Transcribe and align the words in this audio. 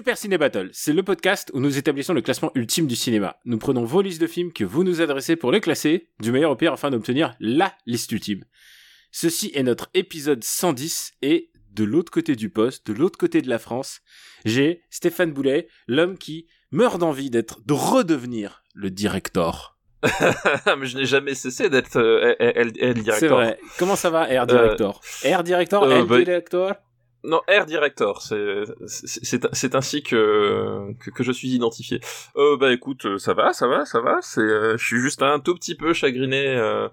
Super 0.00 0.16
Ciné 0.16 0.38
Battle, 0.38 0.70
c'est 0.72 0.94
le 0.94 1.02
podcast 1.02 1.50
où 1.52 1.60
nous 1.60 1.76
établissons 1.76 2.14
le 2.14 2.22
classement 2.22 2.50
ultime 2.54 2.86
du 2.86 2.96
cinéma. 2.96 3.36
Nous 3.44 3.58
prenons 3.58 3.84
vos 3.84 4.00
listes 4.00 4.22
de 4.22 4.26
films 4.26 4.50
que 4.50 4.64
vous 4.64 4.82
nous 4.82 5.02
adressez 5.02 5.36
pour 5.36 5.52
les 5.52 5.60
classer, 5.60 6.08
du 6.20 6.32
meilleur 6.32 6.52
au 6.52 6.56
pire 6.56 6.72
afin 6.72 6.90
d'obtenir 6.90 7.34
LA 7.38 7.74
liste 7.84 8.10
ultime. 8.10 8.42
Ceci 9.12 9.52
est 9.54 9.62
notre 9.62 9.90
épisode 9.92 10.42
110 10.42 11.12
et 11.20 11.50
de 11.72 11.84
l'autre 11.84 12.10
côté 12.10 12.34
du 12.34 12.48
poste, 12.48 12.86
de 12.86 12.94
l'autre 12.94 13.18
côté 13.18 13.42
de 13.42 13.50
la 13.50 13.58
France, 13.58 14.00
j'ai 14.46 14.84
Stéphane 14.88 15.32
Boulet, 15.32 15.68
l'homme 15.86 16.16
qui 16.16 16.46
meurt 16.70 16.98
d'envie 16.98 17.28
d'être, 17.28 17.60
de 17.66 17.74
redevenir 17.74 18.64
le 18.72 18.88
directeur. 18.88 19.76
mais 20.78 20.86
je 20.86 20.96
n'ai 20.96 21.04
jamais 21.04 21.34
cessé 21.34 21.68
d'être 21.68 21.98
euh, 21.98 22.34
L, 22.38 22.72
L 22.80 22.94
director. 22.94 23.14
C'est 23.18 23.28
vrai. 23.28 23.60
Comment 23.78 23.96
ça 23.96 24.08
va, 24.08 24.30
Air 24.30 24.46
Director? 24.46 25.02
Air 25.24 25.44
Director, 25.44 25.82
euh, 25.82 25.98
L 25.98 26.06
bah- 26.06 26.24
Director? 26.24 26.72
Non, 27.22 27.42
Air 27.48 27.66
Director, 27.66 28.22
c'est 28.22 29.74
ainsi 29.74 30.02
que, 30.02 30.94
que 31.14 31.22
je 31.22 31.32
suis 31.32 31.48
identifié. 31.48 32.00
Euh, 32.36 32.56
bah 32.56 32.72
écoute, 32.72 33.04
euh, 33.04 33.18
ça 33.18 33.34
va, 33.34 33.52
ça 33.52 33.66
va, 33.68 33.84
ça 33.84 34.00
va. 34.00 34.18
C'est, 34.22 34.40
euh, 34.40 34.78
je 34.78 34.84
suis 34.84 35.00
juste 35.00 35.22
un 35.22 35.38
tout 35.38 35.54
petit 35.54 35.74
peu 35.74 35.92
chagriné 35.92 36.46
euh, 36.46 36.88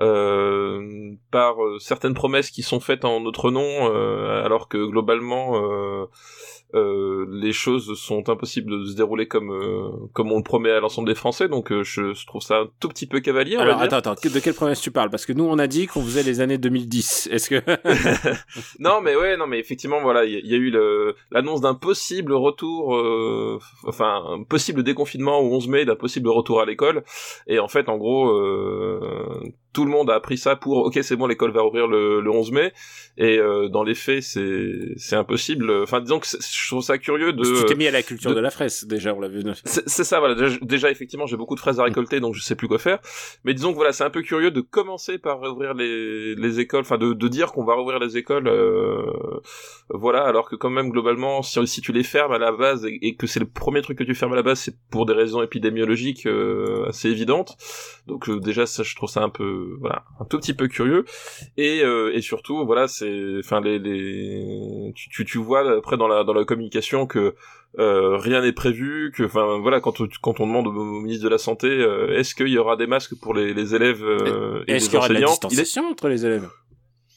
euh, 0.00 1.14
par 1.30 1.56
certaines 1.80 2.14
promesses 2.14 2.50
qui 2.50 2.62
sont 2.62 2.80
faites 2.80 3.06
en 3.06 3.20
notre 3.20 3.50
nom, 3.50 3.86
alors 4.44 4.68
que 4.68 4.84
globalement. 4.84 6.08
Euh, 6.74 7.26
les 7.30 7.52
choses 7.52 7.98
sont 7.98 8.28
impossibles 8.28 8.70
de 8.70 8.86
se 8.86 8.96
dérouler 8.96 9.26
comme 9.28 9.50
euh, 9.50 9.90
comme 10.12 10.32
on 10.32 10.38
le 10.38 10.42
promet 10.42 10.70
à 10.70 10.80
l'ensemble 10.80 11.08
des 11.08 11.14
Français, 11.14 11.48
donc 11.48 11.70
euh, 11.70 11.82
je, 11.82 12.14
je 12.14 12.26
trouve 12.26 12.42
ça 12.42 12.60
un 12.60 12.68
tout 12.80 12.88
petit 12.88 13.06
peu 13.06 13.20
cavalier. 13.20 13.56
Alors 13.56 13.80
attends, 13.80 13.96
attends, 13.96 14.14
de 14.14 14.40
quelle 14.40 14.54
promesse 14.54 14.80
tu 14.80 14.90
parles? 14.90 15.10
Parce 15.10 15.26
que 15.26 15.32
nous 15.32 15.44
on 15.44 15.58
a 15.58 15.66
dit 15.66 15.86
qu'on 15.86 16.02
faisait 16.02 16.22
les 16.22 16.40
années 16.40 16.58
2010. 16.58 17.28
Est-ce 17.30 17.50
que 17.50 17.62
non, 18.78 19.00
mais 19.02 19.16
ouais, 19.16 19.36
non, 19.36 19.46
mais 19.46 19.58
effectivement, 19.58 20.00
voilà, 20.02 20.24
il 20.24 20.44
y, 20.44 20.48
y 20.48 20.54
a 20.54 20.58
eu 20.58 20.72
l'annonce 21.30 21.60
d'un 21.60 21.74
possible 21.74 22.32
retour, 22.32 22.94
euh, 22.94 23.58
enfin, 23.86 24.22
un 24.28 24.42
possible 24.42 24.82
déconfinement 24.82 25.40
au 25.40 25.54
11 25.54 25.68
mai, 25.68 25.84
d'un 25.84 25.96
possible 25.96 26.28
retour 26.28 26.60
à 26.60 26.66
l'école. 26.66 27.04
Et 27.46 27.58
en 27.58 27.68
fait, 27.68 27.88
en 27.88 27.96
gros, 27.96 28.30
euh, 28.30 29.40
tout 29.72 29.84
le 29.84 29.90
monde 29.90 30.10
a 30.10 30.14
appris 30.14 30.36
ça 30.38 30.56
pour, 30.56 30.78
ok, 30.84 30.98
c'est 31.02 31.16
bon, 31.16 31.26
l'école 31.26 31.50
va 31.52 31.64
ouvrir 31.64 31.86
le, 31.86 32.20
le 32.20 32.30
11 32.30 32.52
mai. 32.52 32.72
Et 33.18 33.38
euh, 33.38 33.68
dans 33.68 33.82
les 33.84 33.94
faits, 33.94 34.22
c'est 34.22 34.70
c'est 34.96 35.16
impossible. 35.16 35.70
Enfin, 35.82 36.00
disons 36.00 36.18
que 36.18 36.26
c'est- 36.26 36.38
je 36.42 36.68
trouve 36.68 36.82
ça 36.82 36.96
curieux 36.98 37.32
de. 37.32 37.42
tu 37.60 37.66
t'es 37.66 37.74
mis 37.74 37.86
à 37.86 37.90
la 37.90 38.02
culture 38.02 38.30
de- 38.30 38.36
de 38.36 38.40
la 38.40 38.50
fraise 38.50 38.84
déjà, 38.86 39.12
on 39.14 39.20
l'a 39.20 39.28
vu. 39.28 39.42
C'est 39.64 40.04
ça, 40.04 40.18
voilà. 40.18 40.34
Déjà, 40.34 40.56
déjà, 40.62 40.90
effectivement, 40.90 41.26
j'ai 41.26 41.36
beaucoup 41.36 41.54
de 41.54 41.60
fraises 41.60 41.78
à 41.78 41.84
récolter, 41.84 42.20
donc 42.20 42.34
je 42.34 42.40
sais 42.42 42.54
plus 42.56 42.68
quoi 42.68 42.78
faire. 42.78 42.98
Mais 43.44 43.52
disons 43.54 43.70
que 43.72 43.76
voilà, 43.76 43.92
c'est 43.92 44.04
un 44.04 44.10
peu 44.10 44.22
curieux 44.22 44.50
de 44.50 44.60
commencer 44.62 45.18
par 45.18 45.40
rouvrir 45.40 45.74
les, 45.74 46.34
les 46.34 46.60
écoles, 46.60 46.80
enfin 46.80 46.96
de, 46.98 47.12
de 47.12 47.28
dire 47.28 47.52
qu'on 47.52 47.64
va 47.64 47.74
rouvrir 47.74 47.98
les 47.98 48.16
écoles, 48.16 48.48
euh, 48.48 49.02
voilà, 49.90 50.22
alors 50.24 50.48
que 50.48 50.56
quand 50.56 50.70
même 50.70 50.90
globalement, 50.90 51.42
si, 51.42 51.64
si 51.66 51.80
tu 51.80 51.92
les 51.92 52.02
fermes 52.02 52.32
à 52.32 52.38
la 52.38 52.52
base 52.52 52.86
et, 52.86 52.98
et 53.02 53.14
que 53.16 53.26
c'est 53.26 53.40
le 53.40 53.46
premier 53.46 53.82
truc 53.82 53.98
que 53.98 54.04
tu 54.04 54.14
fermes 54.14 54.32
à 54.32 54.36
la 54.36 54.42
base, 54.42 54.60
c'est 54.60 54.74
pour 54.90 55.06
des 55.06 55.12
raisons 55.12 55.42
épidémiologiques 55.42 56.26
euh, 56.26 56.86
assez 56.88 57.10
évidentes. 57.10 57.56
Donc 58.06 58.28
euh, 58.28 58.40
déjà, 58.40 58.66
ça, 58.66 58.82
je 58.82 58.94
trouve 58.96 59.08
ça 59.10 59.22
un 59.22 59.28
peu, 59.28 59.61
voilà, 59.80 60.04
un 60.20 60.24
tout 60.24 60.38
petit 60.38 60.54
peu 60.54 60.68
curieux. 60.68 61.04
Et, 61.56 61.82
euh, 61.82 62.12
et 62.14 62.20
surtout, 62.20 62.64
voilà, 62.66 62.88
c'est, 62.88 63.38
enfin 63.40 63.60
les, 63.60 63.78
les, 63.78 64.92
tu, 64.94 65.08
tu, 65.10 65.24
tu 65.24 65.38
vois 65.38 65.60
après 65.78 65.96
dans 65.96 66.08
la 66.08 66.24
dans 66.24 66.34
la 66.34 66.44
communication 66.44 67.06
que 67.06 67.34
euh, 67.78 68.16
rien 68.18 68.42
n'est 68.42 68.52
prévu, 68.52 69.12
que 69.16 69.22
enfin 69.24 69.58
voilà 69.58 69.80
quand 69.80 70.00
on, 70.00 70.08
quand 70.20 70.40
on 70.40 70.46
demande 70.46 70.66
au, 70.66 70.72
ministre 70.72 71.24
de 71.24 71.30
la 71.30 71.38
santé 71.38 71.68
euh, 71.68 72.18
est-ce 72.18 72.34
qu'il 72.34 72.48
y 72.48 72.58
aura 72.58 72.76
des 72.76 72.86
masques 72.86 73.14
pour 73.20 73.32
les, 73.34 73.54
les 73.54 73.74
élèves 73.74 74.04
et 74.68 74.72
Est-ce 74.74 74.86
qu'il 74.86 74.94
y 74.94 74.98
aura 74.98 75.08
de 75.08 75.14
la 75.14 75.20
est- 75.20 75.24
distanciation 75.26 75.88
entre 75.88 76.08
les 76.08 76.26
élèves? 76.26 76.48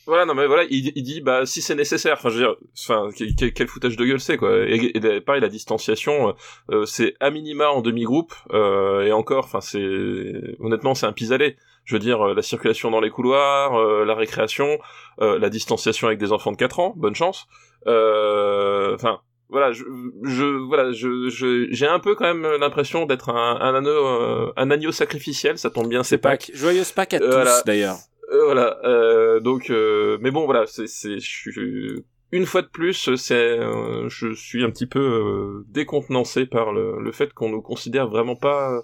Voilà 0.07 0.25
non 0.25 0.35
mais 0.35 0.45
voilà 0.45 0.63
il, 0.69 0.91
il 0.95 1.01
dit 1.03 1.19
bah 1.19 1.47
si 1.47 1.63
c'est 1.63 1.73
nécessaire 1.73 2.13
enfin 2.13 2.29
je 2.29 2.35
veux 2.35 2.41
dire 2.45 2.56
enfin 2.77 3.09
quel, 3.17 3.51
quel- 3.53 3.67
foutage 3.67 3.97
de 3.97 4.06
gueule 4.06 4.19
c'est 4.19 4.38
quoi. 4.38 4.56
Et, 4.67 4.95
et 4.95 5.19
pareil 5.19 5.41
la 5.41 5.50
distanciation 5.50 6.35
euh, 6.69 6.85
c'est 6.85 7.16
à 7.19 7.31
minima 7.31 7.69
en 7.69 7.81
demi-groupe 7.81 8.33
euh, 8.53 9.01
et 9.01 9.12
encore 9.12 9.45
enfin 9.45 9.62
c'est 9.62 9.83
honnêtement 10.59 10.94
c'est 10.94 11.07
un 11.07 11.12
pis-aller 11.12 11.57
je 11.85 11.96
veux 11.96 12.00
dire 12.00 12.22
euh, 12.28 12.34
la 12.34 12.41
circulation 12.41 12.91
dans 12.91 13.00
les 13.00 13.09
couloirs 13.09 13.75
euh, 13.75 14.03
la 14.06 14.16
récréation 14.16 14.78
euh, 15.22 15.40
la 15.40 15.50
distanciation 15.50 16.07
avec 16.07 16.19
des 16.19 16.31
enfants 16.34 16.51
de 16.51 16.57
4 16.57 16.79
ans 16.79 16.94
bonne 16.97 17.16
chance 17.16 17.47
Euh, 17.88 18.96
enfin 18.96 19.19
voilà, 19.47 19.72
je, 19.72 19.84
je 20.24 20.44
voilà, 20.44 20.91
je, 20.91 21.29
je, 21.29 21.68
j'ai 21.69 21.85
un 21.85 22.00
peu 22.00 22.16
quand 22.16 22.25
même 22.25 22.47
l'impression 22.59 23.06
d'être 23.06 23.29
un, 23.29 23.59
un 23.62 23.75
anneau, 23.75 24.51
un 24.57 24.72
agneau 24.72 24.91
sacrificiel. 24.91 25.59
Ça 25.59 25.69
tombe 25.69 25.88
bien, 25.88 26.01
c'est 26.01 26.18
Pâques. 26.18 26.47
Pâques. 26.47 26.51
Joyeuse 26.56 26.91
Pâques 26.91 27.13
à 27.13 27.19
tous 27.19 27.63
d'ailleurs. 27.63 27.97
Voilà, 28.45 28.79
euh, 28.85 29.40
donc, 29.40 29.69
euh, 29.69 30.18
mais 30.19 30.31
bon, 30.31 30.45
voilà, 30.45 30.66
c'est, 30.66 30.88
c'est, 30.88 31.19
je 31.19 31.29
suis- 31.51 32.03
une 32.31 32.47
fois 32.47 32.63
de 32.63 32.68
plus, 32.68 33.13
c'est, 33.16 33.35
euh, 33.59 34.09
je 34.09 34.34
suis 34.34 34.63
un 34.63 34.72
petit 34.72 34.88
peu 34.88 35.00
euh, 35.00 35.63
décontenancé 35.69 36.47
par 36.47 36.74
le, 36.74 37.00
le 37.00 37.12
fait 37.12 37.31
qu'on 37.31 37.50
nous 37.50 37.62
considère 37.62 38.07
vraiment 38.07 38.35
pas 38.35 38.81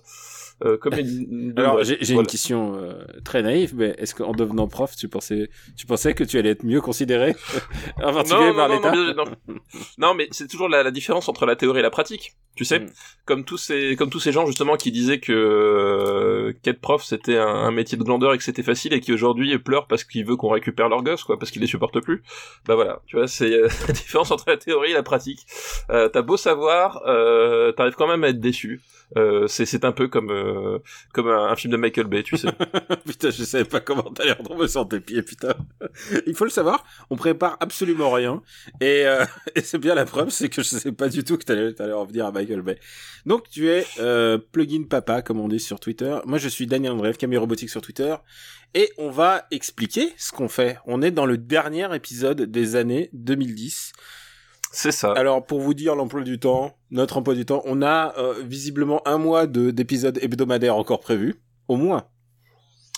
euh, 0.64 0.78
comme 0.78 0.94
une. 0.94 1.54
Alors 1.58 1.84
j'ai 1.84 1.98
j'ai 2.02 2.14
voilà. 2.14 2.22
une 2.22 2.28
question 2.28 2.76
euh, 2.76 3.04
très 3.24 3.42
naïve, 3.42 3.74
mais 3.76 3.96
est-ce 3.98 4.16
qu'en 4.16 4.34
devenant 4.34 4.68
prof, 4.68 4.96
tu 4.96 5.08
pensais, 5.08 5.50
tu 5.78 5.86
pensais 5.86 6.14
que 6.14 6.24
tu 6.24 6.38
allais 6.38 6.52
être 6.52 6.64
mieux 6.64 6.82
considéré, 6.82 7.36
en 8.04 8.14
particulier 8.14 8.48
non, 8.50 8.56
par 8.56 8.70
non, 8.70 8.76
l'État 8.76 8.92
non, 8.92 9.14
non. 9.16 9.56
Non, 9.98 10.14
mais 10.14 10.28
c'est 10.32 10.48
toujours 10.48 10.70
la, 10.70 10.84
la 10.84 10.92
différence 10.92 11.30
entre 11.30 11.46
la 11.46 11.56
théorie 11.56 11.80
et 11.80 11.84
la 11.84 11.90
pratique. 11.90 12.36
Tu 12.56 12.66
sais, 12.66 12.80
Mm. 12.80 12.88
comme 13.26 13.46
tous 13.46 13.58
ces 13.58 13.96
comme 13.96 14.10
tous 14.10 14.20
ces 14.20 14.32
gens 14.32 14.46
justement 14.46 14.76
qui 14.76 14.92
disaient 14.92 15.20
que 15.20 15.32
euh, 15.32 16.54
qu'être 16.64 16.82
prof 16.82 17.04
c'était 17.04 17.38
un, 17.38 17.48
un 17.48 17.72
métier 17.72 17.98
de 17.98 18.04
glandeur 18.04 18.34
et 18.34 18.38
que 18.38 18.44
c'était 18.44 18.64
facile 18.64 18.94
et 18.94 19.00
qui 19.00 19.14
aujourd'hui 19.14 19.58
pleurent 19.60 19.88
parce 19.88 20.04
qu'ils 20.04 20.26
veulent 20.26 20.38
qu'on 20.38 20.50
récupère 20.50 20.90
leurs 20.90 21.04
gosses 21.04 21.24
quoi, 21.24 21.38
parce 21.40 21.52
qu'ils 21.52 21.62
les 21.62 21.68
supportent 21.68 22.02
plus. 22.02 22.24
Bah 22.68 22.76
voilà, 22.76 23.02
tu 23.08 23.16
vois, 23.16 23.28
c'est 23.28 23.52
euh, 23.54 23.68
la 23.88 23.94
différence 23.94 24.32
entre 24.32 24.46
la 24.48 24.58
théorie 24.58 24.92
et 24.92 24.94
la 24.94 25.04
pratique. 25.04 25.46
Euh, 25.90 26.10
T'as 26.10 26.22
beau 26.22 26.38
savoir, 26.38 27.02
euh, 27.08 27.72
t'arrives 27.72 27.96
quand 27.96 28.08
même 28.08 28.24
à 28.24 28.30
être 28.30 28.40
déçu. 28.40 28.82
Euh, 29.18 29.48
c'est 29.48 29.84
un 29.84 29.92
peu 29.92 30.08
comme 30.08 30.32
euh, 30.32 30.80
comme 31.14 31.28
un, 31.28 31.56
film 31.56 31.72
de 31.72 31.78
Michael 31.78 32.08
Bay, 32.08 32.24
tu 32.24 32.38
sais. 32.38 32.50
putain, 33.06 33.30
je 33.30 33.44
savais 33.44 33.66
pas 33.66 33.80
comment 33.80 34.04
t'allais 34.04 34.34
retomber 34.34 34.68
sur 34.68 34.88
tes 34.88 35.00
pieds, 35.00 35.22
putain. 35.22 35.54
Il 36.28 36.36
faut 36.36 36.46
le 36.46 36.50
savoir, 36.50 36.86
on 37.10 37.16
prépare 37.16 37.58
absolument 37.60 38.12
rien, 38.12 38.42
et, 38.80 39.06
euh, 39.06 39.26
et 39.56 39.62
c'est 39.62 39.80
bien 39.80 39.96
la 39.96 40.06
preuve, 40.06 40.30
c'est 40.30 40.50
que 40.50 40.62
je 40.62 40.68
sais 40.68 40.92
pas 40.92 41.10
du 41.10 41.24
tout 41.24 41.38
que 41.38 41.44
t'allais 41.44 41.74
t'allais 41.74 41.94
revenir 41.94 42.26
à 42.26 42.32
Michael 42.32 42.62
Bay. 42.62 42.80
Donc 43.26 43.50
tu 43.50 43.70
es 43.70 43.86
euh, 44.00 44.38
plugin 44.38 44.84
papa, 44.84 45.22
comme 45.22 45.40
on 45.40 45.48
dit 45.48 45.60
sur 45.60 45.80
Twitter. 45.80 46.18
Moi, 46.26 46.38
je 46.38 46.48
suis 46.48 46.68
Daniel 46.68 46.94
Andreev, 46.94 47.18
Camille 47.18 47.38
Robotique 47.38 47.70
sur 47.70 47.82
Twitter, 47.82 48.16
et 48.74 48.92
on 48.98 49.10
va 49.10 49.46
expliquer 49.52 50.14
ce 50.18 50.32
qu'on 50.32 50.48
fait. 50.48 50.78
On 50.86 51.02
est 51.02 51.12
dans 51.12 51.26
le 51.26 51.38
dernier 51.38 51.94
épisode 51.94 52.42
des 52.44 52.76
années 52.76 53.10
2010. 53.14 53.94
C'est 54.72 54.92
ça. 54.92 55.12
Alors 55.14 55.46
pour 55.46 55.60
vous 55.62 55.74
dire 55.74 55.96
l'emploi 55.96 56.22
du 56.22 56.40
temps, 56.40 56.74
notre 56.92 57.18
emploi 57.18 57.36
du 57.36 57.46
temps, 57.46 57.62
on 57.66 57.82
a 57.82 58.14
euh, 58.18 58.34
visiblement 58.46 59.02
un 59.08 59.18
mois 59.18 59.46
de 59.48 59.72
d'épisodes 59.72 60.18
hebdomadaires 60.22 60.76
encore 60.76 61.00
prévus, 61.02 61.36
au 61.68 61.76
moins. 61.76 62.04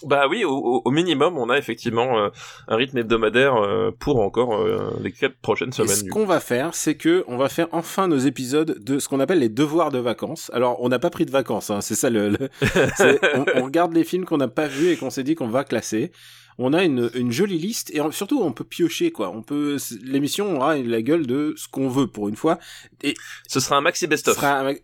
Bah 0.05 0.25
oui, 0.29 0.43
au, 0.43 0.81
minimum, 0.91 1.37
on 1.37 1.49
a 1.49 1.57
effectivement 1.57 2.17
euh, 2.17 2.27
un 2.67 2.75
rythme 2.75 2.97
hebdomadaire 2.97 3.55
euh, 3.55 3.91
pour 3.97 4.19
encore 4.19 4.53
euh, 4.55 4.91
les 5.01 5.13
quatre 5.13 5.37
prochaines 5.41 5.69
Et 5.69 5.71
semaines. 5.71 5.95
ce 5.95 6.03
du 6.03 6.09
qu'on 6.09 6.25
va 6.25 6.41
faire, 6.41 6.75
c'est 6.75 6.95
que 6.95 7.23
on 7.29 7.37
va 7.37 7.47
faire 7.47 7.69
enfin 7.71 8.09
nos 8.09 8.17
épisodes 8.17 8.83
de 8.83 8.99
ce 8.99 9.07
qu'on 9.07 9.21
appelle 9.21 9.39
les 9.39 9.47
devoirs 9.47 9.91
de 9.91 9.99
vacances. 9.99 10.51
Alors 10.53 10.81
on 10.81 10.89
n'a 10.89 10.99
pas 10.99 11.09
pris 11.09 11.25
de 11.25 11.31
vacances, 11.31 11.69
hein, 11.69 11.79
c'est 11.79 11.95
ça 11.95 12.09
le. 12.09 12.29
le- 12.31 12.49
c'est- 12.97 13.19
on, 13.35 13.45
on 13.55 13.63
regarde 13.63 13.93
les 13.93 14.03
films 14.03 14.25
qu'on 14.25 14.37
n'a 14.37 14.49
pas 14.49 14.67
vus 14.67 14.89
et 14.89 14.97
qu'on 14.97 15.09
s'est 15.09 15.23
dit 15.23 15.35
qu'on 15.35 15.47
va 15.47 15.63
classer. 15.63 16.11
On 16.57 16.73
a 16.73 16.83
une, 16.83 17.09
une 17.15 17.31
jolie 17.31 17.57
liste 17.57 17.91
et 17.95 17.99
surtout 18.11 18.41
on 18.41 18.51
peut 18.51 18.63
piocher 18.63 19.11
quoi. 19.11 19.29
On 19.29 19.41
peut 19.41 19.77
l'émission 20.03 20.55
aura 20.57 20.77
la 20.77 21.01
gueule 21.01 21.25
de 21.27 21.53
ce 21.57 21.67
qu'on 21.67 21.89
veut 21.89 22.07
pour 22.07 22.29
une 22.29 22.35
fois. 22.35 22.59
Et 23.01 23.15
Ce 23.47 23.59
sera 23.59 23.77
un 23.77 23.81
maxi 23.81 24.05
best-of. 24.07 24.35
un- 24.43 24.67
euh, 24.69 24.75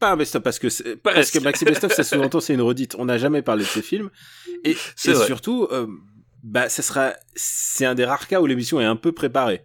pas 0.00 0.12
un 0.12 0.16
best-of 0.16 0.42
parce 0.42 0.58
que 0.58 0.68
c'est- 0.68 0.96
parce 0.96 1.30
que 1.30 1.38
Maxi 1.38 1.64
Best-of 1.64 1.92
ça 1.92 2.02
sous-entend 2.04 2.40
c'est 2.40 2.54
une 2.54 2.60
redite. 2.62 2.96
On 2.98 3.04
n'a 3.04 3.18
jamais 3.18 3.42
parlé 3.42 3.64
de 3.64 3.68
ces 3.68 3.82
films 3.82 4.10
et, 4.64 4.70
et 4.70 4.76
surtout 5.26 5.68
euh, 5.70 5.86
bah 6.42 6.68
ça 6.68 6.82
sera 6.82 7.14
c'est 7.34 7.84
un 7.86 7.94
des 7.94 8.04
rares 8.04 8.26
cas 8.28 8.40
où 8.40 8.46
l'émission 8.46 8.80
est 8.80 8.84
un 8.84 8.96
peu 8.96 9.12
préparée 9.12 9.64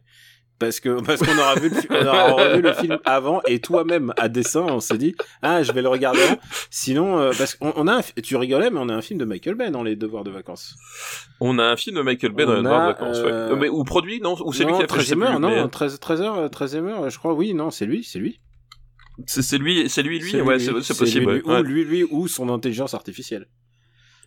parce 0.60 0.80
que 0.80 1.02
parce 1.02 1.22
qu'on 1.22 1.38
aura 1.38 1.56
vu 1.56 1.70
le, 1.70 1.76
on 1.90 2.06
aura 2.06 2.32
revu 2.34 2.62
le 2.62 2.74
film 2.74 3.00
avant 3.06 3.42
et 3.48 3.60
toi-même 3.60 4.14
à 4.18 4.28
dessin 4.30 4.62
on 4.62 4.80
s'est 4.80 4.98
dit 4.98 5.16
ah 5.42 5.64
je 5.64 5.72
vais 5.72 5.82
le 5.82 5.88
regarder 5.88 6.22
avant. 6.22 6.38
sinon 6.70 7.18
euh, 7.20 7.32
parce 7.38 7.56
qu'on 7.56 7.74
on 7.76 7.88
a 7.88 8.00
un, 8.00 8.02
tu 8.22 8.36
rigolais 8.36 8.70
mais 8.70 8.80
on 8.82 8.90
a 8.90 8.94
un 8.94 9.02
film 9.02 9.20
de 9.20 9.26
Michael 9.26 9.56
Bay 9.56 9.72
dans 9.72 9.84
les 9.84 9.96
devoirs 9.96 10.24
de 10.24 10.32
vacances 10.32 10.76
On 11.40 11.58
a 11.60 11.64
un 11.64 11.78
film 11.78 11.96
de 11.96 12.02
Michael 12.02 12.34
Bay 12.34 12.46
dans 12.46 12.56
les 12.56 12.62
devoirs 12.64 12.82
de 12.82 12.92
vacances, 12.94 13.18
ouais. 13.20 13.32
euh, 13.32 13.56
Mais, 13.56 13.70
ou 13.70 13.84
produit, 13.84 14.20
non 14.22 14.36
Ou 14.46 14.52
c'est 14.54 14.66
lui 14.66 14.74
qui 14.74 14.84
a 14.84 14.88
fait, 14.88 15.00
je 15.00 15.06
sais 15.06 15.16
13e 15.16 15.24
heure 15.24 15.32
plus, 15.36 15.40
non 15.42 15.50
mais- 15.64 15.70
13 15.70 16.00
13 16.00 16.22
heures 16.22 16.46
13e 16.50 16.88
heure 16.88 17.10
je 17.10 17.18
crois 17.18 17.34
oui 17.34 17.54
non 17.54 17.72
c'est 17.72 17.86
lui 17.86 18.04
c'est 18.04 18.20
lui 18.20 18.40
C'est 19.26 19.58
lui, 19.58 19.90
c'est 19.90 20.04
lui, 20.04 20.20
lui, 20.20 20.32
C'est 20.32 20.42
ouais, 20.42 20.58
possible. 20.58 21.34
lui, 21.36 21.42
ouais. 21.42 21.60
Ou 21.60 21.64
lui, 21.64 21.84
lui, 21.84 22.04
ou 22.06 22.28
son 22.28 22.48
intelligence 22.50 22.94
artificielle. 22.94 23.48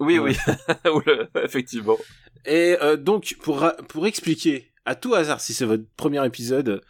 Oui, 0.01 0.19
oui, 0.19 0.37
effectivement. 1.45 1.97
Et 2.45 2.77
euh, 2.83 2.97
donc, 2.97 3.37
pour, 3.43 3.65
pour 3.89 4.07
expliquer, 4.07 4.72
à 4.85 4.95
tout 4.95 5.15
hasard, 5.15 5.41
si 5.41 5.55
c'est 5.55 5.65
votre 5.65 5.85
premier 5.97 6.25
épisode, 6.27 6.83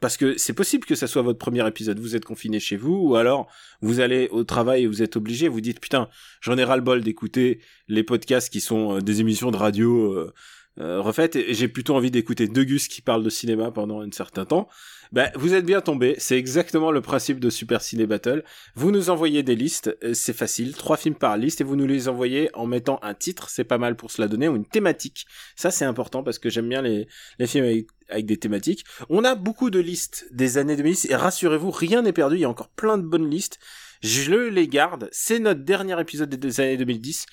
parce 0.00 0.16
que 0.16 0.36
c'est 0.36 0.52
possible 0.52 0.84
que 0.84 0.94
ça 0.94 1.06
soit 1.06 1.22
votre 1.22 1.38
premier 1.38 1.66
épisode, 1.66 1.98
vous 1.98 2.16
êtes 2.16 2.24
confiné 2.24 2.60
chez 2.60 2.76
vous, 2.76 2.94
ou 2.94 3.16
alors 3.16 3.48
vous 3.80 4.00
allez 4.00 4.28
au 4.30 4.44
travail 4.44 4.84
et 4.84 4.86
vous 4.86 5.02
êtes 5.02 5.16
obligé, 5.16 5.48
vous 5.48 5.60
dites, 5.60 5.80
putain, 5.80 6.08
j'en 6.40 6.58
ai 6.58 6.64
ras-le-bol 6.64 7.02
d'écouter 7.02 7.60
les 7.88 8.02
podcasts 8.02 8.50
qui 8.50 8.60
sont 8.60 8.96
euh, 8.96 9.00
des 9.00 9.20
émissions 9.20 9.50
de 9.50 9.56
radio 9.56 10.12
euh, 10.12 10.34
euh, 10.78 11.00
refaites, 11.00 11.36
et 11.36 11.54
j'ai 11.54 11.68
plutôt 11.68 11.94
envie 11.94 12.10
d'écouter 12.10 12.48
deux 12.48 12.64
gus 12.64 12.88
qui 12.88 13.00
parlent 13.00 13.22
de 13.22 13.30
cinéma 13.30 13.70
pendant 13.70 14.00
un 14.02 14.10
certain 14.10 14.44
temps. 14.44 14.68
Ben, 15.12 15.30
vous 15.34 15.54
êtes 15.54 15.64
bien 15.64 15.80
tombé, 15.80 16.16
c'est 16.18 16.36
exactement 16.36 16.90
le 16.90 17.00
principe 17.00 17.40
de 17.40 17.48
Super 17.48 17.80
Ciné 17.80 18.06
Battle. 18.06 18.44
Vous 18.74 18.90
nous 18.90 19.08
envoyez 19.08 19.42
des 19.42 19.54
listes, 19.54 19.96
euh, 20.02 20.12
c'est 20.14 20.32
facile, 20.32 20.74
trois 20.74 20.96
films 20.96 21.14
par 21.14 21.36
liste, 21.36 21.60
et 21.60 21.64
vous 21.64 21.76
nous 21.76 21.86
les 21.86 22.08
envoyez 22.08 22.50
en 22.54 22.66
mettant 22.66 22.98
un 23.02 23.14
titre, 23.14 23.48
c'est 23.48 23.64
pas 23.64 23.78
mal 23.78 23.96
pour 23.96 24.10
se 24.10 24.20
donner, 24.22 24.48
ou 24.48 24.56
une 24.56 24.66
thématique. 24.66 25.26
Ça, 25.54 25.70
c'est 25.70 25.84
important 25.84 26.22
parce 26.22 26.38
que 26.38 26.50
j'aime 26.50 26.68
bien 26.68 26.82
les, 26.82 27.08
les 27.38 27.46
films 27.46 27.64
avec, 27.64 27.86
avec 28.10 28.26
des 28.26 28.36
thématiques. 28.36 28.84
On 29.08 29.24
a 29.24 29.34
beaucoup 29.34 29.70
de 29.70 29.78
listes 29.78 30.26
des 30.32 30.58
années 30.58 30.76
2010, 30.76 31.06
et 31.10 31.16
rassurez-vous, 31.16 31.70
rien 31.70 32.02
n'est 32.02 32.12
perdu, 32.12 32.36
il 32.36 32.40
y 32.40 32.44
a 32.44 32.50
encore 32.50 32.68
plein 32.68 32.98
de 32.98 33.04
bonnes 33.04 33.30
listes. 33.30 33.58
Je 34.02 34.34
les 34.34 34.68
garde, 34.68 35.08
c'est 35.10 35.38
notre 35.38 35.62
dernier 35.62 35.98
épisode 36.00 36.28
des 36.28 36.60
années 36.60 36.76
2010. 36.76 37.26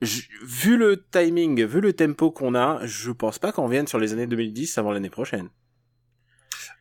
Vu 0.00 0.76
le 0.76 1.04
timing, 1.10 1.64
vu 1.64 1.80
le 1.80 1.92
tempo 1.92 2.30
qu'on 2.30 2.54
a, 2.54 2.84
je 2.84 3.10
pense 3.10 3.38
pas 3.38 3.52
qu'on 3.52 3.68
vienne 3.68 3.86
sur 3.86 3.98
les 3.98 4.12
années 4.12 4.26
2010 4.26 4.78
avant 4.78 4.92
l'année 4.92 5.10
prochaine. 5.10 5.48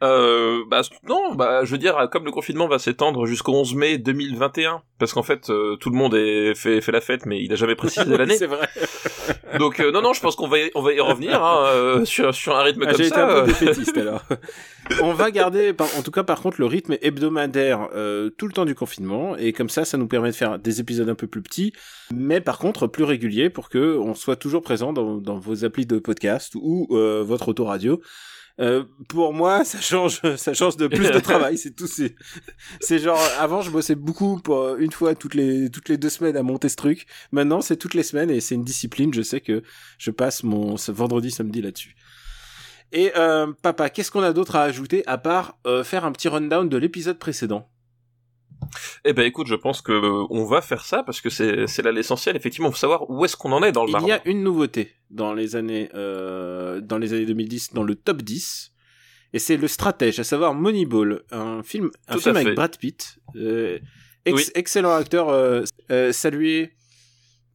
Euh, 0.03 0.63
bah 0.69 0.81
non, 1.07 1.33
bah 1.33 1.63
je 1.63 1.71
veux 1.71 1.77
dire, 1.77 2.09
comme 2.11 2.25
le 2.25 2.31
confinement 2.31 2.67
va 2.67 2.77
s'étendre 2.77 3.25
jusqu'au 3.25 3.53
11 3.53 3.75
mai 3.75 3.97
2021, 3.97 4.81
parce 4.99 5.13
qu'en 5.13 5.23
fait 5.23 5.49
euh, 5.49 5.75
tout 5.77 5.89
le 5.89 5.95
monde 5.95 6.13
est 6.15 6.53
fait, 6.55 6.81
fait 6.81 6.91
la 6.91 6.99
fête, 7.01 7.25
mais 7.25 7.41
il 7.41 7.51
a 7.53 7.55
jamais 7.55 7.75
précisé 7.75 8.05
l'année. 8.17 8.35
c'est 8.35 8.47
vrai. 8.47 8.67
Donc 9.59 9.79
euh, 9.79 9.91
non, 9.91 10.01
non, 10.01 10.13
je 10.13 10.19
pense 10.19 10.35
qu'on 10.35 10.47
va 10.47 10.57
y, 10.59 10.71
on 10.75 10.81
va 10.81 10.93
y 10.93 10.99
revenir 10.99 11.41
hein, 11.43 11.65
euh, 11.67 12.05
sur 12.05 12.33
sur 12.35 12.55
un 12.55 12.63
rythme 12.63 12.83
Ah, 12.85 12.87
comme 12.91 12.97
J'ai 12.97 13.07
été 13.07 13.15
ça. 13.15 13.27
un 13.37 13.41
peu 13.41 13.47
défaitiste 13.47 13.97
alors. 13.97 14.23
On 15.01 15.13
va 15.13 15.31
garder, 15.31 15.71
par- 15.71 15.87
en 15.97 16.01
tout 16.01 16.11
cas 16.11 16.23
par 16.23 16.41
contre, 16.41 16.57
le 16.59 16.65
rythme 16.65 16.97
hebdomadaire 17.01 17.87
tout 18.37 18.47
le 18.47 18.51
temps 18.53 18.65
du 18.65 18.75
confinement 18.75 19.37
et 19.37 19.53
comme 19.53 19.69
ça, 19.69 19.85
ça 19.85 19.97
nous 19.97 20.07
permet 20.09 20.31
de 20.31 20.35
faire 20.35 20.59
des 20.59 20.81
épisodes 20.81 21.07
un 21.07 21.15
peu 21.15 21.25
plus 21.27 21.41
petits, 21.41 21.71
mais 22.13 22.41
par 22.41 22.57
contre 22.59 22.87
plus 22.87 23.05
réguliers 23.05 23.49
pour 23.49 23.69
que 23.69 23.97
on 23.97 24.13
soit 24.13 24.35
toujours 24.35 24.61
présent 24.61 24.91
dans, 24.91 25.15
dans 25.15 25.37
vos 25.39 25.63
applis 25.63 25.85
de 25.85 25.99
podcast 25.99 26.51
ou 26.55 26.87
votre 26.89 27.47
autoradio. 27.47 28.01
Euh, 28.59 28.83
pour 29.09 29.33
moi, 29.33 29.65
ça 29.65 29.79
change, 29.81 30.21
ça 30.37 30.53
change 30.53 30.77
de 30.77 30.87
plus 30.87 31.09
de 31.09 31.19
travail. 31.21 31.57
C'est 31.57 31.71
tout. 31.71 31.87
C'est, 31.87 32.99
genre 32.99 33.19
avant, 33.39 33.61
je 33.61 33.71
bossais 33.71 33.95
beaucoup 33.95 34.39
pour 34.39 34.75
une 34.75 34.91
fois 34.91 35.15
toutes 35.15 35.33
les 35.33 35.69
toutes 35.69 35.89
les 35.89 35.97
deux 35.97 36.09
semaines 36.09 36.37
à 36.37 36.43
monter 36.43 36.69
ce 36.69 36.75
truc. 36.75 37.05
Maintenant, 37.31 37.61
c'est 37.61 37.77
toutes 37.77 37.93
les 37.93 38.03
semaines 38.03 38.29
et 38.29 38.39
c'est 38.41 38.55
une 38.55 38.63
discipline. 38.63 39.13
Je 39.13 39.21
sais 39.21 39.41
que 39.41 39.63
je 39.97 40.11
passe 40.11 40.43
mon 40.43 40.77
ce 40.77 40.91
vendredi, 40.91 41.31
samedi 41.31 41.61
là-dessus. 41.61 41.95
Et 42.91 43.11
euh, 43.17 43.51
papa, 43.63 43.89
qu'est-ce 43.89 44.11
qu'on 44.11 44.21
a 44.21 44.33
d'autre 44.33 44.55
à 44.55 44.63
ajouter 44.63 45.03
à 45.07 45.17
part 45.17 45.57
euh, 45.65 45.83
faire 45.83 46.05
un 46.05 46.11
petit 46.11 46.27
rundown 46.27 46.69
de 46.69 46.77
l'épisode 46.77 47.17
précédent? 47.17 47.67
Eh 49.05 49.13
ben 49.13 49.25
écoute, 49.25 49.47
je 49.47 49.55
pense 49.55 49.81
que 49.81 49.91
euh, 49.91 50.25
on 50.29 50.45
va 50.45 50.61
faire 50.61 50.85
ça 50.85 51.03
parce 51.03 51.21
que 51.21 51.29
c'est 51.29 51.67
c'est 51.67 51.81
là 51.81 51.91
l'essentiel. 51.91 52.35
Effectivement, 52.35 52.71
faut 52.71 52.77
savoir 52.77 53.09
où 53.09 53.23
est-ce 53.25 53.35
qu'on 53.37 53.51
en 53.51 53.63
est 53.63 53.71
dans 53.71 53.83
le 53.83 53.89
Il 53.89 53.93
marbre. 53.93 54.07
y 54.07 54.11
a 54.11 54.21
une 54.25 54.43
nouveauté 54.43 54.93
dans 55.09 55.33
les 55.33 55.55
années 55.55 55.89
euh, 55.93 56.81
dans 56.81 56.97
les 56.97 57.13
années 57.13 57.25
2010 57.25 57.73
dans 57.73 57.83
le 57.83 57.95
top 57.95 58.21
10 58.21 58.71
et 59.33 59.39
c'est 59.39 59.57
le 59.57 59.67
stratège, 59.67 60.19
à 60.19 60.23
savoir 60.23 60.53
Moneyball, 60.53 61.23
un 61.31 61.63
film 61.63 61.89
un 62.07 62.13
Tout 62.15 62.19
film 62.21 62.35
à 62.35 62.39
avec 62.39 62.49
fait. 62.49 62.53
Brad 62.55 62.77
Pitt, 62.77 63.17
euh, 63.35 63.79
ex- 64.25 64.35
Oui. 64.47 64.51
excellent 64.55 64.93
acteur 64.93 65.29
euh, 65.29 65.63
euh, 65.91 66.11
salué 66.11 66.73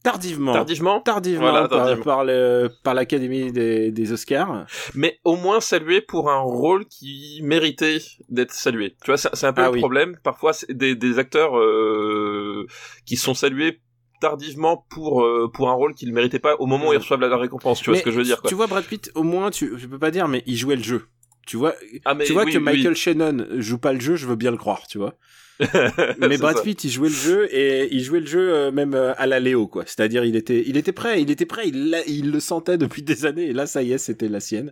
tardivement. 0.03 0.53
Tardivement, 0.53 1.01
Tardivement, 1.01 1.41
Voilà, 1.51 1.67
par, 1.67 1.79
tardivement. 1.79 2.03
par 2.03 2.23
le 2.25 2.69
par 2.83 2.93
l'Académie 2.93 3.51
des, 3.51 3.91
des 3.91 4.11
Oscars. 4.11 4.65
mais 4.95 5.19
au 5.23 5.35
moins 5.35 5.59
salué 5.59 6.01
pour 6.01 6.29
un 6.29 6.39
rôle 6.39 6.85
qui 6.85 7.39
méritait 7.43 7.99
d'être 8.29 8.53
salué. 8.53 8.95
Tu 9.03 9.11
vois, 9.11 9.17
c'est 9.17 9.45
un 9.45 9.53
peu 9.53 9.61
Ah 9.61 9.67
le 9.67 9.73
oui. 9.73 9.79
problème. 9.79 10.17
Parfois, 10.23 10.51
des, 10.69 10.95
des 10.95 11.19
acteurs 11.19 11.57
euh, 11.57 12.65
qui 13.05 13.15
sont 13.17 13.33
salués 13.33 13.81
tardivement 14.21 14.85
pour 14.89 15.23
euh, 15.23 15.49
pour 15.53 15.69
un 15.69 15.73
rôle 15.73 15.93
qu'ils 15.93 16.09
ne 16.09 16.13
méritaient 16.13 16.39
pas 16.39 16.55
au 16.59 16.65
moment 16.65 16.89
où 16.89 16.93
ils 16.93 16.97
reçoivent 16.97 17.21
la, 17.21 17.27
la 17.29 17.37
récompense. 17.37 17.81
Tu 17.81 17.89
vois 17.89 17.99
ce 17.99 18.03
que 18.03 18.11
je 18.11 18.17
veux 18.17 18.23
dire 18.23 18.41
quoi. 18.41 18.49
Tu 18.49 18.55
vois 18.55 18.67
Brad 18.67 18.83
Pitt, 18.83 19.11
au 19.15 19.23
moins 19.23 19.49
tu 19.51 19.73
je 19.77 19.87
peux 19.87 19.99
pas 19.99 20.11
dire 20.11 20.27
mais 20.27 20.43
il 20.45 20.57
jouait 20.57 20.75
le 20.75 20.83
jeu. 20.83 21.07
Tu 21.47 21.57
vois, 21.57 21.73
Ah, 22.05 22.13
mais 22.13 22.25
tu 22.25 22.33
vois 22.33 22.43
oui, 22.43 22.53
que 22.53 22.57
Michael 22.59 22.89
oui. 22.89 22.95
Shannon 22.95 23.47
joue 23.57 23.79
pas 23.79 23.91
le 23.93 23.99
jeu, 23.99 24.15
je 24.15 24.27
veux 24.27 24.35
bien 24.35 24.51
le 24.51 24.57
croire, 24.57 24.85
tu 24.87 24.97
vois. 24.99 25.15
mais 26.19 26.29
C'est 26.31 26.37
Brad. 26.37 26.63
Pitt, 26.63 26.83
il 26.83 26.89
jouait 26.89 27.09
le 27.09 27.15
jeu 27.15 27.53
et 27.53 27.93
il 27.93 28.01
jouait 28.01 28.21
le 28.21 28.25
jeu 28.25 28.53
euh, 28.53 28.71
même 28.71 28.93
euh, 28.93 29.13
à 29.17 29.27
la 29.27 29.39
Léo, 29.39 29.67
quoi. 29.67 29.83
C'est-à-dire, 29.85 30.23
il 30.23 30.35
était, 30.35 30.63
il 30.65 30.77
était 30.77 30.93
prêt, 30.93 31.21
il 31.21 31.29
était 31.31 31.45
prêt, 31.45 31.67
il, 31.67 32.31
le 32.31 32.39
sentait 32.39 32.77
depuis 32.77 33.01
des 33.03 33.25
années 33.25 33.47
et 33.47 33.53
là, 33.53 33.67
ça 33.67 33.83
y 33.83 33.91
est, 33.91 33.97
c'était 33.97 34.29
la 34.29 34.39
sienne. 34.39 34.71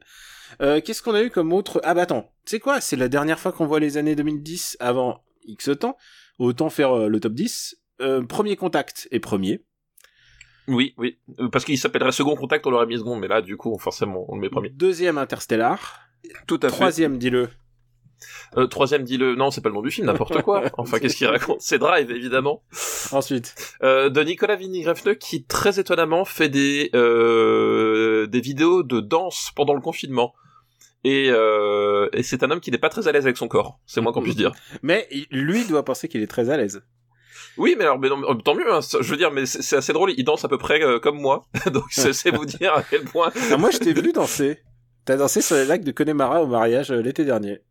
Euh, 0.61 0.81
Qu'est-ce 0.83 1.01
qu'on 1.01 1.13
a 1.13 1.23
eu 1.23 1.29
comme 1.29 1.53
autre? 1.53 1.81
Ah 1.83 1.93
bah 1.93 2.03
attends, 2.03 2.31
sais 2.45 2.59
quoi? 2.59 2.81
C'est 2.81 2.95
la 2.95 3.09
dernière 3.09 3.39
fois 3.39 3.51
qu'on 3.51 3.65
voit 3.65 3.79
les 3.79 3.97
années 3.97 4.15
2010 4.15 4.77
avant 4.79 5.23
X 5.45 5.69
temps. 5.79 5.97
Autant 6.39 6.69
faire 6.69 6.93
euh, 6.93 7.07
le 7.07 7.19
top 7.19 7.33
10. 7.33 7.77
Euh, 8.01 8.23
premier 8.23 8.55
contact 8.55 9.07
et 9.11 9.19
premier. 9.19 9.65
Oui, 10.67 10.93
oui. 10.97 11.17
Parce 11.51 11.65
qu'il 11.65 11.77
s'appellerait 11.77 12.11
Second 12.11 12.35
Contact, 12.35 12.67
on 12.67 12.71
l'aurait 12.71 12.85
mis 12.85 12.97
second, 12.97 13.15
mais 13.15 13.27
là, 13.27 13.41
du 13.41 13.55
coup, 13.55 13.77
forcément, 13.79 14.25
on 14.27 14.35
le 14.35 14.41
met 14.41 14.49
premier. 14.49 14.69
Deuxième 14.69 15.17
Interstellar. 15.17 16.01
Tout 16.45 16.59
à 16.61 16.67
fait. 16.67 16.75
Troisième, 16.75 17.17
dis-le. 17.17 17.49
Euh, 18.57 18.67
troisième, 18.67 19.03
dis-le. 19.03 19.35
Non, 19.35 19.51
c'est 19.51 19.61
pas 19.61 19.69
le 19.69 19.75
nom 19.75 19.81
du 19.81 19.91
film, 19.91 20.07
n'importe 20.07 20.41
quoi. 20.41 20.63
Enfin, 20.77 20.99
qu'est-ce 20.99 21.15
qu'il 21.15 21.27
raconte? 21.27 21.61
C'est 21.61 21.79
Drive, 21.79 22.09
évidemment. 22.11 22.63
Ensuite. 23.11 23.55
Euh, 23.83 24.09
de 24.09 24.21
Nicolas 24.21 24.55
Vinny-Greffneux, 24.55 25.15
qui, 25.15 25.43
très 25.45 25.79
étonnamment, 25.79 26.25
fait 26.25 26.49
des, 26.49 26.89
euh, 26.95 28.27
des 28.27 28.41
vidéos 28.41 28.83
de 28.83 28.99
danse 28.99 29.51
pendant 29.55 29.73
le 29.73 29.81
confinement. 29.81 30.33
Et, 31.03 31.27
et 31.27 32.23
c'est 32.23 32.43
un 32.43 32.51
homme 32.51 32.59
qui 32.59 32.71
n'est 32.71 32.77
pas 32.77 32.89
très 32.89 33.07
à 33.07 33.11
l'aise 33.11 33.25
avec 33.25 33.37
son 33.37 33.47
corps. 33.47 33.79
C'est 33.85 34.01
moins 34.01 34.11
qu'on 34.11 34.21
puisse 34.23 34.35
dire. 34.35 34.51
Mais 34.81 35.07
lui 35.31 35.65
doit 35.65 35.85
penser 35.85 36.07
qu'il 36.07 36.21
est 36.21 36.27
très 36.27 36.49
à 36.49 36.57
l'aise. 36.57 36.81
Oui, 37.57 37.75
mais 37.77 37.85
alors, 37.85 37.97
mais 37.97 38.07
non, 38.09 38.17
mais 38.17 38.27
tant 38.43 38.53
mieux. 38.53 38.71
hein. 38.71 38.81
Je 38.81 39.09
veux 39.09 39.17
dire, 39.17 39.31
mais 39.31 39.47
c'est 39.47 39.75
assez 39.75 39.91
drôle. 39.91 40.11
Il 40.15 40.23
danse 40.23 40.45
à 40.45 40.47
peu 40.47 40.59
près 40.59 40.79
euh, 40.83 40.99
comme 40.99 41.19
moi. 41.19 41.47
Donc, 41.73 41.85
c'est 41.89 42.29
vous 42.29 42.45
dire 42.45 42.73
à 42.73 42.83
quel 42.83 43.03
point 43.03 43.31
Ah, 43.51 43.57
moi, 43.57 43.71
je 43.71 43.79
t'ai 43.79 43.93
vu 43.93 44.11
danser. 44.11 44.59
T'as 45.05 45.15
dansé 45.17 45.41
sur 45.41 45.55
les 45.55 45.65
lacs 45.65 45.83
de 45.83 45.91
Connemara 45.91 46.43
au 46.43 46.47
mariage 46.47 46.91
euh, 46.91 47.01
l'été 47.01 47.25
dernier. 47.25 47.61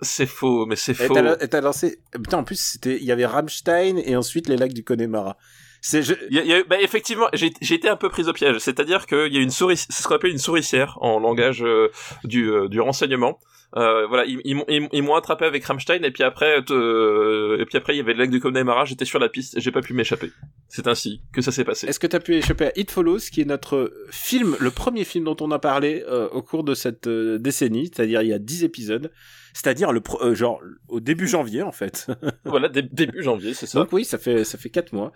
C'est 0.00 0.26
faux. 0.26 0.66
Mais 0.66 0.76
c'est 0.76 0.94
faux. 0.94 1.16
et 1.40 1.48
t'as 1.48 1.60
lancé. 1.60 1.98
Putain, 2.12 2.38
en 2.38 2.44
plus, 2.44 2.60
c'était, 2.60 2.96
il 2.96 3.04
y 3.04 3.12
avait 3.12 3.26
Rammstein 3.26 3.98
et 3.98 4.16
ensuite 4.16 4.48
les 4.48 4.56
lacs 4.56 4.72
du 4.72 4.84
Connemara. 4.84 5.36
C'est, 5.82 6.02
je... 6.02 6.14
Il 6.30 6.36
y 6.36 6.40
a- 6.40 6.42
il 6.42 6.48
y 6.48 6.52
a- 6.54 6.64
bah, 6.64 6.80
effectivement, 6.80 7.28
j'ai 7.32 7.52
j'ai 7.60 7.74
été 7.74 7.88
un 7.88 7.96
peu 7.96 8.08
prise 8.08 8.28
au 8.28 8.32
piège. 8.32 8.58
C'est-à-dire 8.58 9.06
qu'il 9.06 9.32
y 9.32 9.38
a 9.38 9.40
une 9.40 9.50
souris, 9.50 9.76
c'est 9.76 9.92
ce 9.92 10.08
qu'on 10.08 10.16
appelle 10.16 10.32
une 10.32 10.38
souricière 10.38 10.98
en 11.00 11.20
langage 11.20 11.62
euh, 11.62 11.90
du, 12.24 12.50
euh, 12.50 12.68
du 12.68 12.80
renseignement. 12.80 13.38
Euh, 13.74 14.06
voilà, 14.06 14.24
ils, 14.26 14.40
ils 14.44 14.54
m'ont- 14.54 14.64
ils 14.68 14.80
m'ont- 14.82 14.88
ils 14.92 15.02
m'ont 15.02 15.16
attrapé 15.16 15.44
avec 15.44 15.64
Rammstein 15.64 16.02
et 16.04 16.10
puis 16.12 16.22
après, 16.22 16.62
euh, 16.70 17.58
et 17.58 17.64
puis 17.66 17.76
après 17.76 17.94
il 17.94 17.96
y 17.96 18.00
avait 18.00 18.12
le 18.12 18.20
lac 18.20 18.30
du 18.30 18.38
Connemara. 18.40 18.84
J'étais 18.84 19.04
sur 19.04 19.18
la 19.18 19.28
piste, 19.28 19.58
j'ai 19.58 19.72
pas 19.72 19.80
pu 19.80 19.92
m'échapper. 19.92 20.30
C'est 20.68 20.86
ainsi 20.86 21.20
que 21.32 21.42
ça 21.42 21.50
s'est 21.50 21.64
passé. 21.64 21.86
Est-ce 21.88 21.98
que 21.98 22.06
t'as 22.06 22.20
pu 22.20 22.34
échapper 22.36 22.66
à 22.66 22.72
It 22.78 22.90
Follows, 22.90 23.18
qui 23.32 23.40
est 23.40 23.44
notre 23.44 23.92
film, 24.10 24.56
le 24.60 24.70
premier 24.70 25.04
film 25.04 25.24
dont 25.24 25.36
on 25.40 25.50
a 25.50 25.58
parlé 25.58 26.04
euh, 26.08 26.28
au 26.28 26.42
cours 26.42 26.62
de 26.64 26.74
cette 26.74 27.06
euh, 27.08 27.38
décennie, 27.38 27.90
c'est-à-dire 27.92 28.22
il 28.22 28.28
y 28.28 28.32
a 28.32 28.38
10 28.38 28.62
épisodes, 28.64 29.10
c'est-à-dire 29.52 29.90
le 29.92 30.00
pro- 30.00 30.22
euh, 30.22 30.34
genre 30.34 30.62
au 30.88 31.00
début 31.00 31.26
janvier 31.26 31.62
en 31.62 31.72
fait. 31.72 32.06
voilà, 32.44 32.68
dé- 32.68 32.82
début 32.82 33.22
janvier, 33.22 33.52
c'est 33.52 33.66
ça. 33.66 33.80
Donc 33.80 33.92
oui, 33.92 34.04
ça 34.04 34.18
fait 34.18 34.44
ça 34.44 34.58
fait 34.58 34.70
quatre 34.70 34.92
mois. 34.92 35.12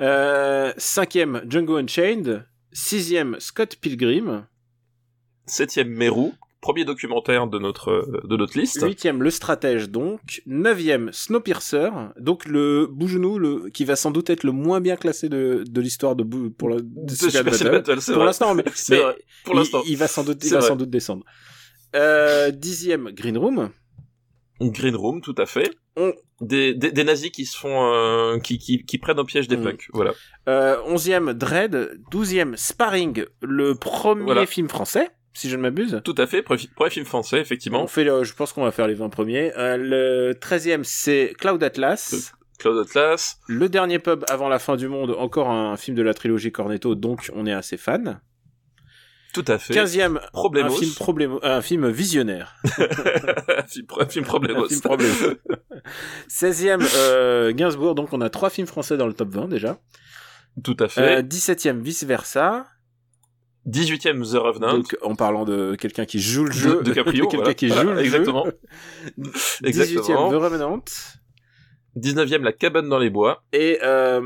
Euh, 0.00 0.72
cinquième, 0.78 1.42
Django 1.48 1.76
Unchained. 1.76 2.46
Sixième, 2.72 3.36
Scott 3.40 3.76
Pilgrim. 3.80 4.46
Septième 5.46 5.88
Meru, 5.88 6.30
premier 6.60 6.84
documentaire 6.84 7.46
de 7.46 7.58
notre 7.58 7.90
euh, 7.90 8.20
de 8.24 8.36
notre 8.36 8.58
liste. 8.58 8.82
Huitième, 8.84 9.22
Le 9.22 9.30
Stratège, 9.30 9.88
donc. 9.90 10.42
Neuvième, 10.46 11.10
Snowpiercer. 11.12 11.88
Donc, 12.18 12.44
le 12.46 12.86
Bougenou, 12.86 13.38
le, 13.38 13.70
qui 13.70 13.84
va 13.84 13.96
sans 13.96 14.10
doute 14.10 14.28
être 14.30 14.44
le 14.44 14.52
moins 14.52 14.80
bien 14.80 14.96
classé 14.96 15.28
de, 15.28 15.64
de 15.68 15.80
l'histoire 15.80 16.16
de, 16.16 16.22
pour 16.48 16.68
la, 16.68 16.76
de 16.76 16.82
De 16.84 17.10
Super 17.14 17.44
Battle. 17.44 17.70
Battle, 17.70 18.12
Pour 18.12 18.24
l'instant, 18.24 18.54
mais, 18.54 18.64
mais 18.90 18.96
vrai. 18.98 19.16
Pour 19.44 19.54
il- 19.54 19.58
l'instant. 19.58 19.82
Il, 19.86 19.96
va 19.96 20.06
sans 20.08 20.24
doute, 20.24 20.44
il 20.44 20.50
va 20.50 20.58
vrai. 20.58 20.68
sans 20.68 20.76
doute 20.76 20.90
descendre. 20.90 21.24
Euh, 21.96 22.50
dixième, 22.50 23.10
Green 23.10 23.36
Room. 23.38 23.70
Green 24.60 24.94
Room, 24.94 25.20
tout 25.22 25.34
à 25.38 25.46
fait. 25.46 25.70
On- 25.96 26.12
Des, 26.42 26.74
des, 26.74 26.92
des 26.92 27.04
nazis 27.04 27.30
qui 27.30 27.44
se 27.46 27.56
font, 27.56 27.92
euh, 27.92 28.38
qui, 28.38 28.58
qui, 28.58 28.84
qui 28.84 28.98
prennent 28.98 29.18
au 29.18 29.24
piège 29.24 29.48
des 29.48 29.56
Mm. 29.56 29.64
punks. 29.64 29.88
Voilà. 29.92 30.12
Euh, 30.48 30.76
onzième, 30.86 31.32
Dread. 31.34 31.98
Douzième, 32.10 32.56
Sparring, 32.56 33.24
le 33.42 33.74
premier 33.74 34.24
Voilà. 34.24 34.46
film 34.46 34.68
français, 34.68 35.10
si 35.32 35.48
je 35.48 35.56
ne 35.56 35.62
m'abuse. 35.62 36.00
Tout 36.04 36.14
à 36.18 36.26
fait. 36.26 36.42
Premier, 36.42 36.62
premier 36.74 36.90
film 36.90 37.06
français, 37.06 37.38
effectivement. 37.40 37.82
On 37.82 37.86
fait 37.86 38.04
le- 38.04 38.24
je 38.24 38.34
pense 38.34 38.52
qu'on 38.52 38.64
va 38.64 38.72
faire 38.72 38.86
les 38.88 38.94
20 38.94 39.08
premiers. 39.10 39.52
Euh, 39.56 39.76
le 39.76 40.34
treizième, 40.38 40.84
c'est 40.84 41.34
Cloud 41.38 41.62
Atlas. 41.62 42.32
Claude 42.58 42.86
Atlas. 42.86 43.38
Le 43.48 43.68
dernier 43.70 43.98
pub 43.98 44.24
avant 44.28 44.48
la 44.50 44.58
fin 44.58 44.76
du 44.76 44.86
monde, 44.88 45.14
encore 45.18 45.48
un 45.50 45.76
film 45.78 45.96
de 45.96 46.02
la 46.02 46.12
trilogie 46.12 46.52
Cornetto, 46.52 46.94
donc 46.94 47.30
on 47.34 47.46
est 47.46 47.52
assez 47.54 47.76
fan. 47.78 48.20
Tout 49.32 49.44
à 49.46 49.58
fait. 49.58 49.72
Quinzième, 49.72 50.16
un 50.18 50.30
Problemos. 50.32 50.70
film, 50.76 50.90
problémo- 50.90 51.38
un 51.42 51.62
film 51.62 51.88
visionnaire. 51.88 52.56
film, 53.68 53.86
pro- 53.86 54.04
film 54.06 54.24
Problemos. 54.26 54.64
Un 54.64 54.68
film 54.68 54.80
Problemos. 54.80 55.14
16e, 56.28 56.80
euh, 56.96 57.52
Gainsbourg. 57.52 57.94
Donc, 57.94 58.12
on 58.12 58.20
a 58.20 58.28
trois 58.28 58.50
films 58.50 58.66
français 58.66 58.96
dans 58.96 59.06
le 59.06 59.12
top 59.14 59.28
20 59.30 59.46
déjà. 59.48 59.78
Tout 60.64 60.76
à 60.80 60.88
fait. 60.88 61.18
Euh, 61.18 61.22
17e, 61.22 61.80
vice 61.80 62.02
versa. 62.04 62.66
18e 63.70 64.22
The 64.32 64.36
Revenant. 64.38 64.74
Donc, 64.78 64.96
en 65.02 65.14
parlant 65.14 65.44
de 65.44 65.74
quelqu'un 65.76 66.04
qui 66.04 66.20
joue 66.20 66.44
le 66.44 66.52
jeu. 66.52 66.78
de, 66.78 66.82
de 66.82 66.92
Caprio. 66.92 67.24
quelqu'un 67.28 67.36
voilà. 67.38 67.54
qui 67.54 67.68
joue 67.68 67.74
Voilà, 67.74 67.94
le 67.94 68.00
exactement. 68.04 68.44
jeu. 68.44 68.58
Exactement. 69.64 70.28
18e, 70.28 70.30
The 70.32 70.42
Revenant. 70.42 70.84
19e 71.96 72.42
La 72.42 72.52
Cabane 72.52 72.88
dans 72.88 72.98
les 72.98 73.10
Bois. 73.10 73.42
Et 73.52 73.78
euh, 73.82 74.20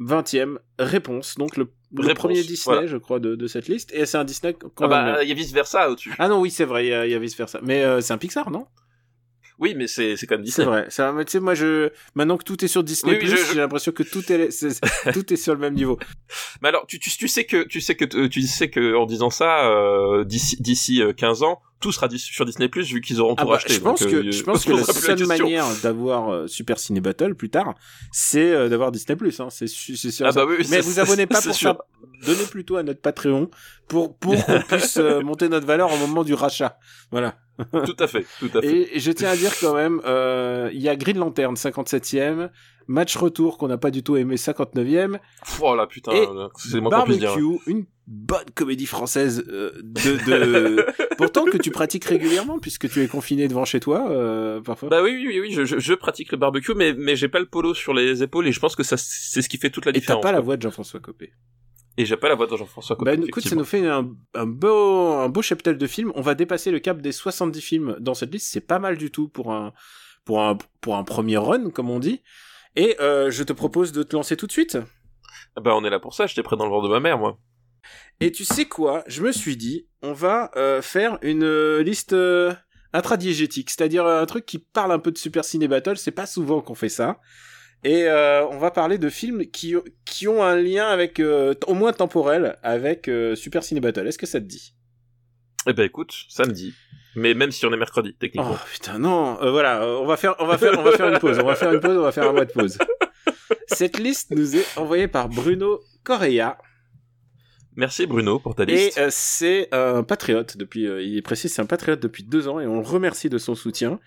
20e, 0.00 0.58
Réponse. 0.78 1.34
Donc, 1.36 1.56
le, 1.56 1.68
le 1.94 2.02
Réponse, 2.02 2.18
premier 2.18 2.42
Disney, 2.42 2.56
voilà. 2.64 2.86
je 2.86 2.96
crois, 2.96 3.18
de, 3.18 3.34
de 3.34 3.46
cette 3.46 3.68
liste. 3.68 3.92
Et 3.92 4.06
c'est 4.06 4.18
un 4.18 4.24
Disney 4.24 4.54
quand 4.54 4.84
Ah 4.84 4.88
bah, 4.88 5.22
il 5.22 5.28
y 5.28 5.32
a 5.32 5.34
vice 5.34 5.52
versa 5.52 5.90
au-dessus. 5.90 6.14
Ah 6.18 6.28
non, 6.28 6.40
oui, 6.40 6.50
c'est 6.50 6.64
vrai, 6.64 6.86
il 6.86 6.90
y 6.90 6.94
a, 6.94 7.06
il 7.06 7.10
y 7.12 7.14
a 7.14 7.18
vice 7.18 7.36
versa. 7.36 7.58
Mais 7.62 7.82
euh, 7.82 8.00
c'est 8.00 8.12
un 8.12 8.18
Pixar, 8.18 8.50
non? 8.50 8.66
Oui, 9.60 9.74
mais 9.76 9.86
c'est, 9.88 10.16
c'est 10.16 10.26
quand 10.26 10.36
même 10.36 10.44
C'est 10.44 10.62
Disney. 10.62 10.66
vrai. 10.66 10.86
Ça, 10.88 11.12
mais 11.12 11.24
tu 11.24 11.32
sais, 11.32 11.40
moi, 11.40 11.54
je 11.54 11.90
maintenant 12.14 12.36
que 12.36 12.44
tout 12.44 12.64
est 12.64 12.68
sur 12.68 12.84
Disney+, 12.84 13.12
Oui, 13.14 13.18
oui, 13.22 13.28
je- 13.28 13.36
je- 13.36 13.52
j'ai 13.54 13.58
l'impression 13.58 13.90
que 13.92 14.02
tout 14.04 14.30
est, 14.32 14.50
c'est- 14.52 14.80
tout 15.12 15.32
est 15.32 15.36
sur 15.36 15.52
le 15.54 15.60
même 15.60 15.74
niveau. 15.74 15.98
Mais 16.62 16.68
alors, 16.68 16.86
tu, 16.86 16.98
tu, 17.00 17.10
tu 17.10 17.26
sais 17.28 17.44
que, 17.44 17.64
tu 17.66 17.80
sais 17.80 17.96
que, 17.96 18.04
euh, 18.16 18.28
tu 18.28 18.42
sais 18.42 18.70
que, 18.70 18.94
en 18.94 19.04
disant 19.06 19.30
ça, 19.30 19.68
euh, 19.70 20.24
d'ici, 20.24 20.56
d'ici 20.60 21.02
euh, 21.02 21.12
15 21.12 21.42
ans, 21.42 21.60
tout 21.80 21.92
sera 21.92 22.08
sur 22.16 22.44
Disney 22.44 22.68
Plus 22.68 22.92
vu 22.92 23.00
qu'ils 23.00 23.20
auront 23.20 23.34
Ah 23.36 23.42
tout 23.42 23.48
bah, 23.48 23.54
racheté. 23.54 23.74
je 23.74 23.80
pense 23.80 24.00
donc, 24.02 24.10
que 24.10 24.16
euh, 24.16 24.30
je 24.32 24.42
pense 24.42 24.64
que 24.64 24.72
la 24.72 24.82
plus 24.84 24.92
seule 24.94 25.26
manière 25.26 25.64
d'avoir 25.82 26.28
euh, 26.32 26.46
Super 26.46 26.78
Ciné 26.78 27.00
Battle 27.00 27.34
plus 27.34 27.50
tard, 27.50 27.74
c'est 28.12 28.50
euh, 28.52 28.68
d'avoir 28.68 28.92
Disney+. 28.92 29.16
Hein. 29.40 29.48
C'est 29.50 29.66
sûr. 29.68 30.26
Ah 30.26 30.32
bah 30.32 30.44
oui, 30.48 30.64
Mais 30.70 30.80
vous 30.80 30.98
abonnez 31.00 31.26
pas 31.26 31.40
pour 31.42 31.54
sûr. 31.54 31.70
ça. 31.70 31.78
Donnez 32.26 32.44
plutôt 32.50 32.76
à 32.76 32.82
notre 32.84 33.00
Patreon 33.00 33.48
pour 33.88 34.16
pour 34.18 34.34
qu'on 34.44 34.60
puisse 34.62 34.96
euh, 34.98 35.20
monter 35.20 35.48
notre 35.48 35.66
valeur 35.66 35.92
au 35.92 35.96
moment 35.98 36.24
du 36.24 36.34
rachat. 36.34 36.78
Voilà. 37.12 37.36
Tout 37.72 37.96
à 37.98 38.06
fait, 38.06 38.24
tout 38.38 38.50
à 38.54 38.60
fait. 38.62 38.66
Et, 38.68 38.96
et 38.96 39.00
je 39.00 39.10
tiens 39.12 39.30
à 39.30 39.36
dire 39.36 39.52
quand 39.60 39.74
même, 39.74 40.00
euh, 40.04 40.70
il 40.72 40.80
y 40.80 40.88
a 40.88 40.96
Green 40.96 41.18
Lantern 41.18 41.54
57e, 41.54 42.50
Match 42.86 43.16
Retour 43.16 43.58
qu'on 43.58 43.68
n'a 43.68 43.78
pas 43.78 43.90
du 43.90 44.02
tout 44.02 44.16
aimé 44.16 44.36
59e, 44.36 45.18
Pff, 45.44 45.60
Oh 45.62 45.74
là, 45.74 45.86
putain, 45.86 46.12
c'est 46.56 46.78
puisse 46.80 46.90
Barbecue, 46.90 47.18
dire. 47.18 47.36
une 47.66 47.84
bonne 48.06 48.46
comédie 48.54 48.86
française 48.86 49.44
euh, 49.48 49.72
de, 49.82 50.24
de... 50.24 50.86
pourtant 51.18 51.44
que 51.44 51.58
tu 51.58 51.70
pratiques 51.70 52.04
régulièrement 52.06 52.58
puisque 52.58 52.88
tu 52.88 53.02
es 53.02 53.08
confiné 53.08 53.48
devant 53.48 53.64
chez 53.66 53.80
toi 53.80 54.10
euh, 54.10 54.60
parfois. 54.62 54.88
Bah 54.88 55.02
oui, 55.02 55.10
oui, 55.12 55.26
oui, 55.28 55.40
oui, 55.40 55.52
je, 55.52 55.64
je, 55.66 55.78
je 55.78 55.94
pratique 55.94 56.32
le 56.32 56.38
barbecue, 56.38 56.72
mais, 56.74 56.94
mais 56.94 57.16
j'ai 57.16 57.28
pas 57.28 57.40
le 57.40 57.46
polo 57.46 57.74
sur 57.74 57.92
les 57.92 58.22
épaules 58.22 58.46
et 58.46 58.52
je 58.52 58.60
pense 58.60 58.74
que 58.76 58.82
ça, 58.82 58.96
c'est 58.96 59.42
ce 59.42 59.48
qui 59.48 59.58
fait 59.58 59.70
toute 59.70 59.84
la 59.84 59.90
et 59.90 59.94
t'as 59.94 60.00
différence. 60.00 60.22
pas 60.22 60.32
la 60.32 60.40
voix 60.40 60.56
de 60.56 60.62
Jean-François 60.62 61.00
Copé. 61.00 61.32
Et 61.98 62.16
pas 62.16 62.28
la 62.28 62.36
voix 62.36 62.46
de 62.46 62.56
Jean-François 62.56 62.94
Copé. 62.94 63.16
Bah 63.16 63.24
écoute, 63.26 63.42
ça 63.42 63.56
nous 63.56 63.64
fait 63.64 63.84
un, 63.84 64.08
un 64.34 64.46
beau 64.46 65.14
un 65.14 65.28
beau 65.28 65.42
cheptel 65.42 65.76
de 65.76 65.86
films. 65.88 66.12
On 66.14 66.20
va 66.20 66.36
dépasser 66.36 66.70
le 66.70 66.78
cap 66.78 67.02
des 67.02 67.10
70 67.10 67.60
films 67.60 67.96
dans 67.98 68.14
cette 68.14 68.32
liste. 68.32 68.46
C'est 68.52 68.60
pas 68.60 68.78
mal 68.78 68.96
du 68.96 69.10
tout 69.10 69.28
pour 69.28 69.52
un 69.52 69.72
pour 70.24 70.40
un 70.40 70.56
pour 70.80 70.94
un 70.94 71.02
premier 71.02 71.38
run 71.38 71.70
comme 71.70 71.90
on 71.90 71.98
dit. 71.98 72.22
Et 72.76 72.96
euh, 73.00 73.32
je 73.32 73.42
te 73.42 73.52
propose 73.52 73.90
de 73.90 74.04
te 74.04 74.14
lancer 74.14 74.36
tout 74.36 74.46
de 74.46 74.52
suite. 74.52 74.78
Bah 75.60 75.72
on 75.74 75.84
est 75.84 75.90
là 75.90 75.98
pour 75.98 76.14
ça, 76.14 76.26
j'étais 76.26 76.44
près 76.44 76.56
dans 76.56 76.66
le 76.66 76.70
ventre 76.70 76.86
de 76.86 76.92
ma 76.92 77.00
mère, 77.00 77.18
moi. 77.18 77.36
Et 78.20 78.30
tu 78.30 78.44
sais 78.44 78.66
quoi? 78.66 79.02
Je 79.08 79.22
me 79.22 79.32
suis 79.32 79.56
dit, 79.56 79.88
on 80.00 80.12
va 80.12 80.52
euh, 80.54 80.80
faire 80.80 81.18
une 81.22 81.42
euh, 81.42 81.82
liste 81.82 82.14
intradiégétique, 82.92 83.70
c'est-à-dire 83.70 84.06
un 84.06 84.26
truc 84.26 84.46
qui 84.46 84.60
parle 84.60 84.92
un 84.92 85.00
peu 85.00 85.10
de 85.10 85.18
Super 85.18 85.44
Ciné 85.44 85.66
Battle. 85.66 85.96
C'est 85.96 86.12
pas 86.12 86.26
souvent 86.26 86.60
qu'on 86.60 86.76
fait 86.76 86.88
ça. 86.88 87.18
Et 87.84 88.04
euh, 88.04 88.44
on 88.48 88.58
va 88.58 88.70
parler 88.70 88.98
de 88.98 89.08
films 89.08 89.46
qui, 89.46 89.74
qui 90.04 90.26
ont 90.26 90.42
un 90.42 90.56
lien 90.56 90.88
avec, 90.88 91.20
euh, 91.20 91.54
au 91.66 91.74
moins 91.74 91.92
temporel, 91.92 92.58
avec 92.62 93.08
euh, 93.08 93.36
Super 93.36 93.62
Ciné 93.62 93.80
Battle. 93.80 94.06
Est-ce 94.06 94.18
que 94.18 94.26
ça 94.26 94.40
te 94.40 94.46
dit? 94.46 94.74
Eh 95.66 95.72
ben 95.72 95.84
écoute, 95.84 96.12
samedi. 96.28 96.74
Mais 97.14 97.34
même 97.34 97.50
si 97.50 97.66
on 97.66 97.72
est 97.72 97.76
mercredi, 97.76 98.14
techniquement. 98.18 98.52
Oh 98.54 98.66
putain 98.72 98.98
non, 98.98 99.38
voilà, 99.50 99.86
on 99.86 100.06
va 100.06 100.16
faire, 100.16 100.34
on 100.38 100.46
va 100.46 100.58
faire, 100.58 100.78
on 100.78 100.82
va 100.82 100.92
faire 100.92 101.08
une 101.08 101.18
pause, 101.18 101.38
on 101.38 101.44
va 101.44 101.54
faire 101.54 101.72
une 101.72 101.80
pause, 101.80 101.96
on 101.96 102.02
va 102.02 102.12
faire 102.12 102.28
un 102.28 102.32
mois 102.32 102.44
de 102.44 102.52
pause. 102.52 102.78
Cette 103.66 103.98
liste 103.98 104.30
nous 104.30 104.56
est 104.56 104.76
envoyée 104.76 105.08
par 105.08 105.28
Bruno 105.28 105.80
Correa. 106.04 106.58
Merci 107.76 108.06
Bruno 108.06 108.38
pour 108.40 108.54
ta 108.54 108.64
Et 108.64 108.66
liste. 108.66 108.98
euh, 108.98 109.08
c'est 109.10 109.68
un 109.72 110.02
patriote 110.02 110.56
depuis, 110.56 110.86
euh, 110.86 111.02
il 111.02 111.16
est 111.16 111.22
précis, 111.22 111.48
c'est 111.48 111.62
un 111.62 111.66
patriote 111.66 112.00
depuis 112.00 112.24
deux 112.24 112.48
ans 112.48 112.60
et 112.60 112.66
on 112.66 112.80
le 112.80 112.86
remercie 112.86 113.28
de 113.30 113.38
son 113.38 113.54
soutien. 113.54 114.00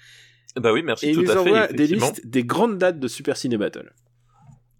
Bah 0.58 0.74
oui, 0.74 0.84
merci 0.84 1.06
et 1.08 1.10
il 1.12 1.16
tout 1.16 1.22
nous 1.24 1.32
à 1.32 1.34
fait. 1.34 1.40
envoie 1.40 1.68
des 1.68 1.88
listes 1.88 2.26
des 2.28 2.44
grandes 2.44 2.78
dates 2.78 3.00
de 3.00 3.08
Super 3.08 3.38
Ciné 3.38 3.58
Battle. 3.58 3.94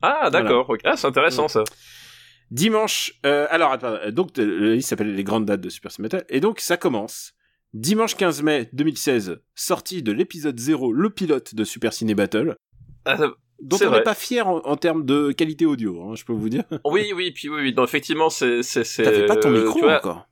Ah 0.02 0.30
d'accord, 0.32 0.70
ok. 0.70 0.82
ah 0.84 0.96
c'est 0.98 1.08
intéressant 1.08 1.48
ça. 1.48 1.64
Dimanche, 2.50 3.14
euh, 3.26 3.48
alors 3.50 3.72
attends, 3.72 3.88
euh, 3.94 4.12
donc 4.12 4.38
euh, 4.38 4.60
la 4.70 4.76
liste 4.76 4.90
s'appelle 4.90 5.16
les 5.16 5.24
grandes 5.24 5.46
dates 5.46 5.62
de 5.62 5.70
Super 5.70 5.92
Ciné 5.92 6.10
Battle 6.10 6.26
et 6.30 6.40
donc 6.42 6.60
ça 6.60 6.76
commence. 6.78 7.34
Dimanche 7.74 8.16
15 8.18 8.42
mai 8.44 8.70
2016, 8.74 9.40
sortie 9.56 10.04
de 10.04 10.12
l'épisode 10.12 10.60
0, 10.60 10.92
le 10.92 11.10
pilote 11.10 11.56
de 11.56 11.64
Super 11.64 11.94
Ciné 11.94 12.14
Battle, 12.16 12.58
Ah, 13.06 13.16
ça- 13.18 13.32
C'est 13.78 13.86
on 13.88 13.92
n'est 13.92 14.02
pas 14.02 14.16
fier 14.16 14.46
en, 14.48 14.58
en 14.66 14.76
termes 14.76 15.06
de 15.06 15.32
qualité 15.32 15.66
audio, 15.66 16.02
hein, 16.04 16.16
je 16.16 16.26
peux 16.26 16.34
vous 16.34 16.50
dire. 16.50 16.64
oui, 16.84 17.14
oui, 17.16 17.32
puis 17.32 17.48
oui, 17.48 17.62
oui. 17.62 17.74
Non, 17.78 17.84
effectivement, 17.86 18.30
c'est. 18.30 18.62
T'avais 18.98 19.28
pas 19.28 19.36
ton 19.38 19.52
micro 19.52 19.80
vois, 19.80 19.98
encore. 20.00 20.28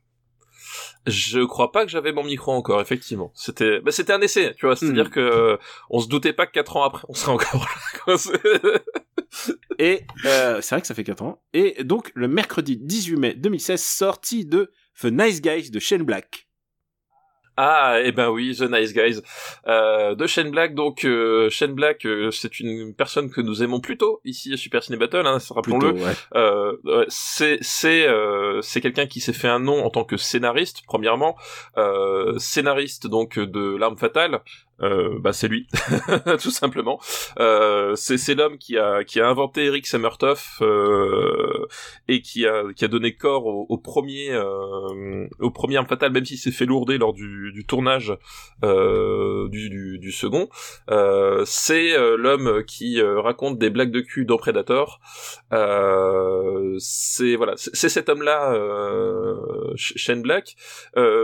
Je 1.07 1.39
crois 1.41 1.71
pas 1.71 1.85
que 1.85 1.91
j'avais 1.91 2.11
mon 2.11 2.23
micro 2.23 2.51
encore, 2.51 2.81
effectivement. 2.81 3.31
C'était, 3.33 3.79
bah, 3.79 3.91
c'était 3.91 4.13
un 4.13 4.21
essai, 4.21 4.53
tu 4.57 4.65
vois. 4.65 4.75
C'est-à-dire 4.75 5.07
Hmm. 5.07 5.11
que 5.11 5.19
euh, 5.19 5.57
on 5.89 5.99
se 5.99 6.07
doutait 6.07 6.33
pas 6.33 6.45
que 6.45 6.51
quatre 6.51 6.75
ans 6.77 6.83
après, 6.83 7.05
on 7.09 7.13
serait 7.13 7.31
encore 7.31 7.65
là. 8.07 8.15
Et 9.79 10.05
euh, 10.25 10.59
c'est 10.61 10.75
vrai 10.75 10.81
que 10.81 10.87
ça 10.87 10.95
fait 10.95 11.03
4 11.03 11.21
ans. 11.23 11.41
Et 11.53 11.83
donc 11.83 12.11
le 12.15 12.27
mercredi 12.27 12.77
18 12.77 13.15
mai 13.17 13.33
2016, 13.35 13.81
sortie 13.81 14.45
de 14.45 14.71
The 15.01 15.05
Nice 15.05 15.41
Guys 15.41 15.69
de 15.71 15.79
Shane 15.79 16.03
Black. 16.03 16.48
Ah, 17.61 17.99
eh 18.01 18.13
ben 18.13 18.29
oui, 18.29 18.55
The 18.57 18.71
Nice 18.71 18.93
Guys 18.93 19.21
euh, 19.67 20.15
de 20.15 20.25
Shane 20.27 20.49
Black. 20.49 20.75
Donc 20.75 21.03
euh, 21.03 21.49
Shane 21.49 21.73
Black, 21.73 22.05
euh, 22.05 22.31
c'est 22.31 22.61
une 22.61 22.93
personne 22.95 23.29
que 23.29 23.41
nous 23.41 23.61
aimons 23.61 23.81
plutôt 23.81 24.21
ici 24.23 24.53
à 24.53 24.57
Super 24.57 24.81
Ciné 24.81 24.97
Battle. 24.97 25.27
Hein, 25.27 25.39
rappelons-le. 25.49 25.91
Ouais. 25.91 26.13
Euh, 26.35 27.05
c'est 27.09 27.57
c'est 27.59 28.07
euh, 28.07 28.61
c'est 28.61 28.79
quelqu'un 28.79 29.07
qui 29.07 29.19
s'est 29.19 29.33
fait 29.33 29.49
un 29.49 29.59
nom 29.59 29.83
en 29.83 29.89
tant 29.89 30.05
que 30.05 30.15
scénariste 30.15 30.83
premièrement 30.87 31.35
euh, 31.77 32.39
scénariste 32.39 33.07
donc 33.07 33.37
de 33.37 33.75
l'arme 33.75 33.97
fatale 33.97 34.39
euh, 34.81 35.17
bah 35.19 35.33
c'est 35.33 35.47
lui 35.47 35.67
tout 36.41 36.51
simplement. 36.51 36.99
Euh, 37.39 37.95
c'est 37.95 38.35
l'homme 38.35 38.57
qui 38.57 38.77
a 38.77 39.03
qui 39.03 39.19
a 39.19 39.27
inventé 39.27 39.65
Eric 39.65 39.85
Samertoff 39.87 40.57
euh, 40.61 41.67
et 42.07 42.21
qui 42.21 42.45
a 42.47 42.63
qui 42.75 42.85
a 42.85 42.87
donné 42.87 43.15
corps 43.15 43.45
au, 43.45 43.65
au 43.69 43.77
premier 43.77 44.31
euh, 44.31 45.27
au 45.39 45.51
premier 45.51 45.77
arme 45.77 45.87
même 46.11 46.25
s'il 46.25 46.37
s'est 46.37 46.51
fait 46.51 46.65
lourder 46.65 46.97
lors 46.97 47.13
du, 47.13 47.51
du 47.51 47.65
tournage 47.65 48.13
euh, 48.63 49.47
du, 49.49 49.69
du, 49.69 49.99
du 49.99 50.11
second. 50.11 50.49
Euh, 50.89 51.43
c'est 51.45 51.97
l'homme 52.17 52.63
qui 52.65 53.01
raconte 53.01 53.57
des 53.57 53.69
blagues 53.69 53.91
de 53.91 54.01
cul 54.01 54.25
dans 54.25 54.37
Predator. 54.37 54.99
C'est 56.79 57.35
voilà, 57.35 57.53
c'est 57.55 57.89
cet 57.89 58.09
homme-là, 58.09 58.53
Sh- 59.75 59.93
Shane 59.97 60.21
Black. 60.21 60.55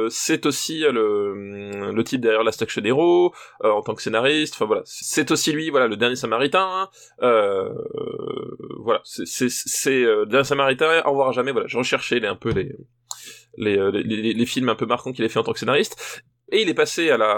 C'est 0.09 0.45
aussi 0.45 0.79
le 0.79 1.91
le 1.91 2.03
type 2.03 2.21
derrière 2.21 2.43
Last 2.43 2.62
Action 2.62 2.83
Hero 2.83 3.33
euh, 3.63 3.71
en 3.71 3.81
tant 3.81 3.95
que 3.95 4.01
scénariste. 4.01 4.55
Enfin 4.55 4.65
voilà, 4.65 4.81
c'est 4.85 5.31
aussi 5.31 5.51
lui, 5.51 5.69
voilà, 5.69 5.87
le 5.87 5.97
dernier 5.97 6.15
Samaritain. 6.15 6.89
Euh, 7.21 7.69
voilà, 8.79 9.01
c'est 9.03 9.49
c'est 9.49 10.03
euh, 10.03 10.21
le 10.21 10.25
dernier 10.25 10.45
Samaritain. 10.45 11.01
Au 11.05 11.11
revoir 11.11 11.29
à 11.29 11.31
jamais. 11.31 11.51
Voilà, 11.51 11.67
je 11.67 11.77
recherchais 11.77 12.19
les 12.19 12.27
un 12.27 12.35
peu 12.35 12.51
les 12.51 12.75
les, 13.57 13.77
euh, 13.77 13.91
les, 13.91 14.03
les, 14.03 14.33
les 14.33 14.45
films 14.45 14.69
un 14.69 14.75
peu 14.75 14.85
marquants 14.85 15.11
qu'il 15.11 15.23
a 15.25 15.29
fait 15.29 15.39
en 15.39 15.43
tant 15.43 15.53
que 15.53 15.59
scénariste. 15.59 16.23
Et 16.51 16.61
il 16.61 16.69
est 16.69 16.75
passé 16.75 17.09
à 17.09 17.17
la, 17.17 17.31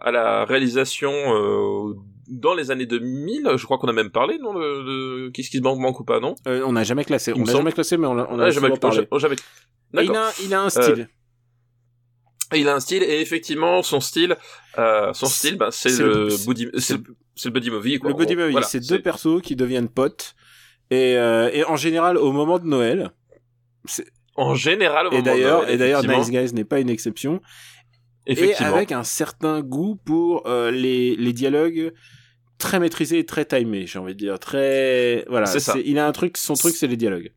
à 0.00 0.10
la 0.10 0.44
réalisation 0.46 1.12
euh, 1.12 1.94
dans 2.28 2.54
les 2.54 2.70
années 2.70 2.86
2000. 2.86 3.50
Je 3.56 3.64
crois 3.64 3.76
qu'on 3.78 3.88
a 3.88 3.92
même 3.92 4.10
parlé, 4.10 4.38
non, 4.38 4.54
de, 4.54 4.60
de 5.26 5.28
Kiss 5.30 5.50
Kiss 5.50 5.60
Bang 5.60 5.80
Bang 5.80 5.98
ou 6.00 6.04
pas, 6.04 6.18
non? 6.18 6.34
Euh, 6.46 6.62
on 6.64 6.72
n'a 6.72 6.82
jamais 6.82 7.04
classé. 7.04 7.32
Il 7.34 7.42
On 7.42 7.44
n'a 7.44 7.52
jamais 7.52 7.72
classé, 7.72 7.98
mais 7.98 8.06
on 8.06 8.18
a, 8.18 8.26
on 8.30 8.50
jamais, 8.50 8.70
parlé. 8.78 9.06
jamais. 9.18 9.36
Et 9.98 10.04
il, 10.04 10.14
a, 10.14 10.30
il 10.42 10.54
a 10.54 10.62
un 10.62 10.70
style. 10.70 11.08
Il 12.54 12.68
a 12.68 12.74
un 12.74 12.80
style 12.80 13.02
et 13.02 13.20
effectivement 13.20 13.82
son 13.82 14.00
style, 14.00 14.36
euh, 14.78 15.12
son 15.12 15.26
C'est- 15.26 15.48
style, 15.48 15.56
bah, 15.58 15.68
c'est 15.70 15.98
le, 15.98 16.28
le- 16.28 16.46
buddy, 16.46 16.68
c'est 16.78 16.94
le, 16.96 17.02
le 17.44 17.50
buddy 17.50 17.70
movie 17.70 17.98
quoi. 17.98 18.10
le 18.10 18.16
buddy 18.16 18.36
movie, 18.36 18.52
Voilà, 18.52 18.66
c'est 18.66 18.80
deux 18.80 19.00
persos 19.02 19.42
qui 19.42 19.54
deviennent 19.56 19.88
potes. 19.90 20.34
Et, 20.90 21.16
euh, 21.16 21.50
et 21.52 21.64
en 21.64 21.76
général, 21.76 22.16
au 22.16 22.32
moment 22.32 22.58
de 22.58 22.66
Noël. 22.66 23.10
En 24.36 24.54
général. 24.54 25.06
au 25.08 25.10
Et 25.10 25.16
moment 25.16 25.20
de 25.20 25.24
d'ailleurs, 25.30 25.62
Noël, 25.62 25.74
et 25.74 25.76
d'ailleurs. 25.76 26.02
Nice 26.04 26.30
Guys 26.30 26.52
n'est 26.54 26.64
pas 26.64 26.80
une 26.80 26.88
exception. 26.90 27.40
Et 28.26 28.54
avec 28.56 28.92
un 28.92 29.04
certain 29.04 29.60
goût 29.62 29.96
pour 30.04 30.46
euh, 30.46 30.70
les, 30.70 31.16
les 31.16 31.32
dialogues 31.32 31.92
très 32.58 32.78
maîtrisés 32.80 33.18
et 33.20 33.24
très 33.26 33.44
timés, 33.44 33.86
j'ai 33.86 33.98
envie 33.98 34.14
de 34.14 34.18
dire. 34.18 34.38
Très, 34.38 35.24
voilà. 35.28 35.46
C'est 35.46 35.60
ça. 35.60 35.74
Il 35.84 35.98
a 35.98 36.06
un 36.06 36.12
truc, 36.12 36.36
son 36.36 36.54
truc, 36.54 36.74
c'est 36.74 36.86
les 36.86 36.96
dialogues. 36.96 37.32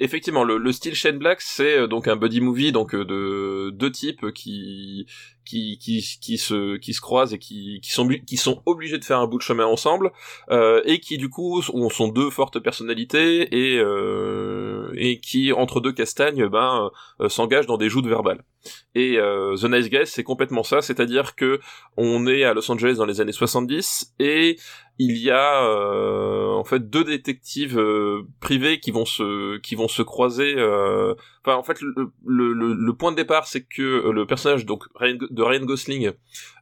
Effectivement, 0.00 0.44
le, 0.44 0.58
le 0.58 0.72
style 0.72 0.94
Shane 0.94 1.18
Black, 1.18 1.40
c'est 1.40 1.78
euh, 1.78 1.86
donc 1.86 2.08
un 2.08 2.16
buddy 2.16 2.40
movie 2.40 2.72
donc 2.72 2.94
euh, 2.94 3.04
de 3.04 3.70
deux 3.70 3.90
types 3.90 4.32
qui 4.32 5.06
qui 5.44 5.78
qui 5.78 6.02
qui 6.20 6.38
se 6.38 6.76
qui 6.76 6.94
se 6.94 7.00
croisent 7.00 7.34
et 7.34 7.38
qui 7.38 7.80
qui 7.82 7.90
sont 7.90 8.08
qui 8.08 8.36
sont 8.36 8.62
obligés 8.66 8.98
de 8.98 9.04
faire 9.04 9.18
un 9.18 9.26
bout 9.26 9.38
de 9.38 9.42
chemin 9.42 9.66
ensemble 9.66 10.12
euh, 10.50 10.82
et 10.84 11.00
qui 11.00 11.18
du 11.18 11.28
coup 11.28 11.62
sont, 11.62 12.08
deux 12.08 12.30
fortes 12.30 12.60
personnalités 12.60 13.48
et 13.54 13.78
euh, 13.78 14.92
et 14.96 15.20
qui 15.20 15.52
entre 15.52 15.80
deux 15.80 15.92
castagnes 15.92 16.48
ben 16.48 16.90
s'engage 17.28 17.66
dans 17.66 17.76
des 17.76 17.88
joutes 17.88 18.06
verbales. 18.06 18.42
Et 18.94 19.16
The 19.16 19.64
Nice 19.64 19.90
Guys 19.90 20.06
c'est 20.06 20.22
complètement 20.22 20.62
ça, 20.62 20.80
c'est-à-dire 20.80 21.34
que 21.34 21.60
on 21.96 22.26
est 22.26 22.44
à 22.44 22.54
Los 22.54 22.70
Angeles 22.70 22.94
dans 22.96 23.04
les 23.04 23.20
années 23.20 23.32
70 23.32 24.14
et 24.18 24.56
il 24.98 25.18
y 25.18 25.30
a 25.30 25.64
euh, 25.64 26.52
en 26.52 26.62
fait 26.62 26.88
deux 26.88 27.02
détectives 27.02 27.78
euh, 27.78 28.22
privés 28.40 28.78
qui 28.78 28.92
vont 28.92 29.04
se 29.04 29.58
qui 29.58 29.74
vont 29.74 29.88
se 29.88 30.02
croiser 30.02 30.54
euh, 30.56 31.14
enfin 31.44 31.56
en 31.56 31.64
fait 31.64 31.80
le, 31.80 32.12
le, 32.24 32.52
le, 32.52 32.92
point 32.94 33.10
de 33.10 33.16
départ 33.16 33.46
c'est 33.48 33.64
que 33.64 34.10
le 34.10 34.24
personnage 34.24 34.64
donc 34.66 34.84
de 35.34 35.42
Ryan 35.42 35.64
Gosling 35.64 36.12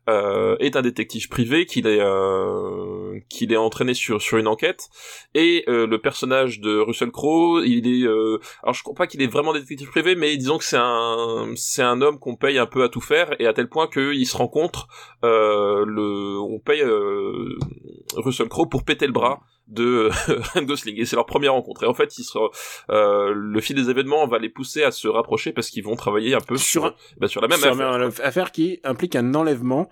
euh, 0.09 0.57
est 0.59 0.75
un 0.75 0.83
détective 0.83 1.29
privé 1.29 1.65
qu'il 1.65 1.87
est 1.87 2.01
euh, 2.01 3.21
est 3.41 3.57
entraîné 3.57 3.95
sur 3.95 4.21
sur 4.21 4.39
une 4.39 4.49
enquête. 4.49 4.89
Et 5.35 5.65
euh, 5.69 5.87
le 5.87 5.99
personnage 6.01 6.61
de 6.61 6.79
Russell 6.79 7.11
Crowe 7.11 7.63
il 7.65 7.87
est 7.87 8.07
euh, 8.07 8.41
alors 8.63 8.75
je 8.75 8.83
crois 8.83 8.95
pas 8.95 9.07
qu'il 9.07 9.23
est 9.23 9.29
vraiment 9.29 9.53
détective 9.53 9.89
privé 9.91 10.15
mais 10.17 10.37
disons 10.37 10.59
que 10.59 10.65
c'est 10.65 10.79
un 10.79 11.53
c'est 11.55 11.83
un 11.83 12.03
homme 12.03 12.19
qu'on 12.19 12.37
paye 12.37 12.59
un 12.59 12.67
peu 12.67 12.83
à 12.83 12.89
tout 12.89 13.01
faire 13.01 13.35
et 13.41 13.47
à 13.47 13.53
tel 13.53 13.69
point 13.69 13.87
qu'il 13.87 14.27
se 14.27 14.37
rencontre 14.37 14.89
le 15.23 16.39
on 16.41 16.59
paye 16.59 16.83
Russell 18.17 18.49
Crowe 18.49 18.69
pour 18.69 18.85
péter 18.85 19.07
le 19.07 19.13
bras 19.13 19.41
de 19.69 20.11
Ryan 20.53 20.65
Gosling 20.65 21.01
et 21.01 21.05
c'est 21.05 21.17
leur 21.17 21.27
première 21.27 21.53
rencontre. 21.53 21.85
Et 21.85 21.87
en 21.87 21.95
fait 21.95 22.13
euh, 22.91 23.33
le 23.35 23.61
fil 23.61 23.77
des 23.77 23.91
événements 23.91 24.27
va 24.27 24.39
les 24.39 24.49
pousser 24.49 24.83
à 24.83 24.91
se 24.91 25.09
rapprocher 25.09 25.53
parce 25.53 25.71
qu'ils 25.71 25.85
vont 25.85 25.97
travailler 25.97 26.35
un 26.35 26.41
peu 26.41 26.57
sur 26.57 26.73
sur, 26.73 26.97
bah, 27.19 27.29
sur 27.29 27.41
la 27.41 27.49
même 27.49 27.63
affaire. 27.63 28.27
affaire 28.27 28.53
qui 28.53 28.81
implique 28.85 29.17
un 29.17 29.35
enlèvement. 29.35 29.89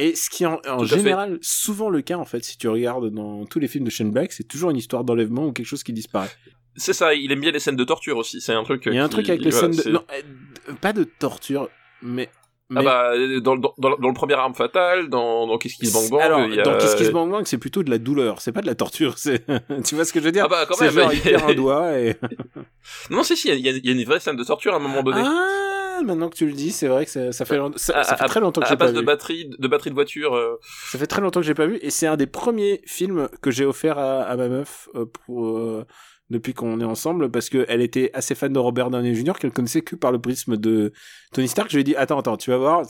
Et 0.00 0.14
ce 0.14 0.30
qui 0.30 0.44
est 0.44 0.46
en, 0.46 0.60
en 0.68 0.84
général 0.84 1.38
souvent 1.42 1.90
le 1.90 2.02
cas 2.02 2.16
en 2.16 2.24
fait 2.24 2.44
si 2.44 2.56
tu 2.56 2.68
regardes 2.68 3.10
dans 3.10 3.44
tous 3.46 3.58
les 3.58 3.66
films 3.66 3.84
de 3.84 3.90
Shane 3.90 4.12
Black 4.12 4.32
c'est 4.32 4.46
toujours 4.46 4.70
une 4.70 4.76
histoire 4.76 5.02
d'enlèvement 5.02 5.46
ou 5.46 5.52
quelque 5.52 5.66
chose 5.66 5.82
qui 5.82 5.92
disparaît. 5.92 6.30
C'est 6.76 6.92
ça 6.92 7.14
il 7.14 7.32
aime 7.32 7.40
bien 7.40 7.50
les 7.50 7.58
scènes 7.58 7.76
de 7.76 7.84
torture 7.84 8.16
aussi. 8.16 8.40
C'est 8.40 8.52
un 8.52 8.62
truc 8.62 8.84
il 8.86 8.94
y 8.94 8.98
a 8.98 9.04
un 9.04 9.08
truc 9.08 9.28
avec 9.28 9.40
les 9.40 9.50
scènes 9.50 9.72
de 9.72 9.90
non, 9.90 10.04
euh, 10.12 10.74
pas 10.80 10.92
de 10.92 11.02
torture 11.04 11.68
mais 12.00 12.30
ah 12.76 12.82
bah 12.82 13.12
dans, 13.40 13.56
dans, 13.56 13.74
dans, 13.78 14.08
le 14.08 14.12
premier 14.12 14.34
arme 14.34 14.54
fatale, 14.54 15.08
dans, 15.08 15.46
dans 15.46 15.56
Kiss 15.56 15.76
Kiss 15.76 15.92
Bang 15.92 16.10
Bang. 16.10 16.20
Alors, 16.20 16.46
y 16.46 16.60
a... 16.60 16.62
dans 16.62 16.76
Kiss 16.76 16.94
Kiss 16.94 17.10
Bang 17.10 17.30
Bang, 17.30 17.46
c'est 17.46 17.58
plutôt 17.58 17.82
de 17.82 17.90
la 17.90 17.98
douleur, 17.98 18.40
c'est 18.40 18.52
pas 18.52 18.60
de 18.60 18.66
la 18.66 18.74
torture. 18.74 19.16
C'est, 19.16 19.44
tu 19.84 19.94
vois 19.94 20.04
ce 20.04 20.12
que 20.12 20.20
je 20.20 20.24
veux 20.26 20.32
dire? 20.32 20.44
Ah 20.46 20.66
bah, 20.66 20.74
C'est 20.76 20.90
genre 20.90 21.12
il 21.12 21.20
perd 21.20 21.50
un 21.50 21.54
doigt 21.54 21.98
et. 21.98 22.16
non, 23.10 23.22
si 23.22 23.36
si, 23.36 23.48
il 23.48 23.60
y, 23.60 23.68
a, 23.68 23.72
y 23.72 23.88
a 23.88 23.92
une 23.92 24.04
vraie 24.04 24.20
scène 24.20 24.36
de 24.36 24.44
torture 24.44 24.74
à 24.74 24.76
un 24.76 24.80
moment 24.80 25.02
donné. 25.02 25.22
Ah, 25.24 26.02
maintenant 26.04 26.28
que 26.28 26.36
tu 26.36 26.46
le 26.46 26.52
dis, 26.52 26.70
c'est 26.70 26.88
vrai 26.88 27.04
que 27.04 27.10
ça, 27.10 27.32
ça 27.32 27.44
fait, 27.44 27.58
ça, 27.76 28.02
ça 28.02 28.16
fait 28.16 28.26
très 28.26 28.40
longtemps 28.40 28.60
que 28.60 28.68
j'ai 28.68 28.76
pas 28.76 28.88
vu. 28.88 28.96
de 28.96 29.00
batterie, 29.00 29.50
de 29.58 29.68
batterie 29.68 29.90
de 29.90 29.94
voiture. 29.94 30.34
Euh... 30.34 30.58
Ça 30.90 30.98
fait 30.98 31.06
très 31.06 31.20
longtemps 31.20 31.40
que 31.40 31.46
j'ai 31.46 31.54
pas 31.54 31.66
vu 31.66 31.78
et 31.82 31.90
c'est 31.90 32.06
un 32.06 32.16
des 32.16 32.26
premiers 32.26 32.82
films 32.86 33.28
que 33.40 33.50
j'ai 33.50 33.64
offert 33.64 33.98
à, 33.98 34.22
à 34.22 34.36
ma 34.36 34.48
meuf 34.48 34.88
euh, 34.94 35.06
pour. 35.06 35.48
Euh, 35.48 35.86
depuis 36.30 36.52
qu'on 36.52 36.80
est 36.80 36.84
ensemble 36.84 37.30
parce 37.30 37.48
qu'elle 37.48 37.80
était 37.80 38.10
assez 38.12 38.34
fan 38.34 38.52
de 38.52 38.58
Robert 38.58 38.90
Downey 38.90 39.14
Jr. 39.14 39.32
qu'elle 39.40 39.50
connaissait 39.50 39.80
que 39.80 39.96
par 39.96 40.12
le 40.12 40.20
prisme 40.20 40.56
de 40.56 40.92
Tony 41.32 41.48
Stark. 41.48 41.70
Je 41.70 41.76
lui 41.76 41.80
ai 41.80 41.84
dit 41.84 41.96
attends 41.96 42.18
attends 42.18 42.36
tu 42.36 42.50
vas 42.50 42.58
voir 42.58 42.82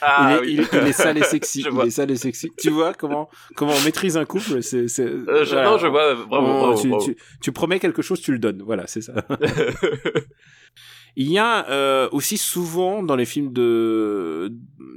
ah, 0.00 0.38
il, 0.42 0.60
est, 0.60 0.68
il, 0.72 0.88
est, 0.88 0.92
sale 0.92 1.18
et 1.18 1.22
sexy 1.22 1.66
il 1.70 1.86
est 1.86 1.90
sale 1.90 2.10
et 2.10 2.16
sexy. 2.16 2.50
Tu 2.58 2.70
vois 2.70 2.94
comment 2.94 3.28
comment 3.54 3.72
on 3.72 3.84
maîtrise 3.84 4.16
un 4.16 4.24
couple 4.24 4.62
c'est 4.62 4.88
c'est 4.88 5.04
euh, 5.04 5.44
non 5.62 5.76
je 5.78 5.86
vois 5.86 6.74
tu, 6.80 6.90
Tu, 7.04 7.16
tu, 7.42 7.52
promets 7.52 7.78
quelque 7.80 8.02
chose 8.02 8.20
tu 8.20 8.32
le 8.32 8.38
donnes 8.38 8.62
voilà 8.64 8.86
c'est 8.86 9.02
ça. 9.02 9.12
Il 11.18 11.30
y 11.30 11.38
a 11.38 11.66
euh, 11.70 12.10
aussi 12.12 12.36
souvent 12.36 13.02
dans 13.02 13.16
les 13.16 13.24
films 13.24 13.52
de 13.52 14.52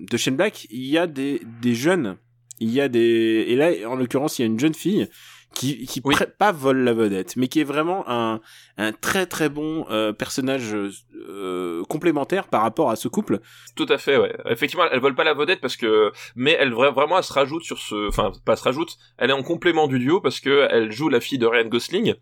de 0.10 0.18
Shane 0.18 0.36
Black 0.36 0.68
il 0.70 0.86
y 0.86 0.98
a 0.98 1.08
des 1.08 1.42
des 1.62 1.76
jeunes. 1.76 2.18
Il 2.62 2.72
y 2.72 2.82
a 2.82 2.90
des 2.90 3.46
et 3.48 3.56
là 3.56 3.72
en 3.90 3.96
l'occurrence 3.96 4.38
il 4.38 4.42
y 4.42 4.44
a 4.44 4.48
une 4.48 4.60
jeune 4.60 4.74
fille 4.74 5.08
qui 5.54 5.86
qui 5.86 6.02
pas 6.38 6.52
vole 6.52 6.80
la 6.80 6.94
vedette, 6.94 7.36
mais 7.36 7.48
qui 7.48 7.60
est 7.60 7.66
vraiment 7.66 8.04
un 8.08 8.40
un 8.78 8.92
très 8.92 9.26
très 9.26 9.50
bon 9.50 9.86
euh, 9.90 10.14
personnage 10.14 10.74
euh, 10.74 11.84
complémentaire 11.90 12.48
par 12.48 12.62
rapport 12.62 12.92
à 12.92 12.96
ce 12.96 13.08
couple. 13.08 13.40
Tout 13.76 13.88
à 13.90 13.98
fait, 13.98 14.18
ouais. 14.18 14.36
Effectivement, 14.46 14.86
elle 14.92 15.00
vole 15.00 15.16
pas 15.16 15.24
la 15.24 15.34
vedette 15.34 15.60
parce 15.60 15.76
que, 15.76 16.12
mais 16.36 16.56
elle 16.60 16.74
vraiment 16.74 17.18
elle 17.18 17.24
se 17.24 17.34
rajoute 17.34 17.64
sur 17.64 17.80
ce, 17.80 18.08
enfin 18.08 18.32
pas 18.46 18.56
se 18.56 18.64
rajoute, 18.64 18.98
elle 19.18 19.32
est 19.32 19.34
en 19.34 19.44
complément 19.44 19.88
du 19.88 20.00
duo 20.00 20.22
parce 20.22 20.40
que 20.40 20.68
elle 20.70 20.92
joue 20.92 21.10
la 21.10 21.20
fille 21.20 21.40
de 21.40 21.46
Ryan 21.46 21.68
Gosling. 21.68 22.16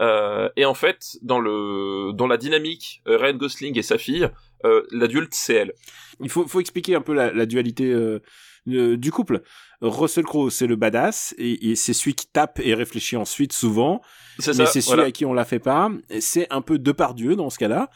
Euh, 0.00 0.48
et 0.56 0.64
en 0.64 0.74
fait, 0.74 1.16
dans 1.22 1.40
le 1.40 2.12
dans 2.12 2.26
la 2.26 2.36
dynamique 2.36 3.02
euh, 3.08 3.16
Ryan 3.16 3.36
Gosling 3.36 3.78
et 3.78 3.82
sa 3.82 3.98
fille, 3.98 4.28
euh, 4.64 4.82
l'adulte 4.90 5.34
c'est 5.34 5.54
elle. 5.54 5.72
Il 6.20 6.28
faut 6.28 6.46
faut 6.46 6.60
expliquer 6.60 6.94
un 6.94 7.00
peu 7.00 7.14
la, 7.14 7.32
la 7.32 7.46
dualité 7.46 7.94
du 8.66 9.12
couple. 9.12 9.42
Russell 9.80 10.24
Crowe, 10.24 10.50
c'est 10.50 10.66
le 10.66 10.76
badass, 10.76 11.34
et, 11.38 11.74
c'est 11.76 11.92
celui 11.92 12.14
qui 12.14 12.26
tape 12.26 12.60
et 12.62 12.74
réfléchit 12.74 13.16
ensuite 13.16 13.52
souvent. 13.52 14.00
Mais 14.46 14.66
c'est 14.66 14.80
celui 14.80 15.02
à 15.02 15.10
qui 15.10 15.24
on 15.24 15.34
la 15.34 15.44
fait 15.44 15.58
pas. 15.58 15.90
C'est 16.20 16.46
un 16.50 16.60
peu 16.60 16.78
de 16.78 16.92
par 16.92 17.14
Dieu 17.14 17.36
dans 17.36 17.50
ce 17.50 17.58
cas-là. 17.58 17.90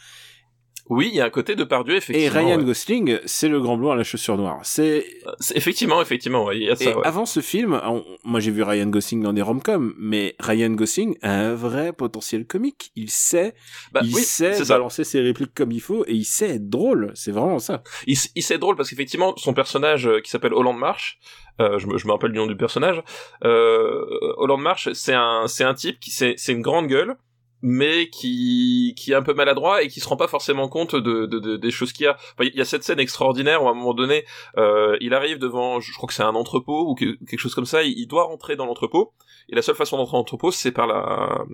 Oui, 0.91 1.09
il 1.13 1.17
y 1.17 1.21
a 1.21 1.25
un 1.25 1.31
côté 1.31 1.55
de 1.55 1.63
Pardieu, 1.63 1.95
effectivement. 1.95 2.43
Et 2.43 2.47
Ryan 2.47 2.61
Gosling, 2.61 3.21
c'est 3.25 3.49
le 3.49 3.61
grand 3.61 3.77
blond 3.77 3.93
à 3.93 3.97
la 3.97 4.03
chaussure 4.03 4.37
noire. 4.37 4.59
C'est 4.65 5.07
effectivement, 5.55 6.03
effectivement, 6.03 6.45
ouais, 6.45 6.57
il 6.59 6.65
y 6.65 6.69
a 6.69 6.75
ça. 6.75 6.91
Et 6.91 6.95
avant 7.05 7.27
ce 7.27 7.39
film, 7.39 7.81
moi 8.25 8.41
j'ai 8.41 8.51
vu 8.51 8.65
Ryan 8.65 8.87
Gosling 8.87 9.23
dans 9.23 9.33
des 9.33 9.41
rom-coms, 9.41 9.95
mais 9.97 10.35
Ryan 10.41 10.71
Gosling 10.71 11.17
a 11.23 11.33
un 11.33 11.55
vrai 11.55 11.93
potentiel 11.93 12.45
comique. 12.45 12.91
Il 12.97 13.09
sait, 13.09 13.55
bah, 13.93 14.01
il 14.03 14.13
sait 14.17 14.61
balancer 14.69 15.05
ses 15.05 15.21
répliques 15.21 15.55
comme 15.55 15.71
il 15.71 15.81
faut 15.81 16.05
et 16.09 16.15
il 16.15 16.25
sait 16.25 16.57
être 16.57 16.69
drôle. 16.69 17.13
C'est 17.15 17.31
vraiment 17.31 17.61
ça. 17.61 17.85
Il, 18.09 18.19
il 18.35 18.43
sait 18.43 18.55
être 18.55 18.61
drôle 18.61 18.75
parce 18.75 18.91
qu'effectivement, 18.91 19.37
son 19.37 19.55
personnage 19.55 20.09
euh, 20.09 20.21
qui 20.21 20.29
s'appelle 20.29 20.53
Holland 20.55 20.77
March, 20.77 21.21
euh, 21.61 21.79
je, 21.79 21.87
me, 21.87 21.99
je 21.99 22.07
me 22.09 22.13
rappelle 22.13 22.33
du 22.33 22.39
nom 22.39 22.49
du 22.49 22.57
personnage. 22.57 23.01
Euh, 23.45 24.05
Holland 24.39 24.61
March, 24.61 24.89
c'est 24.95 25.15
un, 25.15 25.45
c'est 25.47 25.63
un 25.63 25.75
type 25.75 26.01
qui, 26.01 26.11
c'est, 26.11 26.35
c'est 26.37 26.51
une 26.51 26.63
grande 26.63 26.89
gueule 26.89 27.17
mais 27.63 28.09
qui 28.09 28.95
qui 28.97 29.13
est 29.13 29.15
un 29.15 29.23
peu 29.23 29.35
maladroit 29.35 29.83
et 29.83 29.89
qui 29.89 30.01
se 30.01 30.09
rend 30.09 30.17
pas 30.17 30.29
forcément 30.29 30.69
compte 30.69 30.95
de, 30.95 31.27
de, 31.27 31.57
des 31.57 31.71
choses 31.71 31.93
qu'il 31.93 32.05
y 32.05 32.09
a. 32.09 32.17
il 32.41 32.55
y 32.55 32.61
a 32.61 32.65
cette 32.65 32.85
scène 32.85 33.01
extraordinaire 33.01 33.63
où 33.63 33.69
à 33.69 33.73
un 33.73 33.75
moment 33.75 33.95
donné, 33.95 34.25
euh, 34.57 34.97
il 35.01 35.15
arrive 35.15 35.39
devant, 35.39 35.81
je 35.81 35.93
crois 35.95 36.07
que 36.07 36.15
c'est 36.15 36.23
un 36.23 36.35
entrepôt 36.35 36.89
ou 36.89 36.95
quelque 36.95 37.39
chose 37.39 37.55
comme 37.55 37.67
ça. 37.67 37.83
Il, 37.83 38.07
doit 38.07 38.25
rentrer 38.25 38.57
dans 38.57 38.67
l'entrepôt 38.67 39.13
et 39.51 39.55
la 39.55 39.63
seule 39.63 39.75
façon 39.75 39.97
d'entrer 39.97 40.13
dans 40.13 40.19
l'entrepôt, 40.19 40.51
c'est 40.51 40.73
par 40.73 40.87
la 40.87 41.45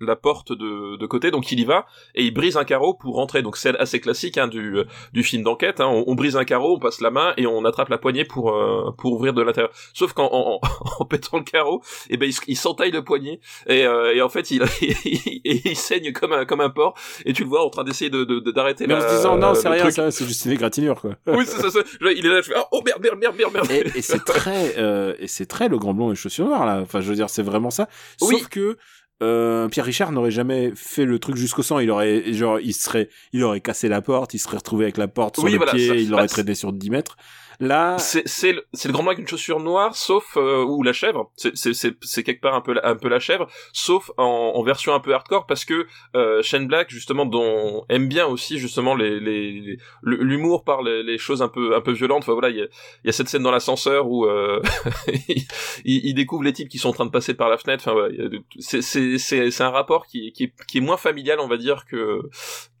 la 0.00 0.16
porte 0.16 0.52
de, 0.52 0.96
de 0.96 1.06
côté. 1.06 1.30
Donc 1.30 1.50
il 1.52 1.60
y 1.60 1.64
va 1.64 1.86
et 2.14 2.24
il 2.24 2.32
brise 2.32 2.56
un 2.56 2.64
carreau 2.64 2.94
pour 2.94 3.14
rentrer. 3.16 3.42
Donc 3.42 3.56
c'est 3.56 3.76
assez 3.78 4.00
classique 4.00 4.38
hein, 4.38 4.48
du 4.48 4.78
du 5.12 5.22
film 5.22 5.42
d'enquête. 5.42 5.80
Hein. 5.80 5.88
On, 6.06 6.14
brise 6.14 6.36
un 6.36 6.44
carreau, 6.44 6.76
on 6.76 6.78
passe 6.78 7.00
la 7.00 7.10
main 7.10 7.34
et 7.36 7.46
on 7.46 7.64
attrape 7.64 7.88
la 7.88 7.98
poignée 7.98 8.24
pour 8.24 8.52
euh, 8.52 8.94
pour 8.96 9.12
ouvrir 9.12 9.32
de 9.32 9.42
l'intérieur. 9.42 9.70
Sauf 9.92 10.12
qu'en 10.12 10.28
en, 10.32 10.60
en, 11.00 11.04
pétant 11.06 11.38
le 11.38 11.44
carreau, 11.44 11.82
et 12.08 12.14
eh 12.14 12.16
ben 12.16 12.28
il, 12.28 12.34
il 12.46 12.56
s'entaille 12.56 12.90
le 12.90 13.02
poignet 13.02 13.40
et, 13.66 13.84
euh, 13.86 14.14
et 14.14 14.22
en 14.22 14.28
fait 14.28 14.50
il 14.50 14.62
et 14.82 15.68
il 15.68 15.76
saigne 15.76 16.12
comme 16.12 16.32
un 16.32 16.44
comme 16.44 16.60
un 16.60 16.70
porc 16.70 16.94
et 17.24 17.32
tu 17.32 17.42
le 17.42 17.48
vois 17.48 17.64
en 17.64 17.70
train 17.70 17.84
d'essayer 17.84 18.10
de 18.10 18.24
d'arrêter 18.50 18.86
de, 18.86 18.88
mais 18.88 18.98
en 18.98 19.00
se 19.00 19.16
disant 19.16 19.36
non 19.36 19.54
c'est 19.54 19.68
rien 19.68 20.10
c'est 20.10 20.26
juste 20.26 20.44
une 20.44 20.52
égratignure 20.52 21.00
quoi 21.00 21.12
oui 21.26 21.44
c'est 21.46 21.60
ça, 21.60 21.70
ça, 21.70 21.80
il 22.00 22.26
est 22.26 22.28
là 22.28 22.40
je 22.40 22.52
fais 22.52 22.54
oh 22.72 22.82
merde 22.84 23.00
merde 23.02 23.18
merde 23.18 23.36
merde 23.38 23.54
merde 23.54 23.70
et, 23.70 23.98
et 23.98 24.02
c'est 24.02 24.18
très 24.24 24.74
euh, 24.78 25.14
et 25.18 25.26
c'est 25.26 25.46
très 25.46 25.68
le 25.68 25.78
grand 25.78 25.94
blond 25.94 26.12
et 26.12 26.14
chaussures 26.14 26.46
noires 26.46 26.66
là 26.66 26.80
enfin 26.80 27.00
je 27.00 27.12
veux 27.16 27.24
dire 27.24 27.30
c'est 27.30 27.42
vraiment 27.42 27.70
ça 27.70 27.88
sauf 28.18 28.48
que 28.48 28.76
euh, 29.22 29.68
Pierre 29.68 29.86
Richard 29.86 30.12
n'aurait 30.12 30.30
jamais 30.30 30.72
fait 30.74 31.04
le 31.04 31.18
truc 31.18 31.36
jusqu'au 31.36 31.62
sang. 31.62 31.78
Il 31.78 31.90
aurait, 31.90 32.32
genre, 32.34 32.60
il 32.60 32.74
serait, 32.74 33.08
il 33.32 33.42
aurait 33.44 33.60
cassé 33.60 33.88
la 33.88 34.02
porte, 34.02 34.34
il 34.34 34.38
serait 34.38 34.58
retrouvé 34.58 34.84
avec 34.84 34.98
la 34.98 35.08
porte 35.08 35.36
sur 35.36 35.48
le 35.48 35.58
pied, 35.58 36.02
il 36.02 36.10
l'aurait 36.10 36.28
traîné 36.28 36.54
sur 36.54 36.72
10 36.72 36.90
mètres. 36.90 37.16
Là, 37.60 37.98
c'est 37.98 38.26
c'est 38.26 38.52
le, 38.52 38.66
le 38.84 38.92
grand 38.92 39.06
avec 39.06 39.18
une 39.18 39.28
chaussure 39.28 39.60
noire, 39.60 39.94
sauf 39.96 40.36
euh, 40.36 40.64
ou 40.64 40.82
la 40.82 40.92
chèvre. 40.92 41.30
C'est 41.36 41.56
c'est 41.56 41.72
c'est 42.00 42.22
quelque 42.22 42.40
part 42.40 42.54
un 42.54 42.60
peu 42.60 42.74
un 42.82 42.96
peu 42.96 43.08
la 43.08 43.18
chèvre, 43.18 43.46
sauf 43.72 44.10
en, 44.16 44.52
en 44.54 44.62
version 44.62 44.94
un 44.94 45.00
peu 45.00 45.14
hardcore 45.14 45.46
parce 45.46 45.64
que 45.64 45.86
euh, 46.14 46.42
Shane 46.42 46.66
Black 46.66 46.90
justement 46.90 47.24
dont 47.26 47.84
aime 47.88 48.08
bien 48.08 48.26
aussi 48.26 48.58
justement 48.58 48.94
les 48.94 49.20
les 49.20 49.78
l'humour 50.02 50.64
par 50.64 50.82
les, 50.82 51.02
les, 51.02 51.18
choses 51.18 51.42
un 51.42 51.48
peu 51.48 51.74
un 51.74 51.80
peu 51.80 51.92
violentes. 51.92 52.22
Enfin 52.22 52.32
voilà, 52.32 52.50
il 52.50 52.56
y 52.56 52.62
a, 52.62 52.66
y 53.04 53.08
a 53.08 53.12
cette 53.12 53.28
scène 53.28 53.42
dans 53.42 53.50
l'ascenseur 53.50 54.08
où 54.08 54.26
euh, 54.26 54.60
il, 55.28 55.46
il, 55.84 56.14
découvre 56.14 56.42
les 56.42 56.52
types 56.52 56.68
qui 56.68 56.78
sont 56.78 56.90
en 56.90 56.92
train 56.92 57.06
de 57.06 57.10
passer 57.10 57.34
par 57.34 57.48
la 57.48 57.56
fenêtre. 57.56 57.82
Enfin 57.86 57.92
voilà, 57.92 58.14
c'est 58.58 58.82
c'est 58.82 59.18
c'est 59.18 59.50
c'est 59.50 59.64
un 59.64 59.70
rapport 59.70 60.06
qui 60.06 60.32
qui 60.32 60.44
est, 60.44 60.52
qui 60.66 60.78
est 60.78 60.82
moins 60.82 60.96
familial 60.96 61.40
on 61.40 61.48
va 61.48 61.56
dire 61.56 61.84
que 61.86 62.20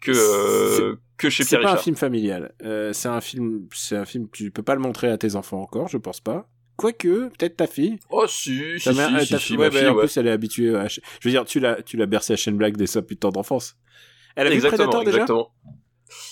que 0.00 0.12
euh, 0.12 0.96
que 1.16 1.30
chez 1.30 1.44
Pierre 1.44 1.60
C'est 1.60 1.64
pas 1.64 1.72
un 1.72 1.76
film 1.76 1.96
familial. 1.96 2.52
Euh, 2.62 2.92
c'est 2.92 3.08
un 3.08 3.20
film, 3.20 3.68
c'est 3.72 3.96
un 3.96 4.04
film 4.04 4.28
tu 4.30 4.50
peux 4.50 4.62
pas 4.62 4.74
le 4.74 4.80
montrer 4.80 5.10
à 5.10 5.18
tes 5.18 5.34
enfants 5.34 5.60
encore, 5.60 5.88
je 5.88 5.98
pense 5.98 6.20
pas. 6.20 6.48
Quoique, 6.76 7.28
peut-être 7.28 7.56
ta 7.56 7.66
fille. 7.66 7.98
Oh 8.10 8.26
si, 8.26 8.78
si, 8.78 8.92
mère, 8.92 9.22
si, 9.22 9.30
ta 9.30 9.38
si, 9.38 9.56
ouais, 9.56 9.70
ma 9.70 9.78
fille, 9.78 9.88
en 9.88 9.94
ouais. 9.94 10.00
plus 10.00 10.16
elle 10.18 10.26
est 10.26 10.30
habituée 10.30 10.76
à... 10.76 10.88
Je 10.88 11.00
veux 11.24 11.30
dire, 11.30 11.46
tu 11.46 11.58
l'as, 11.58 11.82
tu 11.82 11.96
l'as 11.96 12.04
bercé 12.04 12.34
à 12.34 12.36
chaîne 12.36 12.58
blague 12.58 12.76
dès 12.76 12.86
sa 12.86 13.00
putain 13.00 13.30
d'enfance. 13.30 13.76
Elle 14.34 14.48
a 14.48 14.50
exactement, 14.50 14.84
vu 14.84 14.90
Predator 14.90 15.04
déjà? 15.04 15.16
exactement. 15.16 15.52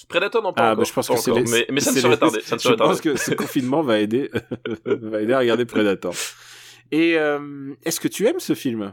Predator 0.09 0.43
non 0.43 0.53
pas 0.53 0.63
ah, 0.63 0.73
encore. 0.73 0.79
Bah, 0.79 0.85
je 0.87 0.93
pense 0.93 1.09
pas 1.09 1.15
que 1.15 1.21
c'est 1.21 1.33
les... 1.33 1.45
mais, 1.45 1.67
mais 1.71 1.81
ça 1.81 1.93
ne 1.93 1.97
serait 1.99 2.11
les- 2.11 2.19
tardé. 2.19 2.41
Ça 2.41 2.57
ne 2.57 2.61
Je 2.61 2.65
serait 2.65 2.77
tardé. 2.77 2.93
pense 2.93 3.01
que 3.01 3.17
ce 3.17 3.33
confinement 3.33 3.83
va 3.83 4.01
aider, 4.01 4.31
va 4.85 5.23
aider 5.23 5.33
à 5.33 5.39
regarder 5.39 5.65
Predator. 5.65 6.15
Et 6.93 7.19
euh, 7.19 7.75
est-ce 7.85 7.99
que 7.99 8.09
tu 8.09 8.27
aimes 8.27 8.39
ce 8.39 8.55
film? 8.55 8.93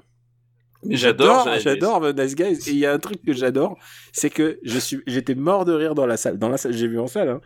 J'adore. 0.90 1.48
J'adore 1.60 2.02
The 2.02 2.18
Nice 2.18 2.36
Guys. 2.36 2.60
Et 2.68 2.72
il 2.72 2.78
y 2.78 2.86
a 2.86 2.94
un 2.94 3.00
truc 3.00 3.24
que 3.24 3.34
j'adore, 3.34 3.78
c'est 4.12 4.30
que 4.30 4.60
je 4.64 4.80
suis, 4.80 5.02
j'étais 5.08 5.36
mort 5.36 5.66
de 5.66 5.74
rire 5.74 5.96
dans 5.96 6.06
la 6.06 6.18
salle. 6.18 6.38
Dans 6.38 6.50
la 6.50 6.58
salle, 6.58 6.74
j'ai 6.74 6.88
vu 6.88 7.00
en 7.00 7.08
salle. 7.08 7.30
Hein. 7.30 7.42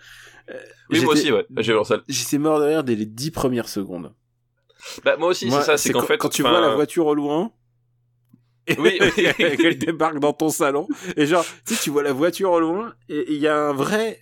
Euh, 0.51 0.59
Oui, 0.89 1.01
moi 1.03 1.13
aussi, 1.13 1.31
ouais. 1.31 1.45
J'ai 1.57 1.73
vu 1.73 1.79
en 1.79 1.83
salle. 1.83 2.03
J'étais 2.07 2.37
mort 2.37 2.59
de 2.59 2.65
rire 2.65 2.83
dès 2.83 2.95
les 2.95 3.05
dix 3.05 3.31
premières 3.31 3.69
secondes. 3.69 4.13
Bah 5.03 5.15
moi 5.17 5.29
aussi, 5.29 5.49
c'est 5.49 5.61
ça. 5.61 5.77
C'est 5.77 5.91
qu'en 5.91 6.01
fait, 6.01 6.17
quand 6.17 6.29
tu 6.29 6.41
vois 6.41 6.61
la 6.61 6.75
voiture 6.75 7.07
au 7.07 7.15
loin, 7.15 7.51
et 8.67 8.79
Oui, 8.79 8.97
oui. 8.99 9.27
qu'elle 9.57 9.77
débarque 9.77 10.19
dans 10.19 10.33
ton 10.33 10.49
salon 10.49 10.87
et 11.15 11.27
genre 11.27 11.45
tu 11.67 11.75
sais 11.75 11.83
tu 11.83 11.89
vois 11.91 12.01
la 12.01 12.13
voiture 12.13 12.51
au 12.51 12.59
loin 12.59 12.95
et 13.09 13.25
il 13.31 13.37
y 13.39 13.47
a 13.47 13.55
un 13.55 13.73
vrai 13.73 14.19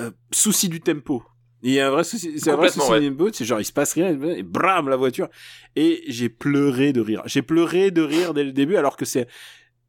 euh, 0.00 0.10
souci 0.32 0.68
du 0.68 0.80
tempo 0.80 1.22
il 1.64 1.72
y 1.72 1.80
a 1.80 1.88
un 1.88 1.90
vrai 1.90 2.04
souci 2.04 2.38
c'est 2.38 2.50
un 2.50 2.56
vrai 2.56 2.68
souci 2.68 2.90
ouais. 2.90 3.30
c'est 3.32 3.44
genre 3.44 3.60
il 3.60 3.64
se 3.64 3.72
passe 3.72 3.94
rien 3.94 4.08
et 4.10 4.42
bram 4.42 4.88
la 4.88 4.96
voiture 4.96 5.28
et 5.74 6.02
j'ai 6.08 6.28
pleuré 6.28 6.92
de 6.92 7.00
rire 7.00 7.22
j'ai 7.26 7.42
pleuré 7.42 7.90
de 7.90 8.02
rire 8.02 8.34
dès 8.34 8.44
le 8.44 8.52
début 8.52 8.76
alors 8.76 8.96
que 8.96 9.04
c'est 9.04 9.26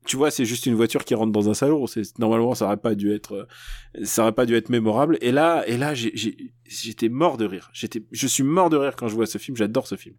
tu 0.06 0.18
vois, 0.18 0.32
c'est 0.32 0.46
juste 0.46 0.66
une 0.68 0.76
voiture 0.76 1.04
qui 1.04 1.16
rentre 1.16 1.32
dans 1.32 1.50
un 1.50 1.54
salon. 1.54 1.88
C'est 1.88 2.18
normalement, 2.20 2.54
ça 2.54 2.66
aurait 2.66 2.78
pas 2.78 2.96
dû 2.96 3.14
être, 3.14 3.34
euh, 3.34 4.06
ça 4.06 4.22
aurait 4.22 4.34
pas 4.34 4.46
dû 4.46 4.56
être 4.56 4.70
mémorable. 4.70 5.18
Et 5.22 5.32
là, 5.32 5.64
et 5.68 5.78
là, 5.78 5.94
j'étais 5.96 7.10
mort 7.10 7.38
de 7.38 7.46
rire. 7.46 7.70
J'étais, 7.74 8.04
je 8.12 8.28
suis 8.28 8.44
mort 8.44 8.70
de 8.70 8.78
rire 8.78 8.96
quand 8.96 9.08
je 9.08 9.16
vois 9.16 9.26
ce 9.26 9.38
film. 9.38 9.58
J'adore 9.58 9.88
ce 9.88 9.96
film. 9.96 10.16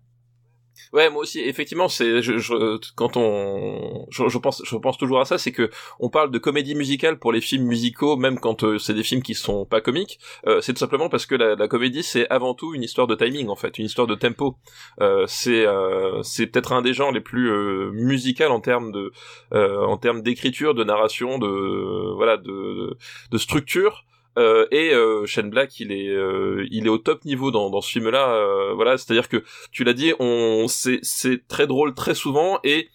Ouais, 0.93 1.11
moi 1.11 1.23
aussi. 1.23 1.41
Effectivement, 1.41 1.89
c'est 1.89 2.23
je, 2.23 2.39
je, 2.39 2.79
quand 2.95 3.17
on, 3.17 4.07
je, 4.11 4.29
je 4.29 4.39
pense, 4.39 4.63
je 4.65 4.77
pense 4.77 4.99
toujours 4.99 5.21
à 5.21 5.25
ça, 5.25 5.39
c'est 5.39 5.53
que 5.53 5.71
on 6.01 6.11
parle 6.11 6.31
de 6.31 6.39
comédie 6.39 6.75
musicale 6.75 7.19
pour 7.19 7.33
les 7.33 7.41
films 7.41 7.65
musicaux, 7.65 8.17
même 8.17 8.39
quand 8.39 8.65
euh, 8.65 8.79
c'est 8.79 8.95
des 8.95 9.03
films 9.03 9.23
qui 9.23 9.35
sont 9.35 9.65
pas 9.67 9.81
comiques. 9.81 10.19
Euh, 10.47 10.61
c'est 10.61 10.73
tout 10.73 10.79
simplement 10.79 11.09
parce 11.09 11.27
que 11.27 11.35
la, 11.35 11.55
la 11.55 11.69
comédie, 11.69 12.03
c'est 12.03 12.29
avant 12.29 12.55
tout 12.55 12.75
une 12.75 12.83
histoire 12.83 13.07
de 13.07 13.15
timing, 13.15 13.49
en 13.49 13.57
fait, 13.57 13.79
une 13.79 13.87
histoire 13.87 14.07
de 14.07 14.15
tempo. 14.15 14.57
Euh, 15.01 15.25
c'est, 15.27 15.67
euh, 15.67 16.23
c'est 16.23 16.47
peut-être 16.47 16.73
un 16.73 16.83
des 16.83 16.93
genres 16.93 17.13
les 17.13 17.21
plus 17.21 17.51
euh, 17.51 17.91
musicales 17.93 18.51
en 18.51 18.61
termes 18.61 18.93
de, 18.93 19.13
en 19.53 19.97
termes 19.97 20.23
d'écriture, 20.23 20.75
de 20.75 20.85
narration, 20.85 21.39
de, 21.39 22.15
voilà, 22.15 22.37
de, 22.37 22.97
de 23.31 23.39
structure. 23.39 24.05
Euh, 24.39 24.67
et 24.71 24.93
euh, 24.93 25.25
Shane 25.27 25.49
Black, 25.51 25.81
il 25.81 25.93
est, 25.93 26.09
euh, 26.11 26.67
il 26.71 26.87
est 26.87 26.91
au 26.91 26.99
top 26.99 27.25
niveau 27.25 27.51
dans, 27.51 27.71
dans 27.71 27.81
ce 27.81 27.91
film-là. 27.93 28.35
euh, 28.35 28.75
voilà, 28.75 28.99
c'est-à-dire 28.99 29.29
que 29.29 29.43
tu 29.73 29.83
l'as 29.85 29.95
dit, 29.95 30.13
on, 30.19 30.67
c'est, 30.69 30.99
c'est 31.03 31.47
très 31.49 31.67
drôle 31.67 31.95
très 31.95 32.15
souvent 32.15 32.59
et 32.65 32.89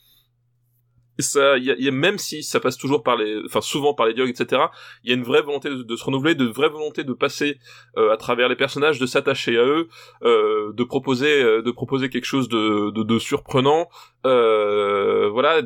ça, 1.19 1.57
y 1.59 1.69
a, 1.69 1.75
y 1.77 1.87
a- 1.87 1.91
même 1.91 2.17
si 2.17 2.41
ça 2.41 2.59
passe 2.59 2.77
toujours 2.77 3.03
par 3.03 3.15
les, 3.15 3.39
enfin 3.45 3.61
souvent 3.61 3.93
par 3.93 4.07
les 4.07 4.13
dialogues, 4.15 4.31
etc. 4.31 4.63
Il 5.03 5.09
y 5.09 5.13
a 5.13 5.15
une 5.15 5.23
vraie 5.23 5.41
volonté 5.43 5.69
de, 5.69 5.83
de 5.83 5.95
se 5.95 6.03
renouveler, 6.03 6.33
de 6.33 6.45
vraie 6.45 6.69
volonté 6.69 7.03
de 7.03 7.13
passer 7.13 7.59
euh, 7.97 8.11
à 8.11 8.17
travers 8.17 8.49
les 8.49 8.55
personnages, 8.55 8.97
de 8.97 9.05
s'attacher 9.05 9.57
à 9.57 9.63
eux, 9.63 9.87
euh, 10.23 10.71
de 10.73 10.83
proposer, 10.83 11.43
de 11.43 11.71
proposer 11.71 12.09
quelque 12.09 12.25
chose 12.25 12.49
de, 12.49 12.89
de, 12.89 13.03
de 13.03 13.19
surprenant. 13.19 13.87
Euh, 14.25 15.29
voilà, 15.29 15.61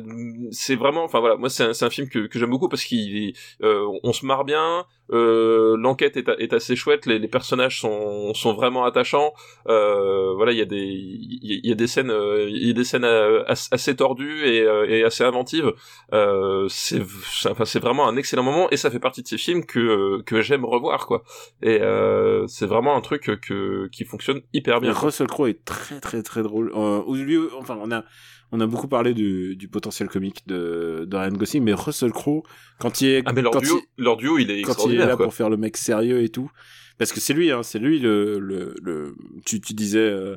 c'est 0.50 0.76
vraiment, 0.76 1.04
enfin 1.04 1.20
voilà, 1.20 1.36
moi 1.36 1.48
c'est 1.48 1.64
un, 1.64 1.72
un 1.86 1.90
film 1.90 2.08
que, 2.10 2.26
que 2.26 2.38
j'aime 2.38 2.50
beaucoup 2.50 2.68
parce 2.68 2.84
qu'il, 2.84 3.32
euh, 3.62 3.86
on 4.02 4.12
se 4.12 4.26
marre 4.26 4.44
bien, 4.44 4.84
euh, 5.12 5.76
l'enquête 5.78 6.16
est, 6.16 6.28
est 6.38 6.52
assez 6.52 6.76
chouette, 6.76 7.06
les, 7.06 7.18
les 7.18 7.28
personnages 7.28 7.80
sont, 7.80 8.34
sont 8.34 8.54
vraiment 8.54 8.84
attachants. 8.84 9.32
Euh, 9.68 10.32
voilà, 10.34 10.52
il 10.52 10.58
y 10.58 10.62
a 10.62 10.64
des, 10.64 10.76
il 10.84 11.60
y, 11.64 11.72
a- 11.72 11.74
des 11.74 11.86
scènes, 11.86 12.10
euh, 12.10 12.46
il 12.48 12.66
y 12.66 12.70
a 12.70 12.72
des 12.72 12.84
scènes 12.84 13.04
euh, 13.04 13.44
as- 13.46 13.68
assez 13.72 13.94
tordues 13.96 14.44
et, 14.46 14.62
euh, 14.62 14.86
et 14.88 15.04
assez 15.04 15.24
inventives. 15.24 15.72
Euh, 16.12 16.66
c'est, 16.68 17.02
enfin, 17.48 17.64
c'est 17.64 17.80
vraiment 17.80 18.08
un 18.08 18.16
excellent 18.16 18.42
moment 18.42 18.68
et 18.70 18.76
ça 18.76 18.90
fait 18.90 18.98
partie 19.00 19.22
de 19.22 19.28
ces 19.28 19.38
films 19.38 19.64
que 19.64 19.78
euh, 19.78 20.22
que 20.24 20.40
j'aime 20.40 20.64
revoir 20.64 21.06
quoi. 21.06 21.22
Et 21.62 21.80
euh, 21.80 22.46
c'est 22.46 22.66
vraiment 22.66 22.96
un 22.96 23.00
truc 23.00 23.38
que 23.40 23.88
qui 23.88 24.04
fonctionne 24.04 24.40
hyper 24.52 24.80
bien. 24.80 24.92
Russell 24.92 25.26
Crowe 25.26 25.48
est 25.48 25.64
très 25.64 26.00
très 26.00 26.22
très 26.22 26.42
drôle. 26.42 26.72
Euh, 26.74 27.02
lieu, 27.14 27.50
enfin, 27.58 27.78
on 27.82 27.90
a 27.90 28.04
on 28.52 28.60
a 28.60 28.66
beaucoup 28.66 28.88
parlé 28.88 29.12
du, 29.14 29.56
du 29.56 29.68
potentiel 29.68 30.08
comique 30.08 30.46
de, 30.46 31.04
de 31.06 31.16
Ryan 31.16 31.32
Gosling, 31.32 31.62
mais 31.64 31.74
Russell 31.74 32.12
Crowe, 32.12 32.42
quand 32.78 33.00
il 33.00 33.08
est, 33.08 33.22
Ah 33.26 33.32
mais 33.32 33.42
leur 33.42 33.52
quand 33.52 33.60
duo, 33.60 33.80
il- 33.98 34.04
leur 34.04 34.16
duo, 34.16 34.38
il 34.38 34.50
est 34.50 34.62
quand 34.62 34.86
il 34.86 34.94
est 34.94 34.98
là 35.06 35.16
quoi. 35.16 35.26
pour 35.26 35.34
faire 35.34 35.50
le 35.50 35.56
mec 35.56 35.76
sérieux 35.76 36.22
et 36.22 36.28
tout, 36.28 36.50
parce 36.98 37.12
que 37.12 37.20
c'est 37.20 37.34
lui, 37.34 37.50
hein, 37.50 37.62
c'est 37.62 37.78
lui 37.78 37.98
le, 37.98 38.38
le, 38.38 38.74
le 38.82 39.14
tu, 39.44 39.60
tu 39.60 39.74
disais 39.74 39.98
euh, 39.98 40.36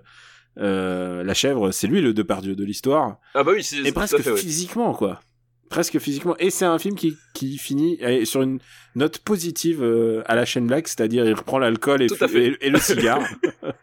euh, 0.58 1.24
la 1.24 1.34
chèvre, 1.34 1.72
c'est 1.72 1.88
lui 1.88 2.02
le 2.02 2.14
Depardieu 2.14 2.56
de 2.56 2.64
l'histoire, 2.66 3.18
Ah 3.36 3.44
bah 3.44 3.52
oui, 3.54 3.64
c'est 3.64 3.78
et 3.86 3.92
presque 3.92 4.18
ouais. 4.18 4.36
physiquement 4.38 4.94
quoi, 4.94 5.22
presque 5.70 6.00
physiquement. 6.00 6.36
Et 6.40 6.50
c'est 6.50 6.66
un 6.66 6.80
film 6.80 6.96
qui 6.96 7.16
qui 7.34 7.58
finit 7.58 7.98
euh, 8.02 8.26
sur 8.26 8.42
une 8.42 8.60
note 8.96 9.20
positive 9.20 9.84
euh, 9.84 10.24
à 10.26 10.36
la 10.36 10.46
chaîne 10.46 10.66
Black, 10.68 10.88
c'est-à-dire 10.88 11.26
il 11.26 11.34
reprend 11.34 11.60
l'alcool 11.60 12.02
et, 12.02 12.08
et 12.62 12.70
le 12.70 12.80
cigare. 12.80 13.22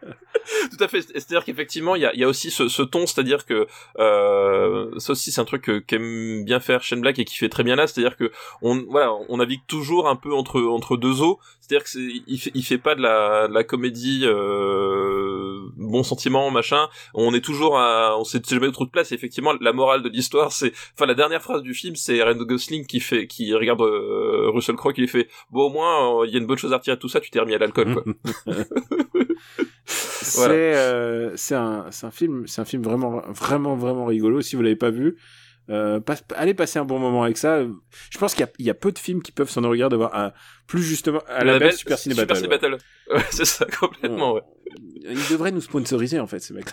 Tout 0.70 0.82
à 0.85 0.88
fait. 0.88 1.02
C'est-à-dire 1.02 1.44
qu'effectivement, 1.44 1.96
il 1.96 2.02
y 2.02 2.06
a, 2.06 2.14
y 2.14 2.24
a 2.24 2.28
aussi 2.28 2.50
ce, 2.50 2.82
ton, 2.82 3.06
c'est-à-dire 3.06 3.46
que 3.46 3.66
euh, 3.98 4.90
ça 4.98 5.12
aussi 5.12 5.32
c'est 5.32 5.40
un 5.40 5.44
truc 5.44 5.87
qu'aime 5.87 6.44
bien 6.44 6.61
faire 6.61 6.82
Shane 6.82 7.00
Black 7.00 7.18
et 7.18 7.24
qui 7.24 7.37
fait 7.37 7.48
très 7.48 7.64
bien 7.64 7.76
là, 7.76 7.87
c'est-à-dire 7.87 8.16
que 8.16 8.30
on 8.62 8.85
voilà, 8.88 9.12
on 9.28 9.38
navigue 9.38 9.62
toujours 9.66 10.09
un 10.09 10.16
peu 10.16 10.35
entre 10.35 10.61
entre 10.62 10.96
deux 10.96 11.22
eaux. 11.22 11.38
C'est-à-dire 11.61 11.85
que 11.85 11.98
il 12.54 12.64
fait, 12.64 12.78
pas 12.78 12.94
de 12.94 13.02
la, 13.02 13.48
la 13.48 13.64
comédie 13.64 14.22
euh, 14.24 15.25
bon 15.76 16.02
sentiment 16.02 16.50
machin. 16.50 16.88
On 17.14 17.35
est 17.35 17.40
toujours 17.44 17.79
à, 17.79 18.16
on 18.18 18.24
sait 18.24 18.40
jamais 18.48 18.70
trop 18.72 18.85
de 18.87 18.90
place. 18.90 19.12
Et 19.12 19.14
effectivement, 19.14 19.52
la 19.61 19.72
morale 19.72 20.02
de 20.02 20.09
l'histoire, 20.09 20.52
c'est, 20.52 20.72
enfin 20.94 21.07
la 21.07 21.14
dernière 21.14 21.42
phrase 21.42 21.62
du 21.62 21.74
film, 21.74 21.96
c'est 21.96 22.22
Ryan 22.22 22.37
Gosling 22.37 22.87
qui 22.87 23.00
fait, 23.00 23.26
qui 23.26 23.52
regarde 23.55 23.81
euh, 23.83 24.50
Russell 24.50 24.76
Crowe 24.76 24.92
qui 24.92 25.00
lui 25.02 25.09
fait, 25.09 25.29
bon 25.50 25.64
au 25.66 25.70
moins 25.70 26.20
euh, 26.22 26.26
il 26.26 26.33
y 26.33 26.37
a 26.37 26.38
une 26.38 26.46
bonne 26.46 26.59
chose 26.59 26.72
à 26.72 26.76
retirer 26.79 26.96
de 26.96 27.00
tout 27.00 27.09
ça, 27.09 27.20
tu 27.20 27.31
t'es 27.31 27.40
remis 27.40 27.55
à 27.55 27.59
l'alcool 27.59 27.94
quoi. 27.94 28.05
Voilà. 30.35 30.55
C'est 30.55 30.74
euh, 30.76 31.37
c'est 31.37 31.55
un 31.55 31.87
c'est 31.92 32.07
un 32.07 32.11
film 32.11 32.46
c'est 32.48 32.61
un 32.61 32.64
film 32.64 32.83
vraiment 32.83 33.22
vraiment 33.29 33.76
vraiment 33.76 34.07
rigolo. 34.07 34.40
Si 34.40 34.57
vous 34.57 34.62
l'avez 34.62 34.74
pas 34.76 34.90
vu, 34.90 35.16
euh, 35.70 36.00
passe- 36.00 36.24
allez 36.35 36.52
passer 36.55 36.79
un 36.81 36.85
bon 36.85 36.98
moment 36.98 37.22
avec 37.22 37.38
ça. 37.38 37.62
Je 38.11 38.18
pense 38.18 38.35
qu'il 38.35 38.40
y 38.40 38.48
a, 38.48 38.50
il 38.59 38.66
y 38.66 38.70
a 38.70 38.74
peu 38.74 38.90
de 38.90 38.98
films 38.98 39.22
qui 39.22 39.31
peuvent 39.31 39.48
s'en 39.48 39.62
regard 39.62 39.88
d'avoir 39.88 40.14
un 40.16 40.33
plus 40.66 40.83
justement 40.83 41.20
à 41.29 41.44
la 41.44 41.59
belle 41.61 41.72
Super 41.74 41.96
Ciné 41.98 42.16
Battle. 42.16 42.40
ouais. 42.42 42.48
Battle. 42.48 42.79
Ouais, 43.14 43.22
c'est 43.31 43.44
ça 43.44 43.66
complètement. 43.79 44.33
Ouais. 44.35 44.40
Ils 45.09 45.29
devraient 45.31 45.53
nous 45.53 45.61
sponsoriser 45.61 46.19
en 46.21 46.27
fait 46.27 46.40
ces 46.40 46.55
mecs. 46.55 46.66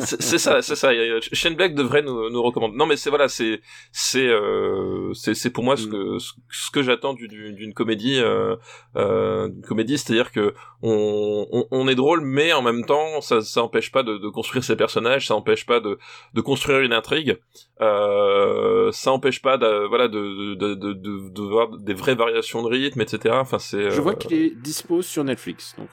c'est 0.00 0.38
ça, 0.38 0.62
c'est 0.62 0.76
ça. 0.76 0.90
A- 0.90 1.20
Shane 1.32 1.54
Black 1.54 1.74
devrait 1.74 2.02
nous, 2.02 2.30
nous 2.30 2.42
recommander. 2.42 2.76
Non, 2.76 2.86
mais 2.86 2.96
c'est 2.96 3.10
voilà, 3.10 3.28
c'est 3.28 3.60
c'est 3.92 4.26
euh, 4.28 5.12
c'est 5.14 5.50
pour 5.50 5.64
moi 5.64 5.76
ce 5.76 5.86
que 5.86 6.18
ce, 6.18 6.70
que 6.70 6.82
j'attends 6.82 7.14
du- 7.14 7.28
du- 7.28 7.52
d'une 7.52 7.74
comédie, 7.74 8.18
euh, 8.20 8.56
euh, 8.96 9.48
comédie, 9.66 9.98
c'est-à-dire 9.98 10.32
que 10.32 10.54
on, 10.82 11.46
on 11.52 11.66
on 11.70 11.88
est 11.88 11.94
drôle, 11.94 12.20
mais 12.20 12.52
en 12.52 12.62
même 12.62 12.84
temps, 12.84 13.20
ça 13.20 13.40
ça 13.40 13.62
empêche 13.62 13.90
pas 13.92 14.02
de, 14.02 14.18
de 14.18 14.28
construire 14.28 14.62
ses 14.64 14.76
personnages, 14.76 15.26
ça 15.26 15.34
empêche 15.34 15.66
pas 15.66 15.80
de 15.80 15.98
de 16.34 16.40
construire 16.40 16.80
une 16.80 16.92
intrigue, 16.92 17.38
euh, 17.80 18.90
ça 18.92 19.12
empêche 19.12 19.42
pas 19.42 19.58
de 19.58 19.86
voilà 19.88 20.08
de 20.08 20.54
de 20.54 20.74
de 20.74 20.92
de, 20.92 21.28
de 21.30 21.42
voir 21.42 21.68
des 21.78 21.94
vraies 21.94 22.14
variations 22.14 22.62
de 22.62 22.68
rythme, 22.68 23.00
etc. 23.00 23.34
Enfin, 23.38 23.58
c'est. 23.58 23.90
Je 23.90 23.98
euh, 23.98 24.02
vois 24.02 24.14
qu'il 24.14 24.32
est 24.34 24.50
dispo 24.54 25.02
sur 25.02 25.24
Netflix. 25.24 25.74
Donc 25.78 25.88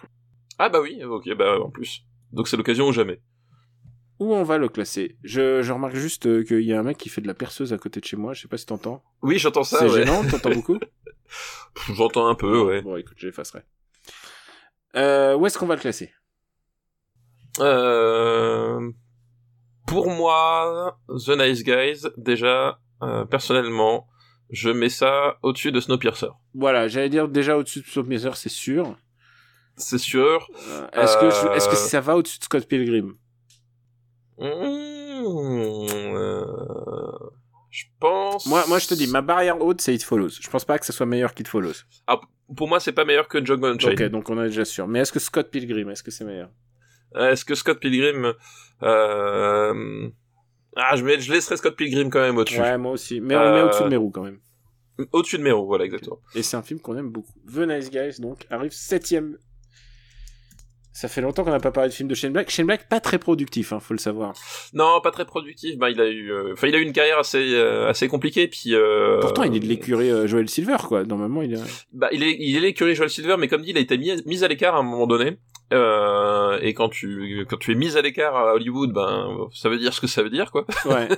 Ah 0.59 0.69
bah 0.69 0.79
oui, 0.81 1.03
ok, 1.03 1.33
bah 1.35 1.59
en 1.59 1.69
plus. 1.69 2.03
Donc 2.31 2.47
c'est 2.47 2.57
l'occasion 2.57 2.87
ou 2.87 2.91
jamais. 2.93 3.19
où 4.19 4.33
on 4.33 4.43
va 4.43 4.57
le 4.57 4.69
classer? 4.69 5.17
Je, 5.23 5.61
je 5.61 5.71
remarque 5.73 5.95
juste 5.95 6.25
euh, 6.27 6.43
qu'il 6.43 6.61
y 6.61 6.73
a 6.73 6.79
un 6.79 6.83
mec 6.83 6.97
qui 6.97 7.09
fait 7.09 7.21
de 7.21 7.27
la 7.27 7.33
perceuse 7.33 7.73
à 7.73 7.77
côté 7.77 7.99
de 7.99 8.05
chez 8.05 8.15
moi. 8.17 8.33
Je 8.33 8.41
sais 8.41 8.47
pas 8.47 8.57
si 8.57 8.65
t'entends. 8.65 9.03
Oui, 9.21 9.37
j'entends 9.39 9.63
ça. 9.63 9.79
C'est 9.79 9.89
ouais. 9.89 10.05
gênant. 10.05 10.23
T'entends 10.29 10.49
beaucoup? 10.55 10.79
J'entends 11.93 12.27
un 12.27 12.35
peu, 12.35 12.61
ouais. 12.61 12.81
Bon 12.81 12.95
écoute, 12.95 13.17
j'effacerai. 13.17 13.63
Euh, 14.95 15.35
où 15.35 15.45
est-ce 15.47 15.57
qu'on 15.57 15.65
va 15.65 15.75
le 15.75 15.81
classer? 15.81 16.11
Euh, 17.59 18.91
pour 19.87 20.09
moi, 20.09 20.97
The 21.09 21.29
Nice 21.37 21.63
Guys, 21.63 22.07
déjà, 22.17 22.79
euh, 23.01 23.25
personnellement, 23.25 24.07
je 24.49 24.69
mets 24.69 24.89
ça 24.89 25.37
au-dessus 25.41 25.71
de 25.71 25.79
Snowpiercer. 25.79 26.27
Voilà, 26.53 26.87
j'allais 26.87 27.09
dire 27.09 27.27
déjà 27.27 27.57
au-dessus 27.57 27.81
de 27.81 27.85
Snowpiercer, 27.87 28.31
c'est 28.35 28.49
sûr. 28.49 28.95
C'est 29.77 29.97
sûr. 29.97 30.47
Euh, 30.69 30.87
Est-ce 30.93 31.17
que 31.17 31.25
Euh, 31.47 31.53
est-ce 31.53 31.67
que 31.67 31.75
ça 31.75 31.99
va 31.99 32.15
au-dessus 32.15 32.39
de 32.39 32.43
Scott 32.43 32.65
Pilgrim? 32.67 33.15
Mmh, 34.37 34.45
euh, 36.15 36.45
je 37.69 37.83
pense. 37.99 38.45
Moi, 38.45 38.63
moi, 38.67 38.79
je 38.79 38.87
te 38.87 38.93
dis, 38.93 39.07
ma 39.07 39.21
barrière 39.21 39.59
haute, 39.61 39.81
c'est 39.81 39.93
It 39.95 40.03
Follows. 40.03 40.29
Je 40.41 40.49
pense 40.49 40.65
pas 40.65 40.77
que 40.79 40.85
ça 40.85 40.93
soit 40.93 41.05
meilleur 41.05 41.33
qu'It 41.33 41.47
Follows. 41.47 41.73
Pour 42.55 42.67
moi, 42.67 42.79
c'est 42.79 42.91
pas 42.91 43.05
meilleur 43.05 43.27
que 43.27 43.43
Django 43.43 43.67
Unchained. 43.67 43.99
Ok, 44.01 44.09
donc 44.09 44.29
on 44.29 44.39
est 44.43 44.47
déjà 44.47 44.65
sûr. 44.65 44.87
Mais 44.87 44.99
est-ce 44.99 45.11
que 45.11 45.19
Scott 45.19 45.49
Pilgrim, 45.49 45.89
est-ce 45.89 46.03
que 46.03 46.11
c'est 46.11 46.25
meilleur? 46.25 46.49
Est-ce 47.15 47.45
que 47.45 47.55
Scott 47.55 47.79
Pilgrim, 47.79 48.33
euh... 48.83 50.09
ah, 50.75 50.95
je, 50.95 51.03
mets, 51.03 51.19
je 51.19 51.31
laisserai 51.31 51.57
Scott 51.57 51.75
Pilgrim 51.75 52.09
quand 52.09 52.19
même 52.21 52.37
au-dessus. 52.37 52.59
Ouais, 52.59 52.77
moi 52.77 52.91
aussi. 52.91 53.21
Mais 53.21 53.35
on 53.35 53.43
le 53.43 53.51
met 53.51 53.59
Euh, 53.59 53.65
au-dessus 53.65 53.83
de 53.83 53.89
Meru 53.89 54.11
quand 54.11 54.23
même. 54.23 54.39
Au-dessus 55.11 55.37
de 55.39 55.43
Mero, 55.43 55.65
voilà, 55.65 55.85
exactement. 55.85 56.19
Et 56.35 56.43
c'est 56.43 56.55
un 56.57 56.61
film 56.61 56.79
qu'on 56.79 56.95
aime 56.97 57.09
beaucoup. 57.09 57.33
The 57.51 57.59
Nice 57.67 57.89
Guys, 57.89 58.19
donc, 58.19 58.45
arrive 58.51 58.71
septième. 58.71 59.37
Ça 60.93 61.07
fait 61.07 61.21
longtemps 61.21 61.43
qu'on 61.43 61.49
n'a 61.49 61.59
pas 61.59 61.71
parlé 61.71 61.89
de 61.89 61.93
film 61.93 62.07
de 62.07 62.13
Shane 62.13 62.31
Black. 62.31 62.51
Shane 62.51 62.67
Black, 62.67 62.87
pas 62.87 62.99
très 62.99 63.17
productif, 63.17 63.73
hein, 63.73 63.79
faut 63.79 63.95
le 63.95 63.99
savoir. 63.99 64.33
Non, 64.73 65.01
pas 65.01 65.09
très 65.09 65.25
productif. 65.25 65.75
Bah, 65.75 65.89
il 65.89 65.99
a 65.99 66.07
eu, 66.07 66.31
euh, 66.31 66.53
enfin, 66.53 66.67
il 66.67 66.75
a 66.75 66.77
eu 66.77 66.83
une 66.83 66.93
carrière 66.93 67.17
assez, 67.17 67.55
euh, 67.55 67.89
assez 67.89 68.07
compliquée. 68.07 68.47
Puis, 68.47 68.75
euh, 68.75 69.19
Pourtant, 69.19 69.41
il 69.41 69.55
est 69.55 69.59
de 69.59 69.65
l'écurie 69.65 70.11
euh, 70.11 70.27
Joel 70.27 70.47
Silver, 70.47 70.77
quoi. 70.87 71.03
Normalement, 71.03 71.41
il 71.41 71.55
est... 71.55 71.85
Bah, 71.93 72.09
il 72.11 72.21
est, 72.21 72.37
il 72.39 72.55
est 72.57 72.59
l'écurie 72.59 72.93
Joel 72.93 73.09
Silver, 73.09 73.37
mais 73.39 73.47
comme 73.47 73.63
dit, 73.63 73.71
il 73.71 73.77
a 73.77 73.81
été 73.81 73.97
mis, 73.97 74.11
mis 74.27 74.43
à 74.43 74.47
l'écart 74.47 74.75
à 74.75 74.79
un 74.79 74.83
moment 74.83 75.07
donné. 75.07 75.39
Euh, 75.73 76.59
et 76.61 76.73
quand 76.73 76.89
tu, 76.89 77.45
quand 77.49 77.57
tu 77.57 77.71
es 77.71 77.75
mis 77.75 77.97
à 77.97 78.01
l'écart 78.01 78.35
à 78.35 78.53
Hollywood, 78.53 78.91
ben, 78.93 79.47
ça 79.53 79.69
veut 79.69 79.77
dire 79.77 79.93
ce 79.93 80.01
que 80.01 80.07
ça 80.07 80.21
veut 80.21 80.29
dire, 80.29 80.51
quoi. 80.51 80.65
Ouais. 80.85 81.09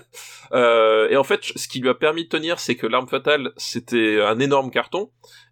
Euh, 0.51 1.09
et 1.09 1.17
en 1.17 1.23
fait, 1.23 1.41
ce 1.43 1.67
qui 1.67 1.79
lui 1.79 1.89
a 1.89 1.95
permis 1.95 2.25
de 2.25 2.29
tenir, 2.29 2.59
c'est 2.59 2.75
que 2.75 2.85
l'arme 2.85 3.07
fatale, 3.07 3.51
c'était 3.57 4.21
un 4.21 4.39
énorme 4.39 4.69
carton. 4.69 5.09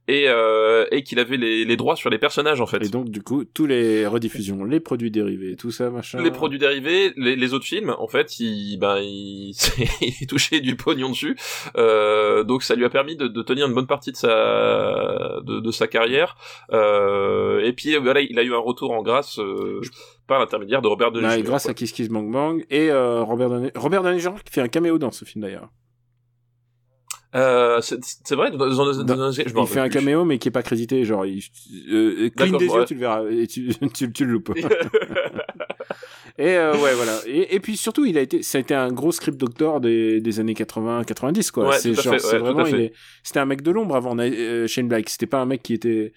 Et 0.07 0.25
euh, 0.27 0.85
et 0.91 1.03
qu'il 1.03 1.19
avait 1.19 1.37
les, 1.37 1.63
les 1.65 1.77
droits 1.77 1.95
sur 1.95 2.09
les 2.09 2.17
personnages 2.17 2.59
en 2.61 2.65
fait. 2.65 2.83
Et 2.85 2.89
donc, 2.89 3.09
du 3.09 3.21
coup, 3.21 3.45
tous 3.45 3.65
les 3.65 4.05
rediffusions, 4.05 4.65
les 4.65 4.79
produits 4.79 5.11
dérivés, 5.11 5.55
tout 5.55 5.71
ça, 5.71 5.89
machin. 5.89 6.21
les 6.21 6.31
produits 6.31 6.59
dérivés, 6.59 7.13
les, 7.15 7.35
les 7.35 7.53
autres 7.53 7.65
films, 7.65 7.95
en 7.97 8.07
fait, 8.07 8.39
il, 8.39 8.77
ben, 8.77 8.97
il, 9.01 9.53
il 10.01 10.27
touchait 10.27 10.59
du 10.59 10.75
pognon 10.75 11.09
dessus. 11.09 11.37
Euh, 11.77 12.43
donc, 12.43 12.63
ça 12.63 12.75
lui 12.75 12.85
a 12.85 12.89
permis 12.89 13.15
de, 13.15 13.27
de 13.27 13.41
tenir 13.41 13.67
une 13.67 13.73
bonne 13.73 13.87
partie 13.87 14.11
de 14.11 14.17
sa, 14.17 15.39
de, 15.41 15.59
de 15.59 15.71
sa 15.71 15.87
carrière. 15.87 16.35
Euh, 16.71 17.61
et 17.63 17.73
puis, 17.73 17.95
voilà, 17.95 18.21
il 18.21 18.37
a 18.39 18.43
eu 18.43 18.53
un 18.53 18.59
retour 18.59 18.91
en 18.91 19.01
grâce 19.03 19.39
euh, 19.39 19.81
par 20.27 20.39
l'intermédiaire 20.39 20.81
de 20.81 20.87
Robert 20.87 21.11
Downey 21.11 21.37
Jr., 21.37 21.43
grâce 21.43 21.63
quoi. 21.63 21.71
à 21.71 21.73
Kiss 21.73 21.91
Kiss 21.91 22.09
Bang 22.09 22.31
Bang 22.31 22.65
et 22.69 22.89
euh, 22.89 23.23
Robert 23.23 23.49
Downey 23.49 23.71
Robert 23.75 24.03
Downey 24.03 24.19
Jr. 24.19 24.31
qui 24.43 24.51
fait 24.53 24.61
un 24.61 24.67
caméo 24.67 24.97
dans 24.97 25.11
ce 25.11 25.25
film 25.25 25.43
d'ailleurs. 25.43 25.69
Euh, 27.35 27.81
c'est 27.81 28.35
vrai, 28.35 28.51
dans, 28.51 28.57
dans, 28.57 28.93
dans- 28.93 29.03
Dans- 29.03 29.31
je 29.31 29.41
Il 29.41 29.67
fait 29.67 29.79
un 29.79 29.83
plus. 29.89 29.89
caméo 29.99 30.23
mais 30.23 30.37
qui 30.37 30.49
est 30.49 30.51
pas 30.51 30.61
crédité, 30.61 31.03
genre 31.03 31.25
il 31.25 31.41
euh, 31.91 32.29
cligne 32.29 32.57
des 32.57 32.67
ouais. 32.69 32.79
yeux, 32.79 32.85
tu 32.85 32.93
le 32.93 32.99
verras 32.99 33.23
et 33.29 33.47
tu 33.47 33.73
tu, 33.93 34.11
tu 34.11 34.25
le 34.25 34.33
loupes. 34.33 34.51
et 36.37 36.55
euh, 36.57 36.73
ouais 36.73 36.93
voilà. 36.95 37.19
Et, 37.27 37.55
et 37.55 37.59
puis 37.59 37.77
surtout, 37.77 38.05
il 38.05 38.17
a 38.17 38.21
été 38.21 38.43
ça 38.43 38.57
a 38.57 38.61
été 38.61 38.73
un 38.73 38.91
gros 38.91 39.11
script 39.11 39.39
doctor 39.39 39.81
des, 39.81 40.21
des 40.21 40.39
années 40.39 40.53
80 40.53 41.03
90 41.05 41.51
quoi. 41.51 41.69
Ouais, 41.69 41.77
c'est 41.79 41.93
genre 41.93 42.13
ouais, 42.13 42.37
vraiment 42.37 42.65
c'était 43.23 43.39
un 43.39 43.45
mec 43.45 43.61
de 43.61 43.71
l'ombre 43.71 43.95
avant 43.95 44.15
euh, 44.19 44.67
Shane 44.67 44.87
Black, 44.87 45.09
c'était 45.09 45.25
pas 45.25 45.39
un 45.39 45.45
mec 45.45 45.63
qui 45.63 45.73
était 45.73 46.13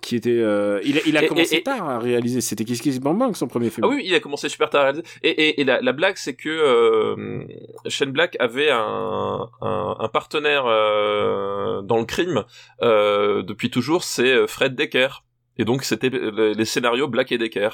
qui 0.00 0.16
était 0.16 0.30
euh, 0.30 0.80
il 0.84 0.98
a, 0.98 1.00
il 1.06 1.16
a 1.16 1.22
Et- 1.24 1.26
commencé 1.26 1.56
et- 1.56 1.62
tard 1.62 1.88
à 1.88 1.98
réaliser, 1.98 2.40
c'était 2.40 2.64
Kiss 2.64 2.80
Kiss 2.80 3.00
Bang 3.00 3.18
Bang 3.18 3.34
son 3.36 3.48
premier 3.48 3.70
film. 3.70 3.86
Ah 3.86 3.94
oui, 3.94 4.02
il 4.04 4.14
a 4.14 4.20
commencé 4.20 4.48
super 4.48 4.70
tard 4.70 4.80
à 4.80 4.84
réaliser. 4.84 5.04
Et, 5.22 5.60
et, 5.60 5.64
la, 5.64 5.80
la 5.80 5.92
blague, 5.92 6.16
c'est 6.16 6.34
que 6.34 6.48
euh, 6.48 7.44
Shane 7.88 8.10
Black 8.12 8.36
avait 8.40 8.70
un, 8.70 9.48
un, 9.60 9.96
un 9.98 10.08
partenaire 10.08 10.64
euh, 10.66 11.82
dans 11.82 11.98
le 11.98 12.04
crime 12.04 12.44
euh, 12.82 13.42
depuis 13.42 13.70
toujours, 13.70 14.02
c'est 14.04 14.46
Fred 14.46 14.74
Decker. 14.74 15.24
Et 15.58 15.64
donc, 15.64 15.84
c'était 15.84 16.08
les, 16.08 16.64
scénarios 16.64 17.08
Black 17.08 17.32
et 17.32 17.38
Decker. 17.38 17.68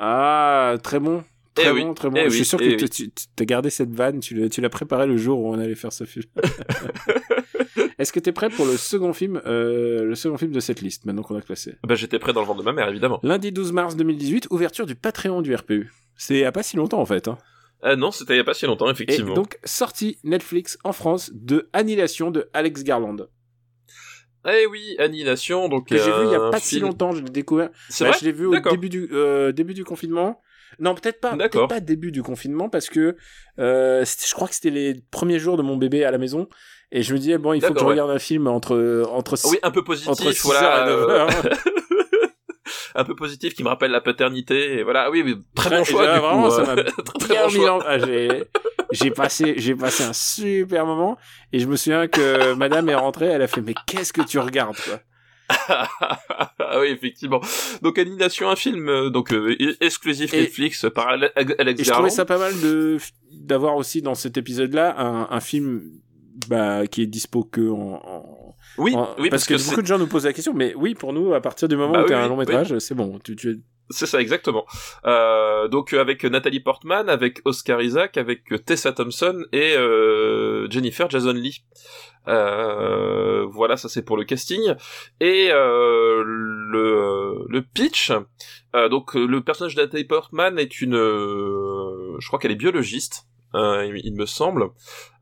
Ah, 0.00 0.74
très 0.82 0.98
bon. 0.98 1.22
Très 1.54 1.68
Eh 1.68 1.70
oui, 1.70 1.84
bon, 1.84 1.94
très 1.94 2.08
bon. 2.10 2.16
eh 2.16 2.24
Je 2.24 2.28
oui, 2.30 2.34
suis 2.36 2.44
sûr 2.46 2.58
eh 2.62 2.76
que 2.76 2.82
oui. 2.82 2.88
tu 2.90 3.10
as 3.40 3.44
gardé 3.44 3.68
cette 3.70 3.90
vanne, 3.92 4.20
tu 4.20 4.34
l'as, 4.34 4.48
tu 4.48 4.60
l'as 4.62 4.70
préparé 4.70 5.06
le 5.06 5.16
jour 5.18 5.38
où 5.38 5.54
on 5.54 5.58
allait 5.58 5.74
faire 5.74 5.92
ce 5.92 6.04
film. 6.04 6.24
Est-ce 7.98 8.12
que 8.12 8.20
t'es 8.20 8.32
prêt 8.32 8.48
pour 8.50 8.66
le 8.66 8.76
second 8.76 9.12
film, 9.12 9.40
euh, 9.46 10.04
le 10.04 10.14
second 10.14 10.36
film 10.38 10.52
de 10.52 10.60
cette 10.60 10.80
liste, 10.80 11.04
maintenant 11.04 11.22
qu'on 11.22 11.36
a 11.36 11.40
classé? 11.42 11.76
Ben, 11.86 11.94
j'étais 11.94 12.18
prêt 12.18 12.32
dans 12.32 12.40
le 12.40 12.46
ventre 12.46 12.60
de 12.60 12.64
ma 12.64 12.72
mère, 12.72 12.88
évidemment. 12.88 13.20
Lundi 13.22 13.52
12 13.52 13.72
mars 13.72 13.96
2018, 13.96 14.48
ouverture 14.50 14.86
du 14.86 14.94
Patreon 14.94 15.42
du 15.42 15.54
RPU. 15.54 15.92
C'est 16.16 16.34
il 16.34 16.40
y 16.40 16.44
a 16.44 16.52
pas 16.52 16.62
si 16.62 16.76
longtemps 16.76 17.00
en 17.00 17.06
fait. 17.06 17.28
Hein. 17.28 17.38
Ah 17.82 17.96
non, 17.96 18.10
c'était 18.12 18.34
il 18.34 18.36
y 18.36 18.40
a 18.40 18.44
pas 18.44 18.54
si 18.54 18.64
longtemps, 18.66 18.86
Et 18.88 18.92
effectivement. 18.92 19.34
donc, 19.34 19.58
sortie 19.64 20.18
Netflix 20.22 20.78
en 20.84 20.92
France 20.92 21.30
de 21.34 21.68
Annihilation 21.72 22.30
de 22.30 22.48
Alex 22.52 22.84
Garland. 22.84 23.16
Eh 24.48 24.66
oui, 24.66 24.96
Annihilation, 24.98 25.68
donc 25.68 25.88
Que 25.88 25.96
j'ai 25.96 26.04
vu 26.10 26.24
il 26.26 26.30
y 26.32 26.34
a 26.34 26.40
un 26.40 26.50
pas 26.50 26.58
si 26.58 26.80
longtemps, 26.80 27.12
je 27.12 27.22
l'ai 27.22 27.30
découvert. 27.30 27.70
C'est 27.88 28.04
Bah, 28.04 28.10
vrai 28.10 28.18
je 28.20 28.24
l'ai 28.24 28.32
vu 28.32 28.46
au 28.46 28.58
début 28.58 28.88
du 28.88 29.08
euh, 29.12 29.52
début 29.52 29.74
du 29.74 29.84
confinement. 29.84 30.40
Non, 30.80 30.94
peut-être 30.94 31.20
pas. 31.20 31.36
Peut-être 31.36 31.66
pas 31.68 31.80
début 31.80 32.10
du 32.12 32.22
confinement 32.22 32.68
parce 32.68 32.88
que 32.88 33.16
euh, 33.58 34.04
je 34.04 34.34
crois 34.34 34.48
que 34.48 34.54
c'était 34.54 34.70
les 34.70 34.94
premiers 35.10 35.38
jours 35.38 35.56
de 35.56 35.62
mon 35.62 35.76
bébé 35.76 36.04
à 36.04 36.10
la 36.10 36.18
maison 36.18 36.48
et 36.92 37.02
je 37.02 37.12
me 37.14 37.18
disais 37.18 37.38
bon, 37.38 37.52
il 37.54 37.60
faut 37.64 37.72
que 37.72 37.80
je 37.80 37.84
ouais. 37.84 37.90
regarde 37.90 38.10
un 38.10 38.18
film 38.20 38.46
entre 38.46 39.04
entre 39.10 39.36
Oui, 39.50 39.58
un 39.62 39.70
peu 39.70 39.82
positif, 39.82 40.08
entre 40.10 40.30
6h 40.30 40.42
voilà. 40.44 40.86
et 40.86 40.90
9h. 40.92 41.46
euh, 41.46 41.54
un 42.94 43.04
peu 43.04 43.14
positif 43.14 43.54
qui 43.54 43.62
me 43.64 43.68
rappelle 43.68 43.90
la 43.90 44.00
paternité, 44.00 44.74
et 44.78 44.82
voilà. 44.82 45.10
Oui, 45.10 45.22
oui, 45.24 45.36
très 45.54 45.70
bon 45.78 45.84
choix, 45.84 46.02
du 46.14 46.20
vraiment, 46.20 46.44
coup. 46.48 46.54
ça 46.54 46.62
euh, 46.70 46.76
m'a 46.76 46.82
très, 47.18 47.28
bien 47.34 47.48
bon 47.48 47.80
ah, 47.86 47.98
j'ai 47.98 48.44
j'ai 48.92 49.10
passé 49.10 49.54
j'ai 49.56 49.74
passé 49.74 50.04
un 50.04 50.12
super 50.12 50.84
moment 50.84 51.16
et 51.52 51.58
je 51.58 51.66
me 51.66 51.76
souviens 51.76 52.06
que 52.08 52.52
madame 52.54 52.88
est 52.90 52.94
rentrée, 52.94 53.26
elle 53.26 53.42
a 53.42 53.46
fait 53.48 53.62
mais 53.62 53.74
qu'est-ce 53.86 54.12
que 54.12 54.22
tu 54.22 54.38
regardes 54.38 54.76
quoi? 54.76 55.00
Ah 56.74 56.80
oui, 56.80 56.86
effectivement. 56.88 57.40
Donc, 57.82 57.98
Annihilation, 57.98 58.48
un 58.48 58.56
film 58.56 58.88
euh, 58.88 59.10
donc 59.10 59.32
euh, 59.32 59.54
exclusif 59.82 60.32
Et- 60.32 60.40
Netflix 60.42 60.86
par 60.94 61.08
Ale- 61.08 61.32
Alex 61.36 61.80
Et 61.80 61.84
je 61.84 61.90
trouvais 61.90 62.08
ça 62.10 62.24
pas 62.24 62.38
mal 62.38 62.58
de 62.60 62.96
d'avoir 63.32 63.76
aussi 63.76 64.00
dans 64.00 64.14
cet 64.14 64.36
épisode-là 64.38 64.94
un, 64.98 65.28
un 65.30 65.40
film 65.40 65.82
bah, 66.48 66.86
qui 66.86 67.02
est 67.02 67.06
dispo 67.06 67.44
que 67.44 67.68
en, 67.68 68.00
en- 68.04 68.56
Oui, 68.78 68.94
en- 68.94 69.08
oui, 69.18 69.30
parce, 69.30 69.46
que, 69.46 69.56
c'est- 69.58 69.70
beaucoup 69.70 69.82
de 69.82 69.86
gens 69.86 69.98
nous 69.98 70.06
posent 70.06 70.24
la 70.26 70.32
question, 70.32 70.54
mais 70.54 70.74
oui, 70.76 70.94
pour 70.94 71.12
nous, 71.12 71.34
à 71.34 71.40
partir 71.40 71.68
du 71.68 71.76
moment 71.76 71.92
Bah 71.92 72.02
où 72.04 72.08
oui, 72.08 72.14
un 72.14 72.22
oui, 72.24 72.28
long 72.28 72.36
métrage, 72.36 72.78
c'est 72.78 72.94
bon. 72.94 73.18
Tu, 73.22 73.36
tu 73.36 73.50
es- 73.50 73.56
C'est 73.90 74.06
ça, 74.06 74.20
exactement. 74.20 74.64
Euh, 75.04 75.68
donc 75.68 75.92
euh, 75.92 76.00
avec 76.00 76.24
Nathalie 76.24 76.60
Portman, 76.60 77.08
avec 77.10 77.40
Oscar 77.44 77.82
Isaac, 77.82 78.16
avec 78.16 78.44
Tessa 78.64 78.92
Thompson 78.92 79.44
et 79.52 79.74
euh, 79.76 80.66
Jennifer 80.70 81.10
Jason 81.10 81.32
Lee. 81.32 81.64
Euh, 82.28 83.44
voilà, 83.50 83.76
ça 83.76 83.88
c'est 83.88 84.02
pour 84.02 84.16
le 84.16 84.24
casting. 84.24 84.60
Et 85.20 85.48
euh, 85.50 86.22
le, 86.24 87.44
le 87.48 87.62
pitch, 87.62 88.12
euh, 88.74 88.88
donc 88.88 89.14
le 89.14 89.40
personnage 89.42 89.74
de 89.74 89.82
Nathalie 89.82 90.04
Portman 90.04 90.58
est 90.58 90.80
une, 90.80 90.94
euh, 90.94 92.16
je 92.18 92.26
crois 92.28 92.38
qu'elle 92.38 92.52
est 92.52 92.56
biologiste. 92.56 93.24
Euh, 93.54 93.86
il, 93.86 94.00
il 94.06 94.14
me 94.14 94.26
semble, 94.26 94.70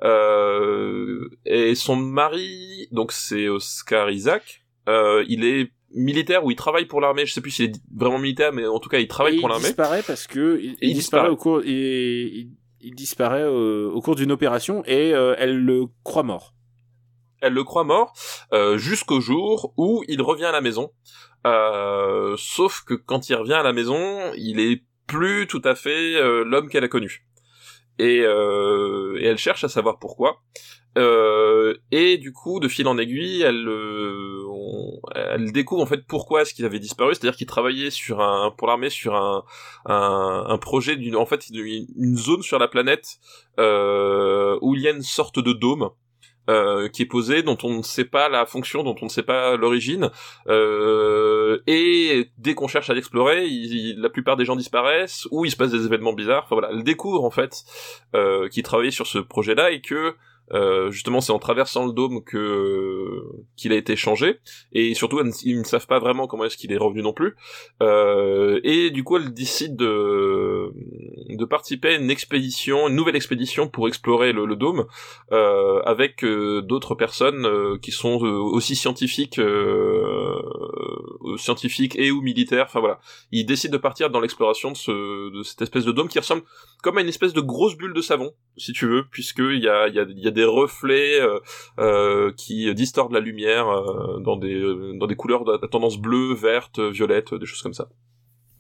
Euh, 0.03 1.29
et 1.45 1.75
son 1.75 1.97
mari, 1.97 2.89
donc 2.93 3.13
c'est 3.13 3.49
Oscar 3.49 4.11
Isaac, 4.11 4.65
euh, 4.89 5.25
il 5.29 5.45
est 5.45 5.71
militaire 5.93 6.45
ou 6.45 6.51
il 6.51 6.57
travaille 6.57 6.87
pour 6.87 7.01
l'armée. 7.01 7.27
Je 7.27 7.33
sais 7.33 7.41
plus 7.41 7.51
s'il 7.51 7.71
est 7.71 7.81
vraiment 7.95 8.19
militaire, 8.19 8.53
mais 8.53 8.67
en 8.67 8.79
tout 8.79 8.89
cas 8.89 8.99
il 8.99 9.09
travaille 9.09 9.37
Et 9.37 9.41
pour 9.41 9.49
il 9.49 9.53
l'armée. 9.53 9.67
disparaît 9.67 10.03
parce 10.07 10.27
que 10.27 10.59
il, 10.63 10.71
Et 10.73 10.77
il 10.83 10.91
il 10.91 10.95
disparaît 10.95 11.29
disparaît. 11.29 11.29
au 11.31 11.37
cours, 11.37 11.63
il, 11.65 11.71
il, 11.73 12.51
il 12.81 12.95
disparaît 12.95 13.43
euh, 13.43 13.91
au 13.91 14.01
cours 14.01 14.15
d'une 14.17 14.33
opération 14.33 14.83
et 14.87 15.13
euh, 15.15 15.35
elle 15.39 15.59
le 15.65 15.87
croit 16.05 16.23
mort. 16.23 16.55
Elle 17.43 17.55
le 17.55 17.65
croit 17.65 17.85
mort 17.85 18.13
euh, 18.53 18.77
jusqu'au 18.79 19.21
jour 19.21 19.73
où 19.77 20.05
il 20.09 20.21
revient 20.23 20.45
à 20.45 20.53
la 20.53 20.61
maison. 20.61 20.93
Euh, 21.47 22.35
sauf 22.39 22.83
que 22.85 22.95
quand 22.95 23.29
il 23.31 23.35
revient 23.35 23.55
à 23.55 23.63
la 23.63 23.73
maison, 23.73 24.33
il 24.37 24.61
est 24.61 24.83
plus 25.07 25.47
tout 25.49 25.63
à 25.65 25.75
fait 25.75 26.21
l'homme 26.45 26.69
qu'elle 26.69 26.85
a 26.85 26.89
connu. 26.89 27.27
Et, 28.01 28.21
euh, 28.23 29.19
et 29.21 29.27
elle 29.27 29.37
cherche 29.37 29.63
à 29.63 29.69
savoir 29.69 29.99
pourquoi. 29.99 30.41
Euh, 30.99 31.75
et 31.93 32.17
du 32.17 32.33
coup, 32.33 32.59
de 32.59 32.67
fil 32.67 32.89
en 32.89 32.97
aiguille, 32.99 33.43
elle, 33.43 33.69
euh, 33.69 34.43
elle 35.15 35.53
découvre 35.53 35.83
en 35.83 35.87
fait 35.87 36.05
pourquoi 36.07 36.43
est-ce 36.43 36.55
qu'il 36.55 36.65
avait 36.65 36.79
disparu. 36.81 37.15
C'est-à-dire 37.15 37.37
qu'il 37.37 37.47
travaillait 37.47 37.91
sur 37.91 38.21
un 38.21 38.51
pour 38.51 38.67
l'armée 38.69 38.91
sur 38.91 39.15
un, 39.15 39.45
un, 39.85 40.59
projet 40.59 40.97
d'une 40.97 41.15
en 41.15 41.27
fait 41.27 41.53
d'une- 41.53 41.87
une 41.97 42.17
zone 42.17 42.43
sur 42.43 42.59
la 42.59 42.69
planète 42.69 43.19
euh, 43.59 44.59
où 44.63 44.75
il 44.75 44.81
y 44.81 44.89
a 44.89 44.93
une 44.93 45.03
sorte 45.03 45.39
de 45.39 45.53
dôme 45.53 45.91
euh, 46.49 46.89
qui 46.89 47.03
est 47.03 47.07
posé, 47.07 47.43
dont 47.43 47.59
on 47.63 47.79
ne 47.79 47.83
sait 47.83 48.05
pas 48.05 48.29
la 48.29 48.47
fonction, 48.47 48.83
dont 48.83 48.97
on 49.03 49.05
ne 49.05 49.11
sait 49.11 49.23
pas 49.23 49.57
l'origine. 49.57 50.11
Euh, 50.49 51.59
et 51.67 52.31
dès 52.39 52.55
qu'on 52.55 52.67
cherche 52.67 52.91
à 52.91 52.95
l'explorer, 52.95 53.47
la 53.97 54.09
plupart 54.09 54.37
des 54.37 54.45
gens 54.45 54.57
disparaissent 54.57 55.29
ou 55.31 55.45
il 55.45 55.51
se 55.51 55.57
passe 55.57 55.71
des 55.71 55.85
événements 55.85 56.13
bizarres. 56.13 56.45
Enfin 56.45 56.57
voilà, 56.57 56.71
elle 56.73 56.83
découvre 56.83 57.25
en 57.25 57.31
fait 57.31 57.65
euh, 58.15 58.49
qu'il 58.49 58.63
travaillait 58.63 58.91
sur 58.91 59.07
ce 59.07 59.19
projet-là 59.19 59.71
et 59.71 59.81
que 59.81 60.15
euh, 60.53 60.91
justement 60.91 61.21
c'est 61.21 61.33
en 61.33 61.39
traversant 61.39 61.87
le 61.87 61.93
dôme 61.93 62.23
que 62.25 63.23
qu'il 63.57 63.73
a 63.73 63.77
été 63.77 63.97
changé. 63.97 64.39
Et 64.73 64.95
surtout 64.95 65.21
ils 65.45 65.59
ne 65.59 65.65
savent 65.65 65.87
pas 65.87 65.99
vraiment 65.99 66.27
comment 66.27 66.45
est-ce 66.45 66.57
qu'il 66.57 66.73
est 66.73 66.77
revenu 66.77 67.03
non 67.03 67.13
plus. 67.13 67.37
Euh, 67.83 68.61
et 68.65 68.91
du 68.91 69.05
coup 69.05 69.17
elle 69.17 69.33
décide 69.33 69.77
de 69.77 70.73
de 71.29 71.45
participer 71.45 71.89
à 71.89 71.95
une 71.97 72.11
expédition 72.11 72.89
une 72.89 72.97
nouvelle 72.97 73.17
expédition 73.17 73.69
pour 73.69 73.89
explorer 73.89 74.33
le, 74.33 74.47
le 74.47 74.57
dôme 74.57 74.87
euh, 75.33 75.81
avec 75.83 76.25
euh, 76.25 76.63
d'autres 76.63 76.95
personnes 76.95 77.79
qui 77.81 77.93
sont 77.93 78.21
aussi 78.21 78.77
scientifiques 78.77 79.41
scientifiques 81.37 81.97
et 81.97 82.11
ou 82.11 82.23
militaires. 82.23 82.67
Enfin 82.69 82.81
voilà. 82.81 82.99
Ils 83.31 83.45
décident 83.45 83.73
de 83.73 83.79
partir 83.79 84.11
dans 84.11 84.21
l'exploration 84.21 84.73
de 84.73 84.77
ce 84.77 85.31
de 85.31 85.43
cette 85.43 85.63
espèce 85.63 85.85
de 85.85 85.93
dôme 85.93 86.09
qui 86.09 86.19
ressemble 86.19 86.43
comme 86.83 86.99
à 86.99 87.03
une 87.03 87.09
espèce 87.09 87.33
de 87.33 87.41
grosse 87.41 87.77
bulle 87.77 87.95
de 87.95 88.01
savon 88.01 88.33
si 88.57 88.73
tu 88.73 88.87
veux 88.87 89.05
puisque 89.11 89.39
il 89.39 89.63
y 89.63 89.69
a 89.69 89.89
y 89.89 89.99
a, 89.99 90.03
il 90.03 90.19
y 90.19 90.29
a 90.29 90.31
des 90.31 90.40
reflets 90.45 91.21
euh, 91.21 91.39
euh, 91.79 92.33
qui 92.37 92.73
distordent 92.75 93.13
la 93.13 93.21
lumière 93.21 93.69
euh, 93.69 94.21
dans 94.21 94.37
des 94.37 94.61
dans 94.99 95.07
des 95.07 95.17
couleurs 95.17 95.45
de- 95.45 95.57
tendance 95.67 95.99
bleue 95.99 96.35
verte 96.35 96.79
violette 96.81 97.35
des 97.35 97.47
choses 97.47 97.63
comme 97.63 97.75
ça 97.75 97.89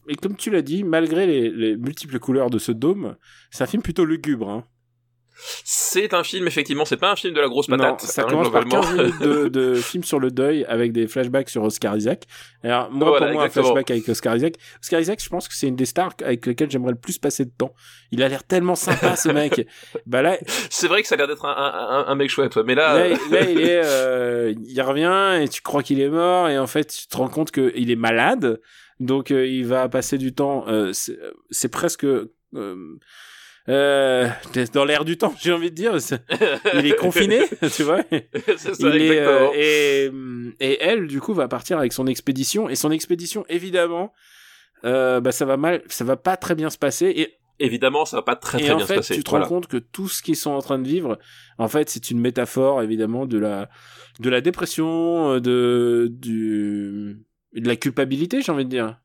Et 0.08 0.16
comme 0.16 0.36
tu 0.36 0.50
l'as 0.50 0.62
dit, 0.62 0.82
malgré 0.84 1.26
les, 1.26 1.50
les 1.50 1.76
multiples 1.76 2.18
couleurs 2.18 2.50
de 2.50 2.58
ce 2.58 2.72
dôme, 2.72 3.16
c'est 3.50 3.64
un 3.64 3.66
film 3.66 3.82
plutôt 3.82 4.04
lugubre. 4.04 4.48
Hein. 4.48 4.64
C'est 5.64 6.12
un 6.14 6.22
film 6.22 6.46
effectivement 6.46 6.84
c'est 6.84 6.96
pas 6.96 7.10
un 7.12 7.16
film 7.16 7.34
de 7.34 7.40
la 7.40 7.48
grosse 7.48 7.68
Non, 7.68 7.76
patate 7.78 8.00
ça 8.02 8.22
hein, 8.22 8.26
commence 8.28 8.50
par 8.50 8.64
globalement. 8.64 8.86
15 8.86 8.96
minutes 8.98 9.20
de, 9.22 9.48
de 9.48 9.74
film 9.80 10.04
sur 10.04 10.18
le 10.20 10.30
deuil 10.30 10.64
avec 10.68 10.92
des 10.92 11.06
flashbacks 11.08 11.48
sur 11.48 11.62
Oscar 11.62 11.96
Isaac. 11.96 12.24
Alors, 12.62 12.90
moi, 12.90 13.08
Voilà, 13.08 13.26
pour 13.26 13.34
moi, 13.34 13.44
exactement. 13.46 13.64
un 13.64 13.68
flashback 13.72 13.90
avec 13.90 14.08
Oscar 14.08 14.36
Isaac. 14.36 14.54
Oscar 14.82 15.00
Isaac, 15.00 15.22
je 15.22 15.28
pense 15.30 15.48
que 15.48 15.54
c'est 15.54 15.66
une 15.68 15.76
des 15.76 15.86
stars 15.86 16.12
avec 16.22 16.44
lesquelles 16.46 16.70
j'aimerais 16.70 16.92
le 16.92 16.98
plus 16.98 17.16
passer 17.18 17.44
de 17.46 17.52
temps. 17.56 17.74
Il 18.10 18.22
a 18.22 18.28
l'air 18.28 18.44
tellement 18.44 18.74
sympa, 18.74 19.16
ce 19.16 19.28
mec. 19.30 19.66
Bah 20.06 20.20
là, 20.22 20.36
c'est 20.68 20.88
vrai 20.88 21.02
que 21.02 21.08
ça 21.08 21.14
a 21.14 21.18
l'air 21.18 21.28
d'être 21.28 21.44
un, 21.44 21.52
un, 21.56 22.00
un- 22.00 22.06
un 22.08 22.14
mec 22.14 22.28
chouette 22.30 22.56
mais 22.58 22.74
là, 22.74 22.94
là, 22.94 23.04
euh, 23.04 23.16
là, 23.30 23.50
il 23.50 23.60
est, 23.60 23.80
euh, 23.84 24.54
il 24.66 24.80
revient 24.82 25.42
et 25.42 25.48
tu 25.48 25.62
crois 25.62 25.82
qu'il 25.82 26.00
est 26.00 26.08
mort 26.10 26.48
et 26.48 26.58
en 26.58 26.66
fait, 26.66 26.84
tu 26.88 27.06
te 27.06 27.16
rends 27.16 27.28
compte 27.28 27.50
qu'il 27.50 27.90
est 27.90 27.96
malade. 27.96 28.60
Donc, 28.98 29.30
euh, 29.30 29.46
il 29.46 29.64
va 29.66 29.88
passer 29.88 30.18
du 30.18 30.34
temps, 30.34 30.64
euh, 30.68 30.90
c'est 30.92 31.18
c'est 31.50 31.70
presque, 31.70 32.04
euh, 32.04 32.26
euh, 33.68 34.28
dans 34.72 34.84
l'air 34.84 35.04
du 35.04 35.16
temps, 35.18 35.34
j'ai 35.40 35.52
envie 35.52 35.70
de 35.70 35.74
dire. 35.76 35.96
Il 36.74 36.86
est 36.86 36.96
confiné, 36.96 37.40
tu 37.74 37.82
vois. 37.82 38.00
c'est 38.56 38.74
ça, 38.74 38.88
Il 38.88 39.02
est, 39.02 39.18
exactement. 39.18 39.50
euh, 39.54 40.50
et, 40.60 40.72
et 40.72 40.82
elle, 40.82 41.06
du 41.06 41.20
coup, 41.20 41.34
va 41.34 41.46
partir 41.48 41.78
avec 41.78 41.92
son 41.92 42.06
expédition. 42.06 42.68
Et 42.68 42.74
son 42.74 42.90
expédition, 42.90 43.44
évidemment, 43.48 44.12
euh, 44.84 45.20
bah, 45.20 45.32
ça 45.32 45.44
va 45.44 45.56
mal, 45.56 45.82
ça 45.88 46.04
va 46.04 46.16
pas 46.16 46.36
très 46.36 46.54
bien 46.54 46.70
se 46.70 46.78
passer. 46.78 47.06
Et, 47.16 47.36
Évidemment, 47.62 48.06
ça 48.06 48.16
va 48.16 48.22
pas 48.22 48.36
très 48.36 48.58
et 48.58 48.62
très 48.64 48.72
en 48.72 48.76
bien 48.78 48.86
fait, 48.86 48.94
se 48.94 48.98
passer. 49.00 49.14
tu 49.16 49.22
te 49.22 49.28
Voilà. 49.28 49.44
rends 49.44 49.48
compte 49.56 49.66
que 49.66 49.76
tout 49.76 50.08
ce 50.08 50.22
qu'ils 50.22 50.36
sont 50.36 50.52
en 50.52 50.62
train 50.62 50.78
de 50.78 50.88
vivre, 50.88 51.18
en 51.58 51.68
fait, 51.68 51.90
c'est 51.90 52.10
une 52.10 52.18
métaphore, 52.18 52.80
évidemment, 52.82 53.26
de 53.26 53.36
la, 53.38 53.68
de 54.18 54.30
la 54.30 54.40
dépression, 54.40 55.34
euh, 55.34 55.40
de, 55.40 56.08
du, 56.10 57.22
de 57.54 57.68
la 57.68 57.76
culpabilité, 57.76 58.40
j'ai 58.40 58.50
envie 58.50 58.64
de 58.64 58.70
dire. 58.70 58.96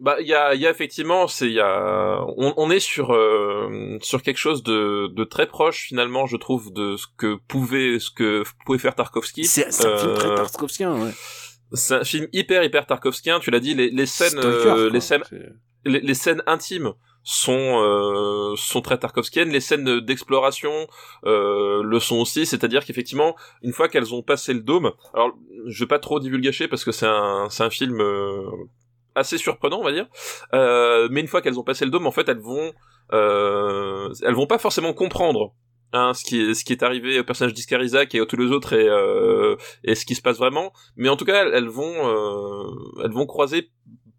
Bah, 0.00 0.16
il 0.20 0.26
y 0.26 0.34
a, 0.34 0.54
il 0.54 0.60
y 0.60 0.66
a 0.66 0.70
effectivement, 0.70 1.28
c'est, 1.28 1.46
il 1.46 1.52
y 1.52 1.60
a, 1.60 2.24
on, 2.36 2.52
on 2.56 2.70
est 2.70 2.80
sur 2.80 3.12
euh, 3.14 3.96
sur 4.02 4.22
quelque 4.22 4.38
chose 4.38 4.62
de, 4.62 5.08
de 5.14 5.24
très 5.24 5.46
proche 5.46 5.86
finalement, 5.86 6.26
je 6.26 6.36
trouve, 6.36 6.72
de 6.72 6.96
ce 6.96 7.06
que 7.16 7.36
pouvait, 7.48 7.98
ce 7.98 8.10
que 8.10 8.42
pouvait 8.66 8.78
faire 8.78 8.94
Tarkovsky. 8.96 9.44
C'est 9.44 9.66
un 9.66 9.96
film 9.96 10.10
Euh, 10.10 10.14
très 10.16 10.34
Tarkovskien, 10.34 10.92
ouais. 11.00 11.12
C'est 11.72 11.94
un 11.94 12.04
film 12.04 12.26
hyper 12.32 12.64
hyper 12.64 12.86
Tarkovskien. 12.86 13.38
Tu 13.40 13.50
l'as 13.50 13.60
dit, 13.60 13.74
les, 13.74 13.90
les 13.90 14.06
scènes, 14.06 14.30
Stalker, 14.30 14.68
euh, 14.68 14.90
les 14.90 15.00
scènes, 15.00 15.22
les 15.84 16.14
scènes 16.14 16.42
intimes 16.46 16.92
sont 17.26 17.80
euh, 17.82 18.54
sont 18.56 18.82
très 18.82 18.98
tarkovskiennes 18.98 19.48
les 19.48 19.60
scènes 19.60 20.00
d'exploration 20.00 20.86
euh, 21.24 21.82
le 21.82 21.98
sont 21.98 22.16
aussi 22.16 22.44
c'est-à-dire 22.44 22.84
qu'effectivement 22.84 23.34
une 23.62 23.72
fois 23.72 23.88
qu'elles 23.88 24.12
ont 24.12 24.22
passé 24.22 24.52
le 24.52 24.60
dôme 24.60 24.92
alors 25.14 25.32
je 25.66 25.84
vais 25.84 25.88
pas 25.88 25.98
trop 25.98 26.20
divulgacher 26.20 26.68
parce 26.68 26.84
que 26.84 26.92
c'est 26.92 27.06
un 27.06 27.48
c'est 27.48 27.62
un 27.62 27.70
film 27.70 27.98
euh, 28.02 28.42
assez 29.14 29.38
surprenant 29.38 29.80
on 29.80 29.84
va 29.84 29.92
dire. 29.92 30.06
Euh, 30.52 31.08
mais 31.10 31.20
une 31.20 31.28
fois 31.28 31.42
qu'elles 31.42 31.58
ont 31.58 31.64
passé 31.64 31.84
le 31.84 31.90
dôme 31.90 32.06
en 32.06 32.10
fait 32.10 32.28
elles 32.28 32.40
vont 32.40 32.72
euh, 33.12 34.12
elles 34.22 34.34
vont 34.34 34.46
pas 34.46 34.58
forcément 34.58 34.92
comprendre 34.92 35.54
hein, 35.92 36.12
ce 36.14 36.24
qui 36.24 36.40
est 36.40 36.54
ce 36.54 36.64
qui 36.64 36.72
est 36.72 36.82
arrivé 36.82 37.20
au 37.20 37.24
personnage 37.24 37.54
d'Iscarizac 37.54 38.14
et 38.14 38.20
à 38.20 38.26
tous 38.26 38.36
les 38.36 38.50
autres 38.50 38.72
et 38.72 38.88
euh, 38.88 39.56
et 39.84 39.94
ce 39.94 40.04
qui 40.04 40.14
se 40.14 40.22
passe 40.22 40.38
vraiment. 40.38 40.72
Mais 40.96 41.08
en 41.08 41.16
tout 41.16 41.24
cas 41.24 41.46
elles, 41.46 41.68
vont 41.68 41.94
euh, 42.08 43.02
elles 43.04 43.12
vont 43.12 43.26
croiser 43.26 43.70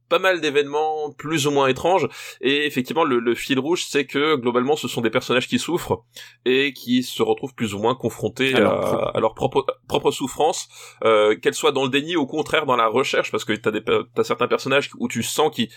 pas 0.09 0.19
mal 0.19 0.41
d'événements 0.41 1.11
plus 1.17 1.47
ou 1.47 1.51
moins 1.51 1.67
étranges. 1.67 2.07
Et 2.41 2.65
effectivement 2.65 3.03
le, 3.03 3.19
le 3.19 3.35
fil 3.35 3.59
rouge 3.59 3.85
c'est 3.87 4.05
que 4.05 4.35
globalement 4.35 4.75
ce 4.75 4.87
sont 4.87 5.01
des 5.01 5.09
personnages 5.09 5.47
qui 5.47 5.59
souffrent 5.59 6.03
et 6.45 6.73
qui 6.73 7.03
se 7.03 7.23
retrouvent 7.23 7.55
plus 7.55 7.73
ou 7.73 7.79
moins 7.79 7.95
confrontés 7.95 8.53
À 8.53 8.59
leur 8.59 8.79
propre- 8.81 9.11
à 9.15 9.19
leur 9.19 9.33
propre 9.33 9.65
propre 9.87 10.11
souffrance 10.11 10.67
euh, 11.03 11.35
qu'elles 11.37 11.53
soient 11.55 11.71
dans 11.71 11.83
le 11.83 11.89
déni 11.89 12.15
ou 12.15 12.21
au 12.21 12.27
contraire 12.27 12.65
dans 12.65 12.75
la 12.75 12.87
recherche 12.87 13.31
parce 13.31 13.45
que 13.45 13.53
t'as 13.53 13.71
des 13.71 13.81
t'as 13.83 14.23
certains 14.23 14.47
personnages 14.47 14.89
où 14.97 15.07
tu 15.07 15.23
sens 15.23 15.53
qu'ils 15.53 15.69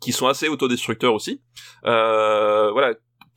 qui 0.00 0.12
sont 0.12 0.28
assez 0.28 0.48
autodestructeurs 0.48 1.12
aussi. 1.12 1.42
Euh, 1.84 2.70
voilà 2.72 2.94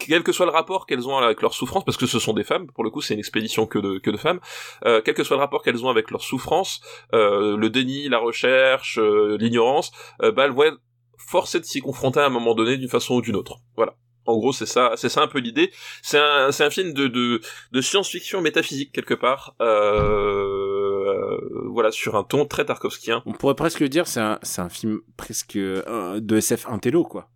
quel 0.08 0.24
que 0.24 0.32
soit 0.32 0.46
le 0.46 0.52
rapport 0.52 0.86
qu'elles 0.86 1.08
ont 1.08 1.18
avec 1.18 1.42
leur 1.42 1.54
souffrance, 1.54 1.84
parce 1.84 1.98
que 1.98 2.06
ce 2.06 2.20
sont 2.20 2.34
des 2.34 2.44
femmes, 2.44 2.68
pour 2.68 2.84
le 2.84 2.90
coup 2.90 3.02
c'est 3.02 3.14
une 3.14 3.20
expédition 3.20 3.66
que 3.66 3.80
de, 3.80 4.00
que 4.00 4.10
de 4.10 4.18
femmes, 4.18 4.40
euh, 4.86 5.02
quel 5.04 5.14
que 5.14 5.24
soit 5.24 5.38
le 5.38 5.42
rapport 5.42 5.64
qu'elles 5.64 5.84
ont 5.86 5.90
avec 5.90 6.12
leur 6.12 6.22
souffrance, 6.22 6.82
euh, 7.14 7.58
le 7.58 7.70
déni, 7.70 8.10
la 8.10 8.20
recherche, 8.20 9.00
euh, 9.00 9.38
l'ignorance, 9.40 9.92
bah 10.20 10.46
elles 10.46 10.52
vont 10.52 10.64
être 10.64 10.80
forcées 11.18 11.60
de 11.60 11.66
s'y 11.66 11.82
confronter 11.82 12.20
à 12.20 12.26
un 12.26 12.30
moment 12.30 12.56
donné 12.56 12.78
d'une 12.78 12.90
façon 12.90 13.16
ou 13.16 13.22
d'une 13.22 13.36
autre. 13.36 13.58
Voilà. 13.76 13.96
En 14.26 14.38
gros, 14.38 14.54
c'est 14.54 14.68
ça, 14.68 14.92
c'est 14.98 15.10
ça 15.10 15.22
un 15.22 15.28
peu 15.28 15.40
l'idée. 15.40 15.72
C'est 16.04 16.20
un, 16.20 16.52
c'est 16.52 16.64
un 16.64 16.70
film 16.70 16.94
de, 16.94 17.08
de, 17.08 17.82
science-fiction 17.82 18.40
métaphysique 18.42 18.92
quelque 18.92 19.16
part, 19.16 19.56
euh, 19.62 21.38
voilà, 21.72 21.92
sur 21.92 22.16
un 22.16 22.24
ton 22.24 22.46
très 22.46 22.66
tarkovskien. 22.66 23.24
On 23.26 23.34
pourrait 23.34 23.56
presque 23.56 23.84
dire 23.84 24.06
c'est 24.06 24.20
un 24.20 24.38
c'est 24.44 24.62
un 24.62 24.70
film 24.70 25.00
presque 25.18 25.58
de 25.58 26.38
SF 26.38 26.68
intello 26.70 27.04
quoi. 27.04 27.30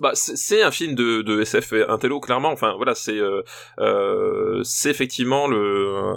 Bah, 0.00 0.12
c'est 0.14 0.62
un 0.62 0.70
film 0.70 0.94
de, 0.94 1.22
de 1.22 1.40
SF 1.40 1.72
intello 1.88 2.20
clairement. 2.20 2.50
Enfin 2.50 2.74
voilà 2.76 2.94
c'est 2.94 3.18
euh, 3.18 3.42
euh, 3.78 4.62
c'est 4.64 4.90
effectivement 4.90 5.46
le 5.46 6.14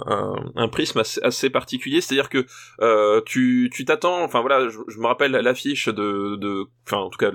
un, 0.56 0.68
prisme 0.68 1.00
assez, 1.00 1.20
assez 1.22 1.50
particulier. 1.50 2.00
C'est 2.00 2.14
à 2.14 2.16
dire 2.16 2.28
que 2.28 2.46
euh, 2.80 3.20
tu 3.24 3.70
tu 3.72 3.84
t'attends 3.84 4.22
enfin 4.22 4.40
voilà 4.40 4.68
je, 4.68 4.78
je 4.88 4.98
me 4.98 5.06
rappelle 5.06 5.32
l'affiche 5.32 5.88
de 5.88 6.36
de 6.36 6.64
enfin 6.86 6.98
en 6.98 7.10
tout 7.10 7.18
cas 7.18 7.30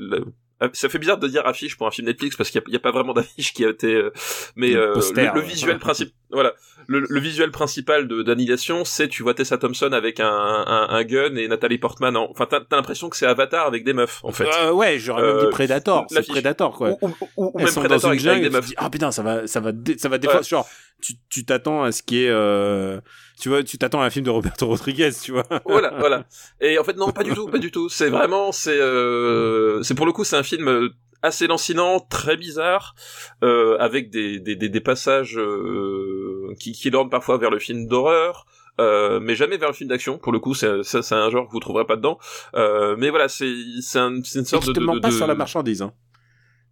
ça 0.73 0.89
fait 0.89 0.99
bizarre 0.99 1.17
de 1.17 1.27
dire 1.27 1.45
affiche 1.45 1.77
pour 1.77 1.87
un 1.87 1.91
film 1.91 2.07
Netflix 2.07 2.35
parce 2.35 2.49
qu'il 2.49 2.61
n'y 2.67 2.75
a, 2.75 2.79
pas 2.79 2.91
vraiment 2.91 3.13
d'affiche 3.13 3.53
qui 3.53 3.65
a 3.65 3.69
été 3.69 3.93
euh, 3.95 4.11
mais 4.55 4.71
Le 4.71 4.81
euh, 4.89 4.93
poster, 4.93 5.31
le, 5.33 5.41
visuel 5.41 5.79
principal 5.79 6.13
voilà 6.31 6.53
le, 6.87 7.05
le 7.09 7.19
visuel 7.19 7.51
principal 7.51 8.07
de 8.07 8.21
d'annihilation 8.23 8.85
c'est 8.85 9.07
tu 9.07 9.23
vois 9.23 9.33
Tessa 9.33 9.57
Thompson 9.57 9.91
avec 9.91 10.19
un, 10.19 10.27
un, 10.29 10.87
un 10.89 11.03
gun 11.03 11.35
et 11.35 11.47
Nathalie 11.47 11.77
Portman 11.77 12.15
en- 12.15 12.29
enfin 12.29 12.45
t'as 12.49 12.59
l'impression 12.75 13.09
que 13.09 13.17
c'est 13.17 13.25
Avatar 13.25 13.65
avec 13.67 13.83
des 13.83 13.93
meufs 13.93 14.19
en 14.23 14.31
fait 14.31 14.47
Euh, 14.61 14.71
ouais, 14.71 14.99
j'aurais 14.99 15.21
même 15.23 15.35
Euh, 15.37 15.45
dit 15.45 15.49
Predator. 15.51 16.05
C'est. 16.09 16.27
Predator 16.27 16.75
quoi. 16.77 16.91
ou, 17.01 17.07
ou, 17.09 17.15
ou- 17.37 17.51
Elles 17.57 17.65
même 17.65 17.73
sont 17.73 17.79
Predator 17.81 18.09
dans 18.11 18.13
une 18.17 18.27
avec 18.27 18.43
des 18.43 18.49
meufs 18.49 18.65
dis, 18.67 18.73
ah 18.77 18.89
putain, 18.89 19.11
ça 19.11 19.23
va, 19.23 19.47
ça 19.47 19.59
va, 19.59 19.71
ça 19.97 20.09
va 20.09 20.17
des 20.17 20.27
fois, 20.27 20.41
genre, 20.41 20.67
tu, 21.01 21.13
tu 21.29 21.45
t'attends 21.45 21.83
à 21.83 21.91
ce 21.91 22.03
qui 22.03 22.23
est, 22.25 22.29
euh, 22.29 22.99
tu 23.41 23.49
vois, 23.49 23.63
tu 23.63 23.77
t'attends 23.77 24.01
à 24.01 24.05
un 24.05 24.09
film 24.09 24.23
de 24.23 24.29
Roberto 24.29 24.67
Rodriguez, 24.67 25.09
tu 25.21 25.31
vois. 25.33 25.45
voilà, 25.65 25.93
voilà. 25.99 26.25
Et 26.61 26.77
en 26.79 26.83
fait, 26.83 26.95
non, 26.95 27.11
pas 27.11 27.23
du 27.23 27.33
tout, 27.33 27.47
pas 27.47 27.57
du 27.57 27.71
tout. 27.71 27.89
C'est 27.89 28.09
vraiment, 28.09 28.51
c'est, 28.51 28.79
euh, 28.79 29.81
c'est 29.83 29.95
pour 29.95 30.05
le 30.05 30.11
coup, 30.13 30.23
c'est 30.23 30.37
un 30.37 30.43
film 30.43 30.89
assez 31.23 31.47
lancinant, 31.47 31.99
très 31.99 32.37
bizarre, 32.37 32.95
euh, 33.43 33.77
avec 33.79 34.09
des, 34.09 34.39
des, 34.39 34.55
des, 34.55 34.69
des 34.69 34.79
passages 34.81 35.37
euh, 35.37 36.53
qui, 36.59 36.71
qui 36.71 36.89
l'ordent 36.89 37.11
parfois 37.11 37.37
vers 37.37 37.49
le 37.51 37.59
film 37.59 37.87
d'horreur. 37.87 38.45
Euh, 38.79 39.19
mais 39.19 39.35
jamais 39.35 39.57
vers 39.57 39.69
le 39.69 39.75
film 39.75 39.89
d'action. 39.89 40.17
Pour 40.17 40.31
le 40.31 40.39
coup, 40.39 40.53
c'est 40.55 40.81
ça, 40.83 41.01
c'est 41.01 41.13
un 41.13 41.29
genre 41.29 41.45
que 41.45 41.51
vous 41.51 41.59
trouverez 41.59 41.85
pas 41.85 41.97
dedans. 41.97 42.17
Euh, 42.55 42.95
mais 42.97 43.09
voilà, 43.09 43.27
c'est 43.27 43.53
c'est 43.81 43.99
un, 43.99 44.21
c'est 44.23 44.39
une 44.39 44.45
Et 44.45 44.47
sorte 44.47 44.63
qui 44.63 44.69
de, 44.69 44.73
te 44.73 44.79
de, 44.79 44.99
pas 44.99 45.09
de- 45.09 45.13
sur 45.13 45.27
la 45.27 45.35
marchandise, 45.35 45.81
hein. 45.81 45.93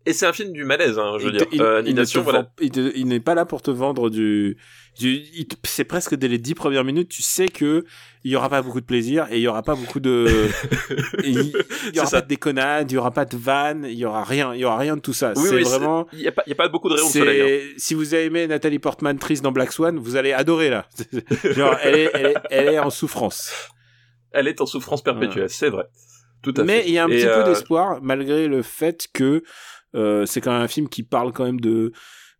Et 0.10 0.13
c'est 0.13 0.26
un 0.26 0.34
film 0.34 0.52
du 0.54 0.63
malaise, 0.65 0.98
hein, 0.98 1.17
je 1.19 1.26
veux 1.26 1.32
Il 1.34 1.38
dire. 1.38 1.48
il- 1.52 1.62
Euh, 1.62 1.84
il 1.86 1.93
ne 1.93 2.04
voilà. 2.22 2.50
vend- 2.60 3.06
n'est 3.06 3.19
pas 3.19 3.36
là 3.36 3.45
pour 3.45 3.62
te 3.62 3.69
vendre 3.69 4.10
du, 4.10 4.58
du 5.00 5.22
c'est 5.63 5.84
presque 5.84 6.15
dès 6.15 6.28
les 6.28 6.39
dix 6.39 6.56
premières 6.56 6.84
minutes, 6.84 7.10
tu 7.10 7.22
sais 7.22 7.48
que 7.48 7.86
il 8.24 8.32
y 8.32 8.36
aura 8.36 8.50
pas 8.50 8.63
beaucoup 8.63 8.82
de 8.82 8.86
plaisir 8.88 9.28
et 9.30 9.36
il 9.38 9.41
y 9.41 9.48
aura 9.48 9.62
pas 9.62 9.76
beaucoup 9.76 10.00
de, 10.00 10.26
il, 11.24 11.54
y 11.93 12.00
aura 12.00 12.08
ça. 12.10 12.17
pas 12.17 12.22
de 12.24 12.28
déconnade, 12.28 12.91
il 12.91 12.95
y 12.95 12.98
aura 12.98 13.12
pas 13.12 13.26
de 13.26 13.38
vanne, 13.38 13.86
il 13.88 13.98
y 13.98 14.04
aura 14.06 14.24
rien, 14.24 14.54
il 14.56 14.62
y 14.62 14.65
aura 14.65 14.78
rien 14.80 14.95
de 14.95 15.02
tout 15.02 15.13
ça. 15.13 15.34
Oui, 15.36 15.43
c'est 15.48 15.56
oui, 15.58 15.63
vraiment, 15.63 16.08
Il 16.13 16.22
y 16.22 16.28
a 16.28 16.32
pas, 16.32 16.41
il 16.48 16.50
y 16.50 16.54
a 16.54 16.56
pas 16.56 16.67
beaucoup 16.69 16.89
de 16.89 16.95
rayons 16.95 17.08
de 17.08 17.12
soleil. 17.12 17.41
hein. 17.69 17.74
si 17.78 17.93
vous 17.93 18.13
avez 18.15 18.26
aimé 18.26 18.48
Nathalie 18.48 18.80
Portman 18.80 19.17
triste 19.19 19.43
dans 19.43 19.52
Black 19.52 19.72
Swan, 19.72 19.98
vous 20.00 20.15
allez 20.15 20.34
adorer 20.34 20.69
là. 20.72 20.88
Genre, 21.43 21.78
elle 21.84 21.95
est, 21.95 22.12
elle 22.15 22.26
est, 22.26 22.36
elle 22.50 22.67
est 22.69 22.80
en 22.80 22.89
souffrance. 22.89 23.54
Elle 24.32 24.48
est 24.48 24.60
en 24.60 24.65
souffrance 24.65 25.04
perpétuelle, 25.04 25.50
c'est 25.50 25.69
vrai. 25.69 25.86
Tout 26.41 26.54
à 26.58 26.63
Mais 26.63 26.84
il 26.88 26.93
y 26.93 26.98
a 26.98 27.04
un 27.04 27.10
Et, 27.10 27.17
petit 27.17 27.28
euh, 27.28 27.43
peu 27.43 27.50
d'espoir, 27.50 28.00
malgré 28.02 28.48
le 28.48 28.62
fait 28.62 29.08
que 29.13 29.24
euh, 29.24 29.41
c'est 29.93 30.41
quand 30.41 30.52
même 30.52 30.62
un 30.62 30.67
film 30.67 30.88
qui 30.89 31.04
parle 31.04 31.32
quand 31.34 31.45
même 31.45 31.60
de 31.62 31.91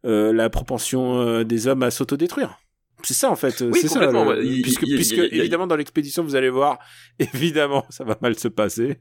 euh, 0.05 0.31
la 0.33 0.49
propension 0.49 1.19
euh, 1.19 1.43
des 1.43 1.67
hommes 1.67 1.83
à 1.83 1.91
s'autodétruire. 1.91 2.57
C'est 3.03 3.13
ça 3.13 3.29
en 3.31 3.35
fait, 3.35 3.62
Oui, 3.62 3.79
c'est 3.79 3.88
ça. 3.88 3.99
le- 4.12 4.17
ouais. 4.17 4.45
Il- 4.45 4.62
puisque 4.62 4.83
il- 4.83 4.95
puisque 4.95 5.17
il- 5.17 5.39
évidemment 5.39 5.67
dans 5.67 5.75
l'expédition 5.77 6.23
vous 6.23 6.35
allez 6.35 6.49
voir, 6.49 6.79
évidemment 7.19 7.85
ça 7.89 8.03
va 8.03 8.17
mal 8.21 8.38
se 8.38 8.47
passer. 8.49 8.99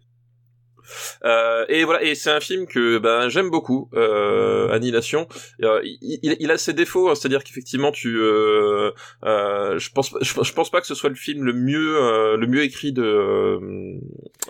Euh, 1.25 1.67
et 1.69 1.85
voilà, 1.85 2.03
et 2.03 2.15
c'est 2.15 2.31
un 2.31 2.41
film 2.41 2.67
que 2.67 2.99
ben 2.99 3.29
j'aime 3.29 3.51
beaucoup, 3.51 3.91
euh, 3.95 4.71
Annihilation. 4.73 5.29
Euh, 5.63 5.81
il, 5.85 6.19
il- 6.23 6.37
il 6.41 6.51
a 6.51 6.57
ses 6.57 6.73
défauts, 6.73 7.11
hein, 7.11 7.15
c'est-à-dire 7.15 7.45
qu'effectivement 7.45 7.91
tu, 7.93 8.17
euh, 8.19 8.91
euh, 9.25 9.79
je 9.79 9.91
pense, 9.91 10.15
je, 10.23 10.33
je 10.43 10.53
pense 10.55 10.71
pas 10.71 10.81
que 10.81 10.87
ce 10.87 10.95
soit 10.95 11.11
le 11.11 11.17
film 11.17 11.45
le 11.45 11.53
mieux, 11.53 11.97
euh, 12.03 12.37
le 12.39 12.47
mieux 12.47 12.63
écrit 12.63 12.93
de 12.93 13.03
euh, 13.03 13.99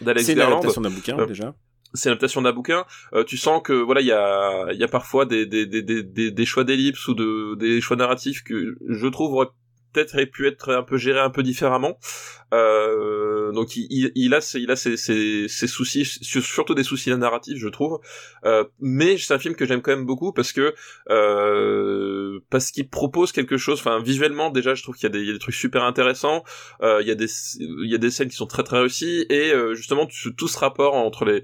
d'Alex 0.02 0.26
C'est 0.26 0.32
une 0.32 0.38
Garland. 0.38 0.58
adaptation 0.58 0.80
d'un 0.80 0.90
bouquin 0.90 1.18
Euh, 1.18 1.26
déjà. 1.26 1.54
C'est 1.94 2.08
l'adaptation 2.08 2.42
d'un 2.42 2.52
bouquin. 2.52 2.84
Euh, 3.12 3.24
tu 3.24 3.36
sens 3.36 3.62
que 3.62 3.72
voilà, 3.72 4.00
il 4.00 4.06
y 4.06 4.12
a, 4.12 4.72
y 4.72 4.84
a 4.84 4.88
parfois 4.88 5.26
des 5.26 5.46
des, 5.46 5.66
des, 5.66 5.82
des, 5.82 6.30
des, 6.30 6.46
choix 6.46 6.64
d'ellipse 6.64 7.08
ou 7.08 7.14
de 7.14 7.54
des 7.56 7.80
choix 7.80 7.96
narratifs 7.96 8.42
que 8.42 8.76
je 8.88 9.06
trouve 9.06 9.34
auraient 9.34 9.48
peut-être 9.92 10.22
pu 10.30 10.46
être 10.46 10.72
un 10.72 10.82
peu 10.82 10.96
gérés 10.96 11.20
un 11.20 11.30
peu 11.30 11.42
différemment. 11.42 11.98
Euh, 12.54 13.52
donc 13.52 13.76
il, 13.76 13.86
il, 13.90 14.12
il 14.14 14.34
a 14.34 14.40
il 14.54 14.70
a 14.70 14.76
ses, 14.76 14.96
ses, 14.96 15.48
ses 15.48 15.66
soucis, 15.66 16.04
sur- 16.04 16.42
surtout 16.42 16.74
des 16.74 16.82
soucis 16.82 17.14
narratifs, 17.14 17.58
je 17.58 17.68
trouve. 17.68 18.00
Euh, 18.44 18.64
mais 18.80 19.18
c'est 19.18 19.34
un 19.34 19.38
film 19.38 19.54
que 19.54 19.66
j'aime 19.66 19.82
quand 19.82 19.90
même 19.90 20.06
beaucoup 20.06 20.32
parce 20.32 20.52
que 20.52 20.74
euh, 21.10 22.40
parce 22.50 22.70
qu'il 22.70 22.88
propose 22.88 23.32
quelque 23.32 23.56
chose. 23.56 23.78
Enfin, 23.80 24.00
visuellement 24.02 24.50
déjà, 24.50 24.74
je 24.74 24.82
trouve 24.82 24.96
qu'il 24.96 25.14
y 25.14 25.26
y 25.26 25.30
a 25.30 25.32
des 25.32 25.38
trucs 25.38 25.54
super 25.54 25.84
intéressants. 25.84 26.42
Euh, 26.82 26.98
il 27.02 27.08
y 27.08 27.10
a 27.10 27.14
des 27.14 27.28
il 27.58 27.90
y 27.90 27.94
a 27.94 27.98
des 27.98 28.10
scènes 28.10 28.28
qui 28.28 28.36
sont 28.36 28.46
très 28.46 28.62
très 28.62 28.78
réussies 28.78 29.26
et 29.28 29.52
euh, 29.52 29.74
justement 29.74 30.06
tout 30.36 30.48
ce 30.48 30.58
rapport 30.58 30.94
entre 30.94 31.24
les 31.24 31.42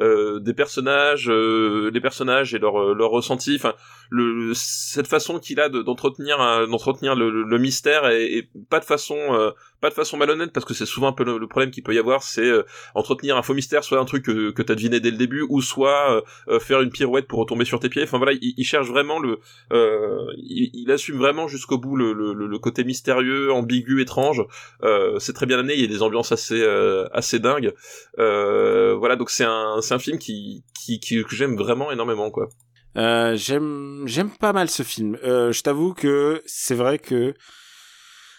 euh, 0.00 0.40
des 0.40 0.54
personnages, 0.54 1.28
euh, 1.30 1.90
les 1.92 2.00
personnages 2.00 2.54
et 2.54 2.58
leur 2.58 2.94
leur 2.94 3.10
ressenti. 3.10 3.54
Enfin, 3.56 3.74
le 4.10 4.52
cette 4.54 5.06
façon 5.06 5.38
qu'il 5.38 5.58
a 5.60 5.68
de- 5.68 5.82
d'entretenir 5.82 6.40
un- 6.40 6.66
d'entretenir 6.68 7.14
le, 7.14 7.30
le- 7.30 7.42
le 7.44 7.58
mystère 7.58 8.08
et, 8.08 8.38
et 8.38 8.48
pas 8.70 8.80
de 8.80 8.84
façon 8.84 9.16
euh, 9.16 9.50
pas 9.80 9.90
de 9.90 9.94
façon 9.94 10.16
malhonnête 10.16 10.52
parce 10.52 10.64
que 10.64 10.74
c'est 10.74 10.86
souvent 10.86 11.08
un 11.08 11.12
peu 11.12 11.24
le, 11.24 11.46
problème 11.46 11.70
qu'il 11.70 11.82
peut 11.82 11.94
y 11.94 11.98
avoir, 11.98 12.22
c'est 12.22 12.44
euh, 12.44 12.64
entretenir 12.94 13.36
un 13.36 13.42
faux 13.42 13.54
mystère, 13.54 13.84
soit 13.84 13.98
un 13.98 14.04
truc 14.04 14.24
que, 14.24 14.62
t'as 14.62 14.74
deviné 14.74 15.00
dès 15.00 15.10
le 15.10 15.16
début, 15.16 15.44
ou 15.48 15.60
soit 15.60 16.12
euh, 16.12 16.20
euh, 16.48 16.58
faire 16.58 16.80
une 16.80 16.90
pirouette 16.90 17.26
pour 17.26 17.38
retomber 17.38 17.64
sur 17.64 17.80
tes 17.80 17.88
pieds. 17.88 18.02
Enfin 18.02 18.18
voilà, 18.18 18.32
il, 18.32 18.54
il 18.56 18.64
cherche 18.64 18.88
vraiment 18.88 19.18
le, 19.18 19.40
euh, 19.72 20.26
il, 20.36 20.70
il 20.74 20.90
assume 20.90 21.18
vraiment 21.18 21.48
jusqu'au 21.48 21.78
bout 21.78 21.96
le, 21.96 22.12
le, 22.12 22.32
le 22.32 22.58
côté 22.58 22.84
mystérieux, 22.84 23.52
ambigu, 23.52 24.00
étrange. 24.00 24.42
Euh, 24.82 25.18
c'est 25.18 25.32
très 25.32 25.46
bien 25.46 25.58
amené, 25.58 25.74
il 25.74 25.80
y 25.80 25.84
a 25.84 25.88
des 25.88 26.02
ambiances 26.02 26.32
assez 26.32 26.64
assez 27.12 27.38
dingues. 27.38 27.72
Voilà, 28.16 29.16
donc 29.16 29.30
c'est 29.30 29.44
un 29.44 29.80
c'est 29.82 29.94
un 29.94 29.98
film 29.98 30.18
qui, 30.18 30.64
qui, 30.78 31.00
qui 31.00 31.22
que 31.22 31.34
j'aime 31.34 31.56
vraiment 31.56 31.92
énormément 31.92 32.30
quoi. 32.30 32.48
Euh, 32.96 33.36
j'aime 33.36 34.04
j'aime 34.06 34.30
pas 34.30 34.52
mal 34.52 34.70
ce 34.70 34.82
film. 34.82 35.18
Euh, 35.22 35.52
je 35.52 35.62
t'avoue 35.62 35.92
que 35.92 36.42
c'est 36.46 36.74
vrai 36.74 36.98
que 36.98 37.34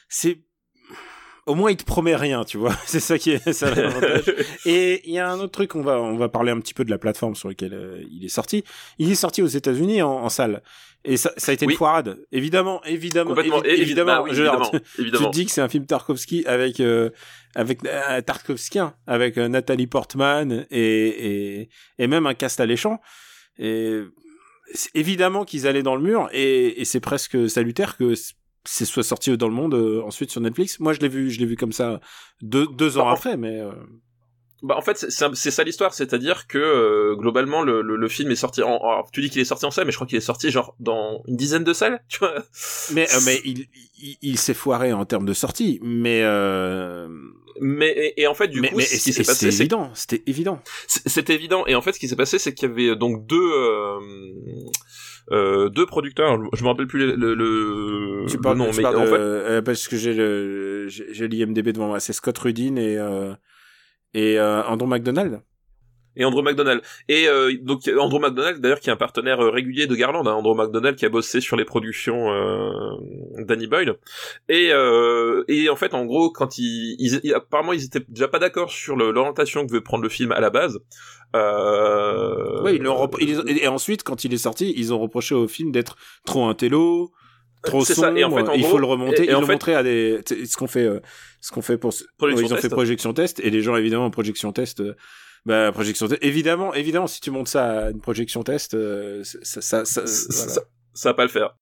c'est 0.10 0.42
au 1.48 1.56
moins 1.56 1.72
il 1.72 1.78
te 1.78 1.84
promet 1.86 2.16
rien, 2.16 2.44
tu 2.44 2.58
vois. 2.58 2.76
c'est 2.86 3.00
ça 3.00 3.18
qui 3.18 3.32
est 3.32 3.54
ça 3.54 3.74
l'avantage. 3.74 4.32
Et 4.66 5.02
il 5.08 5.14
y 5.14 5.20
a 5.20 5.30
un 5.30 5.40
autre 5.40 5.52
truc, 5.54 5.76
on 5.76 5.82
va 5.82 6.00
on 6.00 6.18
va 6.18 6.30
parler 6.30 6.52
un 6.52 6.60
petit 6.60 6.74
peu 6.74 6.86
de 6.86 6.90
la 6.92 6.98
plateforme 6.98 7.36
sur 7.36 7.50
laquelle 7.50 7.74
euh, 7.74 8.04
il 8.12 8.24
est 8.26 8.30
sorti. 8.30 8.64
Il 9.00 9.12
est 9.12 9.16
sorti 9.16 9.42
aux 9.42 9.48
États-Unis 9.48 10.02
en, 10.02 10.12
en 10.12 10.30
salle. 10.30 10.62
Et 11.06 11.16
ça, 11.16 11.32
ça 11.38 11.52
a 11.52 11.54
été 11.54 11.66
Oui. 11.66 11.74
une 11.74 11.78
foirade. 11.78 12.20
Évidemment, 12.32 12.84
évidemment, 12.84 13.30
Complètement. 13.30 13.62
évi- 13.62 13.82
évidemment. 13.82 14.16
bah 14.18 14.22
oui, 14.24 14.32
je- 14.34 14.42
alors, 14.44 14.56
évidemment, 14.74 14.82
tu 14.96 15.02
évidemment. 15.02 15.30
te 15.30 15.36
dis 15.36 15.46
que 15.46 15.52
c'est 15.52 15.62
un 15.62 15.70
film 15.70 15.86
Tarkovsky 15.86 16.44
avec 16.46 16.80
euh, 16.82 17.12
avec 17.56 17.80
euh, 17.86 18.20
Tarkovskien, 18.22 18.94
avec 19.08 19.38
euh, 19.38 19.48
Nathalie 19.48 19.88
Portman 19.88 20.66
et, 20.70 20.82
et 21.62 21.70
et 22.00 22.08
même 22.08 22.26
un 22.28 22.34
cast 22.34 22.60
alléchant. 22.60 23.00
Et 23.58 24.02
évidemment 24.96 25.46
qu'ils 25.46 25.66
allaient 25.66 25.84
dans 25.84 25.96
le 25.96 26.02
mur 26.02 26.28
et, 26.34 26.82
et 26.82 26.86
c'est 26.86 27.00
presque 27.00 27.50
salutaire 27.50 27.96
que 27.96 28.14
c'est 28.70 28.86
soit 28.86 29.04
sorti 29.04 29.36
dans 29.38 29.48
le 29.48 29.54
monde 29.54 29.74
euh, 29.74 30.02
ensuite 30.04 30.30
sur 30.32 30.42
Netflix. 30.42 30.80
Moi, 30.80 30.94
je 30.94 31.00
l'ai 31.00 31.08
vu, 31.10 31.30
je 31.32 31.40
l'ai 31.40 31.46
vu 31.46 31.56
comme 31.56 31.72
ça 31.74 32.00
deux 32.42 32.68
deux 32.68 32.98
ans 32.98 33.06
Bah, 33.06 33.12
après, 33.14 33.38
mais 33.38 33.60
euh, 33.60 33.72
Bah 34.64 34.76
en 34.76 34.82
fait 34.82 34.98
c'est- 34.98 35.52
ça 35.52 35.64
l'histoire, 35.64 35.94
c'est-à-dire 35.94 36.48
que 36.48 36.58
euh, 36.58 37.16
globalement 37.16 37.62
le, 37.62 37.82
le, 37.84 37.96
le 37.96 38.08
film 38.08 38.32
est 38.32 38.36
sorti 38.36 38.64
en 38.64 38.78
alors, 38.78 39.10
tu 39.12 39.22
dis 39.22 39.30
qu'il 39.30 39.40
est 39.42 39.46
sorti 39.46 39.66
en 39.66 39.72
salle 39.72 39.86
mais 39.86 39.92
je 39.92 39.98
crois 39.98 40.08
qu'il 40.08 40.18
est 40.18 40.22
sorti 40.22 40.50
genre 40.50 40.76
dans 40.80 41.22
une 41.28 41.36
dizaine 41.38 41.64
de 41.64 41.74
salles, 41.74 42.02
tu 42.10 42.18
vois. 42.20 42.34
mais 42.94 43.08
euh, 43.14 43.20
mais 43.26 43.40
il 43.46 43.68
il, 44.00 44.18
il 44.24 44.38
s'est 44.40 44.56
foiré 44.56 44.94
en 44.94 45.06
termes 45.06 45.26
de 45.28 45.34
sortie, 45.34 45.80
mais 45.84 46.22
euh, 46.24 47.08
Mais 47.62 47.90
et, 47.90 48.22
et 48.22 48.28
en 48.28 48.34
fait 48.34 48.48
du 48.48 48.62
mais, 48.62 48.70
coup 48.70 48.78
mais 48.78 48.84
ce 48.86 48.96
qui 48.96 49.14
c'est 49.14 49.24
s'est 49.24 49.24
passé 49.24 49.52
c'est 49.52 49.62
évident, 49.64 49.92
c'était 49.94 50.24
évident. 50.26 50.60
C'était 50.88 51.34
évident. 51.36 51.64
Et 51.68 51.76
en 51.76 51.82
fait, 51.82 51.94
ce 51.94 52.00
qui 52.00 52.08
s'est 52.08 52.16
passé, 52.16 52.38
c'est 52.40 52.54
qu'il 52.56 52.68
y 52.70 52.72
avait 52.72 52.96
donc 52.96 53.26
deux 53.28 53.52
euh, 55.32 55.66
euh, 55.66 55.70
deux 55.70 55.86
producteurs. 55.86 56.40
Je 56.56 56.64
me 56.64 56.70
rappelle 56.70 56.88
plus 56.88 57.00
le, 57.00 57.16
le, 57.16 57.34
le- 57.36 58.26
Tu 58.28 58.38
le 58.38 58.42
parles, 58.42 58.58
nom, 58.58 58.70
tu 58.70 58.78
mais 58.78 58.84
parles 58.84 58.98
en 58.98 59.04
de- 59.04 59.10
fait, 59.10 59.16
euh, 59.18 59.62
parce 59.62 59.88
que 59.88 59.98
j'ai 59.98 60.14
le 60.14 60.88
j'ai 60.88 61.14
j'ai 61.14 61.28
l'IMDb 61.28 61.70
devant 61.70 61.88
moi, 61.88 62.00
c'est 62.00 62.14
Scott 62.14 62.38
Rudin 62.38 62.76
et 62.78 62.98
euh, 62.98 63.34
et 64.14 64.40
euh, 64.40 64.64
Andrew 64.64 64.88
McDonald. 64.88 65.42
Et 66.18 66.26
Andrew 66.26 66.42
McDonald. 66.42 66.82
Et 67.08 67.28
euh, 67.30 67.54
donc 67.62 67.82
Andrew 67.98 68.20
McDonald, 68.20 68.60
d'ailleurs, 68.60 68.80
qui 68.82 68.90
est 68.90 68.94
un 68.94 68.98
partenaire 68.98 69.40
euh, 69.40 69.50
régulier 69.50 69.88
de 69.88 69.96
Garland. 69.96 70.28
Hein, 70.28 70.34
Andrew 70.34 70.56
McDonald 70.56 70.98
qui 70.98 71.06
a 71.06 71.10
bossé 71.10 71.40
sur 71.40 71.56
les 71.56 71.64
productions 71.66 72.32
euh, 72.34 72.72
Danny 73.40 73.68
Boyle. 73.68 73.96
Et 74.50 74.70
euh, 74.74 75.44
et 75.48 75.70
en 75.70 75.76
fait, 75.76 75.94
en 75.94 76.06
gros, 76.06 76.30
quand 76.32 76.58
ils, 76.58 76.96
ils, 77.00 77.20
ils- 77.24 77.34
apparemment, 77.34 77.72
ils 77.74 77.86
étaient 77.86 78.04
déjà 78.10 78.28
pas 78.28 78.40
d'accord 78.40 78.72
sur 78.72 78.96
le- 78.98 79.12
l'orientation 79.12 79.62
que 79.64 79.68
devait 79.70 79.82
prendre 79.82 80.04
le 80.04 80.10
film 80.10 80.32
à 80.34 80.40
la 80.40 80.50
base. 80.50 80.80
Euh... 81.36 82.62
Oui, 82.64 82.76
ils 82.76 82.82
l'ont 82.82 83.10
et 83.48 83.68
ensuite, 83.68 84.04
quand 84.04 84.24
il 84.24 84.34
est 84.34 84.38
sorti, 84.38 84.74
ils 84.76 84.94
ont 84.94 85.00
reproché 85.00 85.36
au 85.36 85.48
film 85.48 85.72
d'être 85.72 85.98
trop 86.26 86.46
intello, 86.48 87.12
trop 87.64 87.84
sombre. 87.84 88.00
ça. 88.00 88.12
Et 88.16 88.24
en 88.24 88.32
fait, 88.32 88.50
en 88.50 88.54
il 88.54 88.62
gros- 88.62 88.72
faut 88.72 88.78
le 88.80 88.86
remonter. 88.86 89.24
et- 89.24 89.26
et 89.26 89.30
ils 89.32 89.36
en 89.36 89.42
l'ont 89.42 89.48
fait- 89.48 89.74
à 89.74 89.84
des, 89.84 90.20
ce 90.26 90.58
qu'on 90.58 90.68
fait, 90.68 90.86
euh, 90.86 91.00
ce 91.42 91.52
qu'on 91.52 91.62
fait 91.62 91.78
pour, 91.78 91.94
ce- 91.94 92.06
Projection 92.18 92.46
ils 92.48 92.54
ont 92.54 92.56
fait 92.56 92.62
test. 92.64 92.74
projection 92.74 93.14
test 93.14 93.40
et 93.42 93.50
les 93.50 93.62
gens 93.62 93.76
évidemment 93.76 94.06
en 94.06 94.10
projection 94.12 94.52
test. 94.52 94.82
Bah, 95.46 95.72
projection 95.72 96.08
test. 96.08 96.24
Évidemment, 96.24 96.74
évidemment, 96.74 97.08
si 97.08 97.22
tu 97.22 97.32
montes 97.32 97.48
ça 97.48 97.86
à 97.86 97.92
une 97.92 98.02
projection 98.02 98.44
test, 98.44 98.74
euh, 98.74 99.24
ça, 99.24 99.62
ça, 99.62 99.86
ça, 99.86 100.08
ça, 100.08 100.34
voilà. 100.34 100.54
ça, 100.54 100.62
ça 100.94 101.10
va 101.10 101.14
pas 101.14 101.24
le 101.24 101.30
faire. 101.30 101.56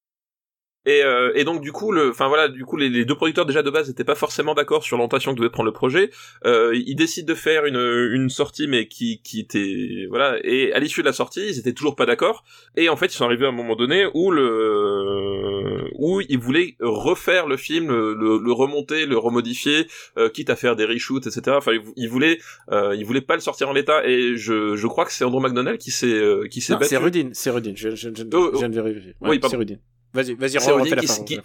Et, 0.86 1.02
euh, 1.02 1.32
et 1.34 1.42
donc 1.42 1.60
du 1.62 1.72
coup, 1.72 1.90
le, 1.90 2.10
enfin 2.10 2.28
voilà, 2.28 2.48
du 2.48 2.64
coup 2.64 2.76
les, 2.76 2.88
les 2.88 3.04
deux 3.04 3.16
producteurs 3.16 3.44
déjà 3.44 3.64
de 3.64 3.70
base 3.70 3.88
n'étaient 3.88 4.04
pas 4.04 4.14
forcément 4.14 4.54
d'accord 4.54 4.84
sur 4.84 4.96
l'orientation 4.96 5.32
que 5.32 5.38
devait 5.38 5.50
prendre 5.50 5.66
le 5.66 5.72
projet. 5.72 6.10
Euh, 6.44 6.80
ils 6.86 6.94
décident 6.94 7.26
de 7.26 7.34
faire 7.34 7.64
une, 7.64 7.74
une 8.12 8.30
sortie, 8.30 8.68
mais 8.68 8.86
qui, 8.86 9.20
qui 9.22 9.40
était 9.40 10.06
voilà. 10.08 10.38
Et 10.44 10.72
à 10.72 10.78
l'issue 10.78 11.00
de 11.00 11.06
la 11.06 11.12
sortie, 11.12 11.44
ils 11.48 11.58
étaient 11.58 11.72
toujours 11.72 11.96
pas 11.96 12.06
d'accord. 12.06 12.44
Et 12.76 12.88
en 12.88 12.94
fait, 12.94 13.06
ils 13.06 13.16
sont 13.16 13.24
arrivés 13.24 13.46
à 13.46 13.48
un 13.48 13.52
moment 13.52 13.74
donné 13.74 14.06
où 14.14 14.30
le, 14.30 15.55
où 15.98 16.20
ils 16.28 16.38
voulaient 16.38 16.76
refaire 16.80 17.46
le 17.46 17.56
film, 17.56 17.88
le, 17.88 18.14
le- 18.42 18.52
remonter, 18.52 19.06
le 19.06 19.16
remodifier, 19.18 19.86
euh, 20.18 20.28
quitte 20.28 20.50
à 20.50 20.56
faire 20.56 20.76
des 20.76 20.84
reshoots, 20.84 21.26
etc. 21.26 21.56
Enfin, 21.58 21.72
ils, 21.96 22.08
voulaient, 22.08 22.38
euh, 22.72 22.94
ils 22.96 23.04
voulaient 23.04 23.20
pas 23.20 23.34
le 23.34 23.40
sortir 23.40 23.68
en 23.68 23.72
l'état. 23.72 24.06
Et 24.06 24.36
je, 24.36 24.76
je 24.76 24.86
crois 24.86 25.04
que 25.04 25.12
c'est 25.12 25.24
Andrew 25.24 25.40
McDonald 25.40 25.78
qui 25.78 25.90
s'est, 25.90 26.06
euh, 26.06 26.46
qui 26.48 26.60
s'est 26.60 26.74
battu. 26.74 26.88
c'est 26.88 26.96
Rudin, 26.96 27.30
c'est 27.32 27.50
Rudin. 27.50 27.72
Je, 27.74 27.90
je, 27.90 28.08
je, 28.14 28.22
Oh, 28.32 28.48
oh. 28.48 28.50
je 28.54 28.58
viens 28.58 28.68
de 28.68 28.74
vérifier. 28.80 29.14
Oui, 29.20 29.28
Ouais, 29.30 29.38
pardon. 29.38 29.52
c'est 29.52 29.56
Rudin. 29.58 29.76
Vas-y, 30.14 30.34
vas-y, 30.34 30.54
la 30.54 30.60
qui, 30.96 31.06
fin, 31.06 31.24
qui- 31.24 31.38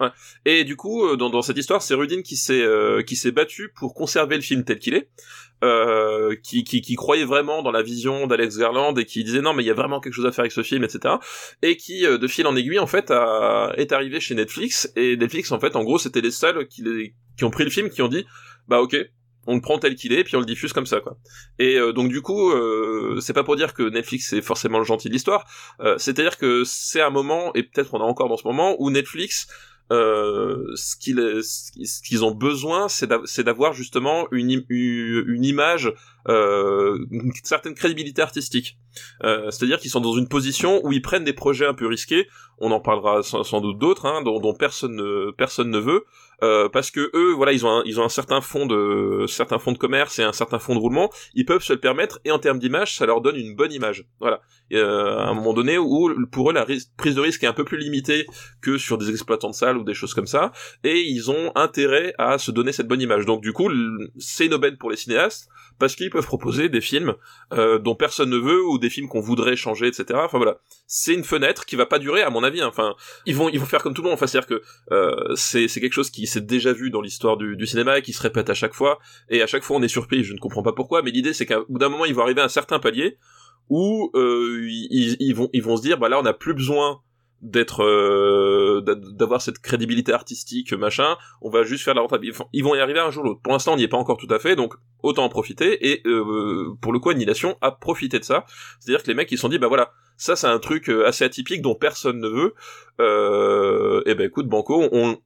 la. 0.00 0.14
Et 0.46 0.64
du 0.64 0.76
coup, 0.76 1.04
euh, 1.04 1.16
dans, 1.16 1.28
dans 1.28 1.42
cette 1.42 1.58
histoire, 1.58 1.82
c'est 1.82 1.94
Rudin 1.94 2.22
qui 2.22 2.36
s'est 2.36 2.62
euh, 2.62 3.02
qui 3.02 3.16
s'est 3.16 3.32
battu 3.32 3.70
pour 3.74 3.92
conserver 3.92 4.36
le 4.36 4.40
film 4.42 4.64
tel 4.64 4.78
qu'il 4.78 4.94
est, 4.94 5.10
euh, 5.64 6.36
qui, 6.42 6.62
qui 6.62 6.80
qui 6.82 6.94
croyait 6.94 7.24
vraiment 7.24 7.62
dans 7.62 7.72
la 7.72 7.82
vision 7.82 8.26
d'Alex 8.26 8.58
Garland 8.58 8.94
et 8.96 9.04
qui 9.04 9.24
disait 9.24 9.40
non 9.40 9.54
mais 9.54 9.62
il 9.62 9.66
y 9.66 9.70
a 9.70 9.74
vraiment 9.74 9.98
quelque 10.00 10.12
chose 10.12 10.26
à 10.26 10.32
faire 10.32 10.42
avec 10.42 10.52
ce 10.52 10.62
film, 10.62 10.84
etc. 10.84 11.14
Et 11.62 11.76
qui 11.76 12.06
euh, 12.06 12.18
de 12.18 12.26
fil 12.28 12.46
en 12.46 12.54
aiguille 12.54 12.78
en 12.78 12.86
fait 12.86 13.10
a, 13.10 13.72
est 13.76 13.92
arrivé 13.92 14.20
chez 14.20 14.34
Netflix 14.34 14.92
et 14.96 15.16
Netflix 15.16 15.50
en 15.52 15.58
fait 15.58 15.74
en 15.76 15.82
gros 15.82 15.98
c'était 15.98 16.20
les 16.20 16.30
seuls 16.30 16.68
qui 16.68 16.82
les- 16.82 17.14
qui 17.36 17.44
ont 17.44 17.50
pris 17.50 17.64
le 17.64 17.70
film 17.70 17.88
qui 17.90 18.02
ont 18.02 18.08
dit 18.08 18.24
bah 18.68 18.80
ok 18.80 18.96
on 19.46 19.56
le 19.56 19.60
prend 19.60 19.78
tel 19.78 19.94
qu'il 19.94 20.12
est 20.14 20.24
puis 20.24 20.36
on 20.36 20.40
le 20.40 20.46
diffuse 20.46 20.72
comme 20.72 20.86
ça 20.86 21.00
quoi. 21.00 21.18
Et 21.58 21.76
euh, 21.78 21.92
donc 21.92 22.08
du 22.08 22.22
coup 22.22 22.50
euh, 22.52 23.18
c'est 23.20 23.34
pas 23.34 23.44
pour 23.44 23.56
dire 23.56 23.74
que 23.74 23.82
Netflix 23.82 24.28
c'est 24.30 24.40
forcément 24.42 24.78
le 24.78 24.84
gentil 24.84 25.08
de 25.08 25.12
l'histoire, 25.12 25.44
euh, 25.80 25.96
c'est-à-dire 25.98 26.38
que 26.38 26.64
c'est 26.64 27.02
un 27.02 27.10
moment, 27.10 27.52
et 27.54 27.62
peut-être 27.62 27.92
on 27.94 28.00
a 28.00 28.04
encore 28.04 28.28
dans 28.28 28.38
ce 28.38 28.46
moment, 28.46 28.74
où 28.78 28.90
Netflix, 28.90 29.46
euh, 29.92 30.74
ce 30.76 30.96
qu'ils 30.96 32.24
ont 32.24 32.30
besoin, 32.34 32.88
c'est 32.88 33.06
d'av- 33.06 33.26
c'est 33.26 33.44
d'avoir 33.44 33.72
justement 33.72 34.26
une, 34.30 34.64
une 34.68 35.44
image, 35.44 35.92
une 36.26 37.32
certaine 37.42 37.74
crédibilité 37.74 38.22
artistique. 38.22 38.78
Euh, 39.22 39.50
C'est-à-dire 39.50 39.78
qu'ils 39.78 39.90
sont 39.90 40.00
dans 40.00 40.16
une 40.16 40.28
position 40.28 40.80
où 40.84 40.92
ils 40.92 41.02
prennent 41.02 41.24
des 41.24 41.32
projets 41.32 41.66
un 41.66 41.74
peu 41.74 41.86
risqués, 41.86 42.28
on 42.58 42.70
en 42.70 42.80
parlera 42.80 43.22
sans, 43.22 43.60
doute 43.60 43.78
d'autres, 43.78 44.06
hein, 44.06 44.22
dont, 44.22 44.54
personne 44.54 44.94
ne, 44.94 45.32
personne 45.32 45.70
ne 45.70 45.78
veut, 45.78 46.04
euh, 46.42 46.68
parce 46.68 46.90
que 46.90 47.10
eux, 47.14 47.32
voilà, 47.32 47.52
ils 47.52 47.66
ont 47.66 47.70
un, 47.70 47.82
ils 47.84 48.00
ont 48.00 48.04
un 48.04 48.08
certain 48.08 48.40
fond 48.40 48.66
de, 48.66 49.26
de 49.26 49.78
commerce 49.78 50.18
et 50.18 50.22
un 50.22 50.32
certain 50.32 50.58
fond 50.58 50.74
de 50.74 50.80
roulement, 50.80 51.10
ils 51.34 51.44
peuvent 51.44 51.62
se 51.62 51.72
le 51.72 51.80
permettre, 51.80 52.20
et 52.24 52.30
en 52.30 52.38
termes 52.38 52.58
d'image, 52.58 52.96
ça 52.96 53.06
leur 53.06 53.20
donne 53.20 53.36
une 53.36 53.56
bonne 53.56 53.72
image. 53.72 54.06
Voilà. 54.20 54.40
Euh, 54.72 55.18
à 55.18 55.28
un 55.28 55.34
moment 55.34 55.52
donné 55.52 55.78
où 55.78 56.10
pour 56.30 56.50
eux 56.50 56.52
la 56.52 56.64
ris- 56.64 56.88
prise 56.96 57.16
de 57.16 57.20
risque 57.20 57.42
est 57.42 57.48
un 57.48 57.52
peu 57.52 57.64
plus 57.64 57.78
limitée 57.78 58.26
que 58.62 58.78
sur 58.78 58.98
des 58.98 59.10
exploitants 59.10 59.50
de 59.50 59.54
salles 59.54 59.76
ou 59.76 59.84
des 59.84 59.94
choses 59.94 60.14
comme 60.14 60.26
ça, 60.26 60.52
et 60.84 61.00
ils 61.00 61.30
ont 61.30 61.52
intérêt 61.56 62.14
à 62.18 62.38
se 62.38 62.50
donner 62.50 62.72
cette 62.72 62.88
bonne 62.88 63.00
image. 63.00 63.26
Donc 63.26 63.42
du 63.42 63.52
coup, 63.52 63.68
c'est 64.18 64.46
une 64.46 64.54
aubaine 64.54 64.76
pour 64.76 64.90
les 64.90 64.96
cinéastes 64.96 65.48
parce 65.78 65.96
qu'ils 65.96 66.10
peuvent 66.14 66.26
proposer 66.26 66.68
des 66.68 66.80
films 66.80 67.14
euh, 67.52 67.78
dont 67.78 67.94
personne 67.94 68.30
ne 68.30 68.38
veut 68.38 68.64
ou 68.64 68.78
des 68.78 68.88
films 68.88 69.08
qu'on 69.08 69.20
voudrait 69.20 69.56
changer, 69.56 69.88
etc. 69.88 70.04
Enfin 70.22 70.38
voilà, 70.38 70.58
c'est 70.86 71.12
une 71.12 71.24
fenêtre 71.24 71.66
qui 71.66 71.76
va 71.76 71.86
pas 71.86 71.98
durer 71.98 72.22
à 72.22 72.30
mon 72.30 72.42
avis. 72.42 72.62
hein. 72.62 72.68
Enfin, 72.68 72.94
ils 73.26 73.34
vont 73.36 73.48
ils 73.50 73.60
vont 73.60 73.66
faire 73.66 73.82
comme 73.82 73.92
tout 73.94 74.02
le 74.02 74.08
monde. 74.08 74.14
Enfin, 74.14 74.26
c'est-à-dire 74.26 74.48
que 74.48 74.62
euh, 74.92 75.34
c'est 75.34 75.68
quelque 75.68 75.92
chose 75.92 76.10
qui 76.10 76.26
s'est 76.26 76.40
déjà 76.40 76.72
vu 76.72 76.90
dans 76.90 77.00
l'histoire 77.00 77.36
du, 77.36 77.56
du 77.56 77.66
cinéma 77.66 77.98
et 77.98 78.02
qui 78.02 78.12
se 78.12 78.22
répète 78.22 78.48
à 78.48 78.54
chaque 78.54 78.74
fois. 78.74 78.98
Et 79.28 79.42
à 79.42 79.46
chaque 79.46 79.64
fois, 79.64 79.76
on 79.76 79.82
est 79.82 79.88
surpris. 79.88 80.24
Je 80.24 80.32
ne 80.32 80.38
comprends 80.38 80.62
pas 80.62 80.72
pourquoi, 80.72 81.02
mais 81.02 81.10
l'idée 81.10 81.32
c'est 81.34 81.46
qu'à 81.46 81.60
bout 81.68 81.78
d'un 81.78 81.88
moment, 81.88 82.04
ils 82.04 82.14
vont 82.14 82.22
arriver 82.22 82.40
à 82.40 82.44
un 82.44 82.48
certain 82.48 82.78
palier 82.78 83.18
où 83.68 84.10
euh, 84.14 84.66
ils, 84.70 85.16
ils 85.20 85.34
vont 85.34 85.48
ils 85.52 85.62
vont 85.62 85.76
se 85.76 85.82
dire 85.82 85.98
bah 85.98 86.08
là 86.08 86.18
on 86.18 86.22
n'a 86.22 86.34
plus 86.34 86.54
besoin 86.54 87.00
d'être 87.44 87.84
euh, 87.84 88.80
d'a- 88.80 88.94
d'avoir 88.94 89.40
cette 89.42 89.58
crédibilité 89.58 90.12
artistique 90.12 90.72
machin 90.72 91.16
on 91.42 91.50
va 91.50 91.62
juste 91.62 91.84
faire 91.84 91.94
de 91.94 91.98
la 91.98 92.02
rentabilité. 92.02 92.38
Ils 92.52 92.64
vont 92.64 92.74
y 92.74 92.80
arriver 92.80 93.00
un 93.00 93.10
jour 93.10 93.22
ou 93.24 93.28
l'autre. 93.28 93.40
Pour 93.42 93.52
l'instant 93.52 93.74
on 93.74 93.76
n'y 93.76 93.84
est 93.84 93.88
pas 93.88 93.98
encore 93.98 94.16
tout 94.16 94.26
à 94.30 94.38
fait 94.38 94.56
donc 94.56 94.74
autant 95.02 95.24
en 95.24 95.28
profiter 95.28 95.90
et 95.90 96.02
euh, 96.06 96.74
pour 96.80 96.92
le 96.92 96.98
coup 96.98 97.10
Annihilation 97.10 97.56
a 97.60 97.70
profité 97.70 98.18
de 98.18 98.24
ça. 98.24 98.46
C'est 98.80 98.90
à 98.90 98.94
dire 98.94 99.02
que 99.02 99.08
les 99.08 99.14
mecs 99.14 99.30
ils 99.30 99.36
se 99.36 99.42
sont 99.42 99.48
dit 99.48 99.58
bah 99.58 99.68
voilà 99.68 99.92
ça 100.16 100.34
c'est 100.36 100.46
un 100.46 100.58
truc 100.58 100.88
euh, 100.88 101.06
assez 101.06 101.24
atypique 101.24 101.62
dont 101.62 101.74
personne 101.74 102.18
ne 102.18 102.28
veut. 102.28 102.54
Euh, 103.00 104.02
et 104.06 104.14
ben 104.14 104.26
écoute 104.26 104.48
Banco 104.48 104.88
on 104.92 105.18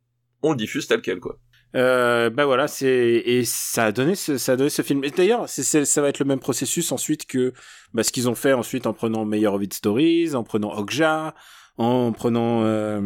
on 0.43 0.51
le 0.51 0.57
diffuse 0.57 0.87
tel 0.87 1.01
quel 1.03 1.21
quoi. 1.21 1.39
Euh, 1.77 2.31
bah 2.31 2.47
voilà, 2.47 2.67
c'est 2.67 2.89
et 3.27 3.45
ça 3.45 3.85
a 3.85 3.93
donné 3.93 4.15
ce, 4.15 4.39
ça 4.39 4.53
a 4.53 4.57
donné 4.57 4.71
ce 4.71 4.81
film. 4.81 5.05
Et 5.05 5.11
d'ailleurs, 5.11 5.49
c'est, 5.49 5.85
ça 5.85 6.01
va 6.01 6.09
être 6.09 6.19
le 6.19 6.25
même 6.25 6.39
processus 6.41 6.93
ensuite 6.93 7.27
que 7.27 7.53
bah, 7.93 8.03
ce 8.03 8.11
qu'ils 8.11 8.27
ont 8.29 8.35
fait 8.35 8.55
ensuite 8.55 8.87
en 8.87 8.95
prenant 8.95 9.27
Meilleur 9.27 9.63
Its 9.63 9.69
Stories, 9.75 10.35
en 10.35 10.45
prenant 10.45 10.73
Okja, 10.73 11.35
en 11.79 12.13
prenant 12.13 12.63
euh, 12.65 13.01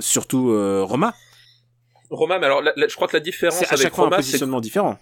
surtout 0.00 0.50
euh, 0.50 0.82
Roma. 0.84 1.14
Roma 2.10 2.38
mais 2.38 2.46
alors 2.46 2.60
la- 2.62 2.72
la- 2.76 2.86
je 2.88 2.94
crois 2.94 3.08
que 3.08 3.16
la 3.16 3.20
différence 3.20 3.62
à 3.62 3.66
avec 3.68 3.78
chaque 3.78 3.94
fois 3.94 4.04
un 4.04 4.08
Roma 4.08 4.16
c'est 4.18 4.28
positionnement 4.28 4.60
différent. 4.60 4.98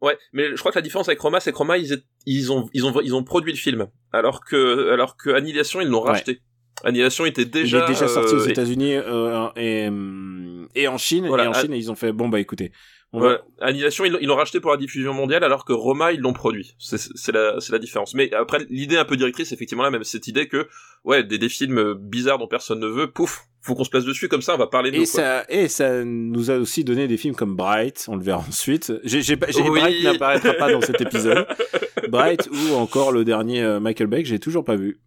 Ouais, 0.00 0.18
mais 0.32 0.50
je 0.50 0.56
crois 0.56 0.70
que 0.72 0.78
la 0.78 0.82
différence 0.82 1.08
avec 1.08 1.18
Roma, 1.20 1.40
c'est 1.40 1.50
que 1.52 1.56
Roma, 1.56 1.78
ils, 1.78 1.92
est- 1.94 2.04
ils 2.26 2.52
ont, 2.52 2.68
ils 2.74 2.84
ont, 2.84 3.00
ils 3.00 3.14
ont 3.14 3.24
produit 3.24 3.52
le 3.52 3.56
film, 3.58 3.86
alors 4.12 4.44
que, 4.44 4.90
alors 4.92 5.16
que 5.16 5.30
Annihilation, 5.30 5.80
ils 5.80 5.88
l'ont 5.88 6.02
Ouais. 6.02 6.10
racheté. 6.10 6.40
Annihilation 6.84 7.24
était 7.26 7.42
Il 7.42 7.50
déjà, 7.50 7.84
est 7.84 7.88
déjà 7.88 8.06
sorti 8.08 8.34
aux 8.34 8.46
euh, 8.46 8.48
États-Unis 8.48 8.94
euh, 8.94 9.48
et, 9.56 9.88
hum, 9.88 10.68
et 10.74 10.86
en 10.88 10.98
Chine. 10.98 11.26
Voilà, 11.26 11.44
et 11.44 11.46
en 11.48 11.52
à- 11.52 11.60
Chine, 11.60 11.72
ils 11.72 11.90
ont 11.90 11.94
fait 11.94 12.12
bon 12.12 12.28
bah 12.28 12.40
écoutez, 12.40 12.70
Ouais, 13.12 13.38
Annihilation, 13.60 14.04
ils 14.04 14.26
l'ont- 14.26 14.34
racheté 14.34 14.58
pour 14.58 14.72
la 14.72 14.76
diffusion 14.76 15.14
mondiale, 15.14 15.44
alors 15.44 15.64
que 15.64 15.72
Roma, 15.72 16.10
ils 16.10 16.18
l'ont 16.18 16.32
produit. 16.32 16.74
C'est 16.80 17.30
la, 17.32 17.58
la 17.70 17.78
différence. 17.78 18.12
Mais 18.12 18.32
après, 18.34 18.66
l'idée 18.70 18.96
un 18.96 19.04
peu 19.04 19.16
directrice, 19.16 19.52
effectivement, 19.52 19.84
là, 19.84 19.90
même 19.90 20.02
cette 20.02 20.26
idée 20.26 20.48
que, 20.48 20.66
ouais, 21.04 21.22
des, 21.22 21.38
des 21.38 21.48
films 21.48 21.94
bizarres 21.94 22.38
dont 22.38 22.48
personne 22.48 22.80
ne 22.80 22.88
veut, 22.88 23.08
pouf, 23.12 23.42
faut 23.62 23.76
qu'on 23.76 23.84
se 23.84 23.90
place 23.90 24.04
dessus, 24.04 24.26
comme 24.28 24.42
ça, 24.42 24.56
on 24.56 24.58
va 24.58 24.66
parler 24.66 24.90
de 24.90 24.96
Et 24.96 24.98
nous, 24.98 25.04
quoi. 25.04 25.12
ça, 25.20 25.44
et 25.48 25.68
ça 25.68 26.02
nous 26.04 26.50
a 26.50 26.56
aussi 26.56 26.82
donné 26.82 27.06
des 27.06 27.16
films 27.16 27.36
comme 27.36 27.54
Bright, 27.54 28.04
on 28.08 28.16
le 28.16 28.22
verra 28.24 28.40
ensuite. 28.48 28.92
J'ai, 29.04 29.22
Oui. 29.62 29.78
Bright 29.80 30.02
n'apparaîtra 30.02 30.52
pas 30.54 30.72
dans 30.72 30.80
cet 30.80 31.00
épisode. 31.00 31.46
Bright 32.08 32.48
ou 32.50 32.74
encore 32.74 33.12
le 33.12 33.24
dernier 33.24 33.62
euh, 33.62 33.78
Michael 33.78 34.08
Bay 34.08 34.24
que 34.24 34.28
j'ai 34.28 34.40
toujours 34.40 34.64
pas 34.64 34.74
vu. 34.74 34.98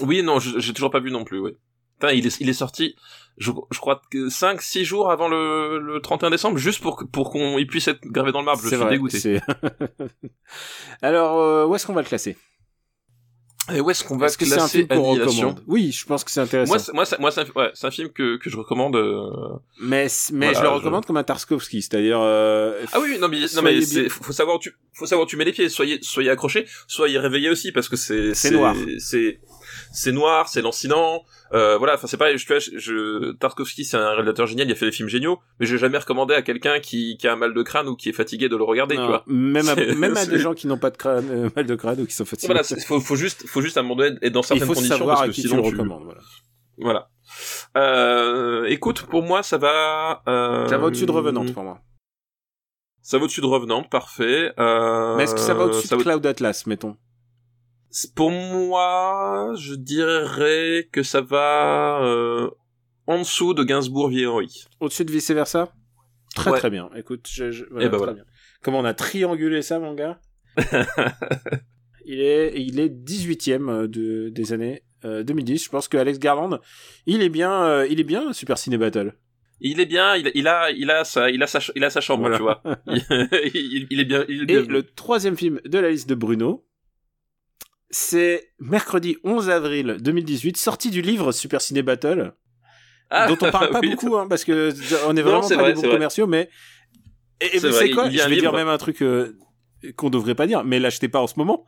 Oui, 0.00 0.22
non, 0.22 0.38
je- 0.38 0.58
j'ai 0.58 0.72
toujours 0.72 0.90
pas 0.90 1.00
vu 1.00 1.10
non 1.10 1.24
plus, 1.24 1.38
oui. 1.38 1.52
Putain, 1.98 2.12
il 2.14 2.26
est, 2.26 2.40
il 2.40 2.48
est 2.48 2.54
sorti, 2.54 2.96
je, 3.36 3.50
je 3.70 3.78
crois 3.78 4.00
que 4.10 4.30
5 4.30 4.62
6 4.62 4.84
jours 4.86 5.10
avant 5.10 5.28
le, 5.28 5.78
le 5.78 6.00
31 6.00 6.30
décembre, 6.30 6.56
juste 6.56 6.80
pour, 6.80 7.04
pour 7.12 7.30
qu'on 7.30 7.58
il 7.58 7.66
puisse 7.66 7.88
être 7.88 8.00
gravé 8.06 8.32
dans 8.32 8.38
le 8.40 8.46
marbre. 8.46 8.62
Je 8.62 8.68
C'est 8.68 8.76
suis 8.76 8.82
vrai. 8.84 8.92
dégoûté. 8.92 9.40
Alors, 11.02 11.38
euh, 11.40 11.66
où 11.66 11.74
est-ce 11.74 11.86
qu'on 11.86 11.92
va 11.92 12.02
le 12.02 12.06
classer? 12.08 12.36
Et 13.72 13.80
où 13.80 13.88
est-ce 13.90 14.02
qu'on 14.02 14.16
va 14.16 14.26
Est-ce 14.26 14.38
que 14.38 14.46
c'est 14.46 14.58
un 14.58 14.66
film 14.66 14.88
qu'on 14.88 15.02
recommande? 15.02 15.62
Oui, 15.68 15.92
je 15.92 16.04
pense 16.06 16.24
que 16.24 16.30
c'est 16.30 16.40
intéressant. 16.40 16.70
Moi, 16.72 16.78
c'est- 16.80 16.92
moi, 16.92 17.04
c'est- 17.04 17.18
moi, 17.20 17.30
c'est 17.30 17.42
un, 17.42 17.44
ouais, 17.54 17.70
c'est 17.74 17.86
un 17.86 17.90
film 17.92 18.08
que, 18.10 18.36
que 18.38 18.50
je 18.50 18.56
recommande. 18.56 18.96
euh, 18.96 19.30
mais 19.80 20.08
mais 20.32 20.46
Voilà, 20.46 20.58
je 20.58 20.64
le 20.64 20.68
je- 20.70 20.74
recommande 20.74 21.06
comme 21.06 21.18
un 21.18 21.22
Tarkovsky, 21.22 21.82
c'est-à-dire. 21.82 22.18
euh, 22.20 22.82
Ah 22.92 22.98
oui, 23.00 23.18
non 23.20 23.28
mais, 23.28 23.40
non 23.54 23.62
mais 23.62 23.80
c'est, 23.82 24.08
faut 24.08 24.32
savoir 24.32 24.56
où 24.56 24.58
tu, 24.58 24.72
faut 24.94 25.06
savoir 25.06 25.26
où 25.26 25.28
tu 25.28 25.36
mets 25.36 25.44
les 25.44 25.52
pieds. 25.52 25.68
Soyez, 25.68 25.98
soyez 26.02 26.30
accrochés, 26.30 26.66
soyez 26.88 27.18
réveillés 27.18 27.50
aussi 27.50 27.70
parce 27.70 27.88
que 27.88 27.96
c'est, 27.96 28.34
C'est 28.34 28.50
noir. 28.50 28.74
c'est, 28.98 29.40
c'est 29.92 30.12
noir, 30.12 30.48
c'est 30.48 30.62
lancinant. 30.62 31.24
Euh, 31.52 31.76
voilà, 31.78 31.94
enfin 31.94 32.06
c'est 32.06 32.16
pareil. 32.16 32.38
Je, 32.38 32.46
je, 32.58 32.78
je- 32.78 33.32
Tarkovsky 33.32 33.84
c'est 33.84 33.96
un 33.96 34.10
réalisateur 34.10 34.46
génial, 34.46 34.68
il 34.68 34.72
a 34.72 34.74
fait 34.76 34.86
des 34.86 34.92
films 34.92 35.08
géniaux, 35.08 35.38
mais 35.58 35.66
j'ai 35.66 35.78
jamais 35.78 35.98
recommandé 35.98 36.34
à 36.34 36.42
quelqu'un 36.42 36.78
qui, 36.80 37.16
qui 37.18 37.26
a 37.26 37.32
un 37.32 37.36
mal 37.36 37.52
de 37.54 37.62
crâne 37.62 37.88
ou 37.88 37.96
qui 37.96 38.08
est 38.08 38.12
fatigué 38.12 38.48
de 38.48 38.56
le 38.56 38.62
regarder, 38.64 38.96
non, 38.96 39.02
tu 39.02 39.08
vois. 39.08 39.24
même 39.26 39.68
à, 39.68 39.74
même 39.74 40.16
à 40.16 40.26
des 40.26 40.38
gens 40.38 40.54
qui 40.54 40.66
n'ont 40.68 40.78
pas 40.78 40.90
de 40.90 40.96
crâne, 40.96 41.28
euh, 41.30 41.48
mal 41.56 41.66
de 41.66 41.74
crâne 41.74 42.00
ou 42.00 42.06
qui 42.06 42.14
sont 42.14 42.24
fatigués. 42.24 42.52
Voilà, 42.52 42.62
faut, 42.86 43.00
faut 43.00 43.16
juste, 43.16 43.46
faut 43.48 43.60
juste 43.62 43.76
à 43.76 43.80
un 43.80 43.82
moment 43.82 43.96
donné 43.96 44.16
être 44.22 44.32
dans 44.32 44.42
il 44.42 44.44
certaines 44.46 44.66
faut 44.66 44.74
conditions 44.74 44.98
savoir 44.98 45.16
parce 45.16 45.28
à 45.28 45.30
que 45.30 45.34
tu 45.34 45.40
sinon 45.42 45.56
le 45.56 45.62
tu, 45.64 45.70
recommandes. 45.70 46.04
Voilà. 46.04 46.20
voilà. 46.78 47.08
Euh, 47.76 48.64
écoute, 48.66 49.02
pour 49.02 49.22
moi 49.22 49.42
ça 49.42 49.58
va. 49.58 50.22
Euh, 50.28 50.66
Ça 50.68 50.78
va 50.78 50.86
au-dessus 50.86 51.06
de 51.06 51.12
Revenante 51.12 51.52
pour 51.52 51.62
moi. 51.64 51.80
Ça 53.02 53.18
va 53.18 53.24
au-dessus 53.24 53.40
de 53.40 53.46
Revenant, 53.46 53.82
parfait. 53.82 54.52
Euh, 54.60 55.16
Mais 55.16 55.24
est-ce 55.24 55.34
que 55.34 55.40
ça 55.40 55.54
va 55.54 55.64
au-dessus 55.64 55.88
de 55.88 55.96
Cloud 55.96 56.24
Atlas, 56.26 56.66
mettons? 56.66 56.96
Pour 58.14 58.30
moi, 58.30 59.54
je 59.58 59.74
dirais 59.74 60.88
que 60.92 61.02
ça 61.02 61.20
va 61.20 62.00
euh, 62.04 62.48
en 63.06 63.18
dessous 63.18 63.52
de 63.54 63.64
Gainsbourg 63.64 64.08
Vieillery. 64.08 64.64
Au-dessus 64.80 65.04
de 65.04 65.10
vice 65.10 65.30
versa 65.30 65.72
Très 66.36 66.50
Ouais. 66.52 66.58
très 66.58 66.70
bien. 66.70 66.88
Écoute, 66.96 67.26
je, 67.30 67.50
je- 67.50 67.64
Eh 67.64 67.74
ben 67.74 67.88
très 67.88 67.96
voilà. 67.98 68.12
bien. 68.14 68.24
Comment 68.62 68.78
on 68.78 68.84
a 68.84 68.94
triangulé 68.94 69.62
ça, 69.62 69.78
mon 69.80 69.94
gars? 69.94 70.20
Il 72.06 72.20
est, 72.20 72.60
il 72.60 72.80
est 72.80 72.88
18ème 72.88 73.86
de, 73.86 74.30
des 74.30 74.52
années 74.52 74.82
euh, 75.04 75.22
2010. 75.22 75.64
Je 75.64 75.68
pense 75.68 75.86
que 75.86 75.96
Alex 75.96 76.18
Garland, 76.18 76.58
il 77.06 77.22
est 77.22 77.28
bien, 77.28 77.52
euh, 77.64 77.86
il 77.88 78.00
est 78.00 78.04
bien 78.04 78.32
Super 78.32 78.58
Ciné 78.58 78.78
Battle. 78.78 79.14
Il 79.60 79.78
est 79.80 79.86
bien, 79.86 80.16
il, 80.16 80.32
il 80.34 80.48
a, 80.48 80.70
il 80.72 80.90
a 80.90 81.04
sa, 81.04 81.30
il 81.30 81.42
a 81.42 81.46
sa, 81.46 81.60
il 81.76 81.84
a 81.84 81.90
sa 81.90 82.00
chambre, 82.00 82.22
Voilà. 82.22 82.36
tu 82.36 82.42
vois. 82.42 82.62
il, 83.54 83.86
il- 83.90 84.00
est 84.00 84.04
bien, 84.06 84.24
il 84.28 84.40
est 84.40 84.54
Et 84.54 84.62
bien. 84.62 84.72
le 84.72 84.82
troisième 84.82 85.36
film 85.36 85.60
de 85.64 85.78
la 85.78 85.90
liste 85.90 86.08
de 86.08 86.14
Bruno, 86.14 86.64
c'est 87.90 88.52
mercredi 88.58 89.16
11 89.24 89.50
avril 89.50 89.96
2018, 90.00 90.56
sortie 90.56 90.90
du 90.90 91.02
livre 91.02 91.32
Super 91.32 91.60
Ciné 91.60 91.82
Battle, 91.82 92.32
Ah, 93.10 93.26
dont 93.26 93.36
on 93.46 93.50
parle 93.50 93.70
pas 93.72 93.80
oui. 93.80 93.90
beaucoup, 93.90 94.16
hein, 94.16 94.26
parce 94.28 94.44
que 94.44 94.72
on 95.06 95.16
est 95.16 95.22
Non, 95.22 95.28
vraiment 95.28 95.42
c'est 95.42 95.56
pas 95.56 95.62
vrai, 95.62 95.72
des 95.74 95.82
bons 95.82 95.90
commerciaux, 95.90 96.26
mais 96.26 96.48
et, 97.40 97.46
et 97.46 97.58
C'est 97.58 97.66
vous 97.68 97.72
vrai, 97.72 97.78
savez 97.80 97.90
quoi 97.92 98.06
il 98.06 98.14
y 98.14 98.20
a 98.20 98.24
Je 98.24 98.28
vais 98.28 98.34
dire 98.36 98.50
livre. 98.52 98.56
même 98.56 98.68
un 98.68 98.78
truc 98.78 99.02
euh, 99.02 99.36
qu'on 99.96 100.10
devrait 100.10 100.34
pas 100.34 100.46
dire, 100.46 100.62
mais 100.64 100.78
l'achetez 100.78 101.08
pas 101.08 101.20
en 101.20 101.26
ce 101.26 101.34
moment. 101.38 101.64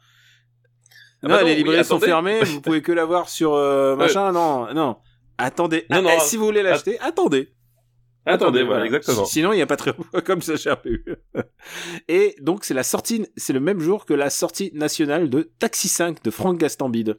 Ah 1.25 1.29
non, 1.29 1.35
bah 1.35 1.41
non, 1.41 1.47
les 1.47 1.53
oui, 1.53 1.59
librairies 1.59 1.85
sont 1.85 2.01
fermées, 2.01 2.43
vous 2.45 2.61
pouvez 2.63 2.83
que 2.83 2.93
l'avoir 2.93 3.29
sur 3.29 3.55
euh, 3.55 3.97
machin. 3.97 4.33
Non, 4.33 4.73
non. 4.75 4.97
Attendez. 5.39 5.87
Non, 5.91 5.99
Ah, 5.99 6.03
non, 6.03 6.11
eh, 6.17 6.21
si 6.21 6.37
vous 6.37 6.45
voulez 6.45 6.63
l'acheter, 6.63 6.99
attendez. 7.01 7.52
Attendez, 8.25 8.63
voilà, 8.63 8.85
exactement. 8.85 9.25
Sinon, 9.25 9.53
il 9.53 9.57
n'y 9.57 9.63
a 9.63 9.67
pas 9.67 9.77
très 9.77 9.93
comme 10.25 10.43
ça 10.43 10.57
chez 10.57 10.71
RPU. 10.71 11.05
Et 12.09 12.37
donc, 12.41 12.65
c'est 12.65 12.75
la 12.75 12.85
sortie, 12.85 13.27
c'est 13.37 13.53
le 13.53 13.61
même 13.61 13.81
jour 13.81 14.05
que 14.05 14.15
la 14.15 14.31
sortie 14.31 14.71
nationale 14.75 15.29
de 15.29 15.51
Taxi 15.59 15.89
5 15.89 16.23
de 16.23 16.31
Franck 16.31 16.59
Gastambide. 16.59 17.17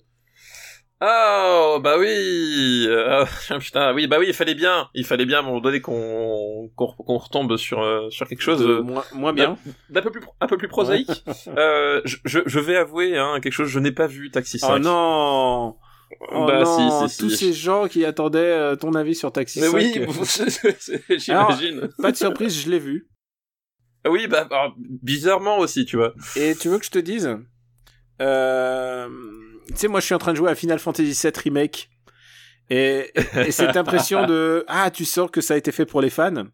Oh, 1.05 1.79
bah 1.83 1.97
oui. 1.99 2.85
euh, 2.87 3.25
putain, 3.59 3.93
oui, 3.93 4.07
bah 4.07 4.17
oui, 4.19 4.27
il 4.29 4.33
fallait 4.33 4.55
bien, 4.55 4.87
il 4.93 5.05
fallait 5.05 5.25
bien 5.25 5.39
à 5.39 5.41
un 5.41 5.43
moment 5.43 5.59
donné 5.59 5.81
qu'on, 5.81 6.69
qu'on, 6.77 6.87
qu'on 6.93 7.17
retombe 7.17 7.57
sur, 7.57 7.81
euh, 7.81 8.09
sur 8.09 8.25
quelque 8.25 8.41
chose. 8.41 8.61
Euh, 8.61 8.77
euh, 8.79 8.83
moins, 8.83 9.03
moins 9.13 9.33
bien. 9.33 9.57
d'un 9.89 10.01
peu 10.01 10.11
plus 10.11 10.21
un 10.39 10.47
peu 10.47 10.55
plus 10.55 10.69
prosaïque. 10.69 11.25
euh, 11.57 11.99
je, 12.05 12.15
je, 12.23 12.39
je 12.45 12.59
vais 12.59 12.77
avouer 12.77 13.17
hein, 13.17 13.39
quelque 13.41 13.51
chose, 13.51 13.67
je 13.67 13.79
n'ai 13.79 13.91
pas 13.91 14.07
vu 14.07 14.31
Taxi 14.31 14.59
5. 14.59 14.75
Oh 14.75 14.79
non 14.79 15.75
Oh 16.19 16.45
bah 16.45 16.63
non, 16.63 17.07
si 17.07 17.13
si 17.13 17.19
tous 17.19 17.29
si. 17.29 17.37
ces 17.37 17.53
gens 17.53 17.87
qui 17.87 18.05
attendaient 18.05 18.39
euh, 18.39 18.75
ton 18.75 18.93
avis 18.93 19.15
sur 19.15 19.31
Taxi 19.31 19.61
Mais 19.61 19.67
5. 19.67 19.75
oui, 19.75 19.93
euh, 19.99 21.15
j'imagine. 21.17 21.89
Pas 22.01 22.11
de 22.11 22.17
surprise, 22.17 22.59
je 22.59 22.69
l'ai 22.69 22.79
vu. 22.79 23.07
Oui, 24.05 24.27
bah 24.27 24.47
alors, 24.51 24.75
bizarrement 24.77 25.59
aussi, 25.59 25.85
tu 25.85 25.97
vois. 25.97 26.13
Et 26.35 26.55
tu 26.55 26.69
veux 26.69 26.77
que 26.77 26.85
je 26.85 26.91
te 26.91 26.99
dise 26.99 27.37
euh, 28.21 29.09
Tu 29.69 29.75
sais, 29.75 29.87
moi, 29.87 29.99
je 29.99 30.05
suis 30.05 30.15
en 30.15 30.19
train 30.19 30.33
de 30.33 30.37
jouer 30.37 30.51
à 30.51 30.55
Final 30.55 30.79
Fantasy 30.79 31.17
VII 31.21 31.33
Remake. 31.43 31.89
Et, 32.69 33.11
et 33.35 33.51
cette 33.51 33.77
impression 33.77 34.25
de 34.25 34.65
Ah, 34.67 34.89
tu 34.91 35.05
sens 35.05 35.29
que 35.31 35.41
ça 35.41 35.53
a 35.53 35.57
été 35.57 35.71
fait 35.71 35.85
pour 35.85 36.01
les 36.01 36.09
fans 36.09 36.45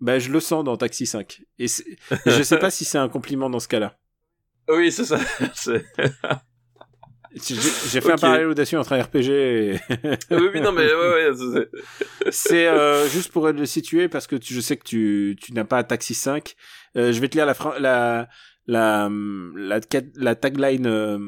bah, 0.00 0.18
je 0.18 0.30
le 0.30 0.40
sens 0.40 0.64
dans 0.64 0.76
Taxi 0.76 1.06
5. 1.06 1.42
Et 1.58 1.66
je 2.26 2.42
sais 2.42 2.58
pas 2.58 2.70
si 2.70 2.84
c'est 2.84 2.98
un 2.98 3.08
compliment 3.08 3.50
dans 3.50 3.60
ce 3.60 3.68
cas-là. 3.68 3.98
Oui, 4.68 4.92
c'est 4.92 5.04
ça. 5.04 5.18
J'ai 7.34 8.00
fait 8.00 8.10
un 8.10 8.14
Ok. 8.14 8.20
parallèle 8.20 8.46
audacieux 8.48 8.78
entre 8.78 8.92
un 8.94 9.02
RPG 9.02 9.28
et... 9.30 9.80
oui, 10.30 10.48
oui, 10.54 10.60
non, 10.60 10.72
mais 10.72 10.86
ouais, 10.92 11.30
ouais. 11.30 11.68
c'est- 12.30 12.66
euh, 12.66 13.06
juste 13.08 13.30
pour 13.32 13.48
le 13.48 13.66
situer 13.66 14.08
parce 14.08 14.26
que 14.26 14.36
tu- 14.36 14.54
je 14.54 14.60
sais 14.60 14.76
que 14.76 14.84
tu, 14.84 15.36
tu 15.40 15.52
n'as 15.52 15.64
pas 15.64 15.84
Taxi 15.84 16.14
5. 16.14 16.54
Euh, 16.96 17.12
je 17.12 17.20
vais 17.20 17.28
te 17.28 17.36
lire 17.36 17.44
la, 17.46 17.54
la, 17.78 18.28
la, 18.66 19.08
la, 19.54 19.80
la 20.16 20.34
tagline 20.34 20.86
euh, 20.86 21.18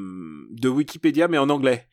de 0.51 0.69
Wikipédia, 0.69 1.29
mais 1.29 1.39
en 1.39 1.51
anglais. 1.51 1.87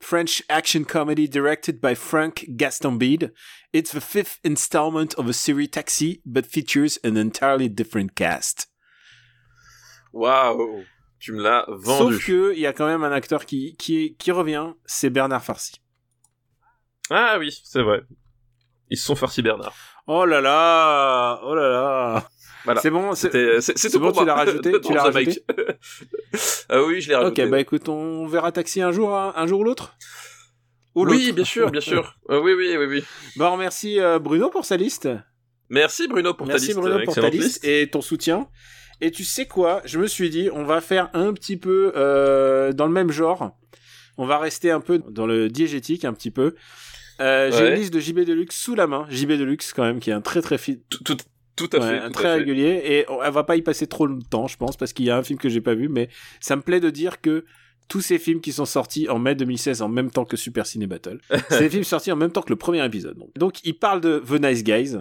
French 0.00 0.42
action 0.48 0.82
comedy 0.82 1.28
directed 1.28 1.80
by 1.80 1.94
Frank 1.94 2.46
Gastambide. 2.48 3.32
It's 3.72 3.92
the 3.92 4.00
fifth 4.00 4.40
installment 4.42 5.14
of 5.16 5.28
a 5.28 5.32
series 5.32 5.68
Taxi, 5.68 6.20
but 6.26 6.44
features 6.46 6.98
an 7.04 7.16
entirely 7.16 7.68
different 7.68 8.14
cast. 8.16 8.66
Waouh, 10.12 10.84
tu 11.22 11.32
me 11.32 11.40
l'as 11.40 11.64
vendu. 11.68 12.16
Sauf 12.16 12.26
que 12.26 12.52
il 12.52 12.58
y 12.58 12.66
a 12.66 12.72
quand 12.72 12.86
même 12.86 13.04
un 13.04 13.12
acteur 13.12 13.46
qui, 13.46 13.76
qui, 13.76 14.16
qui 14.18 14.32
revient, 14.32 14.72
c'est 14.84 15.08
Bernard 15.08 15.44
Farcy. 15.44 15.80
Ah 17.10 17.36
oui, 17.38 17.56
c'est 17.64 17.82
vrai. 17.82 18.00
Ils 18.90 18.98
se 18.98 19.04
sont 19.06 19.14
farcis 19.14 19.40
Bernard. 19.40 19.72
Oh 20.08 20.26
là 20.26 20.40
là, 20.40 21.40
oh 21.44 21.54
là 21.54 21.68
là. 21.68 22.28
Voilà. 22.64 22.80
C'est 22.80 22.90
bon, 22.90 23.14
c'est 23.14 23.30
bon, 23.98 24.10
tu 24.12 24.24
l'as 24.24 24.34
rajouté, 24.34 24.72
tu 24.84 24.92
l'as 24.92 25.10
mic. 25.12 25.38
ah 26.68 26.82
oui, 26.82 27.00
je 27.00 27.08
l'ai 27.10 27.14
Ok, 27.14 27.22
rajouté. 27.22 27.46
bah 27.46 27.60
écoute, 27.60 27.88
on 27.88 28.26
verra 28.26 28.50
Taxi 28.50 28.82
un 28.82 28.90
jour, 28.90 29.16
hein, 29.16 29.32
un 29.36 29.46
jour 29.46 29.60
ou 29.60 29.64
l'autre. 29.64 29.96
Ou 30.96 31.06
oui, 31.06 31.30
bien 31.30 31.44
sûr, 31.44 31.70
bien 31.70 31.80
sûr. 31.80 32.16
Euh, 32.30 32.40
oui, 32.40 32.52
oui, 32.54 32.76
oui, 32.76 32.86
oui. 32.86 33.04
Bon, 33.36 33.46
on 33.46 33.52
remercie 33.52 34.00
euh, 34.00 34.18
Bruno 34.18 34.50
pour 34.50 34.64
sa 34.64 34.76
liste. 34.76 35.08
Merci 35.70 36.08
Bruno 36.08 36.34
pour 36.34 36.48
Merci 36.48 36.66
ta 36.66 36.72
liste. 36.72 36.80
Bruno 36.80 37.04
pour 37.04 37.14
ta 37.14 37.30
liste 37.30 37.64
et 37.64 37.88
ton 37.90 38.00
soutien. 38.00 38.48
Et 39.02 39.10
tu 39.10 39.24
sais 39.24 39.44
quoi? 39.46 39.82
Je 39.84 39.98
me 39.98 40.06
suis 40.06 40.30
dit, 40.30 40.48
on 40.52 40.64
va 40.64 40.80
faire 40.80 41.10
un 41.12 41.32
petit 41.34 41.56
peu 41.58 41.92
euh, 41.96 42.72
dans 42.72 42.86
le 42.86 42.92
même 42.92 43.10
genre. 43.10 43.58
On 44.16 44.24
va 44.26 44.38
rester 44.38 44.70
un 44.70 44.80
peu 44.80 44.98
dans 45.10 45.26
le 45.26 45.48
diégétique, 45.48 46.04
un 46.04 46.12
petit 46.14 46.30
peu. 46.30 46.54
Euh, 47.20 47.50
J'ai 47.52 47.68
une 47.68 47.74
liste 47.74 47.92
de 47.92 48.00
JB 48.00 48.20
Deluxe 48.20 48.56
sous 48.56 48.74
la 48.74 48.86
main. 48.86 49.06
JB 49.10 49.32
Deluxe, 49.32 49.72
quand 49.72 49.82
même, 49.82 49.98
qui 50.00 50.10
est 50.10 50.12
un 50.14 50.20
très 50.20 50.40
très 50.40 50.56
fi- 50.56 50.80
Tout, 50.88 51.02
tout, 51.02 51.16
tout 51.56 51.68
à 51.72 51.78
Ouais, 51.80 51.86
fait. 51.88 51.98
un 51.98 52.06
tout 52.06 52.12
très 52.12 52.28
à 52.28 52.32
fait. 52.34 52.38
régulier 52.38 52.80
et 52.84 53.04
on- 53.10 53.22
elle 53.22 53.32
va 53.32 53.42
pas 53.44 53.56
y 53.56 53.62
passer 53.62 53.86
trop 53.86 54.06
de 54.08 54.22
temps, 54.24 54.46
je 54.46 54.56
pense, 54.56 54.76
parce 54.76 54.92
qu'il 54.92 55.04
y 55.04 55.10
a 55.10 55.16
un 55.16 55.22
film 55.22 55.38
que 55.38 55.48
j'ai 55.48 55.60
pas 55.60 55.74
vu, 55.74 55.88
mais 55.88 56.08
ça 56.40 56.56
me 56.56 56.62
plaît 56.62 56.80
de 56.80 56.90
dire 56.90 57.20
que 57.20 57.44
tous 57.88 58.00
ces 58.00 58.18
films 58.18 58.40
qui 58.40 58.52
sont 58.52 58.64
sortis 58.64 59.08
en 59.08 59.18
mai 59.18 59.34
2016 59.34 59.82
en 59.82 59.88
même 59.88 60.10
temps 60.10 60.24
que 60.24 60.36
Super 60.36 60.64
Ciné 60.66 60.86
Battle, 60.86 61.18
c'est 61.50 61.58
des 61.60 61.70
films 61.70 61.84
sortis 61.84 62.12
en 62.12 62.16
même 62.16 62.30
temps 62.30 62.42
que 62.42 62.50
le 62.50 62.56
premier 62.56 62.84
épisode. 62.84 63.18
Donc 63.36 63.64
il 63.64 63.74
parle 63.78 64.00
de 64.00 64.20
The 64.26 64.40
Nice 64.40 64.62
Guys. 64.62 64.96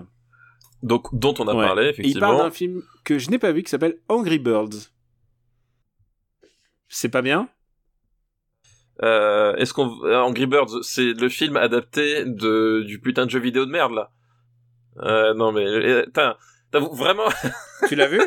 Donc, 0.83 1.07
dont 1.13 1.33
on 1.39 1.47
a 1.47 1.53
Ouais. 1.55 1.65
parlé, 1.65 1.83
Et 1.83 1.87
il 1.87 1.89
effectivement. 1.91 2.27
parle 2.27 2.37
d'un 2.37 2.51
film 2.51 2.81
que 3.03 3.19
je 3.19 3.29
n'ai 3.29 3.37
pas 3.39 3.51
vu 3.51 3.61
qui 3.63 3.69
s'appelle 3.69 3.97
Angry 4.09 4.39
Birds. 4.39 4.89
C'est 6.89 7.09
pas 7.09 7.21
bien? 7.21 7.47
Euh, 9.03 9.55
est-ce 9.55 9.73
qu'on, 9.73 10.03
euh, 10.03 10.19
Angry 10.21 10.45
Birds, 10.45 10.83
c'est 10.83 11.13
le 11.13 11.29
film 11.29 11.55
adapté 11.57 12.25
de, 12.25 12.83
du 12.85 12.99
putain 12.99 13.25
de 13.25 13.31
jeu 13.31 13.39
vidéo 13.39 13.65
de 13.65 13.71
merde, 13.71 13.93
là? 13.93 14.11
Euh, 14.97 15.33
non, 15.33 15.51
mais, 15.51 15.65
euh, 15.65 16.05
vraiment, 16.79 17.25
Tu 17.87 17.95
l'as 17.95 18.07
vu? 18.07 18.21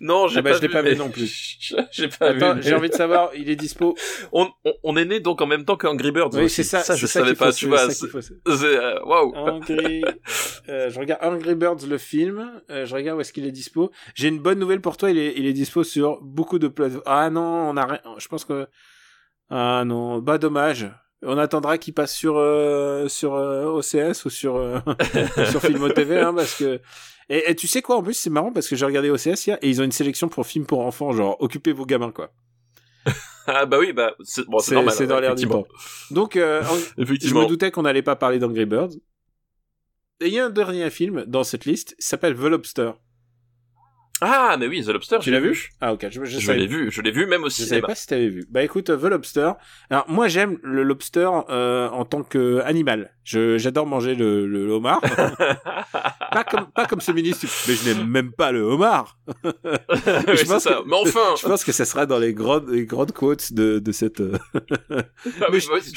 Non, 0.00 0.28
j'ai 0.28 0.38
Ah 0.38 0.42
bah, 0.42 0.50
pas 0.50 0.56
je 0.56 0.62
l'ai 0.62 0.68
vu, 0.68 0.72
pas 0.74 0.82
vu 0.82 0.96
non 0.96 1.08
plus. 1.08 1.56
j'ai 1.92 2.08
pas 2.08 2.26
Attends, 2.30 2.60
j'ai 2.60 2.74
envie 2.74 2.88
de 2.90 2.94
savoir, 2.94 3.30
il 3.34 3.48
est 3.48 3.56
dispo. 3.56 3.94
On, 4.32 4.48
on, 4.64 4.72
on 4.82 4.96
est 4.96 5.04
né 5.04 5.20
donc 5.20 5.40
en 5.40 5.46
même 5.46 5.64
temps 5.64 5.76
qu'Angry 5.76 6.10
Birds. 6.12 6.30
Oui, 6.34 6.50
c'est 6.50 6.62
ça. 6.64 6.80
je 6.94 7.06
c'est 7.06 7.06
savais 7.06 7.34
pas, 7.34 7.46
faut- 7.52 7.56
tu 7.58 7.66
vois. 7.66 7.88
ça 7.90 8.06
euh, 8.48 9.00
Waouh. 9.04 9.34
Angry, 9.34 10.04
euh, 10.68 10.90
je 10.90 10.98
regarde 10.98 11.20
Angry 11.24 11.54
Birds 11.54 11.86
le 11.88 11.96
film. 11.98 12.60
euh, 12.70 12.84
je 12.86 12.94
regarde 12.94 13.18
où 13.18 13.20
est-ce 13.20 13.32
qu'il 13.32 13.46
est 13.46 13.52
dispo. 13.52 13.90
J'ai 14.14 14.28
une 14.28 14.40
bonne 14.40 14.58
nouvelle 14.58 14.80
pour 14.80 14.96
toi. 14.96 15.10
Il 15.10 15.18
est, 15.18 15.34
il 15.36 15.46
est 15.46 15.52
dispo 15.54 15.84
sur 15.84 16.20
beaucoup 16.22 16.58
de 16.58 16.68
plateformes. 16.68 17.02
Ah 17.06 17.30
non, 17.30 17.70
on 17.70 17.76
a 17.76 17.86
rien. 17.86 18.00
Je 18.18 18.28
pense 18.28 18.44
que 18.44 18.66
ah 19.48 19.84
non, 19.86 20.18
bah 20.18 20.38
dommage. 20.38 20.90
On 21.26 21.38
attendra 21.38 21.76
qu'il 21.78 21.92
passe 21.92 22.14
sur 22.14 22.36
euh, 22.38 23.08
sur 23.08 23.34
euh, 23.34 23.66
OCS 23.66 24.24
ou 24.24 24.30
sur 24.30 24.56
euh, 24.56 24.78
sur 25.50 25.60
Filmo 25.60 25.88
TV, 25.88 26.20
hein, 26.20 26.32
parce 26.34 26.56
que. 26.56 26.80
Et, 27.28 27.50
et 27.50 27.56
tu 27.56 27.66
sais 27.66 27.82
quoi 27.82 27.96
en 27.96 28.02
plus 28.02 28.14
c'est 28.14 28.30
marrant 28.30 28.52
parce 28.52 28.68
que 28.68 28.76
j'ai 28.76 28.86
regardé 28.86 29.10
OCS 29.10 29.46
hier 29.46 29.58
et 29.60 29.68
ils 29.68 29.80
ont 29.80 29.84
une 29.84 29.92
sélection 29.92 30.28
pour 30.28 30.46
films 30.46 30.64
pour 30.64 30.86
enfants 30.86 31.10
genre 31.10 31.36
occupez 31.40 31.72
vos 31.72 31.84
gamins 31.84 32.12
quoi. 32.12 32.30
ah 33.46 33.66
bah 33.66 33.78
oui, 33.78 33.92
bah 33.92 34.14
c'est 34.22 34.46
bon, 34.46 34.58
c'est 34.58 34.70
C'est 34.70 34.74
normal. 34.74 34.94
c'est 34.94 35.06
dans 35.06 35.20
l'air 35.20 35.34
du 35.34 35.46
temps. 35.46 35.66
Donc, 36.10 36.36
euh, 36.36 36.62
je 36.98 37.34
me 37.34 37.46
doutais 37.46 37.70
qu'on 37.70 37.82
n'allait 37.82 38.02
pas 38.02 38.16
parler 38.16 38.38
d'Angry 38.38 38.66
Birds. 38.66 38.92
Et 40.20 40.28
il 40.28 40.32
y 40.32 40.38
a 40.38 40.46
un 40.46 40.50
dernier 40.50 40.88
film 40.90 41.24
dans 41.26 41.44
cette 41.44 41.66
liste, 41.66 41.94
s'appelle 41.98 42.34
The 42.34 42.44
Lobster. 42.44 42.92
Ah, 44.20 44.56
mais 44.58 44.66
oui, 44.66 44.82
The 44.82 44.88
Lobster, 44.88 45.18
Tu 45.20 45.30
l'as 45.30 45.40
vu 45.40 45.70
Ah 45.80 45.92
ok, 45.92 46.06
je, 46.10 46.24
je, 46.24 46.38
Je 46.38 46.52
l'ai 46.52 46.66
vu, 46.66 46.90
je 46.90 47.02
l'ai 47.02 47.10
vu 47.10 47.26
même 47.26 47.44
au 47.44 47.48
Je 47.48 47.62
savais 47.62 47.82
pas 47.82 47.94
si 47.94 48.06
t'avais 48.06 48.28
vu. 48.28 48.46
Bah 48.50 48.62
écoute, 48.62 48.86
The 48.86 49.04
Lobster. 49.04 49.52
Alors 49.90 50.06
moi 50.08 50.28
j'aime 50.28 50.58
le 50.62 50.82
lobster 50.82 51.28
euh, 51.50 51.88
en 51.90 52.04
tant 52.04 52.22
que 52.22 52.60
animal. 52.60 53.15
Je 53.28 53.58
j'adore 53.58 53.86
manger 53.86 54.14
le, 54.14 54.46
le 54.46 54.70
homard. 54.70 55.00
pas 56.32 56.44
comme 56.48 56.66
pas 56.72 56.86
comme 56.86 57.00
ce 57.00 57.10
ministre. 57.10 57.44
Mais 57.66 57.74
je 57.74 57.88
n'aime 57.88 58.06
même 58.08 58.30
pas 58.32 58.52
le 58.52 58.60
homard. 58.62 59.18
Oui, 59.44 59.52
Je 60.28 60.36
c'est 60.36 60.44
pense 60.46 60.62
ça. 60.62 60.74
que- 60.84 60.88
Mais 60.88 60.94
enfin, 60.96 61.34
Je 61.40 61.46
pense 61.48 61.64
que 61.64 61.72
ça 61.72 61.84
sera 61.84 62.06
dans 62.06 62.20
les 62.20 62.32
grandes 62.32 62.68
les 62.70 62.86
grandes 62.86 63.10
quotes 63.10 63.52
de 63.52 63.80
de 63.80 63.92
cette. 63.92 64.20
euh, 64.20 64.38
Ah 65.40 65.48
mais 65.50 65.58
je- 65.58 65.68
bah 65.68 65.76
je. 65.82 65.90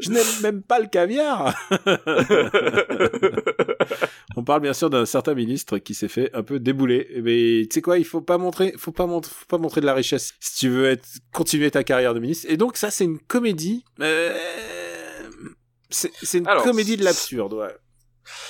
Je 0.00 0.10
n'aime 0.10 0.26
même 0.42 0.62
pas 0.62 0.78
le 0.78 0.86
caviar. 0.86 1.52
On 4.36 4.44
parle 4.44 4.60
bien 4.62 4.72
sûr 4.72 4.88
d'un 4.88 5.04
certain 5.04 5.34
ministre 5.34 5.78
qui 5.78 5.94
s'est 5.94 6.08
fait 6.08 6.30
un 6.34 6.42
peu 6.44 6.58
débouler. 6.60 7.08
Mais 7.22 7.62
tu 7.68 7.74
sais 7.74 7.82
quoi, 7.82 7.98
il 7.98 8.04
faut 8.04 8.20
pas 8.20 8.38
montrer, 8.38 8.72
faut 8.78 8.92
pas 8.92 9.06
montrer, 9.06 9.32
faut 9.36 9.46
pas 9.46 9.58
montrer 9.58 9.80
de 9.80 9.86
la 9.86 9.94
richesse 9.94 10.34
si 10.40 10.58
tu 10.60 10.68
veux 10.68 10.86
être 10.86 11.06
continuer 11.32 11.70
ta 11.70 11.82
carrière 11.84 12.14
de 12.14 12.20
ministre. 12.20 12.46
Et 12.48 12.56
donc 12.56 12.76
ça, 12.76 12.90
c'est 12.90 13.04
une 13.04 13.18
comédie. 13.18 13.84
euh, 14.00 14.32
C'est 15.92 16.38
une 16.38 16.46
Alors, 16.48 16.64
comédie 16.64 16.96
de 16.96 17.04
l'absurde, 17.04 17.52
ouais. 17.54 17.74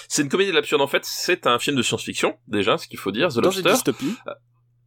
C'est 0.09 0.23
une 0.23 0.29
comédie 0.29 0.51
de 0.51 0.55
l'absurde. 0.55 0.83
En 0.83 0.87
fait, 0.87 1.05
c'est 1.05 1.47
un 1.47 1.59
film 1.59 1.77
de 1.77 1.83
science-fiction, 1.83 2.37
déjà, 2.49 2.79
ce 2.79 2.87
qu'il 2.89 2.99
faut 2.99 3.11
dire, 3.11 3.29
The 3.31 3.39
Dans 3.41 3.51
une 3.51 3.63
dystopie. 3.63 4.15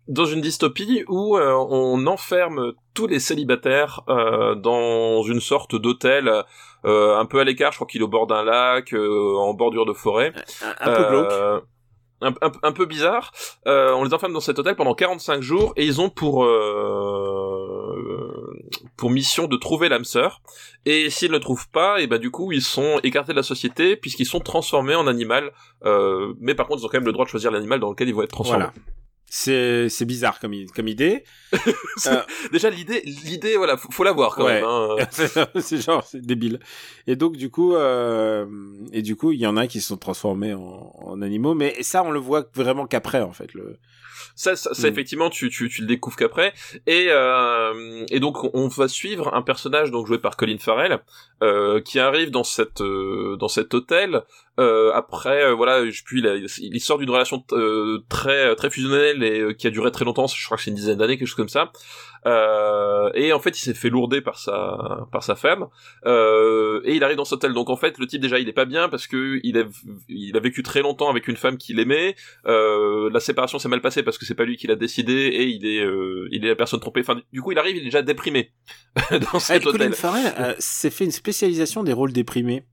dans 0.08 0.26
une 0.26 0.42
dystopie 0.42 1.04
où 1.08 1.38
euh, 1.38 1.52
on 1.70 2.06
enferme 2.08 2.74
tous 2.94 3.08
les 3.08 3.20
célibataires 3.20 4.02
euh, 4.10 4.54
dans 4.56 5.24
une 5.24 5.40
sorte 5.40 5.76
d'hôtel 5.76 6.32
euh, 6.86 7.18
un 7.18 7.26
peu 7.26 7.40
à 7.40 7.44
l'écart, 7.44 7.72
je 7.72 7.78
crois 7.78 7.88
qu'il 7.88 8.02
est 8.02 8.04
au 8.04 8.08
bord 8.08 8.28
d'un 8.28 8.44
lac, 8.44 8.94
euh, 8.94 9.36
en 9.38 9.54
bordure 9.56 9.86
de 9.88 9.94
forêt. 9.94 10.34
Un, 10.62 10.92
un 10.92 10.96
peu 10.96 11.10
glauque. 11.10 11.32
Euh, 11.32 11.60
un, 12.22 12.34
un- 12.42 12.52
un 12.64 12.72
peu 12.72 12.86
bizarre. 12.86 13.34
Euh, 13.68 13.92
on 13.94 14.04
les 14.04 14.14
enferme 14.14 14.32
dans 14.34 14.40
cet 14.40 14.58
hôtel 14.60 14.76
pendant 14.76 14.94
45 14.94 15.42
jours 15.42 15.74
et 15.76 15.84
ils 15.86 16.00
ont 16.00 16.10
pour 16.12 16.46
euh, 16.46 17.35
pour 18.98 19.10
mission 19.10 19.48
de 19.48 19.58
trouver 19.58 19.90
l'âme 19.90 20.06
sœur. 20.06 20.42
Et 20.86 21.10
s'ils 21.10 21.30
ne 21.30 21.34
le 21.36 21.40
trouvent 21.40 21.70
pas, 21.70 22.02
et 22.02 22.08
ben 22.08 22.18
du 22.20 22.32
coup 22.32 22.52
ils 22.52 22.62
sont 22.62 23.00
écartés 23.04 23.32
de 23.34 23.38
la 23.38 23.44
société 23.44 23.96
puisqu'ils 23.96 24.26
sont 24.26 24.40
transformés 24.40 24.96
en 24.96 25.08
animal. 25.08 25.52
Euh, 25.86 26.34
mais 26.40 26.56
par 26.56 26.68
contre 26.68 26.82
ils 26.82 26.86
ont 26.86 26.90
quand 26.90 26.98
même 26.98 27.06
le 27.06 27.12
droit 27.14 27.26
de 27.26 27.30
choisir 27.30 27.52
l'animal 27.52 27.80
dans 27.80 27.90
lequel 27.90 28.08
ils 28.10 28.16
vont 28.16 28.24
être 28.24 28.30
transformés. 28.32 28.66
Voilà. 28.66 28.74
C'est 29.28 29.90
c'est 29.90 30.06
bizarre 30.06 30.40
comme 30.40 30.54
idée. 30.88 31.24
Euh, 32.08 32.22
Déjà 32.52 32.70
l'idée, 32.70 33.02
l'idée 33.06 33.56
voilà, 33.58 33.78
faut, 33.78 33.90
faut 33.92 34.04
l'avoir 34.04 34.36
quand 34.36 34.46
Ouais. 34.46 34.62
même. 34.62 34.66
Hein. 34.66 34.96
c'est 35.62 35.82
genre 35.82 36.04
c'est 36.04 36.22
débile. 36.22 36.60
Et 37.08 37.16
donc 37.16 37.36
du 37.38 37.50
coup 37.50 37.74
euh, 37.74 38.46
et 38.92 39.02
du 39.02 39.16
coup 39.16 39.32
il 39.32 39.40
y 39.40 39.48
en 39.48 39.58
a 39.58 39.66
qui 39.68 39.82
se 39.82 39.88
sont 39.88 39.98
transformés 39.98 40.54
en, 40.54 40.92
en 40.96 41.22
animaux, 41.22 41.56
mais 41.56 41.82
ça 41.82 42.04
on 42.04 42.12
le 42.12 42.20
voit 42.20 42.46
vraiment 42.54 42.86
qu'après 42.86 43.22
en 43.22 43.32
fait. 43.32 43.54
Le... 43.54 43.78
Ça, 44.36 44.56
ça, 44.56 44.74
ça, 44.74 44.88
Mm. 44.88 44.92
effectivement, 44.92 45.30
tu, 45.30 45.50
tu, 45.50 45.70
tu 45.70 45.82
le 45.82 45.88
découvres 45.88 46.16
qu'après. 46.16 46.54
Et, 46.88 47.08
euh, 47.10 48.06
et 48.10 48.20
donc, 48.20 48.38
on 48.54 48.68
va 48.68 48.88
suivre 48.88 49.34
un 49.34 49.42
personnage 49.42 49.92
donc 49.92 50.08
joué 50.08 50.18
par 50.18 50.38
Colin 50.38 50.58
Farrell 50.60 51.00
euh, 51.44 51.82
qui 51.82 52.00
arrive 52.00 52.32
dans 52.32 52.44
cette 52.44 52.82
euh, 52.82 53.36
dans 53.38 53.48
cet 53.48 53.74
hôtel. 53.74 54.22
Euh, 54.58 54.92
après, 54.94 55.44
euh, 55.44 55.54
voilà, 55.54 55.90
je 55.90 56.02
puis 56.04 56.22
il, 56.22 56.48
il 56.60 56.80
sort 56.80 56.98
d'une 56.98 57.10
relation 57.10 57.44
euh, 57.52 58.00
très 58.10 58.56
très 58.56 58.70
fusionnelle 58.70 59.22
et 59.24 59.56
qui 59.56 59.68
a 59.68 59.70
duré 59.70 59.92
très 59.92 60.06
longtemps. 60.06 60.28
Je 60.28 60.46
crois 60.46 60.58
que 60.58 60.64
c'est 60.64 60.70
une 60.70 60.78
dizaine 60.78 60.98
d'années, 60.98 61.18
quelque 61.18 61.28
chose 61.28 61.36
comme 61.36 61.50
ça. 61.50 61.72
Euh, 62.26 63.10
et 63.14 63.34
en 63.34 63.40
fait, 63.40 63.58
il 63.58 63.62
s'est 63.62 63.74
fait 63.74 63.90
lourder 63.90 64.22
par 64.22 64.38
sa 64.38 65.08
par 65.12 65.24
sa 65.24 65.36
femme. 65.36 65.68
Euh, 66.06 66.82
et 66.84 66.96
il 66.96 67.04
arrive 67.04 67.18
dans 67.18 67.26
cet 67.26 67.34
hôtel. 67.34 67.54
Donc 67.54 67.70
en 67.70 67.76
fait, 67.76 67.98
le 68.00 68.08
type 68.08 68.22
déjà, 68.22 68.40
il 68.40 68.50
est 68.50 68.54
pas 68.54 68.66
bien 68.66 68.90
parce 68.90 69.08
que 69.08 69.40
il 69.44 69.58
a 69.58 69.64
il 70.10 70.36
a 70.36 70.40
vécu 70.40 70.64
très 70.64 70.82
longtemps 70.82 71.10
avec 71.10 71.28
une 71.28 71.36
femme 71.36 71.58
qu'il 71.58 71.80
aimait. 71.80 72.16
Euh, 72.48 73.10
la 73.12 73.20
séparation 73.20 73.60
s'est 73.60 73.70
mal 73.70 73.82
passée 73.82 74.02
parce 74.04 74.18
que 74.18 74.26
c'est 74.26 74.36
pas 74.36 74.46
lui 74.46 74.58
qui 74.58 74.68
l'a 74.68 74.76
décidé 74.76 75.14
et 75.14 75.46
il 75.48 75.66
est 75.66 75.84
euh, 75.84 76.28
il 76.32 76.46
est 76.46 76.50
la 76.50 76.56
personne 76.56 76.80
trompée. 76.80 77.02
Enfin, 77.02 77.22
du 77.32 77.42
coup, 77.42 77.52
il 77.52 77.60
arrive, 77.60 77.76
il 77.76 77.82
est 77.82 77.86
déjà 77.86 78.02
déprimé 78.02 78.52
dans 79.12 79.18
Eh, 79.36 79.40
cet 79.40 79.64
Colin 79.64 79.76
hôtel. 79.76 79.94
Farrell 79.94 80.34
euh, 80.40 80.54
s'est 80.60 80.90
fait 80.90 81.06
une 81.06 81.12
spécialisation 81.12 81.84
des 81.84 81.94
rôles 81.94 82.12
déprimés. 82.14 82.66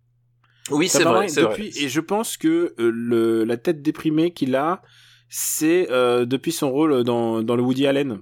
Oui, 0.71 0.89
c'est 0.89 1.03
vrai, 1.03 1.29
c'est 1.29 1.43
vrai. 1.43 1.51
depuis, 1.51 1.85
Et 1.85 1.89
je 1.89 2.01
pense 2.01 2.37
que 2.37 2.75
euh, 2.79 2.91
le, 2.91 3.45
la 3.45 3.57
tête 3.57 3.83
déprimée 3.83 4.33
qu'il 4.33 4.55
a, 4.55 4.81
c'est 5.29 5.91
euh, 5.91 6.25
depuis 6.25 6.53
son 6.53 6.71
rôle 6.71 7.05
dans, 7.05 7.43
dans 7.43 7.57
le 7.57 7.63
Woody 7.63 7.87
Allen. 7.87 8.21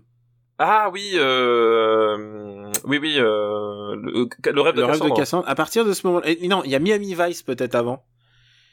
Ah 0.63 0.91
oui, 0.93 1.13
euh... 1.15 2.71
oui, 2.85 2.99
oui, 2.99 3.15
euh... 3.17 3.97
le, 3.97 4.29
le 4.53 4.61
rêve 4.61 4.75
de 4.75 4.81
le 4.81 4.85
rêve 4.85 4.97
de 4.97 5.01
Cassandre. 5.01 5.17
Cassandre. 5.17 5.49
À 5.49 5.55
partir 5.55 5.87
de 5.87 5.95
ce 5.95 6.07
moment, 6.07 6.23
et 6.23 6.47
non, 6.49 6.63
il 6.65 6.71
y 6.71 6.75
a 6.75 6.79
Miami 6.79 7.15
Vice 7.19 7.43
peut-être 7.43 7.75
avant. 7.75 8.05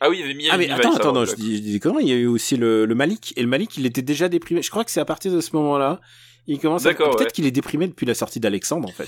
Ah 0.01 0.09
oui, 0.09 0.17
il 0.17 0.19
y 0.19 0.23
avait 0.25 0.33
Miami 0.33 0.49
ah 0.51 0.57
mais 0.57 0.65
Vice 0.65 0.73
attends, 0.73 0.95
attends, 0.95 1.13
non, 1.13 1.23
je 1.23 1.35
dis, 1.35 1.55
je 1.55 1.61
dis 1.61 1.79
comment 1.79 1.99
Il 1.99 2.09
y 2.09 2.11
a 2.11 2.15
eu 2.15 2.25
aussi 2.27 2.57
le, 2.57 2.85
le 2.85 2.93
Malik 2.93 3.33
et 3.37 3.41
le 3.41 3.47
Malik, 3.47 3.77
il 3.77 3.85
était 3.85 4.01
déjà 4.01 4.27
déprimé. 4.27 4.61
Je 4.61 4.69
crois 4.69 4.83
que 4.83 4.91
c'est 4.91 4.99
à 4.99 5.05
partir 5.05 5.31
de 5.31 5.39
ce 5.39 5.55
moment-là, 5.55 6.01
il 6.45 6.59
commence. 6.59 6.85
à... 6.85 6.93
Peut-être 6.93 7.19
ouais. 7.19 7.27
qu'il 7.27 7.45
est 7.45 7.51
déprimé 7.51 7.87
depuis 7.87 8.05
la 8.05 8.15
sortie 8.15 8.41
d'Alexandre 8.41 8.89
en 8.89 8.91
fait. 8.91 9.07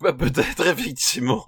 Bah, 0.00 0.12
Peut-être 0.12 0.66
effectivement. 0.66 1.46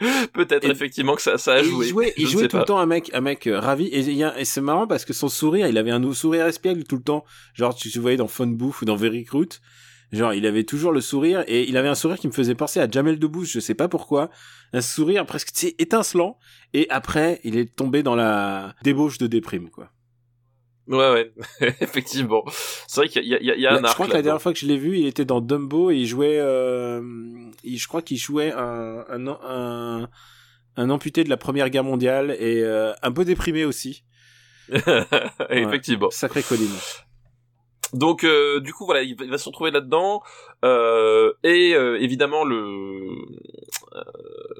Peut-être 0.32 0.64
Et- 0.64 0.70
effectivement 0.70 1.14
que 1.16 1.22
ça, 1.22 1.38
ça 1.38 1.54
a 1.54 1.60
Et 1.60 1.64
joué. 1.64 1.86
il 1.86 1.88
jouait, 1.90 2.14
il 2.16 2.26
jouait 2.26 2.42
tout 2.48 2.56
pas. 2.56 2.58
le 2.60 2.64
temps 2.64 2.78
un 2.78 2.86
mec, 2.86 3.10
un 3.14 3.20
mec 3.20 3.46
euh, 3.46 3.58
ravi. 3.58 3.86
Et, 3.86 4.00
il 4.00 4.12
y 4.12 4.24
a- 4.24 4.38
et 4.38 4.44
c'est 4.44 4.60
marrant 4.60 4.86
parce 4.86 5.04
que 5.04 5.12
son 5.12 5.28
sourire, 5.28 5.66
il 5.66 5.76
avait 5.78 5.90
un 5.90 6.12
sourire 6.12 6.46
espiègle 6.46 6.84
tout 6.84 6.96
le 6.96 7.02
temps. 7.02 7.24
Genre, 7.54 7.74
tu, 7.74 7.90
tu 7.90 7.98
voyais 7.98 8.16
dans 8.16 8.28
Phone 8.28 8.56
Bouffe 8.56 8.82
ou 8.82 8.84
dans 8.84 8.96
Very 8.96 9.20
Recruit. 9.20 9.48
Genre, 10.10 10.32
il 10.32 10.46
avait 10.46 10.64
toujours 10.64 10.92
le 10.92 11.00
sourire 11.02 11.44
et 11.48 11.68
il 11.68 11.76
avait 11.76 11.88
un 11.88 11.94
sourire 11.94 12.18
qui 12.18 12.28
me 12.28 12.32
faisait 12.32 12.54
penser 12.54 12.80
à 12.80 12.88
Jamel 12.90 13.18
Debbouze, 13.18 13.50
je 13.50 13.60
sais 13.60 13.74
pas 13.74 13.88
pourquoi. 13.88 14.30
Un 14.72 14.80
sourire 14.80 15.26
presque, 15.26 15.50
étincelant. 15.78 16.38
Et 16.72 16.86
après, 16.88 17.40
il 17.44 17.56
est 17.58 17.74
tombé 17.76 18.02
dans 18.02 18.14
la 18.14 18.74
débauche 18.82 19.18
de 19.18 19.26
déprime, 19.26 19.68
quoi. 19.68 19.90
Ouais, 20.88 21.12
ouais, 21.12 21.32
effectivement. 21.80 22.42
C'est 22.86 23.00
vrai 23.02 23.08
qu'il 23.08 23.24
y 23.26 23.34
a, 23.34 23.38
il 23.40 23.46
y 23.46 23.50
a- 23.50 23.54
il 23.54 23.60
y 23.60 23.66
a 23.66 23.74
un 23.74 23.78
je 23.78 23.84
arc 23.84 23.94
crois 23.94 24.06
que 24.06 24.12
la 24.12 24.22
dernière 24.22 24.40
fois 24.40 24.52
que 24.54 24.58
je 24.58 24.66
l'ai 24.66 24.78
vu, 24.78 24.96
il 24.98 25.06
était 25.06 25.24
dans 25.26 25.40
Dumbo 25.40 25.90
et 25.90 25.96
il 25.96 26.06
jouait, 26.06 26.38
euh, 26.40 27.02
il- 27.62 27.78
je 27.78 27.86
crois 27.88 28.00
qu'il 28.02 28.16
jouait 28.16 28.52
un, 28.52 29.04
un, 29.10 29.26
un, 29.28 30.08
un 30.76 30.90
amputé 30.90 31.24
de 31.24 31.28
la 31.28 31.36
Première 31.36 31.68
Guerre 31.70 31.84
mondiale 31.84 32.34
et 32.40 32.62
euh, 32.62 32.92
un 33.02 33.12
peu 33.12 33.24
déprimé 33.24 33.64
aussi. 33.64 34.04
effectivement. 35.50 36.10
Sacré 36.10 36.42
Colin. 36.42 36.60
Donc 37.94 38.22
euh, 38.24 38.60
du 38.60 38.72
coup 38.74 38.84
voilà, 38.84 39.02
il 39.02 39.14
va, 39.30 39.38
se 39.38 39.46
retrouver 39.48 39.70
là-dedans 39.70 40.22
euh, 40.62 41.32
et 41.42 41.74
euh, 41.74 41.98
évidemment 42.00 42.44
le 42.44 43.08
euh, 43.94 44.02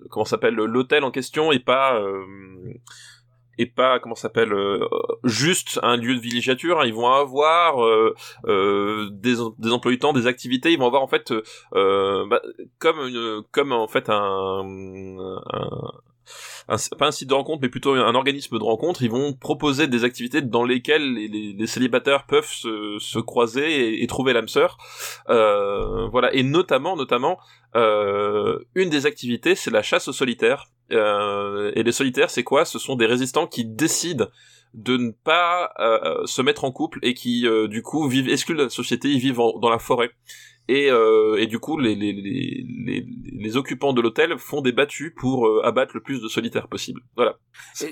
comment 0.08 0.24
s'appelle 0.24 0.54
l'hôtel 0.54 1.04
en 1.04 1.10
question 1.10 1.52
est 1.52 1.62
pas 1.62 2.00
est 3.59 3.66
pas 3.66 3.98
comment 3.98 4.14
s'appelle 4.14 4.52
euh, 4.52 4.86
juste 5.24 5.78
un 5.82 5.96
lieu 5.96 6.14
de 6.14 6.20
villégiature. 6.20 6.80
hein. 6.80 6.84
Ils 6.86 6.94
vont 6.94 7.09
avoir 7.09 7.84
euh, 7.84 8.14
euh, 8.46 9.09
des 9.12 9.34
des 9.59 9.72
emplois 9.72 9.92
du 9.92 9.98
temps, 9.98 10.12
des 10.12 10.26
activités. 10.26 10.72
Ils 10.72 10.78
vont 10.78 10.86
avoir 10.86 11.02
en 11.02 11.09
fait 11.09 11.32
euh, 11.74 12.26
bah, 12.28 12.40
comme 12.78 12.98
une 13.00 13.42
comme 13.50 13.72
en 13.72 13.88
fait 13.88 14.09
un, 14.09 14.64
pas 16.98 17.06
un 17.06 17.11
site 17.11 17.28
de 17.28 17.34
rencontre, 17.34 17.61
mais 17.62 17.68
plutôt 17.70 17.94
un 17.94 18.14
organisme 18.14 18.59
de 18.59 18.64
rencontre, 18.64 19.02
ils 19.02 19.11
vont 19.11 19.32
proposer 19.32 19.86
des 19.86 20.04
activités 20.04 20.42
dans 20.42 20.64
lesquelles 20.64 21.14
les, 21.14 21.66
célibataires 21.66 22.26
peuvent 22.26 22.50
se, 22.50 22.98
se 22.98 23.18
croiser 23.18 23.94
et, 23.94 24.02
et 24.02 24.06
trouver 24.06 24.34
l'âme 24.34 24.48
sœur. 24.48 24.76
Euh, 25.30 26.06
voilà, 26.09 26.32
et 26.34 26.42
notamment, 26.42 26.96
notamment, 26.96 27.38
une 27.74 28.90
des 28.90 29.06
activités, 29.06 29.54
c'est 29.54 29.70
la 29.70 29.82
chasse 29.82 30.09
aux 30.09 30.12
solitaires. 30.12 30.66
Euh, 30.93 31.70
et 31.74 31.82
les 31.82 31.93
solitaires, 31.93 32.30
c'est 32.30 32.45
quoi? 32.45 32.64
Ce 32.64 32.78
sont 32.78 32.97
des 32.97 33.07
résistants 33.07 33.47
qui 33.47 33.64
décident 33.64 34.26
de 34.74 34.97
ne 34.97 35.11
pas 35.11 35.72
euh, 35.80 36.26
se 36.26 36.43
mettre 36.43 36.64
en 36.64 36.72
couple 36.72 36.99
et 37.03 37.14
qui, 37.14 37.47
euh, 37.47 37.68
du 37.68 37.82
coup, 37.82 38.07
vivent 38.09 38.28
exclus 38.28 38.55
de 38.57 38.64
la 38.64 38.68
société, 38.70 39.09
ils 39.09 39.18
vivent 39.18 39.41
en- 39.41 39.59
dans 39.59 39.70
la 39.70 39.78
forêt. 39.78 40.11
Et, 40.70 40.91
euh, 40.91 41.36
et 41.39 41.47
du 41.47 41.59
coup, 41.59 41.78
les, 41.78 41.95
les, 41.95 42.12
les, 42.12 42.66
les, 42.84 43.07
les 43.32 43.57
occupants 43.57 43.95
de 43.95 44.03
l'hôtel 44.03 44.36
font 44.39 44.61
des 44.61 44.72
battues 44.72 45.14
pour 45.16 45.47
euh, 45.47 45.62
abattre 45.64 45.93
le 45.95 46.03
plus 46.03 46.20
de 46.20 46.28
solitaires 46.28 46.68
possible. 46.68 47.01
Voilà. 47.16 47.39
Euh, 47.82 47.86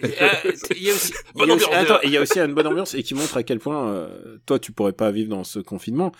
Il 0.76 0.82
y 0.82 0.90
a 0.90 0.92
aussi, 0.94 1.12
il 1.34 1.38
y 1.38 1.38
Bonne 1.38 1.50
a 1.50 1.54
aussi- 1.54 1.64
ambiance, 1.64 1.74
attends, 1.82 1.94
déjà. 1.94 2.00
il 2.04 2.10
y 2.10 2.16
a 2.18 2.20
aussi 2.20 2.38
une 2.38 2.52
bonne 2.52 2.66
ambiance 2.66 2.94
et 2.94 3.02
qui 3.02 3.14
montre 3.14 3.36
à 3.38 3.42
quel 3.42 3.58
point 3.60 3.88
euh, 3.88 4.36
toi 4.44 4.58
tu 4.58 4.72
pourrais 4.72 4.92
pas 4.92 5.10
vivre 5.10 5.30
dans 5.30 5.44
ce 5.44 5.58
confinement. 5.58 6.12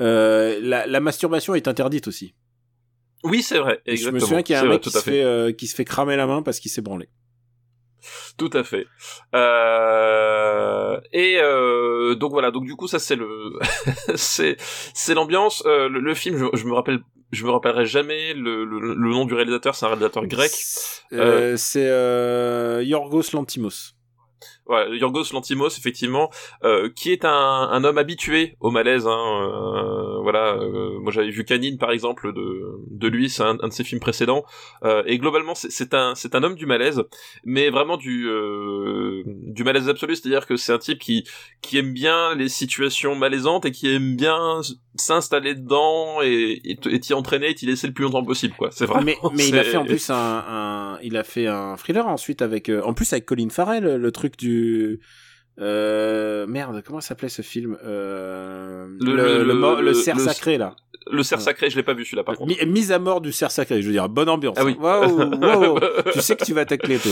Euh, 0.00 0.58
la, 0.62 0.86
la 0.86 1.00
masturbation 1.00 1.56
est 1.56 1.66
interdite 1.66 2.06
aussi. 2.06 2.34
Oui, 3.24 3.42
c'est 3.42 3.58
vrai. 3.58 3.80
Et 3.86 3.96
je 3.96 4.08
Exactement. 4.08 4.14
me 4.14 4.20
souviens 4.20 4.42
qu'il 4.42 4.52
y 4.52 4.56
a 4.56 4.60
un 4.60 4.64
vrai, 4.66 4.74
mec 4.74 4.82
qui 4.82 4.90
se, 4.90 4.98
fait, 4.98 5.22
euh, 5.22 5.52
qui 5.52 5.66
se 5.66 5.74
fait 5.74 5.84
cramer 5.84 6.16
la 6.16 6.26
main 6.26 6.42
parce 6.42 6.60
qu'il 6.60 6.70
s'est 6.70 6.82
branlé. 6.82 7.08
Tout 8.36 8.50
à 8.52 8.64
fait. 8.64 8.86
Euh, 9.34 11.00
et 11.12 11.38
euh, 11.38 12.14
donc 12.14 12.32
voilà, 12.32 12.50
donc 12.50 12.64
du 12.66 12.76
coup 12.76 12.86
ça 12.86 12.98
c'est 12.98 13.16
le 13.16 13.52
c'est 14.14 14.56
c'est 14.92 15.14
l'ambiance. 15.14 15.62
Euh, 15.66 15.88
le, 15.88 16.00
le 16.00 16.14
film, 16.14 16.36
je, 16.36 16.44
je 16.58 16.66
me 16.66 16.74
rappelle, 16.74 17.00
je 17.32 17.44
me 17.44 17.50
rappellerai 17.50 17.86
jamais 17.86 18.34
le, 18.34 18.64
le, 18.66 18.78
le 18.94 19.10
nom 19.10 19.24
du 19.24 19.32
réalisateur. 19.34 19.74
C'est 19.74 19.86
un 19.86 19.88
réalisateur 19.88 20.26
grec. 20.26 20.52
Euh, 21.12 21.56
C'est 21.56 21.88
euh, 21.88 22.82
Yorgos 22.82 23.32
Lantimos. 23.32 23.93
Voilà, 24.66 24.94
Yorgos 24.94 25.24
Lantimos 25.32 25.76
effectivement, 25.76 26.30
euh, 26.64 26.88
qui 26.94 27.12
est 27.12 27.26
un, 27.26 27.30
un 27.30 27.84
homme 27.84 27.98
habitué 27.98 28.56
au 28.60 28.70
malaise. 28.70 29.06
Hein, 29.06 29.10
euh, 29.10 30.20
voilà, 30.22 30.54
euh, 30.54 30.98
moi 31.00 31.12
j'avais 31.12 31.28
vu 31.28 31.44
Canine 31.44 31.76
par 31.76 31.90
exemple 31.90 32.32
de 32.32 32.78
de 32.90 33.08
lui, 33.08 33.28
c'est 33.28 33.42
un, 33.42 33.58
un, 33.60 33.68
de 33.68 33.72
ses 33.72 33.84
films 33.84 34.00
précédents. 34.00 34.44
Euh, 34.82 35.02
et 35.06 35.18
globalement, 35.18 35.54
c'est 35.54 35.92
un 35.92 36.14
c'est 36.14 36.34
un 36.34 36.42
homme 36.42 36.54
du 36.54 36.64
malaise, 36.64 37.02
mais 37.44 37.68
vraiment 37.68 37.98
du 37.98 38.26
du 39.26 39.64
malaise 39.64 39.88
absolu, 39.88 40.16
c'est-à-dire 40.16 40.46
que 40.46 40.56
c'est 40.56 40.72
un 40.72 40.78
type 40.78 40.98
qui 40.98 41.28
qui 41.60 41.76
aime 41.76 41.92
bien 41.92 42.34
les 42.34 42.48
situations 42.48 43.14
malaisantes 43.14 43.66
et 43.66 43.70
qui 43.70 43.92
aime 43.92 44.16
bien 44.16 44.60
s'installer 44.96 45.54
dedans 45.54 46.22
et 46.22 46.62
et 46.64 47.00
t'y 47.00 47.12
entraîner 47.12 47.50
et 47.50 47.54
t'y 47.54 47.66
laisser 47.66 47.86
le 47.86 47.92
plus 47.92 48.04
longtemps 48.04 48.24
possible 48.24 48.54
quoi. 48.56 48.70
C'est 48.72 48.86
vraiment. 48.86 49.04
Mais 49.04 49.16
mais 49.34 49.48
il 49.48 49.58
a 49.58 49.64
fait 49.64 49.76
en 49.76 49.84
plus 49.84 50.08
un, 50.08 50.44
un 50.48 50.98
il 51.02 51.18
a 51.18 51.24
fait 51.24 51.48
un 51.48 51.76
thriller 51.76 52.06
ensuite 52.06 52.40
avec 52.40 52.70
en 52.70 52.94
plus 52.94 53.12
avec 53.12 53.26
Colin 53.26 53.50
Farrell 53.50 53.96
le 53.96 54.12
truc 54.12 54.38
du 54.38 54.53
euh, 55.60 56.46
merde, 56.46 56.82
comment 56.84 57.00
s'appelait 57.00 57.28
ce 57.28 57.42
film 57.42 57.78
euh, 57.84 58.88
le, 59.00 59.14
le, 59.14 59.44
le, 59.44 59.82
le, 59.82 59.94
cerf 59.94 60.18
sacré 60.18 60.58
là. 60.58 60.74
Le 61.10 61.22
cerf 61.22 61.40
sacré, 61.40 61.70
je 61.70 61.76
l'ai 61.76 61.82
pas 61.82 61.94
vu 61.94 62.04
celui-là 62.04 62.24
par 62.24 62.36
contre. 62.36 62.64
mise 62.66 62.90
à 62.90 62.98
mort 62.98 63.20
du 63.20 63.32
cerf 63.32 63.50
sacré, 63.50 63.80
je 63.80 63.86
veux 63.86 63.92
dire, 63.92 64.08
bonne 64.08 64.28
ambiance. 64.28 64.56
Ah 64.58 64.64
oui. 64.64 64.76
Waouh, 64.78 65.78
tu 66.12 66.20
sais 66.20 66.36
que 66.36 66.44
tu 66.44 66.54
vas 66.54 66.64
t'éclater. 66.64 67.10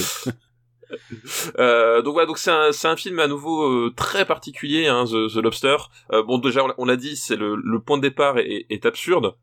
Euh, 1.59 2.03
donc 2.03 2.15
voilà, 2.15 2.27
donc 2.27 2.39
c'est 2.39 2.51
un, 2.51 2.97
film 2.97 3.19
à 3.19 3.27
nouveau 3.27 3.65
euh, 3.65 3.93
très 3.97 4.25
particulier, 4.25 4.87
hein, 4.87 5.05
The, 5.05 5.33
The 5.33 5.37
Lobster. 5.37 5.77
Euh, 6.13 6.23
bon, 6.23 6.39
déjà 6.39 6.63
on 6.77 6.85
l'a 6.85 6.97
dit, 6.97 7.17
c'est 7.17 7.37
le, 7.37 7.57
le 7.57 7.81
point 7.81 7.97
de 7.97 8.03
départ 8.03 8.39
est, 8.39 8.67
est 8.71 8.87
absurde, 8.87 9.35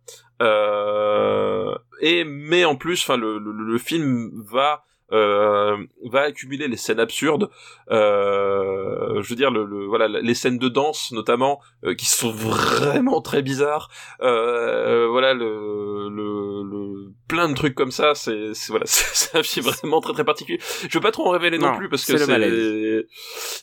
et 2.02 2.24
mais 2.24 2.66
en 2.66 2.76
plus, 2.76 3.02
enfin 3.02 3.18
le, 3.18 3.40
le, 3.40 3.52
le, 3.52 3.78
film 3.78 4.32
va 4.34 4.86
va 5.12 6.22
accumuler 6.22 6.68
les 6.68 6.78
scènes 6.78 7.00
absurdes. 7.00 7.50
Euh, 7.92 9.22
je 9.22 9.30
veux 9.30 9.36
dire, 9.36 9.52
le, 9.52 9.66
le, 9.66 9.86
voilà, 9.86 10.08
les 10.08 10.34
scènes 10.34 10.58
de 10.58 10.70
danse 10.70 11.12
notamment, 11.12 11.60
euh, 11.84 11.96
qui 11.96 12.06
sont 12.06 12.32
vraiment 12.32 13.22
très 13.22 13.42
bizarres. 13.42 13.90
Euh, 14.22 15.08
voilà, 15.10 15.34
le, 15.34 16.10
le, 16.10 16.64
le, 16.64 17.12
plein 17.28 17.50
de 17.50 17.56
trucs 17.56 17.76
comme 17.76 17.92
ça. 17.92 18.16
C'est 18.16 18.52
voilà, 18.70 18.86
c'est 18.88 19.38
un 19.38 19.44
film 19.44 19.66
vraiment 19.66 20.02
très 20.02 20.14
très 20.14 20.26
particulier. 20.26 20.60
Je 20.88 20.98
veux 20.98 21.02
pas 21.02 21.12
trop 21.12 21.28
en 21.28 21.32
révéler 21.32 21.58
non, 21.58 21.76
plus 21.76 21.90
parce 21.90 22.06
que 22.06 22.18
c'est. 22.18 23.06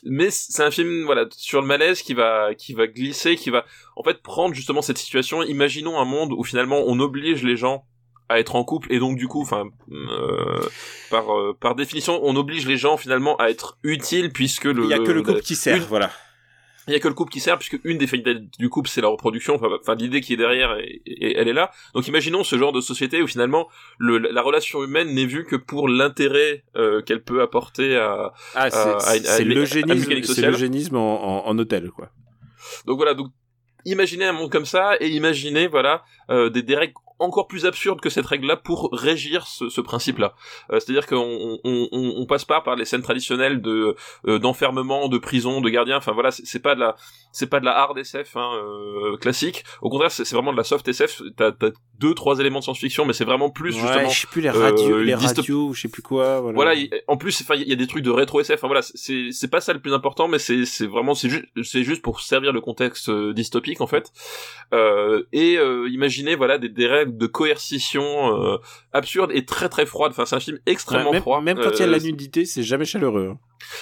Mais 0.03 0.29
c'est 0.29 0.63
un 0.63 0.71
film 0.71 1.05
voilà 1.05 1.25
sur 1.31 1.61
le 1.61 1.67
malaise 1.67 2.01
qui 2.01 2.13
va 2.13 2.53
qui 2.55 2.73
va 2.73 2.87
glisser, 2.87 3.35
qui 3.35 3.49
va 3.49 3.65
en 3.95 4.03
fait 4.03 4.21
prendre 4.21 4.53
justement 4.53 4.81
cette 4.81 4.97
situation. 4.97 5.43
Imaginons 5.43 5.99
un 5.99 6.05
monde 6.05 6.33
où 6.33 6.43
finalement 6.43 6.83
on 6.85 6.99
oblige 6.99 7.43
les 7.43 7.55
gens 7.55 7.85
à 8.29 8.39
être 8.39 8.55
en 8.55 8.63
couple 8.63 8.91
et 8.91 8.99
donc 8.99 9.17
du 9.17 9.27
coup 9.27 9.41
enfin 9.41 9.69
euh, 9.91 10.59
par 11.09 11.33
euh, 11.33 11.55
par 11.59 11.75
définition 11.75 12.19
on 12.23 12.35
oblige 12.35 12.67
les 12.67 12.77
gens 12.77 12.97
finalement 12.97 13.35
à 13.37 13.49
être 13.49 13.77
utiles 13.83 14.31
puisque 14.31 14.65
le 14.65 14.83
il 14.83 14.89
y 14.89 14.93
a 14.93 14.99
que 14.99 15.11
le 15.11 15.23
couple 15.23 15.41
qui 15.41 15.55
sert 15.55 15.85
voilà. 15.87 16.11
Il 16.89 16.93
y 16.93 16.95
a 16.95 17.01
que 17.01 17.07
le 17.09 17.13
couple 17.13 17.33
qui 17.33 17.41
sert 17.41 17.57
puisque 17.57 17.79
une 17.83 17.97
des 17.97 18.07
finalités 18.07 18.47
du 18.57 18.69
couple 18.69 18.89
c'est 18.89 19.01
la 19.01 19.09
reproduction 19.09 19.59
enfin, 19.61 19.95
l'idée 19.95 20.21
qui 20.21 20.33
est 20.33 20.37
derrière 20.37 20.77
et, 20.79 21.01
elle 21.37 21.49
est 21.49 21.53
là. 21.53 21.69
Donc 21.93 22.07
imaginons 22.07 22.45
ce 22.45 22.57
genre 22.57 22.71
de 22.71 22.79
société 22.79 23.21
où 23.21 23.27
finalement 23.27 23.67
le, 23.97 24.19
la 24.19 24.41
relation 24.41 24.81
humaine 24.83 25.13
n'est 25.13 25.25
vue 25.25 25.43
que 25.43 25.57
pour 25.57 25.89
l'intérêt 25.89 26.63
euh, 26.77 27.01
qu'elle 27.01 27.23
peut 27.23 27.41
apporter 27.41 27.97
à 27.97 28.31
ah, 28.55 28.69
c'est 28.69 29.43
l'eugénisme 29.43 30.95
en, 30.95 31.45
en, 31.45 31.47
en 31.47 31.59
hôtel 31.59 31.91
quoi. 31.91 32.09
Donc 32.85 32.97
voilà. 32.97 33.13
Donc 33.13 33.31
imaginez 33.85 34.25
un 34.25 34.33
monde 34.33 34.51
comme 34.51 34.65
ça 34.65 34.95
et 34.99 35.09
imaginez 35.09 35.67
voilà 35.67 36.03
euh, 36.29 36.49
des, 36.49 36.61
des 36.61 36.75
règles 36.75 36.93
encore 37.19 37.47
plus 37.47 37.65
absurde 37.65 37.99
que 37.99 38.09
cette 38.09 38.25
règle-là 38.25 38.57
pour 38.57 38.89
régir 38.91 39.47
ce, 39.47 39.69
ce 39.69 39.81
principe-là. 39.81 40.33
Euh, 40.71 40.79
C'est-à-dire 40.79 41.07
qu'on 41.07 41.59
on, 41.63 41.89
on, 41.91 42.13
on, 42.17 42.25
passe 42.25 42.45
pas 42.45 42.61
par 42.61 42.75
les 42.75 42.85
scènes 42.85 43.01
traditionnelles 43.01 43.61
de 43.61 43.95
euh, 44.27 44.39
d'enfermement, 44.39 45.07
de 45.07 45.17
prison, 45.17 45.61
de 45.61 45.69
gardien. 45.69 45.97
Enfin 45.97 46.11
voilà, 46.11 46.31
c'est 46.31 46.61
pas 46.61 46.75
de 46.75 46.79
la 46.79 46.95
c'est 47.37 47.47
pas 47.47 47.59
de 47.59 47.65
la 47.65 47.77
hard 47.77 47.97
SF 47.97 48.35
hein, 48.35 48.51
euh, 48.55 49.17
classique. 49.17 49.63
Au 49.81 49.89
contraire, 49.89 50.11
c'est 50.11 50.29
vraiment 50.33 50.51
de 50.51 50.57
la 50.57 50.63
soft 50.63 50.87
SF. 50.87 51.21
T'as 51.35 51.49
as 51.49 51.71
deux 51.99 52.13
trois 52.13 52.39
éléments 52.39 52.59
de 52.59 52.63
science-fiction, 52.63 53.05
mais 53.05 53.13
c'est 53.13 53.25
vraiment 53.25 53.49
plus 53.49 53.75
ouais, 53.75 53.81
justement. 53.81 54.09
Je 54.09 54.19
sais 54.21 54.27
plus 54.27 54.41
les 54.41 54.49
radios, 54.49 54.95
euh, 54.95 55.03
les 55.03 55.13
radios, 55.13 55.73
je 55.73 55.81
sais 55.81 55.87
plus 55.87 56.01
quoi. 56.01 56.39
Voilà. 56.39 56.55
voilà 56.55 56.81
en 57.07 57.17
plus, 57.17 57.39
enfin, 57.41 57.55
il 57.55 57.67
y 57.67 57.73
a 57.73 57.75
des 57.75 57.87
trucs 57.87 58.03
de 58.03 58.09
rétro 58.09 58.41
SF. 58.41 58.55
Enfin 58.59 58.67
voilà, 58.67 58.81
c'est 58.81 59.29
c'est 59.31 59.49
pas 59.49 59.61
ça 59.61 59.73
le 59.73 59.79
plus 59.79 59.93
important, 59.93 60.27
mais 60.27 60.39
c'est 60.39 60.65
c'est 60.65 60.87
vraiment 60.87 61.13
c'est 61.13 61.29
juste 61.29 61.45
c'est 61.63 61.83
juste 61.83 62.01
pour 62.01 62.21
servir 62.21 62.53
le 62.53 62.61
contexte 62.61 63.09
euh, 63.09 63.33
dystopique 63.33 63.81
en 63.81 63.87
fait. 63.87 64.11
et 65.31 65.59
imaginez 65.89 66.35
voilà 66.35 66.57
des, 66.57 66.69
des 66.69 66.87
de 67.15 67.27
coercition 67.27 68.03
euh, 68.43 68.57
absurde 68.91 69.31
et 69.33 69.45
très 69.45 69.69
très 69.69 69.85
froide. 69.85 70.11
Enfin, 70.11 70.25
c'est 70.25 70.35
un 70.35 70.39
film 70.39 70.59
extrêmement 70.65 71.11
même, 71.11 71.21
froid. 71.21 71.41
Même 71.41 71.59
quand 71.59 71.71
il 71.71 71.79
y 71.79 71.83
a 71.83 71.87
la 71.87 71.99
nudité, 71.99 72.45
c'est 72.45 72.63
jamais 72.63 72.85
chaleureux. 72.85 73.29
Hein. 73.33 73.39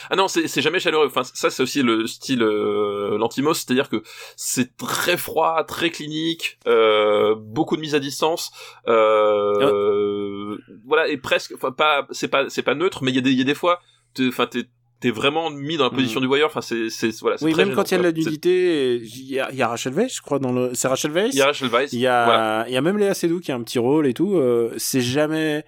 Ah 0.10 0.16
non, 0.16 0.28
c'est 0.28 0.62
jamais 0.62 0.80
chaleureux. 0.80 1.08
Enfin, 1.08 1.24
ça 1.24 1.50
c'est 1.50 1.64
aussi 1.64 1.82
le 1.82 2.08
style 2.08 2.44
euh, 2.44 3.18
Lantimos, 3.18 3.54
c'est-à-dire 3.56 3.90
que 3.90 4.04
c'est 4.36 4.78
très 4.78 5.18
froid, 5.18 5.64
très 5.64 5.90
clinique, 5.90 6.60
euh, 6.68 7.36
beaucoup 7.38 7.76
de 7.76 7.82
mise 7.82 7.96
à 7.96 8.00
distance. 8.00 8.52
Euh, 8.88 10.58
Voilà, 10.86 11.08
et 11.08 11.18
presque, 11.18 11.54
enfin 11.56 11.72
pas, 11.72 12.08
c'est 12.12 12.28
pas, 12.28 12.50
c'est 12.50 12.64
pas 12.64 12.76
neutre, 12.76 13.04
mais 13.04 13.12
il 13.12 13.16
y 13.16 13.20
a 13.20 13.22
des, 13.22 13.32
il 13.32 13.38
y 13.38 13.42
a 13.42 13.46
des 13.46 13.56
fois, 13.56 13.80
enfin 14.20 14.48
t'es 14.48 14.66
t'es 15.00 15.12
vraiment 15.12 15.50
mis 15.50 15.78
dans 15.78 15.86
la 15.86 15.90
position 15.90 16.20
mm. 16.20 16.24
du 16.24 16.28
voyeur. 16.28 16.50
Enfin, 16.50 16.62
c'est, 16.62 16.90
c'est, 16.90 17.12
voilà. 17.20 17.38
Oui, 17.42 17.54
même 17.56 17.74
quand 17.74 17.92
il 17.92 17.94
y 17.94 17.96
a 17.96 17.98
de 18.00 18.04
la 18.04 18.12
nudité, 18.12 18.96
il 18.96 19.32
y 19.32 19.40
a, 19.40 19.52
y 19.52 19.62
a 19.62 19.68
Rachel 19.68 19.94
Weisz, 19.94 20.18
je 20.18 20.22
crois, 20.22 20.40
dans 20.40 20.52
le, 20.52 20.72
c'est 20.74 20.88
Rachel 20.88 21.12
Weisz. 21.12 21.34
Il 21.34 21.38
y 21.38 21.42
a 21.42 21.48
Rachel 21.48 21.70
Weisz. 21.70 21.94
Il 21.94 22.00
y 22.00 22.08
a, 22.08 22.26
voilà. 22.26 22.66
il 22.68 22.74
y 22.74 22.78
a 22.78 22.82
même 22.82 22.98
Léa 22.98 23.14
Seydoux 23.14 23.40
qui 23.40 23.52
a 23.52 23.56
un 23.56 23.64
petit 23.64 23.80
rôle 23.80 24.08
et 24.08 24.14
tout. 24.14 24.36
Euh, 24.36 24.74
c'est 24.78 25.02
jamais, 25.02 25.64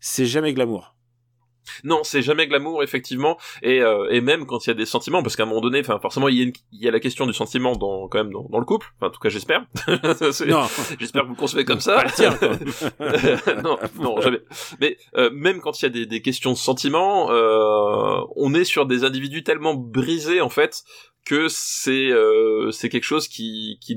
c'est 0.00 0.26
jamais 0.26 0.52
glamour. 0.52 0.93
Non, 1.82 2.02
c'est 2.04 2.22
jamais 2.22 2.46
glamour 2.46 2.82
effectivement, 2.82 3.38
et, 3.62 3.80
euh, 3.80 4.08
et 4.10 4.20
même 4.20 4.46
quand 4.46 4.66
il 4.66 4.70
y 4.70 4.72
a 4.72 4.74
des 4.74 4.86
sentiments, 4.86 5.22
parce 5.22 5.36
qu'à 5.36 5.44
un 5.44 5.46
moment 5.46 5.60
donné, 5.60 5.80
enfin 5.80 5.98
forcément 5.98 6.28
il 6.28 6.36
y, 6.36 6.42
a 6.42 6.52
il 6.72 6.82
y 6.82 6.88
a 6.88 6.90
la 6.90 7.00
question 7.00 7.26
du 7.26 7.32
sentiment 7.32 7.76
dans 7.76 8.08
quand 8.08 8.18
même 8.18 8.32
dans, 8.32 8.46
dans 8.50 8.58
le 8.58 8.64
couple, 8.64 8.88
enfin 8.96 9.08
en 9.08 9.10
tout 9.10 9.20
cas 9.20 9.28
j'espère. 9.28 9.64
j'espère 9.86 11.22
que 11.22 11.26
vous 11.26 11.34
le 11.34 11.38
concevez 11.38 11.64
comme 11.64 11.80
ça. 11.80 12.04
non, 13.62 13.78
non 14.00 14.20
jamais. 14.20 14.40
Mais 14.80 14.96
euh, 15.16 15.30
même 15.32 15.60
quand 15.60 15.80
il 15.80 15.84
y 15.84 15.86
a 15.86 15.90
des, 15.90 16.06
des 16.06 16.22
questions 16.22 16.52
de 16.52 16.56
sentiments, 16.56 17.30
euh, 17.30 18.20
on 18.36 18.54
est 18.54 18.64
sur 18.64 18.86
des 18.86 19.04
individus 19.04 19.42
tellement 19.42 19.74
brisés 19.74 20.40
en 20.40 20.48
fait 20.48 20.84
que 21.24 21.46
c'est 21.48 22.10
euh, 22.10 22.70
c'est 22.70 22.88
quelque 22.88 23.04
chose 23.04 23.28
qui 23.28 23.78
qui 23.80 23.96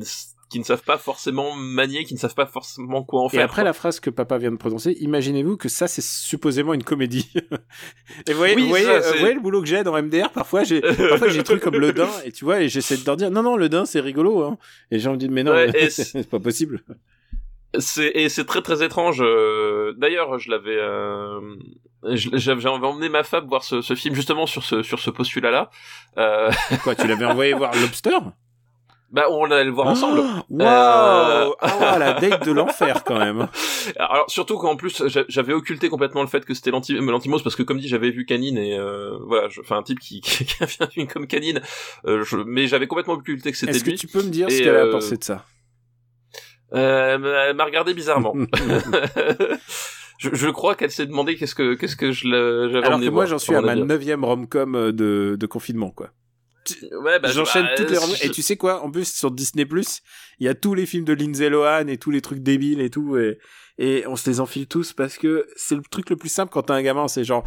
qui 0.50 0.60
ne 0.60 0.64
savent 0.64 0.84
pas 0.84 0.98
forcément 0.98 1.54
manier, 1.56 2.04
qui 2.06 2.14
ne 2.14 2.20
savent 2.20 2.36
pas 2.36 2.46
forcément 2.46 3.04
quoi 3.04 3.22
en 3.22 3.30
faire. 3.30 3.42
Et 3.42 3.44
après 3.44 3.64
la 3.64 3.74
phrase 3.74 4.00
que 4.00 4.10
papa 4.10 4.38
vient 4.38 4.52
de 4.52 4.58
prononcer, 4.58 4.96
imaginez-vous 5.00 5.58
que 5.58 5.70
ça 5.70 5.88
c'est 5.88 6.04
supposément 6.04 6.74
une 6.74 6.84
comédie. 6.84 7.30
et 8.28 8.32
vous 8.32 8.38
voyez, 8.38 8.56
vous, 8.56 8.68
voyez, 8.68 8.88
euh, 8.88 9.12
vous 9.12 9.20
voyez, 9.20 9.34
le 9.34 9.42
boulot 9.42 9.62
que 9.62 9.68
j'ai 9.68 9.84
dans 9.84 10.02
MDR, 10.02 10.32
parfois 10.32 10.64
j'ai 10.64 10.82
parfois 10.82 11.28
j'ai 11.28 11.40
des 11.40 11.44
trucs 11.44 11.62
comme 11.62 11.80
le 11.80 11.92
dain 11.92 12.10
et 12.26 12.32
tu 12.32 12.46
vois 12.46 12.62
et 12.62 12.70
j'essaie 12.70 12.98
de 12.98 13.06
leur 13.06 13.18
dire 13.18 13.32
non 13.32 13.44
non 13.44 13.58
le 13.58 13.70
dain 13.70 13.86
c'est 13.86 14.00
rigolo 14.00 14.44
hein. 14.44 14.58
Et 14.92 15.00
j'ai 15.00 15.10
envie 15.10 15.18
de 15.18 15.28
mais 15.34 15.44
non, 15.44 15.52
ouais, 15.52 15.72
c'est 15.90 16.30
pas 16.30 16.40
possible. 16.40 16.84
C'est 17.80 18.12
et 18.16 18.30
c'est 18.30 18.46
très 18.46 18.62
très 18.62 18.84
étrange. 18.84 19.22
Euh, 19.22 19.94
d'ailleurs, 19.98 20.40
je 20.40 20.50
l'avais, 20.50 20.78
euh... 20.78 21.56
j'avais 22.04 22.68
emmené 22.68 23.10
ma 23.10 23.24
femme 23.24 23.46
voir 23.48 23.64
ce, 23.64 23.82
ce, 23.82 23.94
film 23.94 24.16
justement 24.16 24.46
sur 24.46 24.64
ce 24.64 24.82
sur 24.84 25.00
ce 25.00 25.10
postulat-là. 25.10 25.70
Euh... 26.18 26.50
Quoi, 26.84 26.96
tu 26.96 27.08
l'avais 27.08 27.26
envoyé 27.26 27.54
voir 27.54 27.74
Lobster? 27.76 28.18
Bah, 29.10 29.28
on 29.32 29.50
allait 29.50 29.64
le 29.64 29.72
voir 29.72 29.88
ensemble. 29.88 30.20
Waouh! 30.50 30.62
Euh... 30.62 31.52
Ah, 31.62 31.98
la 31.98 32.14
date 32.14 32.46
de 32.46 32.52
l'enfer, 32.52 33.04
quand 33.06 33.18
même. 33.18 33.48
Alors, 33.98 34.30
surtout 34.30 34.58
qu'en 34.58 34.76
plus, 34.76 35.04
j'avais 35.30 35.54
occulté 35.54 35.90
complètement 35.90 36.22
le 36.22 36.28
fait 36.28 36.44
que 36.44 36.54
c'était 36.54 36.72
l'antimos, 36.72 37.42
parce 37.42 37.56
que 37.56 37.64
comme 37.64 37.80
dit, 37.80 37.88
j'avais 37.88 38.12
vu 38.12 38.26
Canine 38.26 38.58
et, 38.58 38.78
euh, 38.78 39.18
voilà, 39.26 39.48
enfin, 39.60 39.78
un 39.78 39.84
type 39.84 40.00
qui, 40.00 40.20
qui, 40.22 40.44
a 40.60 40.68
fait 40.68 40.84
un 40.84 40.88
film 40.88 41.08
comme 41.08 41.28
Canine, 41.28 41.62
euh, 42.06 42.24
je... 42.24 42.38
mais 42.38 42.68
j'avais 42.68 42.88
complètement 42.88 43.14
occulté 43.14 43.52
que 43.52 43.58
c'était 43.58 43.72
lui. 43.72 43.80
Est-ce 43.80 43.86
que 43.86 43.96
tu 43.96 44.08
peux 44.08 44.24
me 44.24 44.30
dire 44.30 44.52
ce 44.52 44.62
qu'elle 44.62 44.76
a 44.76 44.88
pensé 44.88 45.18
de 45.18 45.24
ça? 45.24 45.46
Euh, 46.74 47.48
elle 47.50 47.56
m'a 47.56 47.64
regardé 47.64 47.94
bizarrement. 47.94 48.34
je, 50.20 50.30
je, 50.34 50.50
crois 50.50 50.76
qu'elle 50.76 50.92
s'est 50.92 51.06
demandé 51.06 51.38
qu'est-ce 51.38 51.56
que, 51.56 51.76
qu'est-ce 51.76 51.96
que 51.96 52.12
je 52.12 52.28
j'avais 52.72 52.86
Alors 52.86 53.00
que 53.00 53.10
moi, 53.10 53.26
j'en 53.26 53.40
suis 53.40 53.56
à 53.56 53.62
ma 53.62 53.76
neuvième 53.76 54.26
rom-com 54.26 54.92
de, 54.92 55.38
de 55.40 55.46
confinement, 55.46 55.92
quoi. 55.92 56.10
Ouais, 56.92 57.20
bah, 57.20 57.30
J'enchaîne 57.32 57.64
bah, 57.64 57.76
toutes 57.76 57.90
les 57.90 58.26
Et 58.26 58.30
tu 58.30 58.42
sais 58.42 58.58
quoi? 58.58 58.84
En 58.84 58.92
plus, 58.92 59.12
sur 59.12 59.32
Disney+, 59.32 59.68
il 60.40 60.46
y 60.46 60.50
a 60.50 60.56
tous 60.56 60.74
les 60.74 60.86
films 60.86 61.06
de 61.06 61.14
Lindsay 61.14 61.50
Lohan 61.50 61.88
et 61.88 61.98
tous 61.98 62.12
les 62.12 62.22
trucs 62.22 62.40
débiles 62.40 62.82
et 62.82 62.90
tout. 62.90 63.18
Et, 63.18 63.38
et 63.78 64.06
on 64.08 64.16
se 64.16 64.30
les 64.30 64.40
enfile 64.40 64.68
tous 64.68 64.94
parce 64.94 65.18
que 65.18 65.48
c'est 65.56 65.76
le 65.76 65.82
truc 65.82 66.10
le 66.10 66.16
plus 66.16 66.30
simple 66.30 66.52
quand 66.52 66.64
t'as 66.64 66.76
un 66.76 66.82
gamin. 66.82 67.08
C'est 67.08 67.24
genre, 67.24 67.44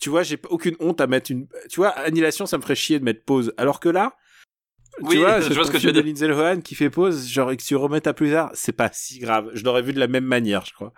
tu 0.00 0.10
vois, 0.10 0.22
j'ai 0.22 0.38
aucune 0.48 0.76
honte 0.80 1.00
à 1.00 1.06
mettre 1.06 1.30
une... 1.30 1.46
Tu 1.68 1.76
vois, 1.76 1.90
Annihilation, 1.90 2.46
ça 2.46 2.56
me 2.56 2.62
ferait 2.62 2.74
chier 2.74 2.98
de 2.98 3.04
mettre 3.04 3.24
pause. 3.24 3.52
Alors 3.56 3.80
que 3.80 3.88
là... 3.88 4.16
Oui, 5.02 5.16
tu 5.16 5.18
vois, 5.18 5.40
je 5.40 5.52
vois 5.54 5.64
ce 5.64 5.70
que 5.70 5.78
tu 5.78 5.86
veux 5.86 5.92
de 5.92 6.00
Lindsay 6.00 6.26
Lohan 6.26 6.60
qui 6.60 6.74
fait 6.74 6.90
pause, 6.90 7.28
genre, 7.28 7.50
et 7.52 7.56
que 7.56 7.62
tu 7.62 7.76
remets 7.76 8.06
à 8.06 8.12
plus 8.12 8.32
tard, 8.32 8.50
c'est 8.54 8.72
pas 8.72 8.90
si 8.92 9.18
grave. 9.20 9.50
Je 9.54 9.62
l'aurais 9.64 9.82
vu 9.82 9.92
de 9.92 10.00
la 10.00 10.08
même 10.08 10.24
manière, 10.24 10.64
je 10.66 10.72
crois. 10.72 10.92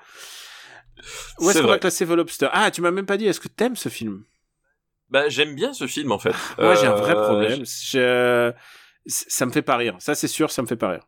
Où 1.40 1.50
est-ce 1.50 1.60
qu'on 1.60 1.68
va 1.68 1.78
classer 1.78 2.06
The 2.06 2.10
Lobster 2.10 2.48
Ah, 2.52 2.70
tu 2.70 2.80
m'as 2.80 2.90
même 2.90 3.06
pas 3.06 3.16
dit, 3.16 3.26
est-ce 3.26 3.40
que 3.40 3.48
t'aimes 3.48 3.76
ce 3.76 3.88
film? 3.88 4.24
Bah, 5.12 5.28
j'aime 5.28 5.54
bien 5.54 5.74
ce 5.74 5.86
film 5.86 6.10
en 6.10 6.18
fait. 6.18 6.34
Moi, 6.58 6.74
j'ai 6.74 6.86
un 6.86 6.94
vrai 6.94 7.14
euh, 7.14 7.22
problème. 7.22 7.64
Je... 7.64 8.52
Ça 9.06 9.46
me 9.46 9.52
fait 9.52 9.62
pas 9.62 9.76
rire. 9.76 9.96
Ça, 9.98 10.14
c'est 10.14 10.28
sûr, 10.28 10.50
ça 10.50 10.62
me 10.62 10.66
fait 10.66 10.76
pas 10.76 10.88
rire. 10.88 11.06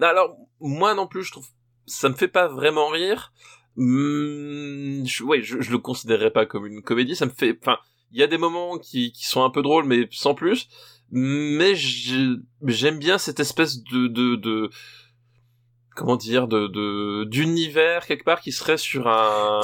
Alors, 0.00 0.36
moi 0.60 0.94
non 0.94 1.06
plus, 1.06 1.24
je 1.24 1.32
trouve, 1.32 1.46
ça 1.86 2.08
me 2.08 2.14
fait 2.14 2.28
pas 2.28 2.48
vraiment 2.48 2.88
rire. 2.88 3.32
Mmh, 3.76 5.04
je, 5.04 5.24
ouais, 5.24 5.42
je, 5.42 5.60
je 5.60 5.70
le 5.72 5.78
considérerais 5.78 6.30
pas 6.30 6.46
comme 6.46 6.66
une 6.66 6.82
comédie. 6.82 7.16
Ça 7.16 7.26
me 7.26 7.30
fait, 7.30 7.58
enfin, 7.60 7.78
il 8.12 8.18
y 8.18 8.22
a 8.22 8.26
des 8.26 8.38
moments 8.38 8.78
qui, 8.78 9.12
qui 9.12 9.26
sont 9.26 9.42
un 9.42 9.50
peu 9.50 9.62
drôles, 9.62 9.84
mais 9.84 10.06
sans 10.12 10.34
plus. 10.34 10.68
Mais 11.10 11.74
j'aime 11.74 12.98
bien 12.98 13.18
cette 13.18 13.40
espèce 13.40 13.82
de, 13.82 14.06
de, 14.08 14.36
de 14.36 14.70
comment 15.94 16.16
dire 16.16 16.48
de 16.48 16.66
de 16.66 17.24
d'univers 17.24 18.06
quelque 18.06 18.24
part 18.24 18.40
qui 18.40 18.52
serait 18.52 18.78
sur 18.78 19.06
un 19.06 19.60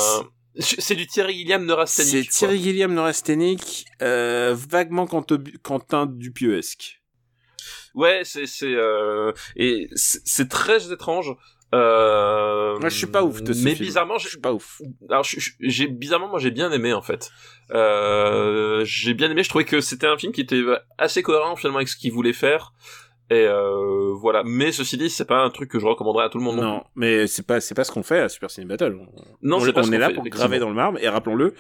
c'est 0.59 0.95
du 0.95 1.07
Thierry 1.07 1.35
Gilliam 1.35 1.65
neurasthénique. 1.65 2.31
C'est 2.31 2.39
Thierry 2.39 2.63
Gilliam 2.63 2.93
neurasthénique, 2.93 3.87
euh, 4.03 4.55
vaguement 4.55 5.07
Quentin 5.07 6.07
Dupieuesque. 6.07 7.01
Ouais, 7.95 8.23
c'est 8.25 8.47
c'est 8.47 8.75
euh, 8.75 9.33
et 9.57 9.89
c'est 9.95 10.49
très 10.49 10.93
étrange. 10.93 11.35
Euh, 11.73 12.79
moi, 12.81 12.89
je 12.89 12.97
suis 12.97 13.07
pas 13.07 13.23
ouf 13.23 13.43
de 13.43 13.53
ce 13.53 13.63
mais 13.63 13.75
film. 13.75 13.87
bizarrement, 13.87 14.19
je 14.19 14.29
suis 14.29 14.41
pas 14.41 14.53
ouf. 14.53 14.83
Alors, 15.09 15.25
j'ai 15.61 15.87
bizarrement, 15.87 16.29
moi, 16.29 16.41
j'ai 16.41 16.51
bien 16.51 16.73
aimé 16.73 16.93
en 16.93 17.03
fait. 17.03 17.31
Euh, 17.71 18.85
j'ai 18.85 19.15
bien 19.15 19.31
aimé. 19.31 19.45
Je 19.45 19.49
trouvais 19.49 19.65
que 19.65 19.81
c'était 19.81 20.09
un 20.09 20.19
film 20.19 20.33
qui 20.33 20.41
était 20.41 20.63
assez 20.99 21.23
cohérent 21.23 21.55
finalement 21.55 21.79
avec 21.79 21.89
ce 21.89 21.97
qu'il 21.97 22.13
voulait 22.13 22.33
faire. 22.33 22.73
Et 23.31 23.47
euh, 23.47 24.13
voilà. 24.15 24.43
Mais 24.45 24.73
ceci 24.73 24.97
dit, 24.97 25.09
c'est 25.09 25.25
pas 25.25 25.43
un 25.45 25.51
truc 25.51 25.71
que 25.71 25.79
je 25.79 25.87
recommanderais 25.87 26.25
à 26.25 26.29
tout 26.29 26.39
le 26.39 26.45
monde. 26.45 26.57
Non, 26.57 26.83
mais 26.97 27.27
c'est 27.29 27.47
pas 27.47 27.61
c'est 27.61 27.75
pas 27.77 27.85
ce 27.85 27.93
qu'on 27.93 28.03
fait 28.03 28.19
à 28.21 28.29
Super 28.29 28.51
Ciné 28.51 28.67
Battle. 28.67 28.97
Non, 29.43 29.59
on, 29.59 29.73
pas 29.73 29.81
on 29.81 29.85
ce 29.85 29.93
est 29.93 29.99
là 29.99 30.09
fait, 30.09 30.15
pour 30.15 30.25
graver 30.25 30.59
dans 30.59 30.69
le 30.69 30.75
marbre. 30.75 30.99
Et 31.01 31.09
rappelons-le, 31.09 31.55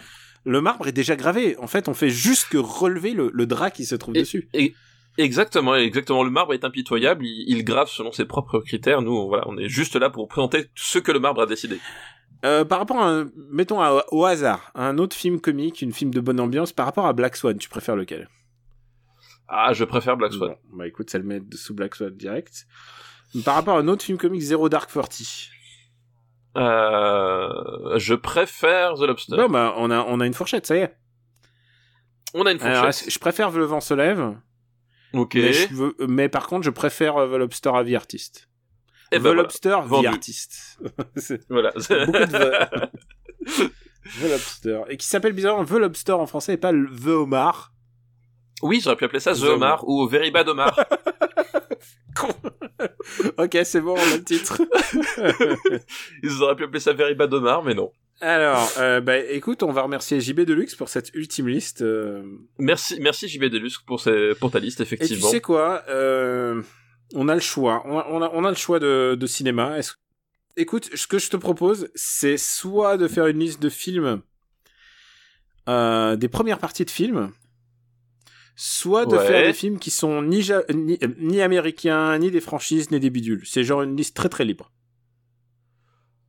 le 0.45 0.61
marbre 0.61 0.89
est 0.89 0.93
déjà 0.93 1.15
gravé. 1.17 1.57
En 1.59 1.69
fait, 1.69 1.89
on 1.89 1.95
fait 1.95 2.11
juste 2.11 2.49
que 2.49 2.59
relever 2.59 3.13
le, 3.13 3.31
le 3.33 3.47
drap 3.47 3.71
qui 3.71 3.85
se 3.85 3.95
trouve 3.95 4.17
Et- 4.17 4.21
dessus. 4.21 4.49
Et, 4.53 4.75
exactement, 5.17 5.77
exactement. 5.77 6.25
Le 6.25 6.31
marbre 6.31 6.55
est 6.55 6.65
impitoyable. 6.65 7.25
Il, 7.25 7.45
il 7.47 7.65
grave 7.65 7.89
selon 7.89 8.11
ses 8.11 8.25
propres 8.25 8.59
critères. 8.61 9.01
Nous, 9.03 9.29
voilà, 9.29 9.45
on 9.47 9.57
est 9.57 9.69
juste 9.69 9.95
là 9.95 10.11
pour 10.11 10.27
présenter 10.27 10.67
ce 10.75 10.99
que 10.99 11.13
le 11.13 11.21
marbre 11.21 11.43
a 11.43 11.47
décidé. 11.47 11.79
Euh, 12.45 12.65
par 12.65 12.79
rapport 12.79 13.03
à, 13.03 13.25
mettons 13.53 13.81
à- 13.81 14.05
au 14.13 14.25
hasard, 14.25 14.73
un 14.75 14.97
autre 14.99 15.15
film 15.15 15.41
comique, 15.41 15.83
une 15.83 15.93
film 15.93 16.11
de 16.13 16.21
bonne 16.21 16.41
ambiance, 16.41 16.73
par 16.73 16.87
rapport 16.87 17.07
à 17.07 17.13
Black 17.13 17.37
Swan, 17.37 17.57
tu 17.59 17.69
préfères 17.69 17.97
lequel? 17.97 18.29
Ah, 19.53 19.73
je 19.73 19.85
préfère 19.85 20.17
Black 20.17 20.33
Swan. 20.33 20.55
Bon, 20.71 20.77
bah 20.77 20.87
écoute, 20.87 21.11
ça 21.11 21.19
le 21.19 21.25
met 21.25 21.41
sous 21.55 21.75
Black 21.75 21.95
Swan 21.97 22.15
direct. 22.17 22.67
Par 23.45 23.55
rapport 23.57 23.77
à 23.77 23.81
un 23.81 23.89
autre 23.89 24.05
film 24.05 24.17
comique, 24.17 24.43
Zero 24.43 24.69
Dark 24.69 24.91
Forty. 24.91 25.49
Euh, 26.57 27.99
je 27.99 28.15
préfère 28.15 28.95
The 28.95 29.03
Lobster. 29.03 29.37
Bon 29.37 29.49
bah 29.49 29.75
on 29.77 29.91
a 29.91 30.01
on 30.09 30.19
a 30.21 30.27
une 30.27 30.35
fourchette, 30.35 30.67
ça 30.67 30.77
y 30.77 30.81
est. 30.81 30.97
on 32.35 32.45
a 32.45 32.51
une 32.53 32.59
fourchette. 32.59 32.77
Alors, 32.77 32.93
je 32.93 33.19
préfère 33.21 33.51
Le 33.53 33.65
Vent 33.65 33.81
se 33.81 33.95
lève, 33.95 34.35
ok. 35.13 35.35
mais, 35.37 35.53
je 35.53 35.69
veux- 35.75 35.95
mais 36.09 36.29
par 36.29 36.49
contre 36.49 36.65
je 36.65 36.71
préfère 36.71 37.17
euh, 37.19 37.29
The 37.29 37.39
Lobster 37.39 37.71
à 37.75 37.83
vie 37.85 37.95
artiste. 37.95 38.49
Et 39.13 39.19
The 39.19 39.23
ben 39.23 39.29
voilà. 39.31 39.43
Lobster 39.43 39.77
Vendu. 39.85 40.03
vie 40.09 40.13
artiste. 40.13 40.81
Voilà. 41.49 41.71
beaucoup 41.77 41.91
de 42.19 42.27
The. 42.27 42.91
The 44.21 44.29
Lobster 44.29 44.81
et 44.89 44.97
qui 44.97 45.07
s'appelle 45.07 45.35
bizarrement 45.35 45.65
The 45.65 45.71
Lobster 45.79 46.13
en 46.15 46.27
français 46.27 46.55
et 46.55 46.57
pas 46.57 46.73
le 46.73 46.89
The 46.91 47.07
Homard. 47.09 47.73
Oui, 48.63 48.81
j'aurais 48.83 48.97
pu 48.97 49.05
appeler 49.05 49.21
ça 49.21 49.35
The 49.35 49.41
The 49.41 49.45
Omar 49.45 49.89
ou 49.89 50.07
Very 50.09 50.31
Bad 50.31 50.49
Omar. 50.49 50.79
ok, 53.39 53.59
c'est 53.65 53.81
bon, 53.81 53.95
on 53.95 54.13
a 54.13 54.17
le 54.17 54.25
titre. 54.25 54.61
Ils 56.23 56.43
auraient 56.43 56.57
pu 56.57 56.65
appeler 56.65 56.81
ça 56.81 56.93
Very 56.93 57.15
Bad 57.15 57.33
Omar, 57.33 57.63
mais 57.63 57.75
non. 57.75 57.93
Alors, 58.23 58.71
euh, 58.79 59.01
bah 59.01 59.17
écoute, 59.19 59.63
on 59.63 59.73
va 59.73 59.81
remercier 59.83 60.21
JB 60.21 60.41
Deluxe 60.41 60.75
pour 60.75 60.91
cette 60.91 61.11
ultime 61.15 61.49
liste. 61.49 61.81
euh, 61.81 62.23
Merci, 62.59 62.99
merci 63.01 63.29
JB 63.29 63.45
Deluxe 63.47 63.79
pour, 63.79 64.01
ces, 64.01 64.33
pour 64.39 64.51
ta 64.51 64.59
liste, 64.59 64.81
Et 64.83 64.87
tu 64.87 64.95
effectivement. 64.95 65.29
sais 65.31 65.41
quoi 65.41 65.83
euh, 65.89 66.63
On 67.15 67.29
a 67.29 67.35
le 67.35 67.41
choix. 67.41 67.83
On 67.87 67.99
a, 67.99 68.07
on 68.11 68.21
a, 68.23 68.31
on 68.35 68.45
a 68.45 68.51
le 68.51 68.57
choix 68.57 68.79
de, 68.79 69.17
de 69.19 69.27
cinéma. 69.27 69.79
Est-ce- 69.79 69.95
Écoute, 70.57 70.91
ce 70.95 71.07
que 71.07 71.19
je 71.19 71.31
te 71.31 71.37
propose, 71.39 71.89
c'est 71.95 72.37
soit 72.37 72.99
de 72.99 73.09
faire 73.09 73.27
une 73.27 73.39
liste 73.39 73.63
de 73.63 73.71
films, 73.71 74.21
euh, 75.69 76.17
des 76.17 76.29
premières 76.29 76.59
parties 76.59 76.85
de 76.85 76.91
films, 76.91 77.33
soit 78.63 79.07
de 79.07 79.17
Ouais. 79.17 79.27
faire 79.27 79.47
des 79.47 79.55
films 79.55 79.79
qui 79.79 79.91
sont 79.91 80.21
ni, 80.21 80.43
ja- 80.43 80.63
ni, 80.75 80.99
euh, 81.03 81.09
ni 81.19 81.41
américains, 81.41 82.19
ni 82.19 82.31
des 82.31 82.41
franchises, 82.43 82.91
ni 82.91 83.01
des 83.01 83.09
bidules. 83.09 83.41
C'est 83.47 83.65
genre 83.65 83.81
une 83.81 83.97
liste 83.97 84.15
très 84.15 84.29
très 84.29 84.45
libre. 84.45 84.71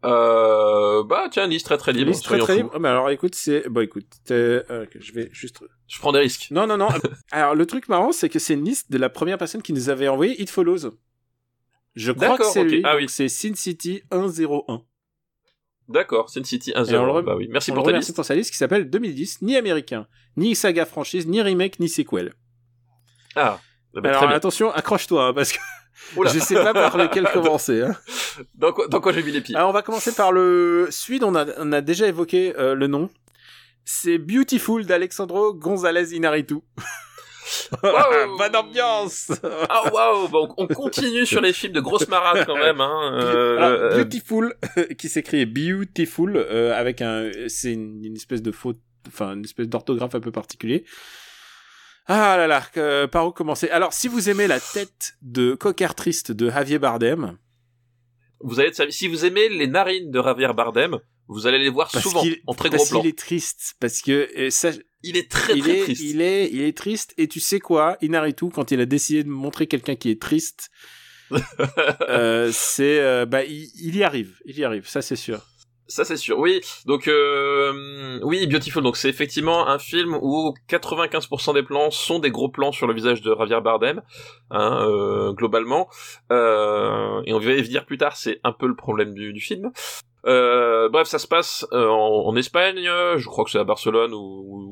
Euh, 0.06 1.04
bah, 1.04 1.28
tiens, 1.30 1.44
une 1.46 1.52
liste 1.52 1.66
très 1.66 1.78
très 1.78 1.92
Une 1.92 1.98
libre. 2.00 2.12
liste 2.12 2.24
très 2.24 2.40
très 2.40 2.56
libre. 2.56 2.72
Ah, 2.74 2.80
bah 2.80 2.92
alors 2.92 3.10
écoute, 3.10 3.36
c'est 3.36 3.68
bon. 3.70 3.82
Écoute, 3.82 4.08
euh, 4.32 4.64
je 5.00 5.12
vais 5.12 5.30
juste 5.34 5.60
Je 5.88 6.00
prends 6.00 6.12
des 6.14 6.20
risques. 6.20 6.48
Non, 6.52 6.66
non, 6.68 6.78
non. 6.78 6.88
Alors, 7.32 7.54
le 7.54 7.66
truc 7.66 7.90
marrant, 7.90 8.12
c'est 8.14 8.30
que 8.30 8.40
c'est 8.40 8.54
une 8.54 8.64
liste 8.64 8.90
de 8.92 8.98
la 8.98 9.10
première 9.10 9.38
personne 9.38 9.62
qui 9.62 9.74
nous 9.74 9.90
avait 9.90 10.08
envoyé 10.08 10.42
It 10.42 10.50
Follows. 10.50 10.90
Je 11.96 12.12
crois 12.14 12.38
que 12.38 12.46
c'est 12.46 12.64
lui. 12.64 12.82
Ah 12.86 12.96
oui. 12.96 13.08
C'est 13.10 13.28
Sin 13.28 13.54
City 13.56 14.02
101. 14.12 14.84
D'accord, 15.92 16.30
Sin 16.30 16.44
City 16.44 16.72
1-0. 16.76 16.92
Et 16.94 16.98
on 16.98 17.06
le 17.06 17.12
rem- 17.12 17.26
Bah 17.26 17.36
oui, 17.36 17.48
merci 17.52 17.72
On 17.72 17.76
pour 17.76 17.84
ta 17.84 17.92
liste. 17.92 18.16
pour 18.16 18.26
sa 18.26 18.36
liste 18.36 18.52
qui 18.52 18.58
s'appelle 18.58 18.90
2010, 18.90 19.42
ni 19.42 19.56
américain, 19.58 20.08
ni 20.38 20.56
saga 20.56 20.86
franchise, 20.86 21.28
ni 21.28 21.42
remake, 21.42 21.80
ni 21.80 21.90
sequel. 21.90 22.34
Ah, 23.36 23.60
bah, 23.94 24.02
bah, 24.02 24.10
Alors 24.18 24.30
attention, 24.32 24.72
accroche-toi, 24.72 25.28
hein, 25.28 25.34
parce 25.34 25.52
que 25.54 25.60
je 26.26 26.40
sais 26.40 26.56
pas 26.56 26.74
par 26.74 26.98
lequel 26.98 27.28
commencer. 27.34 27.82
Hein. 27.84 27.96
Dans 28.56 28.72
quoi, 28.74 28.88
dans 28.88 29.02
quoi 29.02 29.14
j'ai 29.14 29.24
mis 29.24 29.32
les 29.32 29.42
pieds 29.42 29.56
Alors 29.56 29.70
on 29.70 29.74
va 29.74 29.82
commencer 29.82 30.14
par 30.14 30.32
le 30.32 30.90
on 31.22 31.36
a, 31.36 31.46
on 31.58 31.72
a 31.72 31.82
déjà 31.82 32.08
évoqué 32.08 32.56
euh, 32.58 32.76
le 32.76 32.88
nom. 32.88 33.10
C'est 33.84 34.18
Beautiful 34.18 34.86
d'Alexandro 34.86 35.54
González 35.54 36.14
Inarritu. 36.16 36.56
Wow. 37.84 38.38
Bonne 38.38 38.56
ambiance 38.56 39.32
Ah 39.70 39.92
waouh, 39.94 40.28
bon, 40.28 40.54
on 40.58 40.68
continue 40.68 41.26
sur 41.26 41.42
les 41.42 41.54
films 41.54 41.74
de 41.74 41.80
grosse 41.80 42.08
marade 42.08 42.46
quand 42.46 42.58
même. 42.58 42.82
Hein. 42.82 43.20
Euh, 43.20 43.58
Alors, 43.58 43.70
euh, 43.70 44.04
beautiful, 44.04 44.56
qui 44.98 45.10
s'écrit 45.10 45.46
beautiful, 45.46 46.38
euh, 46.38 46.78
avec 46.78 47.02
un, 47.02 47.32
c'est 47.48 47.74
une, 47.74 48.04
une 48.04 48.16
espèce 48.16 48.42
de 48.42 48.52
faute, 48.52 48.80
enfin, 49.08 49.34
une 49.34 49.46
espèce 49.46 49.68
d'orthographe 49.68 50.16
un 50.16 50.20
peu 50.20 50.32
particulier. 50.32 50.86
Ah 52.08 52.36
là 52.38 52.48
là, 52.48 53.08
par 53.08 53.28
où 53.28 53.32
commencer? 53.32 53.70
Alors, 53.70 53.94
si 53.94 54.08
vous 54.08 54.30
aimez 54.30 54.48
la 54.48 54.60
tête 54.60 55.16
de 55.22 55.56
cocker 55.56 55.94
triste 55.96 56.32
de 56.32 56.50
Javier 56.50 56.80
Bardem, 56.80 57.38
vous 58.44 58.60
allez 58.60 58.70
être 58.70 58.76
servi. 58.76 58.92
Si 58.92 59.08
vous 59.08 59.26
aimez 59.26 59.50
les 59.50 59.68
narines 59.68 60.12
de 60.12 60.22
Javier 60.22 60.52
Bardem, 60.54 61.00
vous 61.32 61.48
allez 61.48 61.60
les 61.60 61.70
voir 61.70 61.90
parce 61.92 62.04
souvent 62.04 62.24
en 62.46 62.54
très 62.54 62.70
gros 62.70 62.78
parce 62.78 62.90
plan. 62.90 63.02
qu'il 63.02 63.10
est 63.10 63.18
triste, 63.18 63.76
parce 63.80 64.02
que 64.02 64.30
euh, 64.38 64.50
ça, 64.50 64.72
Il 65.04 65.18
est 65.18 65.32
très 65.32 65.54
il 65.54 65.62
très 65.64 65.80
est, 65.80 65.84
triste. 65.84 66.02
il 66.04 66.22
est, 66.22 66.50
il 66.52 66.62
est 66.62 66.78
triste, 66.78 67.14
et 67.18 67.28
tu 67.28 67.40
sais 67.40 67.60
quoi, 67.60 67.98
Inaritu, 68.02 68.50
quand 68.50 68.72
il 68.72 68.80
a 68.82 68.86
décidé 68.86 69.24
de 69.24 69.30
montrer 69.30 69.66
quelqu'un 69.68 69.96
qui 69.96 70.10
est 70.12 70.22
triste, 70.22 70.70
euh, 72.10 72.50
c'est, 72.54 73.00
euh, 73.00 73.26
bah, 73.26 73.44
il, 73.46 73.70
il 73.82 73.96
y 73.96 74.04
arrive, 74.04 74.36
il 74.46 74.58
y 74.60 74.64
arrive, 74.66 74.88
ça 74.88 75.02
c'est 75.02 75.16
sûr. 75.16 75.42
Ça 75.88 76.06
c'est 76.06 76.16
sûr. 76.16 76.40
Oui, 76.40 76.62
donc 76.86 77.10
euh, 77.10 78.18
oui, 78.24 78.48
Beautiful. 78.48 78.82
Donc 78.82 78.96
c'est 78.96 79.10
effectivement 79.10 79.68
un 79.68 79.78
film 79.78 80.18
où 80.22 80.54
95% 80.70 81.54
des 81.54 81.64
plans 81.64 81.92
sont 81.92 82.20
des 82.20 82.32
gros 82.32 82.48
plans 82.48 82.72
sur 82.72 82.88
le 82.88 82.94
visage 82.94 83.22
de 83.22 83.36
Javier 83.38 83.60
Bardem, 83.60 84.02
hein, 84.52 84.86
euh, 84.88 85.34
globalement. 85.34 85.90
Euh, 86.32 87.22
et 87.26 87.34
on 87.34 87.40
va 87.40 87.52
y 87.52 87.62
venir 87.62 87.86
plus 87.86 87.98
tard. 87.98 88.16
C'est 88.16 88.40
un 88.46 88.54
peu 88.54 88.68
le 88.68 88.76
problème 88.76 89.14
du, 89.14 89.34
du 89.34 89.42
film. 89.42 89.72
Euh, 90.28 90.88
bref, 90.90 91.08
ça 91.08 91.18
se 91.18 91.26
passe 91.28 91.66
euh, 91.74 91.88
en, 91.88 92.28
en 92.28 92.36
Espagne. 92.36 92.80
Je 93.18 93.26
crois 93.26 93.44
que 93.44 93.50
c'est 93.50 93.58
à 93.58 93.64
Barcelone 93.64 94.14
ou. 94.14 94.18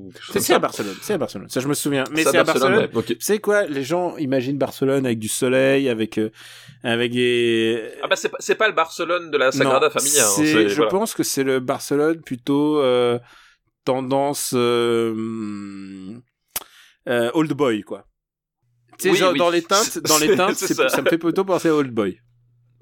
ou 0.07 0.11
quelque 0.13 0.23
chose 0.23 0.41
C'est, 0.43 0.53
à. 0.53 0.59
Barcelone, 0.59 0.95
c'est 1.01 1.13
à 1.13 1.17
Barcelone, 1.17 1.49
ça 1.49 1.59
je 1.59 1.67
me 1.67 1.73
souviens. 1.73 2.03
Mais 2.11 2.23
C'est 2.23 2.37
à 2.37 2.43
Barcelone. 2.43 2.77
ouais, 2.79 2.89
ok. 2.93 3.05
Tu 3.05 3.17
sais 3.19 3.39
quoi, 3.39 3.65
les 3.65 3.83
gens 3.83 4.15
imaginent 4.17 4.57
Barcelone 4.59 5.05
avec 5.07 5.17
du 5.17 5.27
soleil, 5.27 5.89
avec 5.89 6.17
euh, 6.19 6.29
avec 6.83 7.13
des. 7.13 7.83
Ah 8.03 8.07
bah 8.07 8.15
c'est 8.15 8.29
pas, 8.29 8.37
c'est 8.39 8.55
pas 8.55 8.67
le 8.67 8.75
Barcelone 8.75 9.31
de 9.31 9.37
la 9.37 9.51
Sagrada 9.51 9.87
Non, 9.87 9.91
Familia. 9.91 10.23
hein, 10.27 10.43
je 10.67 10.75
voilà. 10.75 10.91
pense 10.91 11.13
que 11.15 11.23
c'est 11.23 11.43
le 11.43 11.59
Barcelone 11.59 12.21
plutôt 12.21 12.79
euh, 12.79 13.17
tendance 13.85 14.53
euh, 14.55 16.15
euh, 17.07 17.31
old 17.33 17.53
boy 17.53 17.81
quoi. 17.81 18.05
Tu 18.99 19.03
sais 19.05 19.09
Oui, 19.11 19.17
genre 19.17 19.31
oui. 19.31 19.39
dans 19.39 19.49
les 19.49 19.61
teintes, 19.63 19.97
dans 20.07 20.17
les 20.19 20.35
teintes, 20.35 20.55
ça. 20.57 20.89
ça. 20.89 21.01
me 21.01 21.09
fait 21.09 21.17
plutôt 21.17 21.45
penser 21.45 21.69
à 21.69 21.75
old 21.75 21.91
boy. 21.91 22.19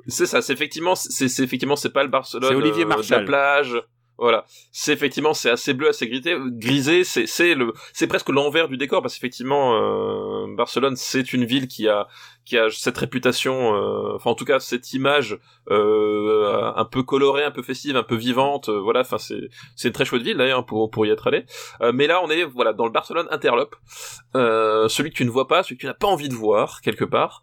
C'est 0.07 0.25
ça, 0.25 0.41
c'est 0.41 0.53
effectivement, 0.53 0.95
c'est 0.95 1.25
effectivement, 1.43 1.75
c'est 1.75 1.91
pas 1.93 2.03
le 2.03 2.09
Barcelone 2.09 2.49
C'est 2.49 2.55
Olivier 2.55 2.83
euh, 2.83 2.85
de 2.85 2.89
la 2.89 2.95
Marchal. 2.95 3.25
plage. 3.25 3.81
Voilà, 4.19 4.45
c'est 4.71 4.93
effectivement, 4.93 5.35
c'est 5.35 5.51
assez 5.51 5.75
bleu, 5.75 5.89
assez 5.89 6.07
grisé, 6.07 6.35
grisé. 6.47 7.03
C'est 7.03 7.27
c'est 7.27 7.53
le, 7.53 7.71
c'est 7.93 8.07
presque 8.07 8.29
l'envers 8.29 8.67
du 8.67 8.75
décor 8.75 9.03
parce 9.03 9.13
qu'effectivement, 9.13 9.75
euh, 9.75 10.47
Barcelone, 10.55 10.95
c'est 10.95 11.33
une 11.33 11.45
ville 11.45 11.67
qui 11.67 11.87
a 11.87 12.07
qui 12.47 12.57
a 12.57 12.69
cette 12.69 12.97
réputation, 12.97 13.75
euh, 13.75 14.15
enfin 14.15 14.31
en 14.31 14.35
tout 14.35 14.45
cas 14.45 14.59
cette 14.59 14.93
image 14.93 15.37
euh, 15.69 16.71
un 16.75 16.85
peu 16.85 17.03
colorée, 17.03 17.43
un 17.43 17.51
peu 17.51 17.61
festive, 17.61 17.95
un 17.97 18.03
peu 18.03 18.15
vivante. 18.15 18.69
euh, 18.69 18.79
voilà, 18.79 19.01
enfin 19.01 19.17
c'est 19.17 19.49
c'est 19.75 19.89
une 19.89 19.93
très 19.93 20.05
chouette 20.05 20.21
ville 20.23 20.37
d'ailleurs 20.37 20.65
pour 20.65 20.89
pour 20.89 21.05
y 21.05 21.09
être 21.09 21.27
allé. 21.27 21.45
Euh, 21.81 21.91
mais 21.93 22.07
là, 22.07 22.21
on 22.23 22.29
est 22.29 22.43
voilà 22.45 22.71
dans 22.73 22.85
le 22.85 22.91
Barcelone 22.91 23.27
interlope, 23.31 23.75
euh, 24.35 24.87
celui 24.87 25.09
que 25.11 25.15
tu 25.15 25.25
ne 25.25 25.29
vois 25.29 25.47
pas, 25.47 25.63
celui 25.63 25.75
que 25.75 25.81
tu 25.81 25.87
n'as 25.87 25.93
pas 25.93 26.07
envie 26.07 26.29
de 26.29 26.33
voir 26.35 26.81
quelque 26.81 27.05
part. 27.05 27.41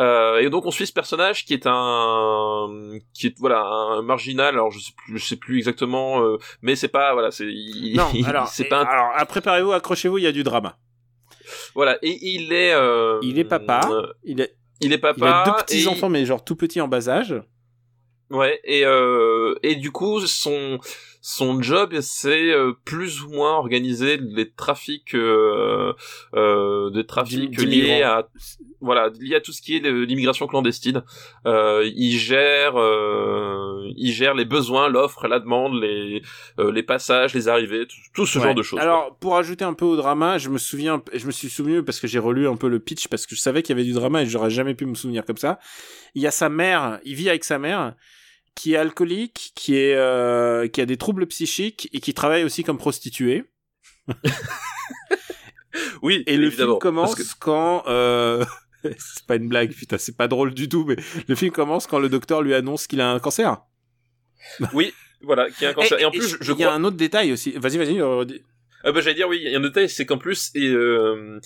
Euh, 0.00 0.38
et 0.38 0.48
donc 0.50 0.64
on 0.66 0.70
suit 0.70 0.86
ce 0.86 0.92
personnage 0.92 1.44
qui 1.44 1.52
est 1.54 1.66
un 1.66 2.68
qui 3.12 3.26
est 3.28 3.38
voilà 3.38 3.60
un 3.62 4.02
marginal. 4.02 4.54
Alors 4.54 4.70
je 4.70 4.78
sais 4.80 4.92
plus, 4.96 5.18
je 5.18 5.24
sais 5.26 5.36
plus 5.36 5.58
exactement, 5.58 6.22
euh, 6.22 6.38
mais 6.62 6.76
c'est 6.76 6.88
pas 6.88 7.12
voilà 7.12 7.30
c'est 7.30 7.46
Non, 7.94 8.08
alors, 8.26 8.48
c'est 8.48 8.64
pas 8.64 8.80
un- 8.80 8.84
alors 8.84 9.26
préparez-vous, 9.26 9.72
accrochez-vous, 9.72 10.18
il 10.18 10.24
y 10.24 10.26
a 10.26 10.32
du 10.32 10.42
drama. 10.44 10.76
Voilà 11.76 11.96
et 12.02 12.18
il 12.22 12.52
est 12.52 12.72
euh, 12.74 13.20
Il 13.22 13.38
est 13.38 13.44
papa. 13.44 13.80
euh, 13.92 14.06
Il 14.24 14.40
est, 14.40 14.56
il 14.80 14.92
est 14.92 14.96
il 14.96 15.00
papa. 15.00 15.42
a 15.42 15.44
deux 15.44 15.52
petits 15.64 15.84
et- 15.84 15.86
enfants 15.86 16.08
mais 16.08 16.24
genre 16.26 16.42
tout 16.44 16.56
petits 16.56 16.80
en 16.80 16.88
bas 16.88 17.08
âge. 17.08 17.34
Ouais 18.30 18.60
et 18.64 18.84
euh, 18.84 19.54
et 19.62 19.76
du 19.76 19.92
coup 19.92 20.20
son 20.26 20.80
son 21.28 21.60
job 21.60 21.92
c'est 22.02 22.52
euh, 22.52 22.72
plus 22.84 23.24
ou 23.24 23.30
moins 23.30 23.54
organiser 23.54 24.16
les 24.16 24.48
trafics 24.48 25.12
euh, 25.16 25.92
euh, 26.36 26.88
des 26.90 27.04
trafics 27.04 27.60
liés 27.60 28.02
à 28.02 28.28
voilà 28.80 29.10
liés 29.20 29.34
à 29.34 29.40
tout 29.40 29.50
ce 29.50 29.60
qui 29.60 29.74
est 29.74 29.80
l'immigration 29.80 30.46
clandestine. 30.46 31.02
Euh, 31.44 31.90
il 31.96 32.16
gère 32.16 32.76
euh, 32.76 33.90
il 33.96 34.12
gère 34.12 34.34
les 34.34 34.44
besoins 34.44 34.88
l'offre 34.88 35.26
la 35.26 35.40
demande 35.40 35.74
les 35.82 36.22
les 36.58 36.82
passages 36.84 37.34
les 37.34 37.48
arrivées 37.48 37.88
tout, 38.14 38.24
ce 38.24 38.38
genre 38.38 38.54
de 38.54 38.62
choses 38.62 38.78
alors 38.78 39.16
pour 39.18 39.36
ajouter 39.36 39.64
un 39.64 39.74
peu 39.74 39.84
au 39.84 39.96
drama 39.96 40.38
je 40.38 40.48
me 40.48 40.58
souviens 40.58 41.02
je 41.12 41.26
me 41.26 41.32
suis 41.32 41.48
souvenu 41.48 41.82
parce 41.82 41.98
que 41.98 42.06
j'ai 42.06 42.20
relu 42.20 42.46
un 42.46 42.56
peu 42.56 42.68
le 42.68 42.78
pitch 42.78 43.08
parce 43.08 43.26
que 43.26 43.34
je 43.34 43.40
savais 43.40 43.64
qu'il 43.64 43.74
y 43.74 43.76
avait 43.80 43.86
du 43.86 43.94
drama 43.94 44.22
et 44.22 44.26
j'aurais 44.26 44.50
jamais 44.50 44.76
pu 44.76 44.86
me 44.86 44.94
souvenir 44.94 45.24
comme 45.24 45.38
ça. 45.38 45.58
Il 46.14 46.22
y 46.22 46.28
a 46.28 46.30
sa 46.30 46.48
mère 46.48 47.00
il 47.04 47.16
vit 47.16 47.28
avec 47.28 47.42
sa 47.42 47.58
mère 47.58 47.96
qui 48.56 48.74
est 48.74 48.76
alcoolique, 48.76 49.52
qui 49.54 49.76
est 49.76 49.94
euh, 49.94 50.66
qui 50.66 50.80
a 50.80 50.86
des 50.86 50.96
troubles 50.96 51.26
psychiques 51.26 51.88
et 51.92 52.00
qui 52.00 52.12
travaille 52.14 52.42
aussi 52.42 52.64
comme 52.64 52.78
prostituée. 52.78 53.44
oui. 56.02 56.24
Et 56.26 56.36
le 56.36 56.50
film 56.50 56.78
commence 56.80 57.34
quand 57.34 57.84
euh... 57.86 58.44
c'est 58.82 59.26
pas 59.26 59.36
une 59.36 59.48
blague, 59.48 59.72
putain, 59.72 59.98
c'est 59.98 60.16
pas 60.16 60.26
drôle 60.26 60.54
du 60.54 60.68
tout, 60.68 60.84
mais 60.84 60.96
le 61.28 61.34
film 61.34 61.52
commence 61.52 61.86
quand 61.86 61.98
le 61.98 62.08
docteur 62.08 62.42
lui 62.42 62.54
annonce 62.54 62.86
qu'il 62.86 63.00
a 63.00 63.10
un 63.10 63.20
cancer. 63.20 63.62
oui, 64.72 64.92
voilà, 65.22 65.50
qu'il 65.50 65.66
a 65.66 65.70
un 65.70 65.74
cancer. 65.74 65.98
Et, 66.00 66.04
en 66.04 66.10
plus, 66.10 66.36
je, 66.40 66.52
il 66.52 66.58
y 66.58 66.64
a 66.64 66.72
un 66.72 66.82
autre 66.82 66.96
détail 66.96 67.32
aussi. 67.32 67.52
Vas-y, 67.52 67.78
vas-y. 67.78 68.00
Euh, 68.86 68.92
bah, 68.92 69.00
j'allais 69.00 69.16
dire 69.16 69.28
oui, 69.28 69.40
il 69.42 69.50
y 69.50 69.54
a 69.54 69.58
un 69.58 69.62
détail, 69.62 69.88
c'est 69.88 70.06
qu'en 70.06 70.18
plus, 70.18 70.50
et 70.54 70.68
euh, 70.68 71.40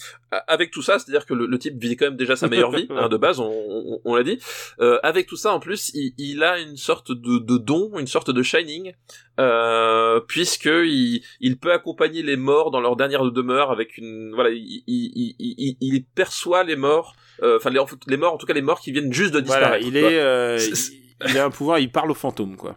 avec 0.46 0.70
tout 0.70 0.82
ça, 0.82 0.98
c'est-à-dire 0.98 1.24
que 1.24 1.34
le, 1.34 1.58
type 1.58 1.80
vit 1.80 1.96
quand 1.96 2.06
même 2.06 2.16
déjà 2.16 2.36
sa 2.36 2.48
meilleure 2.48 2.70
vie, 2.70 2.86
hein, 2.90 3.08
de 3.08 3.16
base, 3.16 3.40
on, 3.40 4.00
on, 4.04 4.14
l'a 4.14 4.22
dit. 4.22 4.38
Euh, 4.80 4.98
avec 5.02 5.26
tout 5.26 5.36
ça, 5.36 5.52
en 5.52 5.60
plus, 5.60 5.90
il, 5.94 6.12
il 6.18 6.42
a 6.42 6.58
une 6.58 6.76
sorte 6.76 7.12
de, 7.12 7.38
de, 7.38 7.56
don, 7.56 7.98
une 7.98 8.06
sorte 8.06 8.30
de 8.30 8.42
shining, 8.42 8.92
euh, 9.38 10.20
puisque 10.28 10.66
il, 10.66 11.22
il 11.40 11.58
peut 11.58 11.72
accompagner 11.72 12.22
les 12.22 12.36
morts 12.36 12.70
dans 12.70 12.80
leur 12.80 12.96
dernière 12.96 13.24
demeure 13.30 13.70
avec 13.70 13.96
une, 13.96 14.32
voilà, 14.34 14.50
il, 14.50 14.82
il, 14.86 15.34
il, 15.38 15.76
il 15.80 16.04
perçoit 16.04 16.64
les 16.64 16.76
morts, 16.76 17.14
euh, 17.42 17.56
enfin 17.56 17.70
les, 17.70 17.80
les 18.06 18.16
morts, 18.16 18.34
en 18.34 18.38
tout 18.38 18.46
cas 18.46 18.54
les 18.54 18.62
morts 18.62 18.80
qui 18.80 18.92
viennent 18.92 19.12
juste 19.12 19.32
de 19.32 19.40
disparaître. 19.40 19.82
Voilà, 19.82 19.86
il 19.86 19.96
est, 19.96 20.18
euh, 20.18 20.58
il, 20.58 21.30
il 21.30 21.38
a 21.38 21.44
un 21.44 21.50
pouvoir, 21.50 21.78
il 21.78 21.90
parle 21.90 22.10
aux 22.10 22.14
fantômes, 22.14 22.56
quoi 22.56 22.76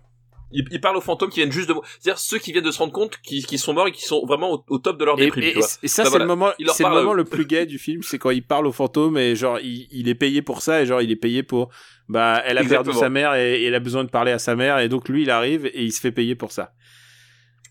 il, 0.53 0.65
il, 0.71 0.81
parle 0.81 0.97
aux 0.97 1.01
fantômes 1.01 1.29
qui 1.29 1.39
viennent 1.39 1.51
juste 1.51 1.69
de 1.69 1.75
c'est-à-dire 1.99 2.19
ceux 2.19 2.37
qui 2.37 2.51
viennent 2.51 2.63
de 2.63 2.71
se 2.71 2.79
rendre 2.79 2.93
compte 2.93 3.19
qu'ils 3.21 3.45
qui 3.45 3.57
sont 3.57 3.73
morts 3.73 3.87
et 3.87 3.91
qui 3.91 4.03
sont 4.03 4.25
vraiment 4.25 4.63
au, 4.67 4.77
top 4.77 4.97
de 4.97 5.05
leur 5.05 5.15
déprime. 5.15 5.43
Et, 5.43 5.57
et, 5.57 5.87
ça, 5.87 6.05
c'est 6.05 6.19
le 6.19 6.25
moment, 6.25 6.51
c'est 6.73 6.83
le 6.83 6.89
moment 6.89 7.13
le 7.13 7.23
plus 7.23 7.45
gay 7.47 7.65
du 7.65 7.79
film, 7.79 8.03
c'est 8.03 8.17
quand 8.17 8.29
il 8.29 8.43
parle 8.43 8.67
aux 8.67 8.71
fantômes 8.71 9.17
et 9.17 9.35
genre 9.35 9.59
il, 9.59 9.87
il, 9.91 10.07
est 10.07 10.15
payé 10.15 10.41
pour 10.41 10.61
ça 10.61 10.81
et 10.81 10.85
genre 10.85 11.01
il 11.01 11.11
est 11.11 11.17
payé 11.17 11.43
pour 11.43 11.69
bah 12.07 12.41
elle 12.45 12.57
a 12.57 12.63
perdu 12.63 12.93
sa 12.93 13.09
mère 13.09 13.35
et, 13.35 13.61
et, 13.61 13.65
elle 13.65 13.75
a 13.75 13.79
besoin 13.79 14.03
de 14.03 14.09
parler 14.09 14.31
à 14.31 14.39
sa 14.39 14.55
mère 14.55 14.79
et 14.79 14.89
donc 14.89 15.09
lui 15.09 15.23
il 15.23 15.29
arrive 15.29 15.65
et 15.65 15.83
il 15.83 15.91
se 15.91 15.99
fait 15.99 16.11
payer 16.11 16.35
pour 16.35 16.51
ça. 16.51 16.73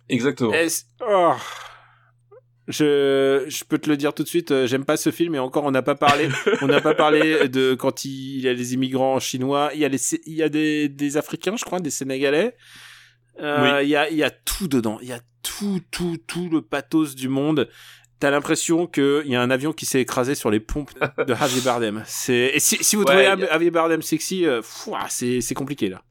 Exactement. 0.08 0.52
Oh 1.06 1.32
je, 2.68 3.44
je 3.48 3.64
peux 3.64 3.78
te 3.78 3.90
le 3.90 3.96
dire 3.96 4.14
tout 4.14 4.22
de 4.22 4.28
suite, 4.28 4.50
euh, 4.52 4.66
j'aime 4.66 4.84
pas 4.84 4.96
ce 4.96 5.10
film 5.10 5.34
et 5.34 5.38
encore 5.38 5.64
on 5.64 5.70
n'a 5.70 5.82
pas 5.82 5.94
parlé, 5.94 6.28
on 6.60 6.66
n'a 6.66 6.80
pas 6.80 6.94
parlé 6.94 7.48
de 7.48 7.74
quand 7.74 8.04
il 8.04 8.40
y 8.40 8.48
a 8.48 8.52
les 8.52 8.74
immigrants 8.74 9.18
chinois, 9.20 9.70
il 9.74 9.80
y 9.80 9.84
a 9.84 9.88
les, 9.88 10.14
il 10.26 10.34
y 10.34 10.42
a 10.42 10.48
des, 10.48 10.88
des 10.88 11.16
Africains, 11.16 11.56
je 11.56 11.64
crois, 11.64 11.80
des 11.80 11.90
Sénégalais. 11.90 12.56
Euh, 13.40 13.80
Il 13.82 13.88
y 13.88 13.96
a, 13.96 14.10
il 14.10 14.16
y 14.16 14.22
a 14.22 14.30
tout 14.30 14.68
dedans, 14.68 14.98
il 15.00 15.08
y 15.08 15.12
a 15.12 15.20
tout, 15.42 15.80
tout, 15.90 16.18
tout 16.26 16.48
le 16.50 16.62
pathos 16.62 17.14
du 17.14 17.28
monde. 17.28 17.68
T'as 18.20 18.30
l'impression 18.30 18.86
qu'il 18.86 19.24
y 19.26 19.34
a 19.34 19.42
un 19.42 19.50
avion 19.50 19.72
qui 19.72 19.84
s'est 19.84 20.00
écrasé 20.00 20.36
sur 20.36 20.50
les 20.50 20.60
pompes 20.60 20.92
de 21.26 21.34
Javier 21.34 21.60
Bardem. 21.62 22.04
C'est, 22.06 22.52
si, 22.58 22.76
si 22.80 22.94
vous 22.94 23.04
trouvez 23.04 23.24
Javier 23.24 23.70
Bardem 23.72 24.00
sexy, 24.02 24.46
euh, 24.46 24.62
c'est, 25.08 25.40
c'est 25.40 25.54
compliqué 25.54 25.88
là. 25.88 26.02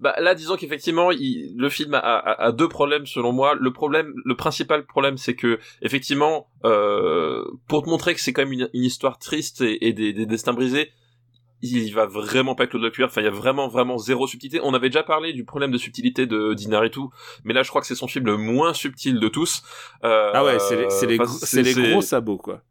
Bah 0.00 0.14
là, 0.18 0.34
disons 0.34 0.56
qu'effectivement, 0.56 1.10
le 1.10 1.68
film 1.68 1.94
a, 1.94 1.98
a, 1.98 2.46
a, 2.46 2.52
deux 2.52 2.68
problèmes 2.68 3.06
selon 3.06 3.32
moi. 3.32 3.54
Le 3.54 3.72
problème, 3.72 4.12
le 4.24 4.36
principal 4.36 4.86
problème, 4.86 5.16
c'est 5.16 5.34
que 5.34 5.58
effectivement, 5.82 6.48
euh, 6.64 7.44
pour 7.68 7.82
te 7.82 7.88
montrer 7.88 8.14
que 8.14 8.20
c'est 8.20 8.32
quand 8.32 8.42
même 8.42 8.52
une, 8.52 8.70
une 8.72 8.84
histoire 8.84 9.18
triste 9.18 9.60
et, 9.60 9.86
et 9.86 9.92
des, 9.92 10.12
des, 10.12 10.26
destins 10.26 10.52
brisés, 10.52 10.90
il 11.60 11.92
va 11.92 12.06
vraiment 12.06 12.54
pas 12.54 12.66
Claude 12.66 12.90
cuir 12.92 13.06
Enfin, 13.06 13.20
il 13.20 13.24
y 13.24 13.28
a 13.28 13.32
vraiment 13.32 13.68
vraiment 13.68 13.98
zéro 13.98 14.26
subtilité. 14.26 14.60
On 14.62 14.74
avait 14.74 14.90
déjà 14.90 15.02
parlé 15.02 15.32
du 15.32 15.44
problème 15.44 15.72
de 15.72 15.78
subtilité 15.78 16.26
de 16.26 16.54
tout 16.88 17.10
mais 17.44 17.52
là, 17.52 17.62
je 17.62 17.68
crois 17.68 17.80
que 17.80 17.86
c'est 17.86 17.96
son 17.96 18.06
film 18.06 18.26
le 18.26 18.36
moins 18.36 18.74
subtil 18.74 19.18
de 19.18 19.28
tous. 19.28 19.62
Euh, 20.04 20.30
ah 20.34 20.44
ouais, 20.44 20.58
c'est 20.60 20.76
les, 20.76 20.90
c'est 20.90 21.06
les, 21.06 21.18
c'est 21.26 21.62
les 21.62 21.74
gros 21.74 22.00
sabots 22.00 22.38
quoi 22.38 22.62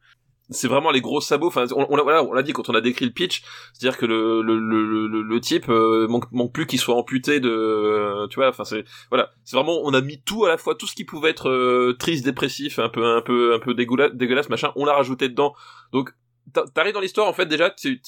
c'est 0.49 0.67
vraiment 0.67 0.91
les 0.91 1.01
gros 1.01 1.21
sabots. 1.21 1.47
Enfin, 1.47 1.65
on, 1.75 1.85
on, 1.89 2.03
voilà, 2.03 2.23
on 2.23 2.33
l'a 2.33 2.43
dit 2.43 2.53
quand 2.53 2.69
on 2.69 2.73
a 2.73 2.81
décrit 2.81 3.05
le 3.05 3.11
pitch, 3.11 3.43
c'est-à-dire 3.73 3.97
que 3.97 4.05
le 4.05 4.41
le 4.41 4.59
le, 4.59 5.07
le, 5.07 5.21
le 5.21 5.41
type 5.41 5.69
euh, 5.69 6.07
manque, 6.07 6.31
manque 6.31 6.53
plus 6.53 6.65
qu'il 6.65 6.79
soit 6.79 6.95
amputé 6.95 7.39
de, 7.39 7.49
euh, 7.49 8.27
tu 8.27 8.35
vois. 8.35 8.49
Enfin, 8.49 8.63
c'est 8.63 8.85
voilà, 9.09 9.31
c'est 9.43 9.55
vraiment, 9.55 9.79
on 9.83 9.93
a 9.93 10.01
mis 10.01 10.21
tout 10.21 10.45
à 10.45 10.49
la 10.49 10.57
fois, 10.57 10.75
tout 10.75 10.87
ce 10.87 10.95
qui 10.95 11.05
pouvait 11.05 11.29
être 11.29 11.49
euh, 11.49 11.95
triste, 11.97 12.25
dépressif, 12.25 12.79
un 12.79 12.89
peu 12.89 13.05
un 13.05 13.21
peu 13.21 13.53
un 13.53 13.59
peu 13.59 13.73
dégueulasse, 13.73 14.13
dégueulasse, 14.13 14.49
machin, 14.49 14.71
on 14.75 14.85
l'a 14.85 14.93
rajouté 14.93 15.29
dedans. 15.29 15.53
Donc, 15.91 16.11
t'arrives 16.73 16.93
dans 16.93 17.01
l'histoire 17.01 17.27
en 17.27 17.33
fait 17.33 17.45
déjà, 17.45 17.69
tu, 17.71 18.01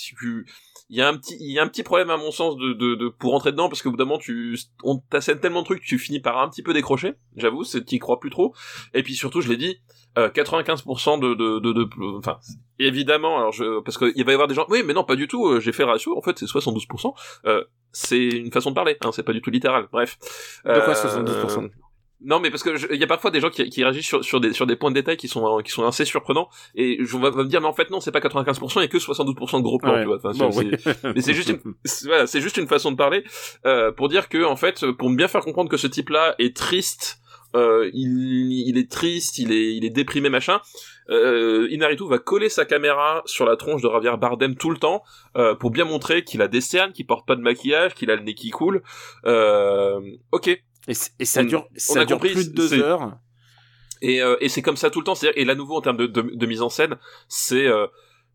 il 0.90 0.98
y 0.98 1.02
a 1.02 1.08
un 1.08 1.18
petit 1.18 1.38
il 1.40 1.52
y 1.52 1.60
a 1.60 1.64
un 1.64 1.68
petit 1.68 1.84
problème 1.84 2.10
à 2.10 2.18
mon 2.18 2.32
sens 2.32 2.58
de, 2.58 2.74
de, 2.74 2.96
de 2.96 3.10
pour 3.10 3.32
rentrer 3.32 3.52
dedans 3.52 3.70
parce 3.70 3.82
que 3.82 3.90
bout 3.90 4.18
tu 4.20 4.58
on 4.84 4.98
t'assène 4.98 5.40
tellement 5.40 5.62
de 5.62 5.66
trucs 5.66 5.84
tu 5.84 6.00
finis 6.00 6.20
par 6.20 6.42
un 6.42 6.50
petit 6.50 6.64
peu 6.64 6.74
décrocher 6.74 7.14
j'avoue 7.38 7.64
c'est 7.64 7.86
t'y 7.86 8.00
crois 8.00 8.20
plus 8.20 8.32
trop 8.32 8.56
et 8.94 9.04
puis 9.04 9.14
surtout 9.14 9.42
je 9.42 9.50
l'ai 9.50 9.58
dit 9.58 9.80
95% 10.16 11.24
euh, 11.24 11.36
de, 11.36 11.60
de, 11.60 11.74
de, 11.74 12.18
enfin, 12.18 12.40
évidemment, 12.78 13.38
alors 13.38 13.52
je, 13.52 13.80
parce 13.82 13.98
qu'il 13.98 14.26
va 14.26 14.32
y 14.32 14.34
avoir 14.34 14.48
des 14.48 14.56
gens, 14.56 14.66
oui, 14.70 14.84
mais 14.86 14.94
non, 14.94 15.04
pas 15.04 15.16
du 15.16 15.28
tout, 15.28 15.48
euh, 15.48 15.60
j'ai 15.60 15.72
fait 15.72 15.84
ratio, 15.84 16.18
en 16.18 16.22
fait, 16.22 16.38
c'est 16.38 16.46
72%, 16.46 17.14
euh, 17.46 17.64
c'est 17.92 18.28
une 18.28 18.52
façon 18.52 18.72
de 18.72 18.76
parler, 18.76 18.98
hein, 19.04 19.12
c'est 19.14 19.24
pas 19.24 19.34
du 19.34 19.42
tout 19.42 19.50
littéral, 19.50 19.88
bref. 19.92 20.18
De 20.66 20.80
quoi 20.80 20.94
72% 20.94 21.70
non, 22.22 22.42
mais 22.42 22.50
parce 22.50 22.64
que 22.64 22.94
il 22.94 23.00
y 23.00 23.04
a 23.06 23.08
parfois 23.08 23.32
des 23.32 23.40
gens 23.40 23.50
qui, 23.50 23.70
qui 23.70 23.82
réagissent 23.82 24.08
sur, 24.08 24.26
sur, 24.26 24.42
des, 24.42 24.52
sur 24.52 24.68
des 24.68 24.76
points 24.76 24.90
de 24.90 24.96
détail 24.96 25.16
qui 25.16 25.30
sont, 25.30 25.62
qui 25.64 25.72
sont 25.72 25.86
assez 25.86 26.04
surprenants, 26.04 26.50
et 26.76 26.98
je 27.00 27.18
vais 27.18 27.32
me 27.32 27.46
dire, 27.46 27.62
mais 27.62 27.68
en 27.68 27.74
fait, 27.74 27.90
non, 27.92 28.02
c'est 28.02 28.12
pas 28.12 28.20
95%, 28.20 28.74
il 28.76 28.82
y 28.82 28.84
a 28.84 28.88
que 28.90 28.98
72% 28.98 29.58
de 29.58 29.62
gros 29.62 29.78
plans, 29.78 29.98
tu 30.02 30.06
vois. 30.06 30.18
Enfin, 30.22 30.50
Mais 31.16 31.22
c'est 31.22 31.34
juste 31.34 31.48
une, 31.48 31.62
voilà, 32.04 32.28
c'est 32.28 32.42
juste 32.42 32.58
une 32.58 32.68
façon 32.68 32.92
de 32.92 32.98
parler, 32.98 33.24
euh, 33.66 33.94
pour 33.94 34.10
dire 34.10 34.28
que, 34.28 34.44
en 34.44 34.58
fait, 34.58 34.86
pour 34.92 35.10
bien 35.12 35.30
faire 35.30 35.42
comprendre 35.42 35.70
que 35.70 35.78
ce 35.78 35.88
type-là 35.88 36.36
est 36.40 36.54
triste, 36.54 37.22
euh, 37.56 37.90
il, 37.94 38.68
il, 38.68 38.78
est 38.78 38.90
triste, 38.90 39.38
il 39.38 39.52
est, 39.52 39.76
il 39.76 39.86
est 39.86 39.90
déprimé, 39.90 40.30
machin. 40.30 40.60
Euh, 41.10 41.68
Inaritu 41.72 42.08
va 42.08 42.20
coller 42.20 42.50
sa 42.50 42.66
caméra 42.66 43.24
sur 43.26 43.46
la 43.46 43.56
tronche 43.56 43.82
de 43.82 43.90
Javier 43.90 44.16
Bardem 44.18 44.56
tout 44.56 44.70
le 44.70 44.78
temps 44.78 45.04
euh, 45.38 45.56
pour 45.56 45.72
bien 45.72 45.86
montrer 45.86 46.24
qu'il 46.24 46.42
a 46.42 46.48
des 46.48 46.62
cernes, 46.62 46.92
qu'il 46.92 47.08
porte 47.08 47.28
pas 47.28 47.36
de 47.36 47.42
maquillage, 47.42 47.96
qu'il 47.96 48.12
a 48.12 48.16
le 48.16 48.22
nez 48.22 48.36
qui 48.36 48.52
coule. 48.52 48.84
Euh, 49.26 50.00
ok. 50.32 50.48
Et, 50.48 50.62
et 51.20 51.26
ça 51.26 51.44
dure, 51.44 51.68
ça 51.76 52.06
dure 52.06 52.20
plus 52.20 52.50
de 52.50 52.56
deux 52.56 52.74
heures. 52.74 53.18
Et, 54.02 54.22
euh, 54.22 54.38
et 54.40 54.50
c'est 54.50 54.62
comme 54.62 54.78
ça 54.78 54.90
tout 54.90 55.00
le 55.00 55.06
temps. 55.06 55.16
Et 55.36 55.46
là, 55.46 55.56
nouveau 55.56 55.76
en 55.76 55.82
termes 55.82 55.98
de, 55.98 56.08
de, 56.08 56.22
de 56.22 56.46
mise 56.46 56.62
en 56.62 56.70
scène, 56.70 56.98
c'est 57.28 57.68
euh, 57.68 57.88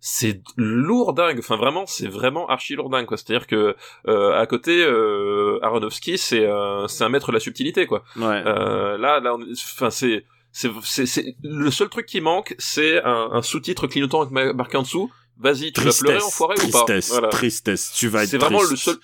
c'est 0.07 0.42
lourd 0.59 1.14
dingue 1.14 1.38
enfin 1.38 1.57
vraiment 1.57 1.86
c'est 1.86 2.09
vraiment 2.09 2.46
archi 2.46 2.74
lourd 2.74 2.90
dingue 2.90 3.07
quoi. 3.07 3.16
C'est 3.16 3.30
à 3.30 3.38
dire 3.38 3.46
que 3.46 3.74
euh, 4.07 4.38
à 4.38 4.46
côté 4.46 4.84
euh, 4.84 5.59
Aronofsky 5.62 6.18
c'est 6.18 6.44
euh, 6.44 6.86
c'est 6.88 7.05
un 7.05 7.09
maître 7.09 7.28
de 7.28 7.32
la 7.32 7.40
subtilité 7.40 7.86
quoi. 7.86 8.05
Ouais. 8.16 8.42
euh, 8.44 8.98
là 8.98 9.20
là 9.20 9.34
enfin 9.72 9.88
c'est 9.88 10.26
c'est 10.52 10.70
c'est 10.82 11.36
le 11.42 11.70
seul 11.70 11.88
truc 11.88 12.05
qui 12.05 12.20
manque 12.20 12.55
c'est 12.59 13.02
un, 13.02 13.30
un 13.32 13.40
sous-titre 13.40 13.86
clignotant 13.86 14.20
avec 14.20 14.55
marqué 14.55 14.76
en 14.76 14.82
dessous. 14.82 15.11
Vas-y 15.38 15.72
tu 15.72 15.80
vas 15.80 15.90
pleurer 15.98 16.22
enfoiré 16.22 16.55
ou 16.62 16.70
pas 16.70 16.84
voilà. 17.09 17.28
tristesse 17.28 17.92
tu 17.96 18.09
vas 18.09 18.24
être 18.24 18.28
c'est 18.28 18.36
vraiment 18.36 18.62
le 18.62 18.76
seul 18.76 18.96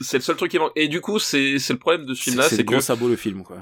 c'est 0.00 0.16
le 0.16 0.22
seul 0.24 0.34
truc 0.34 0.50
qui 0.50 0.58
manque. 0.58 0.72
Et 0.74 0.88
du 0.88 1.00
coup 1.00 1.20
c'est 1.20 1.60
c'est 1.60 1.72
le 1.74 1.78
problème 1.78 2.04
de 2.04 2.14
ce 2.14 2.22
film 2.24 2.36
là 2.36 2.48
c'est 2.48 2.64
que 2.64 2.72
gros 2.72 2.80
sabot 2.80 3.06
le 3.06 3.14
film 3.14 3.44
quoi 3.44 3.58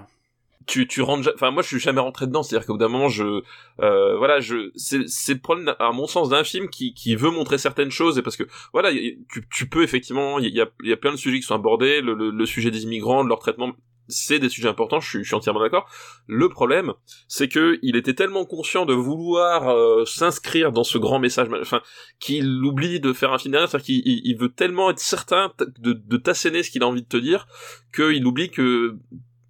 tu 0.66 0.86
tu 0.86 1.00
rentres 1.02 1.30
enfin 1.34 1.50
moi 1.50 1.62
je 1.62 1.68
suis 1.68 1.80
jamais 1.80 2.00
rentré 2.00 2.26
dedans. 2.26 2.42
C'est 2.42 2.56
à 2.56 2.58
dire 2.58 2.66
qu'au 2.66 2.74
bout 2.74 2.78
d'un 2.78 2.88
moment 2.88 3.08
je 3.08 3.42
euh, 3.80 4.16
voilà 4.18 4.40
je 4.40 4.70
c'est 4.74 5.06
c'est 5.08 5.34
le 5.34 5.40
problème 5.40 5.74
à 5.78 5.92
mon 5.92 6.06
sens 6.06 6.28
d'un 6.28 6.44
film 6.44 6.68
qui 6.68 6.92
qui 6.94 7.14
veut 7.14 7.30
montrer 7.30 7.58
certaines 7.58 7.90
choses. 7.90 8.18
Et 8.18 8.22
parce 8.22 8.36
que 8.36 8.44
voilà 8.72 8.90
tu 8.92 9.46
tu 9.50 9.68
peux 9.68 9.82
effectivement 9.82 10.38
il 10.38 10.54
y 10.54 10.60
a 10.60 10.66
il 10.82 10.90
y 10.90 10.92
a 10.92 10.96
plein 10.96 11.12
de 11.12 11.16
sujets 11.16 11.38
qui 11.38 11.46
sont 11.46 11.54
abordés. 11.54 12.00
Le, 12.00 12.14
le, 12.14 12.30
le 12.30 12.46
sujet 12.46 12.70
des 12.70 12.82
immigrants 12.84 13.24
de 13.24 13.28
leur 13.28 13.38
traitement 13.38 13.72
c'est 14.08 14.38
des 14.38 14.48
sujets 14.48 14.68
importants, 14.68 15.00
je 15.00 15.08
suis, 15.08 15.18
je 15.20 15.24
suis 15.24 15.34
entièrement 15.34 15.60
d'accord. 15.60 15.88
Le 16.26 16.48
problème, 16.48 16.92
c'est 17.28 17.48
que 17.48 17.78
il 17.82 17.96
était 17.96 18.14
tellement 18.14 18.44
conscient 18.44 18.86
de 18.86 18.94
vouloir 18.94 19.68
euh, 19.68 20.04
s'inscrire 20.04 20.72
dans 20.72 20.84
ce 20.84 20.98
grand 20.98 21.18
message, 21.18 21.48
enfin, 21.60 21.80
qu'il 22.20 22.46
oublie 22.64 23.00
de 23.00 23.12
faire 23.12 23.32
un 23.32 23.38
film 23.38 23.52
derrière, 23.52 23.68
c'est-à-dire 23.68 23.86
qu'il 23.86 24.02
il 24.04 24.36
veut 24.38 24.50
tellement 24.50 24.90
être 24.90 25.00
certain 25.00 25.52
de, 25.78 25.92
de 25.92 26.16
t'asséner 26.16 26.62
ce 26.62 26.70
qu'il 26.70 26.82
a 26.82 26.86
envie 26.86 27.02
de 27.02 27.08
te 27.08 27.16
dire, 27.16 27.46
qu'il 27.94 28.24
oublie 28.26 28.50
que 28.50 28.96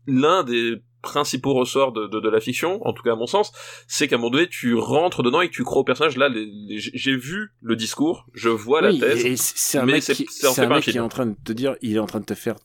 l'un 0.07 0.45
des 0.45 0.77
principaux 1.07 1.55
ressorts 1.55 1.93
de, 1.93 2.07
de, 2.07 2.21
de, 2.21 2.29
la 2.29 2.41
fiction, 2.41 2.85
en 2.87 2.93
tout 2.93 3.03
cas 3.03 3.13
à 3.13 3.17
mon 3.17 3.27
sens, 3.27 3.53
c'est 3.87 4.09
qu'à 4.09 4.17
un 4.17 4.19
moment 4.19 4.31
donné, 4.31 4.49
tu 4.49 4.75
rentres 4.75 5.23
dedans 5.23 5.41
et 5.41 5.51
tu 5.51 5.63
crois 5.63 5.81
au 5.81 5.85
personnage. 5.85 6.17
Là, 6.17 6.29
j'ai 6.77 7.17
vu 7.17 7.53
le 7.63 7.77
discours, 7.77 8.27
je 8.35 8.49
vois 8.49 8.81
la 8.81 8.93
thèse. 8.93 9.41
C'est 9.41 9.79
un 9.79 9.87
mec, 9.87 10.03
qui, 10.03 10.11
est, 10.11 10.59
un 10.59 10.67
mec 10.67 10.85
qui 10.85 10.97
est 10.97 11.01
en 11.01 11.09
train 11.09 11.27
de 11.27 11.37
te 11.45 11.53
dire, 11.53 11.77
il 11.81 11.97
est 11.97 12.01
en 12.01 12.07
train 12.07 12.21
de 12.21 12.25
te 12.25 12.35
faire 12.35 12.57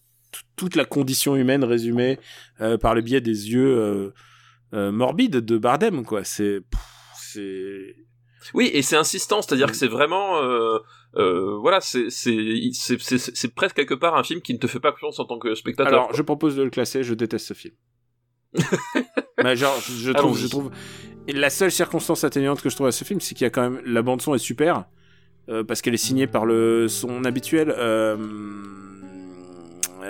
toute 0.56 0.76
la 0.76 0.86
condition 0.86 1.36
humaine 1.36 1.64
résumée 1.64 2.20
euh, 2.62 2.78
par 2.78 2.96
le 2.96 3.02
biais 3.02 3.22
des 3.22 3.52
yeux 3.52 3.78
euh, 3.78 4.14
euh, 4.74 4.92
morbides 4.92 5.38
de 5.38 5.58
Bardem, 5.58 6.06
quoi. 6.06 6.24
C'est, 6.24 6.62
oui, 8.54 8.70
et 8.74 8.82
c'est 8.82 8.98
insistant, 8.98 9.42
c'est-à-dire 9.42 9.68
que 9.68 9.76
c'est 9.76 9.88
vraiment, 9.88 10.42
voilà, 11.14 11.80
c'est 11.82 13.56
presque 13.56 13.76
quelque 13.76 13.94
part 13.94 14.16
un 14.18 14.24
film 14.24 14.42
qui 14.42 14.54
ne 14.54 14.60
te 14.60 14.68
fait 14.68 14.80
pas 14.80 14.92
confiance 14.92 15.20
en 15.20 15.26
tant 15.26 15.40
que 15.40 15.56
spectateur. 15.56 15.94
Alors, 15.94 16.08
quoi. 16.08 16.18
je 16.18 16.22
propose 16.22 16.56
de 16.56 16.64
le 16.64 16.70
classer, 16.70 17.04
je 17.04 17.14
déteste 17.14 17.48
ce 17.48 17.54
film. 17.54 17.76
Mais 19.44 19.56
genre, 19.56 19.80
je, 19.82 19.94
je 19.94 20.12
trouve, 20.12 20.38
je 20.38 20.48
trouve. 20.48 20.72
et 21.28 21.34
la 21.34 21.50
seule 21.50 21.72
circonstance 21.72 22.24
atténuante 22.24 22.62
que 22.62 22.70
je 22.70 22.76
trouve 22.76 22.88
à 22.88 22.92
ce 22.92 23.04
film, 23.04 23.20
c'est 23.22 23.34
qu'il 23.36 23.46
y 23.46 23.48
a 23.48 23.50
quand 23.50 23.62
même. 23.70 23.82
La 23.86 24.02
bande-son 24.02 24.36
est 24.36 24.40
super. 24.40 24.86
euh, 25.50 25.64
parce 25.64 25.82
qu'elle 25.82 25.94
est 25.94 25.98
signée 25.98 26.28
par 26.28 26.46
le 26.46 26.88
son 26.88 27.26
habituel. 27.26 27.74
euh, 27.78 28.18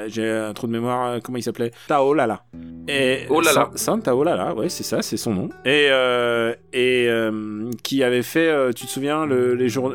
J'ai 0.08 0.30
un 0.30 0.54
trou 0.54 0.68
de 0.68 0.72
mémoire, 0.72 1.08
euh, 1.08 1.20
comment 1.24 1.38
il 1.38 1.44
s'appelait? 1.44 1.72
Tao 1.88 2.14
Lala. 2.14 2.46
Et 2.88 3.26
Oh 3.30 3.42
là 3.42 3.54
là. 3.54 3.70
San- 3.72 3.78
San 3.78 4.02
Tao 4.02 4.24
Lala, 4.24 4.54
ouais, 4.56 4.70
c'est 4.70 4.84
ça, 4.84 5.02
c'est 5.02 5.18
son 5.18 5.34
nom. 5.34 5.50
Et, 5.66 5.88
euh, 5.92 6.54
et 6.74 7.08
euh, 7.10 7.70
qui 7.84 8.04
avait 8.04 8.24
fait, 8.24 8.74
tu 8.74 8.86
te 8.86 8.90
souviens, 8.92 9.26
le, 9.26 9.54
les 9.56 9.70
jours. 9.70 9.94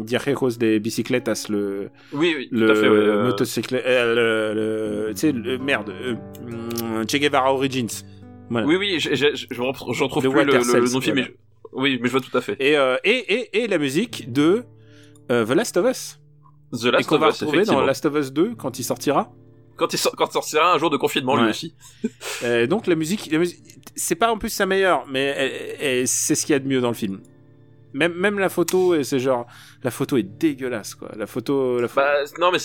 Diarreros 0.00 0.50
des 0.58 0.80
Bicicletas, 0.80 1.46
le, 1.50 1.90
Oui, 2.12 2.34
oui, 2.36 2.48
tout 2.48 2.56
le 2.56 2.70
à 2.70 2.74
fait. 2.74 2.88
ouais, 2.88 3.22
motocycle 3.24 3.80
euh, 3.84 5.04
le, 5.06 5.12
tu 5.12 5.18
sais 5.20 5.32
le 5.32 5.58
merde 5.58 5.92
hum, 6.42 7.04
Che 7.08 7.16
Guevara 7.18 7.52
Origins 7.52 7.88
voilà. 8.48 8.66
Oui, 8.66 8.76
oui, 8.76 8.98
je 8.98 10.02
retrouve 10.02 10.22
plus 10.22 10.30
le, 10.32 10.36
Walter 10.36 10.58
le, 10.58 10.64
Sells, 10.64 10.80
le 10.84 10.90
nom 10.90 11.00
mais 11.14 11.22
je- 11.24 11.30
oui, 11.72 11.98
mais 12.00 12.08
je 12.08 12.12
vois 12.12 12.20
tout 12.20 12.36
à 12.36 12.40
fait. 12.40 12.56
et, 12.58 12.76
euh, 12.76 12.96
et, 13.04 13.10
et, 13.34 13.62
et 13.62 13.68
la 13.68 13.78
musique 13.78 14.32
de 14.32 14.64
euh, 15.30 15.44
The 15.44 15.50
Last 15.54 15.76
of 15.76 15.88
Us 15.88 16.19
The 16.72 16.84
et 16.86 16.90
Last 16.92 17.08
qu'on 17.08 17.14
of 17.16 17.20
va 17.22 17.28
Us, 17.30 17.40
retrouver 17.40 17.64
dans. 17.64 17.80
Last 17.80 18.06
of 18.06 18.14
Us 18.16 18.32
2 18.32 18.54
quand 18.56 18.78
il 18.78 18.84
sortira 18.84 19.32
Quand 19.76 19.92
il 19.92 19.98
sort- 19.98 20.14
quand 20.16 20.26
il 20.28 20.32
sortira 20.32 20.72
un 20.72 20.78
jour 20.78 20.90
de 20.90 20.96
confinement 20.96 21.36
lui 21.36 21.48
aussi. 21.50 21.74
Euh, 22.42 22.66
donc 22.66 22.86
la 22.86 22.94
musique, 22.94 23.30
c'est 23.96 24.14
pas 24.14 24.32
en 24.32 24.38
plus 24.38 24.48
sa 24.48 24.64
meilleure 24.64 25.04
mais 25.10 26.04
c'est 26.06 26.34
ce 26.34 26.46
qu'il 26.46 26.54
y 26.54 26.56
a 26.56 26.58
de 26.58 26.66
mieux 26.66 26.80
dans 26.80 26.88
le 26.88 26.94
film 26.94 27.20
même, 27.92 28.14
même 28.14 28.38
la 28.38 28.48
photo 28.48 28.94
et 28.94 29.04
c'est 29.04 29.18
genre 29.18 29.46
la 29.82 29.90
photo 29.90 30.16
est 30.16 30.22
dégueulasse 30.22 30.94
quoi 30.94 31.10
la 31.18 31.26
photo 31.26 31.80
la 31.80 31.86
pho- 31.88 31.96
Bah 31.96 32.14
non, 32.38 32.50
mais 32.52 32.58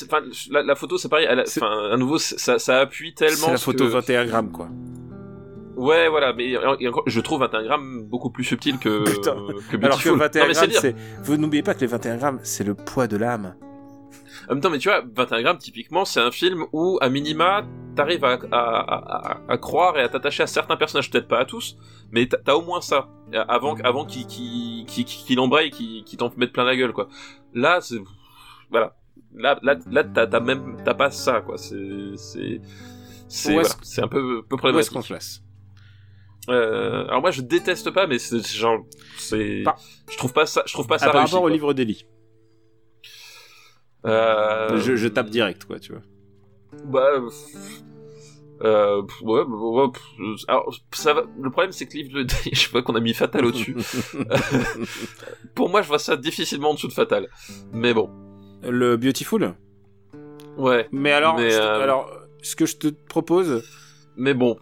la, 0.52 0.62
la 0.64 0.76
photo 0.76 0.98
c'est 0.98 1.10
pareil. 1.10 1.28
elle 1.30 1.44
à 1.92 1.98
nouveau, 1.98 2.18
ça 2.20 2.58
ça 2.60 2.80
appuie 2.80 3.14
tellement. 3.16 3.36
c'est 3.48 3.52
la 3.52 3.58
photo 3.58 3.86
que- 3.86 3.90
21 3.90 4.26
grammes 4.28 4.52
quoi 4.52 4.70
Ouais, 5.76 6.08
voilà, 6.08 6.32
mais 6.32 6.52
et 6.52 6.58
je 7.08 7.20
trouve 7.20 7.42
21 7.42 7.64
grammes 7.64 8.04
beaucoup 8.04 8.30
plus 8.30 8.46
subtil 8.46 8.78
que 8.80 9.04
Putain. 9.04 9.36
que 9.70 9.76
alors 9.84 10.02
que 10.02 10.08
Beautiful. 10.10 10.18
21 10.20 10.42
non, 10.44 10.48
mais 10.48 10.54
c'est 10.54 10.92
grammes 10.94 11.24
vous 11.24 11.36
n'oubliez 11.38 11.64
pas 11.64 11.74
que 11.74 11.82
les 11.82 11.88
21 11.88 12.16
grammes 12.18 12.40
c'est 12.44 12.64
le 12.64 12.76
poids 12.76 13.08
de 13.08 13.18
l'âme 13.18 13.56
En 14.50 14.54
même 14.54 14.62
temps, 14.62 14.70
mais 14.70 14.78
tu 14.78 14.90
vois, 14.90 15.04
21 15.16 15.42
grammes, 15.42 15.58
typiquement, 15.58 16.06
c'est 16.06 16.20
un 16.20 16.32
film 16.32 16.66
où, 16.72 16.98
à 17.02 17.10
minima, 17.10 17.66
t'arrives 17.96 18.24
à, 18.24 18.34
à, 18.52 18.58
à, 18.58 19.32
à- 19.32 19.42
à 19.48 19.58
croire 19.58 19.98
et 19.98 20.02
à 20.02 20.10
t'attacher 20.10 20.44
à 20.44 20.48
certains 20.48 20.78
personnages, 20.78 21.10
peut-être 21.10 21.28
pas 21.28 21.40
à 21.40 21.46
tous, 21.46 21.78
mais 22.12 22.28
t'as 22.28 22.54
au 22.54 22.62
moins 22.62 22.82
ça, 22.82 23.10
avant, 23.48 23.76
avant 23.84 24.06
qu'il 24.06 24.28
qu'il 24.28 24.86
qu'il 24.86 25.06
qu'il 25.06 25.40
embraye, 25.40 25.72
qu'il 25.72 26.04
qu'il 26.04 26.18
t'en 26.20 26.32
mette 26.38 26.54
plein 26.54 26.64
la 26.64 26.76
gueule, 26.76 26.94
quoi. 26.94 27.08
Là, 27.54 27.82
c'est... 27.82 27.98
Voilà. 28.70 28.96
Là, 29.34 29.60
là, 29.64 29.76
là 29.90 30.04
t'as 30.04 30.28
t'as 30.28 30.40
même... 30.40 30.78
T'as 30.86 30.94
pas 30.94 31.10
ça, 31.12 31.42
quoi. 31.42 31.58
C'est... 31.58 32.16
C'est... 32.16 32.62
C'est 33.28 33.54
voilà, 33.54 33.70
c'est 33.82 34.02
un 34.04 34.08
peu, 34.08 34.44
peu 34.44 34.56
où 34.56 34.78
est-ce 34.80 34.92
qu'on 34.92 35.02
problématique. 35.02 35.02
se 35.02 35.08
place? 35.08 35.42
Euh, 36.50 37.08
alors 37.08 37.22
moi, 37.22 37.32
je 37.32 37.42
déteste 37.42 37.90
pas, 37.90 38.06
mais 38.06 38.20
c'est 38.20 38.46
genre... 38.46 38.86
C'est... 39.18 39.64
Je 40.12 40.18
trouve 40.18 40.32
pas 40.34 40.46
ça, 40.46 40.62
je 40.68 40.74
trouve 40.74 40.86
pas 40.86 41.00
ça 41.00 41.08
Ah, 41.08 41.12
par 41.12 41.22
réussi, 41.22 41.34
rapport 41.34 41.46
au 41.46 41.50
livre 41.50 41.74
d'Eli 41.74 42.06
je, 44.06 44.96
je 44.96 45.08
tape 45.08 45.30
direct 45.30 45.66
quoi 45.66 45.80
tu 45.80 45.92
vois 45.94 46.02
Bah. 46.86 47.08
euh, 47.16 47.30
Euh, 48.64 49.02
ouais, 49.22 49.44
bah, 49.46 49.56
ouais, 49.58 49.88
euh, 50.22 50.36
alors, 50.48 50.74
ça 50.94 51.14
va. 51.14 51.24
Le 51.42 51.50
problème, 51.50 51.74
c'est 51.74 51.88
que 51.88 51.98
de 52.24 52.26
je 52.54 52.70
vois 52.70 52.82
qu'on 52.84 52.96
a 52.96 53.02
mis 53.02 53.14
Fatal 53.14 53.44
au-dessus. 53.46 53.76
Pour 55.56 55.70
moi, 55.70 55.82
je 55.82 55.88
vois 55.88 56.00
ça 56.00 56.16
difficilement 56.16 56.70
en 56.72 56.74
dessous 56.74 56.88
de 56.88 56.94
Fatal. 56.94 57.28
Mais 57.74 57.94
bon. 57.94 58.10
le 58.64 58.96
Beautiful? 58.98 59.54
Ouais. 60.58 60.88
Mais 60.92 61.12
alors, 61.12 61.36
Mais, 61.38 61.54
euh, 61.54 61.82
alors, 61.84 62.10
ce 62.42 62.56
que 62.56 62.66
je 62.66 62.78
te 62.78 62.88
propose, 62.88 63.62
Mais 64.16 64.34
bon. 64.34 64.58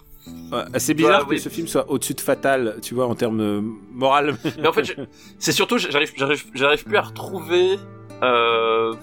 ouais, 0.52 0.64
c'est 0.80 0.96
bizarre 0.96 1.20
Bah, 1.22 1.26
que 1.26 1.30
oui. 1.32 1.40
ce 1.40 1.50
film 1.50 1.68
soit 1.68 1.90
au-dessus 1.90 2.16
de 2.16 2.22
Fatal, 2.22 2.78
tu 2.82 2.96
vois, 2.96 3.06
en 3.06 3.14
termes 3.16 3.42
euh, 3.42 3.62
moral. 3.92 4.36
Mais 4.60 4.68
en 4.68 4.74
fait, 4.74 4.96
c'est 5.38 5.52
surtout, 5.52 5.78
j'arrive 5.78 6.84
plus 6.86 6.98
à 6.98 7.02
retrouver, 7.02 7.78
euh, 8.24 8.94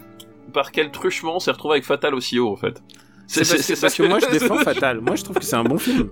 par 0.50 0.72
quel 0.72 0.90
truchement 0.90 1.36
on 1.36 1.40
s'est 1.40 1.50
retrouvé 1.50 1.74
avec 1.74 1.84
Fatal 1.84 2.14
aussi 2.14 2.38
haut, 2.38 2.50
en 2.52 2.56
fait. 2.56 2.82
C'est 3.26 3.40
parce, 3.48 3.66
que- 3.66 3.80
parce 3.80 3.94
que 3.94 4.02
moi, 4.02 4.18
je 4.18 4.26
défends 4.26 4.56
Fatal. 4.64 5.00
Moi, 5.00 5.14
je 5.16 5.22
trouve 5.24 5.38
que 5.38 5.44
c'est 5.44 5.56
un 5.56 5.62
bon 5.64 5.78
film. 5.78 6.10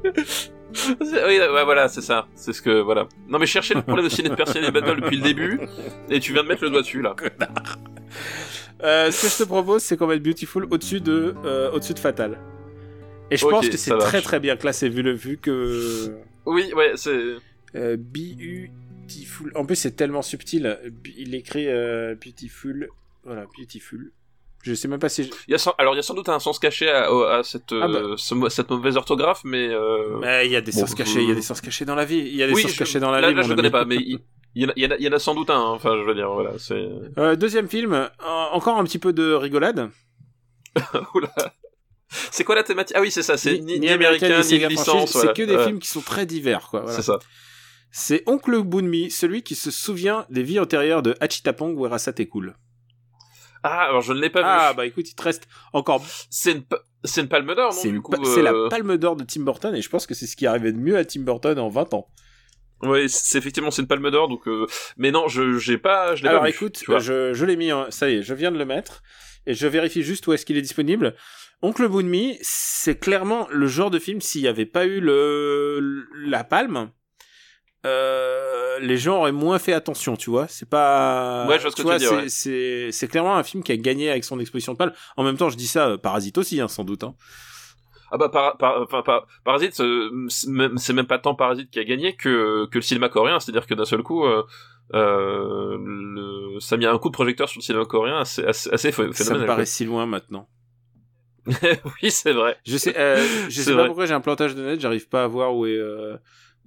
Oui, 1.01 1.39
voilà, 1.65 1.89
c'est 1.89 2.01
ça. 2.03 2.29
C'est 2.37 2.53
ce 2.53 2.63
que, 2.63 2.81
voilà. 2.81 3.09
Non, 3.29 3.39
mais 3.39 3.47
chercher 3.47 3.75
le 3.75 3.83
problème 3.83 4.05
de 4.07 4.11
Ciné 4.11 4.29
de 4.29 4.35
Persienne 4.35 4.65
et 4.65 4.71
Battle 4.71 5.01
depuis 5.01 5.17
le 5.17 5.23
début, 5.23 5.61
et 6.11 6.21
tu 6.21 6.33
viens 6.33 6.43
de 6.45 6.49
mettre 6.49 6.63
le 6.63 6.71
doigt 6.71 6.83
dessus, 6.83 7.03
là. 7.03 7.17
Euh, 8.85 9.11
ce 9.11 9.23
que 9.23 9.29
je 9.33 9.39
te 9.39 9.43
propose, 9.49 9.83
c'est 9.83 9.97
qu'on 9.97 10.07
mette 10.07 10.23
Beautiful 10.23 10.67
au-dessus 10.71 11.01
de, 11.01 11.35
euh, 11.45 11.71
au-dessus 11.73 11.95
de 11.95 11.99
Fatal. 11.99 12.39
Et 13.31 13.37
je 13.37 13.45
pense 13.47 13.69
que 13.69 13.77
c'est 13.77 13.97
très 13.99 14.23
très 14.23 14.41
bien 14.41 14.57
classé 14.57 14.89
vu 14.89 15.03
le 15.03 15.13
vu 15.13 15.37
que 15.39 16.15
Oui, 16.47 16.73
ouais, 16.75 16.93
c'est, 16.95 17.19
euh, 17.75 17.97
Beautiful. 17.99 19.53
En 19.57 19.65
plus, 19.67 19.77
c'est 19.77 19.97
tellement 19.97 20.23
subtil. 20.23 20.79
Il 21.17 21.35
écrit 21.35 21.67
euh, 21.67 22.15
Beautiful. 22.15 22.89
Voilà, 23.25 23.47
Beautiful. 23.59 24.13
Je 24.63 24.75
sais 24.75 24.89
même 24.89 24.99
pas 24.99 25.09
si. 25.09 25.25
je- 25.25 25.31
Il 25.47 25.53
y 25.53 25.55
a 25.55 25.59
sans- 25.59 25.75
alors 25.79 25.95
il 25.95 25.97
y 25.97 26.01
a 26.01 26.03
sans 26.03 26.15
doute 26.15 26.29
un 26.29 26.41
sens 26.41 26.59
caché 26.59 26.91
à, 26.91 27.09
à 27.37 27.43
cette, 27.45 27.73
Ah 27.73 27.87
bah. 27.89 27.99
euh, 27.99 28.17
cette 28.49 28.71
mauvaise 28.71 28.97
orthographe, 28.97 29.43
mais 29.45 29.69
euh, 29.69 30.19
Mais 30.21 30.47
il 30.47 30.53
y 30.53 30.57
a 30.57 30.61
des 30.61 30.73
Bon, 30.73 30.81
sens 30.81 30.95
cachés. 30.95 31.23
Il 31.23 31.29
y 31.29 31.33
a 31.33 31.35
des 31.35 31.43
sens 31.43 31.61
cachés 31.61 31.85
dans 31.85 31.95
la 31.95 32.05
vie. 32.05 32.19
Il 32.19 32.35
y 32.37 32.43
a 32.43 32.47
des 32.49 32.53
oui, 32.55 32.63
sens 32.63 32.73
je- 32.73 32.79
cachés 32.79 33.01
dans 33.01 33.11
la 33.11 33.21
là, 33.21 33.29
vie. 33.31 33.35
là, 33.37 33.43
je 33.43 33.47
ami. 33.49 33.57
connais 33.57 33.71
pas, 33.71 33.85
mais 33.85 33.97
il, 33.97 34.21
y 34.57 34.65
en 34.67 34.69
a, 34.69 34.73
il 34.77 34.83
y 34.83 34.87
en 34.87 34.91
a- 34.91 34.97
il 34.97 35.03
y 35.05 35.09
en 35.09 35.13
a 35.13 35.19
sans 35.19 35.35
doute 35.35 35.51
un. 35.51 35.55
hein. 35.61 35.69
Enfin, 35.71 35.97
je 35.97 36.03
veux 36.03 36.15
dire, 36.15 36.31
voilà, 36.33 36.53
c'est. 36.59 36.89
Euh, 37.19 37.37
deuxième 37.37 37.69
film, 37.69 37.93
euh, 37.95 38.09
encore 38.53 38.79
un 38.79 38.85
petit 38.85 38.99
peu 38.99 39.13
de 39.13 39.33
rigolade. 39.33 39.91
Oula. 41.15 41.31
C'est 42.11 42.43
quoi 42.45 42.55
la 42.55 42.63
thématique? 42.63 42.97
Ah 42.97 43.01
oui, 43.03 43.11
c'est 43.11 43.23
ça. 43.23 43.37
C'est 43.37 43.59
ni, 43.59 43.79
ni 43.79 43.89
américain, 43.91 44.39
ni 44.39 44.45
sega 44.45 44.69
licence. 44.69 45.13
voilà. 45.13 45.33
C'est 45.35 45.43
que 45.43 45.47
des 45.47 45.57
Ouais, 45.57 45.65
films 45.67 45.79
qui 45.79 45.89
sont 45.89 46.01
très 46.01 46.25
divers, 46.27 46.69
quoi. 46.71 46.81
voilà. 46.81 46.97
C'est 46.97 47.03
ça. 47.03 47.19
C'est 47.91 48.23
Oncle 48.27 48.63
Bunmi, 48.63 49.11
celui 49.11 49.43
qui 49.43 49.55
se 49.55 49.71
souvient 49.71 50.27
des 50.31 50.43
vies 50.43 50.59
antérieures 50.59 51.03
de 51.03 51.15
Hachitapong 51.21 51.75
ou 51.77 51.85
Arasate 51.87 52.27
Cool. 52.29 52.55
Ah, 53.63 53.85
alors 53.89 54.01
je 54.03 54.13
ne 54.13 54.21
l'ai 54.21 54.31
pas 54.31 54.41
Ah 54.45 54.71
vu. 54.71 54.77
bah 54.77 54.87
écoute, 54.87 55.09
il 55.11 55.15
te 55.15 55.23
reste 55.23 55.49
encore. 55.73 56.05
C'est 56.31 56.53
une, 56.53 56.65
c'est 57.05 57.21
une 57.23 57.29
palme 57.29 57.55
d'or, 57.55 57.73
non 57.75 57.81
C'est 57.81 57.93
pa- 57.93 58.19
c'est 58.25 58.43
la 58.43 58.53
euh, 58.53 58.69
palme 58.69 58.97
d'or 58.97 59.17
de 59.17 59.25
Tim 59.25 59.43
Burton 59.43 59.75
et 59.75 59.83
je 59.83 59.89
pense 59.89 60.07
que 60.07 60.15
c'est 60.15 60.27
ce 60.27 60.37
qui 60.37 60.47
arrivé 60.47 60.73
de 60.73 60.79
mieux 60.79 60.97
à 60.97 61.05
Tim 61.05 61.21
Burton 61.23 61.59
en 61.59 61.69
20 61.69 61.95
ans. 61.95 62.09
Oui, 62.83 63.09
c'est 63.09 63.39
effectivement 63.39 63.71
c'est 63.73 63.83
une 63.83 63.89
palme 63.89 64.09
d'or, 64.11 64.29
donc. 64.29 64.47
euh, 64.47 64.67
Mais 64.97 65.11
non, 65.11 65.27
je 65.29 65.59
j'ai 65.59 65.79
pas, 65.79 66.15
je 66.15 66.23
l'ai 66.23 66.29
Alors 66.29 66.43
pas 66.43 66.49
vu, 66.49 66.55
écoute, 66.55 66.83
je, 67.01 67.35
je 67.35 67.45
l'ai 67.45 67.57
mis, 67.57 67.73
en- 67.73 67.91
ça 67.91 68.09
y 68.09 68.17
est, 68.19 68.23
je 68.23 68.35
viens 68.35 68.53
de 68.53 68.59
le 68.59 68.65
mettre 68.65 69.03
et 69.47 69.55
je 69.55 69.67
vérifie 69.67 70.03
juste 70.03 70.27
où 70.29 70.33
est-ce 70.33 70.47
qu'il 70.47 70.57
est 70.57 70.63
disponible. 70.63 71.15
Oncle 71.61 71.89
Bunmi, 71.89 72.39
c'est 72.41 73.01
clairement 73.01 73.49
le 73.51 73.67
genre 73.67 73.91
de 73.91 73.99
film 73.99 74.21
s'il 74.21 74.43
n'y 74.43 74.47
avait 74.49 74.65
pas 74.67 74.87
eu 74.87 75.01
le 75.01 76.05
la 76.25 76.45
palme, 76.45 76.93
euh, 77.87 78.79
les 78.81 78.97
gens 78.97 79.19
auraient 79.19 79.33
moins 79.33 79.59
fait 79.59 79.73
attention, 79.73 80.17
tu 80.17 80.31
vois. 80.31 80.47
C'est 80.49 80.69
pas. 80.69 81.47
Ouais, 81.49 81.57
je 81.59 81.63
vois 81.63 81.71
ce 81.71 81.77
que 81.77 81.83
tu 81.83 81.89
veux 81.89 81.97
dire, 81.99 82.09
c'est- 82.29 82.85
ouais. 82.87 82.93
C'est 82.93 83.09
clairement 83.09 83.37
un 83.37 83.43
film 83.43 83.63
qui 83.63 83.73
a 83.73 83.77
gagné 83.77 84.11
avec 84.11 84.25
son 84.25 84.39
exposition 84.41 84.73
de 84.73 84.79
palme. 84.79 84.93
En 85.17 85.25
même 85.25 85.37
temps, 85.37 85.49
je 85.51 85.57
dis 85.57 85.67
ça, 85.69 85.89
euh, 85.91 85.97
Parasite 85.97 86.39
aussi, 86.39 86.61
hein, 86.61 86.69
sans 86.69 86.85
doute. 86.85 87.05
Hein. 87.05 87.15
Ah 88.11 88.17
bah 88.17 88.31
par, 88.31 88.57
par, 88.57 88.81
enfin, 88.83 89.03
par- 89.03 89.27
Parasite, 89.45 89.75
c'est 89.75 90.93
même- 90.93 91.07
pas 91.07 91.19
tant 91.19 91.35
Parasite 91.35 91.71
qui 91.71 91.79
a 91.79 91.85
gagné 91.85 92.17
que, 92.17 92.67
que 92.71 92.79
le 92.79 92.83
cinéma 92.83 93.09
coréen, 93.11 93.39
c'est-à-dire 93.39 93.67
que 93.67 93.75
d'un 93.75 93.85
seul 93.85 94.03
coup, 94.03 94.25
euh, 94.25 94.43
euh, 94.95 95.77
le, 95.79 96.59
ça 96.61 96.77
a 96.77 96.79
mis 96.79 96.87
un 96.87 96.97
coup 96.99 97.11
de 97.11 97.15
projecteur 97.15 97.49
sur 97.51 97.59
le 97.59 97.63
cinéma 97.65 97.85
coréen 97.85 98.17
assez, 98.19 98.43
assez, 98.45 98.71
assez 98.73 98.93
ph- 98.93 99.13
Ça 99.13 99.25
me 99.25 99.29
phénoménal. 99.29 99.47
paraît 99.47 99.67
si 99.67 99.85
loin 99.85 100.07
maintenant. 100.07 100.49
oui, 102.03 102.11
c'est 102.11 102.33
vrai. 102.33 102.57
Je 102.67 102.77
sais, 102.77 102.97
euh, 102.99 103.23
je 103.49 103.51
sais 103.63 103.71
pas 103.73 103.77
vrai. 103.79 103.87
pourquoi 103.87 104.07
j'ai 104.07 104.15
un 104.15 104.21
plantage 104.21 104.55
de 104.55 104.63
net, 104.63 104.81
j'arrive 104.81 105.09
pas 105.09 105.25
à 105.25 105.27
voir 105.27 105.55
où 105.55 105.67
est 105.67 105.77
euh, 105.77 106.17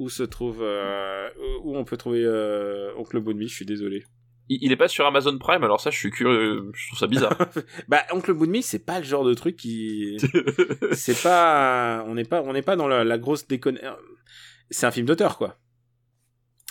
où 0.01 0.09
se 0.09 0.23
trouve 0.23 0.61
euh, 0.61 1.29
où 1.63 1.77
on 1.77 1.83
peut 1.85 1.97
trouver 1.97 2.23
euh, 2.25 2.91
Oncle 2.97 3.19
Bunmi. 3.21 3.47
Je 3.47 3.53
suis 3.55 3.65
désolé. 3.65 4.03
Il, 4.49 4.59
il 4.63 4.71
est 4.71 4.77
pas 4.77 4.87
sur 4.87 5.05
Amazon 5.05 5.37
Prime, 5.37 5.63
alors 5.63 5.79
ça, 5.79 5.91
je 5.91 5.97
suis 5.97 6.09
curieux, 6.11 6.71
je 6.73 6.87
trouve 6.87 6.99
ça 6.99 7.07
bizarre. 7.07 7.37
Bah 7.87 8.01
Oncle 8.11 8.33
Bunmi, 8.33 8.63
c'est 8.63 8.83
pas 8.85 8.99
le 8.99 9.05
genre 9.05 9.23
de 9.23 9.33
truc 9.33 9.55
qui, 9.55 10.17
c'est 10.93 11.21
pas, 11.21 12.03
on 12.07 12.15
n'est 12.15 12.25
pas, 12.25 12.41
on 12.41 12.51
n'est 12.53 12.61
pas 12.63 12.75
dans 12.75 12.87
la, 12.87 13.03
la 13.03 13.17
grosse 13.17 13.47
déconne. 13.47 13.79
C'est 14.69 14.85
un 14.87 14.91
film 14.91 15.05
d'auteur 15.05 15.37
quoi. 15.37 15.57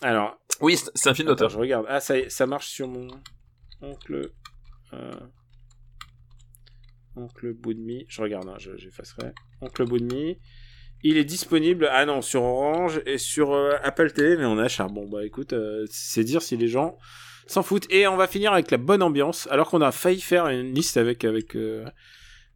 Alors, 0.02 0.36
oui, 0.60 0.76
c'est 0.94 1.08
un 1.10 1.14
film 1.14 1.28
d'auteur. 1.28 1.48
je 1.50 1.58
regarde. 1.58 1.86
Ah 1.88 2.00
ça, 2.00 2.14
ça 2.28 2.46
marche 2.46 2.68
sur 2.68 2.88
mon 2.88 3.08
Oncle. 3.82 4.30
Euh... 4.92 5.12
Oncle 7.16 7.52
Bunmi. 7.54 8.04
Je 8.08 8.22
regarde, 8.22 8.48
hein, 8.48 8.56
je- 8.58 8.76
j'effacerai. 8.76 9.32
Oncle 9.60 9.84
Bunmi. 9.84 10.38
Il 11.02 11.16
est 11.16 11.24
disponible, 11.24 11.88
ah 11.90 12.04
non, 12.04 12.20
sur 12.20 12.42
Orange 12.42 13.00
et 13.06 13.16
sur 13.16 13.54
euh, 13.54 13.72
Apple 13.82 14.10
TV, 14.12 14.36
mais 14.36 14.44
on 14.44 14.58
a 14.58 14.68
Bon, 14.88 15.08
bah 15.08 15.24
écoute, 15.24 15.54
euh, 15.54 15.86
c'est 15.90 16.24
dire 16.24 16.42
si 16.42 16.56
les 16.58 16.68
gens 16.68 16.98
s'en 17.46 17.62
foutent. 17.62 17.90
Et 17.90 18.06
on 18.06 18.16
va 18.16 18.26
finir 18.26 18.52
avec 18.52 18.70
la 18.70 18.76
bonne 18.76 19.02
ambiance, 19.02 19.48
alors 19.50 19.70
qu'on 19.70 19.80
a 19.80 19.92
failli 19.92 20.20
faire 20.20 20.48
une 20.48 20.74
liste 20.74 20.98
avec, 20.98 21.24
avec, 21.24 21.56
euh, 21.56 21.86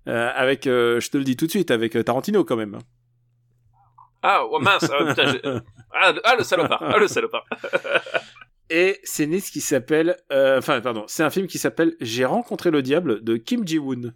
avec, 0.06 0.64
je 0.64 1.10
te 1.10 1.16
le 1.16 1.24
dis 1.24 1.36
tout 1.36 1.46
de 1.46 1.50
suite, 1.50 1.70
avec 1.70 1.92
Tarantino 2.04 2.44
quand 2.44 2.56
même. 2.56 2.78
Ah, 4.22 4.44
oh, 4.44 4.58
mince, 4.58 4.84
ah, 4.92 5.04
putain, 5.06 5.62
ah, 5.92 6.12
le- 6.12 6.20
ah, 6.24 6.36
le 6.36 6.44
salopard, 6.44 6.82
ah, 6.82 6.98
le 6.98 7.08
salopard. 7.08 7.46
et 8.70 9.00
c'est 9.04 9.24
une 9.24 9.32
liste 9.32 9.52
qui 9.52 9.62
s'appelle, 9.62 10.16
enfin 10.30 10.82
pardon, 10.82 11.04
c'est 11.06 11.22
un 11.22 11.30
film 11.30 11.46
qui 11.46 11.58
s'appelle 11.58 11.94
J'ai 12.00 12.26
rencontré 12.26 12.70
le 12.70 12.82
diable 12.82 13.24
de 13.24 13.36
Kim 13.38 13.66
Ji-woon. 13.66 14.12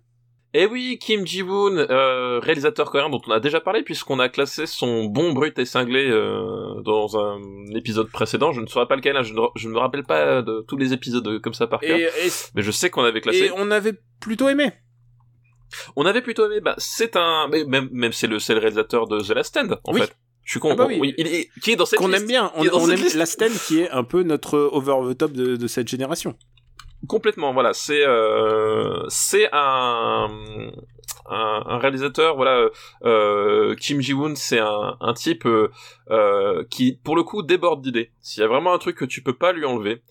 Eh 0.54 0.64
oui, 0.66 0.98
Kim 0.98 1.26
Ji-woon, 1.26 1.76
euh, 1.76 2.38
réalisateur 2.40 2.90
coréen 2.90 3.10
dont 3.10 3.20
on 3.26 3.32
a 3.32 3.38
déjà 3.40 3.60
parlé 3.60 3.82
puisqu'on 3.82 4.18
a 4.18 4.30
classé 4.30 4.64
son 4.66 5.04
bon 5.04 5.32
brut 5.34 5.58
et 5.58 5.66
cinglé 5.66 6.08
euh, 6.08 6.80
dans 6.84 7.18
un 7.18 7.38
épisode 7.76 8.10
précédent. 8.10 8.52
Je 8.52 8.62
ne 8.62 8.66
saurais 8.66 8.86
pas 8.86 8.96
lequel, 8.96 9.16
hein, 9.18 9.22
je, 9.22 9.34
ne, 9.34 9.40
je 9.56 9.68
ne 9.68 9.74
me 9.74 9.78
rappelle 9.78 10.04
pas 10.04 10.40
de 10.40 10.64
tous 10.66 10.78
les 10.78 10.94
épisodes 10.94 11.38
comme 11.42 11.52
ça 11.52 11.66
par 11.66 11.80
cœur, 11.80 11.98
Et, 11.98 12.04
et, 12.04 12.30
mais 12.54 12.62
je 12.62 12.70
sais 12.70 12.88
qu'on 12.88 13.04
avait 13.04 13.20
classé. 13.20 13.46
et 13.46 13.50
on 13.54 13.70
avait 13.70 13.94
plutôt 14.20 14.48
aimé. 14.48 14.72
On 15.96 16.06
avait 16.06 16.22
plutôt 16.22 16.46
aimé. 16.46 16.60
Bah, 16.60 16.74
c'est 16.78 17.14
un, 17.16 17.46
mais 17.48 17.64
même, 17.64 17.90
même 17.92 18.12
c'est 18.12 18.26
le, 18.26 18.38
c'est 18.38 18.54
le 18.54 18.60
réalisateur 18.60 19.06
de 19.06 19.20
The 19.20 19.30
Last 19.34 19.50
Stand 19.50 19.78
en 19.84 19.92
Oui. 19.92 20.00
fait. 20.00 20.16
Je 20.44 20.52
suis 20.52 20.60
con. 20.60 20.70
Ah 20.72 20.76
bah 20.76 20.86
oui. 20.88 21.12
il 21.18 21.26
est, 21.26 21.50
qui 21.62 21.72
est 21.72 21.76
dans 21.76 21.84
cette 21.84 21.98
Qu'on 21.98 22.10
aime 22.14 22.26
bien. 22.26 22.50
On, 22.54 22.64
aime 22.88 22.96
liste. 22.96 23.16
la 23.16 23.26
Sten 23.26 23.52
qui 23.66 23.80
est 23.82 23.90
un 23.90 24.02
peu 24.02 24.22
notre 24.22 24.56
over 24.72 25.12
the 25.12 25.18
top 25.18 25.32
de, 25.32 25.56
de 25.56 25.66
cette 25.66 25.88
génération. 25.88 26.36
Complètement, 27.06 27.52
voilà, 27.52 27.72
c'est 27.74 28.04
euh, 28.04 29.04
c'est 29.08 29.48
un, 29.52 30.28
un 31.26 31.78
réalisateur, 31.78 32.34
voilà, 32.36 32.68
euh, 33.04 33.74
Kim 33.76 34.00
Ji-woon, 34.00 34.34
c'est 34.34 34.58
un 34.58 34.96
un 35.00 35.12
type 35.14 35.46
euh, 35.46 35.70
euh, 36.10 36.64
qui, 36.70 36.98
pour 37.04 37.14
le 37.14 37.22
coup, 37.22 37.42
déborde 37.42 37.82
d'idées. 37.82 38.10
S'il 38.20 38.40
y 38.40 38.44
a 38.44 38.48
vraiment 38.48 38.72
un 38.72 38.78
truc 38.78 38.96
que 38.96 39.04
tu 39.04 39.22
peux 39.22 39.32
pas 39.36 39.52
lui 39.52 39.64
enlever, 39.64 40.02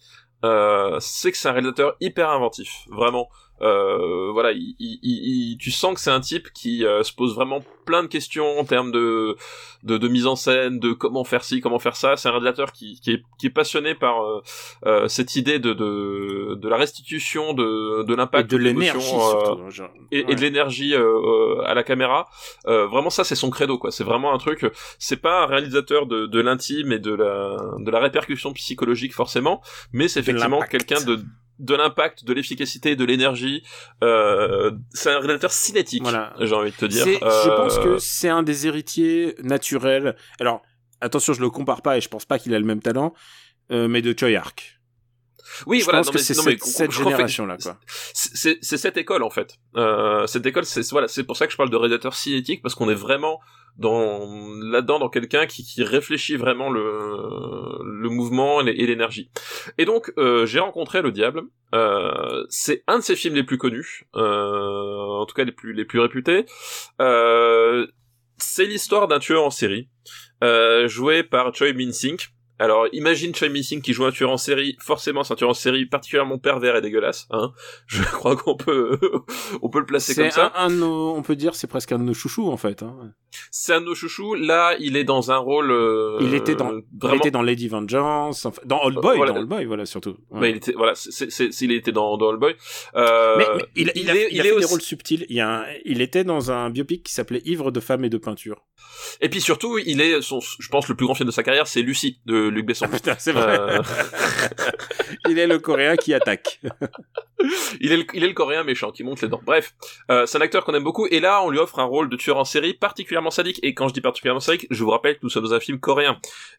euh, 0.46 0.98
c'est 1.02 1.32
que 1.32 1.38
c'est 1.38 1.50
un 1.50 1.52
réalisateur 1.52 1.96
hyper 2.00 2.30
inventif, 2.30 2.86
vraiment. 2.90 3.28
Euh, 3.62 4.32
voilà, 4.32 4.52
il, 4.52 4.76
il- 4.80 5.00
il- 5.04 5.58
tu 5.58 5.72
sens 5.72 5.94
que 5.96 6.00
c'est 6.00 6.12
un 6.12 6.20
type 6.20 6.52
qui 6.54 6.86
euh, 6.86 7.04
se 7.04 7.14
pose 7.14 7.36
vraiment 7.36 7.64
plein 7.86 8.04
de 8.04 8.08
questions 8.08 8.60
en 8.60 8.66
termes 8.66 8.92
de, 8.92 9.36
de 9.84 9.98
de 9.98 10.08
mise 10.08 10.28
en 10.28 10.36
scène, 10.36 10.80
de 10.80 10.92
comment 10.94 11.24
faire 11.24 11.44
ci, 11.44 11.62
comment 11.62 11.80
faire 11.80 11.96
ça. 11.96 12.18
C'est 12.18 12.28
un 12.28 12.32
réalisateur 12.32 12.72
qui 12.72 13.00
qui 13.02 13.12
est, 13.12 13.24
qui 13.40 13.48
est 13.48 13.52
passionné 13.52 13.96
par 13.96 14.22
euh, 14.24 14.42
euh, 14.86 15.08
cette 15.08 15.36
idée 15.36 15.60
de, 15.60 15.74
de 15.74 16.56
de 16.56 16.70
la 16.70 16.78
restitution 16.78 17.54
de 17.54 18.04
de 18.04 18.14
l'impact 18.16 18.50
de 18.52 18.58
l'énergie 18.58 19.10
genre. 19.10 19.98
et, 20.12 20.24
de 20.36 20.42
l'énergie 20.42 20.94
à 21.66 21.74
la 21.74 21.84
caméra. 21.84 22.28
Euh, 22.68 22.86
vraiment, 22.88 23.10
ça, 23.10 23.24
c'est 23.24 23.36
son 23.36 23.50
credo, 23.50 23.78
quoi. 23.78 23.92
C'est 23.92 24.04
vraiment 24.04 24.34
un 24.34 24.38
truc. 24.38 24.66
C'est 25.00 25.22
pas 25.22 25.44
un 25.44 25.46
réalisateur 25.46 26.06
de, 26.06 26.26
de 26.26 26.40
l'intime 26.42 26.92
et 26.92 27.00
de 27.00 27.14
la 27.14 27.58
de 27.80 27.90
la 27.92 28.00
répercussion 28.00 28.54
psychologique 28.54 29.14
forcément, 29.14 29.62
mais 29.94 30.08
c'est 30.08 30.20
effectivement 30.20 30.60
quelqu'un 30.70 31.04
de 31.04 31.20
de 31.60 31.76
l'impact, 31.76 32.24
de 32.26 32.34
l'efficacité, 32.34 32.96
de 32.96 33.04
l'énergie. 33.06 33.64
Euh, 34.04 34.72
c'est 34.94 35.10
un 35.10 35.20
réalisateur 35.20 35.52
cinétique. 35.52 36.04
Voilà. 36.04 36.34
J'ai 36.40 36.54
envie 36.54 36.72
de 36.72 36.76
te 36.76 36.86
dire. 36.86 37.06
Je 37.06 37.50
Euh, 37.50 37.56
pense 37.56 37.80
que 37.80 37.98
c'est 37.98 38.30
un 38.30 38.44
des 38.44 38.68
héritiers 38.68 39.36
naturels. 39.44 40.16
Alors, 40.40 40.62
attention, 41.02 41.34
je 41.34 41.42
le 41.42 41.50
compare 41.50 41.82
pas 41.82 41.98
et 41.98 42.02
je 42.02 42.10
pense 42.10 42.26
pas 42.26 42.40
qu'il 42.40 42.54
a 42.54 42.60
le 42.60 42.66
même 42.66 42.82
talent, 42.82 43.14
euh, 43.72 43.88
mais 43.88 44.02
de 44.02 44.16
Choi 44.18 44.36
Ark. 44.38 44.77
Oui, 45.66 45.80
je 45.80 45.86
voilà. 45.86 46.00
pense 46.00 46.08
non, 46.08 46.12
que 46.14 46.18
mais- 46.18 46.24
c'est 46.24 46.34
cette, 46.34 46.92
génération-là, 46.92 47.58
quoi. 47.58 47.78
c'est 48.14 48.60
cette 48.78 48.98
école 48.98 49.24
en 49.24 49.30
fait. 49.30 49.56
Euh, 49.76 50.26
cette 50.28 50.46
école, 50.46 50.66
c'est 50.66 50.88
voilà, 50.92 51.08
c'est 51.08 51.24
pour 51.24 51.38
ça 51.38 51.46
que 51.48 51.52
je 51.52 51.58
parle 51.58 51.70
de 51.70 51.76
réalisateur 51.76 52.14
cinétique 52.16 52.62
parce 52.62 52.76
qu'on 52.76 52.90
est 52.90 52.96
vraiment 52.96 53.40
dans 53.78 54.28
là-dedans 54.72 54.98
dans 54.98 55.10
quelqu'un 55.10 55.46
qui, 55.46 55.64
qui 55.64 55.84
réfléchit 55.84 56.36
vraiment 56.36 56.70
le 56.72 56.82
le 58.02 58.10
mouvement 58.10 58.62
et 58.62 58.64
l'é- 58.66 58.82
et 58.84 58.88
l'énergie. 58.88 59.30
Et 59.78 59.86
donc 59.86 60.12
euh, 60.18 60.46
j'ai 60.46 60.60
rencontré 60.60 61.02
le 61.02 61.12
diable. 61.12 61.44
Euh, 61.76 62.46
c'est 62.50 62.84
un 62.88 62.98
de 63.00 63.04
ses 63.04 63.16
films 63.16 63.36
les 63.36 63.44
plus 63.44 63.58
connus, 63.58 64.06
euh, 64.16 65.20
en 65.22 65.26
tout 65.26 65.36
cas 65.36 65.44
les 65.44 65.52
plus 65.52 65.74
les 65.74 65.86
plus 65.86 66.00
réputés. 66.00 66.46
Euh, 67.02 67.86
c'est 68.38 68.66
l'histoire 68.66 69.08
d'un 69.08 69.20
tueur 69.20 69.44
en 69.44 69.50
série 69.52 69.90
euh, 70.44 70.88
joué 70.88 71.24
par 71.24 71.54
Choi 71.56 71.74
Min-sing. 71.74 72.18
Alors, 72.60 72.88
imagine 72.92 73.34
Choi 73.36 73.50
Min-sing 73.50 73.82
qui 73.82 73.94
joue 73.94 74.06
un 74.06 74.12
tueur 74.12 74.32
en 74.32 74.38
série, 74.38 74.76
forcément 74.80 75.24
c'est 75.24 75.34
un 75.34 75.36
tueur 75.36 75.50
en 75.52 75.54
série 75.54 75.86
particulièrement 75.86 76.38
pervers 76.38 76.76
et 76.76 76.82
dégueulasse, 76.82 77.28
hein. 77.32 77.52
Je 77.88 78.02
crois 78.04 78.36
qu'on 78.36 78.56
peut, 78.56 79.00
on 79.62 79.70
peut 79.70 79.80
le 79.80 79.86
placer 79.86 80.16
comme 80.16 80.32
ça. 80.32 80.52
un, 80.56 80.70
nos, 80.70 81.14
on 81.16 81.22
peut 81.22 81.36
dire, 81.36 81.56
c'est 81.56 81.68
presque 81.68 81.92
un 81.92 82.00
de 82.00 82.04
nos 82.04 82.14
chouchous, 82.14 82.50
en 82.50 82.58
fait. 82.58 82.84
Hein. 82.84 82.96
C'est 83.52 83.74
un 83.74 83.82
de 83.82 83.86
nos 83.86 83.96
chouchous. 83.96 84.34
Là, 84.36 84.76
il 84.80 84.98
est 84.98 85.04
dans 85.04 85.32
un 85.32 85.38
rôle, 85.38 85.70
euh, 85.72 86.18
Il 86.22 86.34
était 86.34 86.56
dans- 86.56 86.72
Il 87.04 87.16
était 87.16 87.30
dans 87.32 87.42
Lady 87.44 87.68
Vengeance, 87.68 88.46
enfin, 88.46 88.62
dans 88.66 88.82
Old 88.84 88.96
Boy, 89.00 89.18
voilà. 89.18 89.34
dans 89.34 89.40
Old 89.40 89.50
Boy, 89.50 89.66
voilà, 89.66 89.86
surtout. 89.86 90.18
Ouais. 90.32 90.40
bah, 90.42 90.48
il 90.50 90.56
était, 90.58 90.74
voilà, 90.74 90.94
c'est, 90.96 91.28
il 91.62 91.72
était 91.72 91.92
dans, 91.92 92.18
dans 92.18 92.30
All 92.30 92.38
Boy. 92.38 92.56
Euh, 92.96 93.36
mais, 93.38 93.46
mais 93.56 93.64
il, 93.76 93.92
il 93.96 94.10
a, 94.10 94.16
est, 94.16 94.28
il 94.32 94.40
a 94.40 94.44
fait 94.44 94.52
aussi- 94.52 94.60
des 94.66 94.72
rôles 94.72 94.82
subtils. 94.82 95.26
Il, 95.30 95.36
y 95.36 95.42
a 95.42 95.62
un- 95.62 95.66
il 95.86 96.02
était 96.02 96.24
dans 96.24 96.52
un 96.52 96.70
biopic 96.70 97.04
qui 97.04 97.14
s'appelait 97.14 97.42
Ivre 97.46 97.72
de 97.72 97.80
femmes 97.80 98.04
et 98.06 98.10
de 98.10 98.18
peinture. 98.18 98.66
et 99.22 99.30
puis 99.30 99.42
surtout, 99.42 99.78
il 99.78 100.02
est 100.02 100.22
son, 100.22 100.40
je 100.40 100.70
pense, 100.70 100.88
le 100.90 100.96
plus 100.96 101.06
grand 101.06 101.14
film 101.16 101.28
de 101.28 101.34
sa 101.34 101.44
carrière, 101.44 101.68
c'est 101.68 101.82
Lucie 101.82 102.20
de 102.26 102.47
Luc 102.50 102.66
Besson. 102.66 102.88
Putain, 102.90 103.16
c'est 103.20 103.32
vrai. 103.32 103.60
Euh, 103.60 103.82
il 105.30 105.40
est 105.40 105.48
le 105.48 105.60
coréen 105.60 105.96
qui 105.96 106.14
attaque. 106.14 106.60
il 107.82 107.92
est 107.92 107.98
le, 107.98 108.06
il 108.14 108.24
est 108.24 108.28
le 108.28 108.34
coréen 108.34 108.64
méchant 108.64 108.92
qui 108.92 109.04
monte 109.04 109.22
les 109.22 109.28
dents. 109.28 109.42
Bref, 109.46 109.74
euh, 110.12 110.26
c'est 110.26 110.38
un 110.38 110.42
acteur 110.42 110.66
qu'on 110.66 110.74
aime 110.74 110.84
beaucoup 110.84 111.08
et 111.08 111.20
là 111.20 111.42
on 111.44 111.50
lui 111.50 111.60
offre 111.60 111.80
un 111.80 111.84
rôle 111.86 112.10
de 112.10 112.16
tueur 112.18 112.38
en 112.38 112.46
série 112.46 112.74
particulièrement 112.74 113.32
sadique 113.32 113.60
et 113.64 113.74
quand 113.74 113.88
je 113.88 113.94
dis 113.94 114.02
particulièrement 114.02 114.40
sadique, 114.40 114.68
je 114.70 114.84
vous 114.84 114.90
rappelle 114.90 115.16
que 115.16 115.22
nous 115.24 115.30
sommes 115.30 115.44
dans 115.44 115.54
un 115.54 115.60
film 115.60 115.80
coréen 115.80 116.18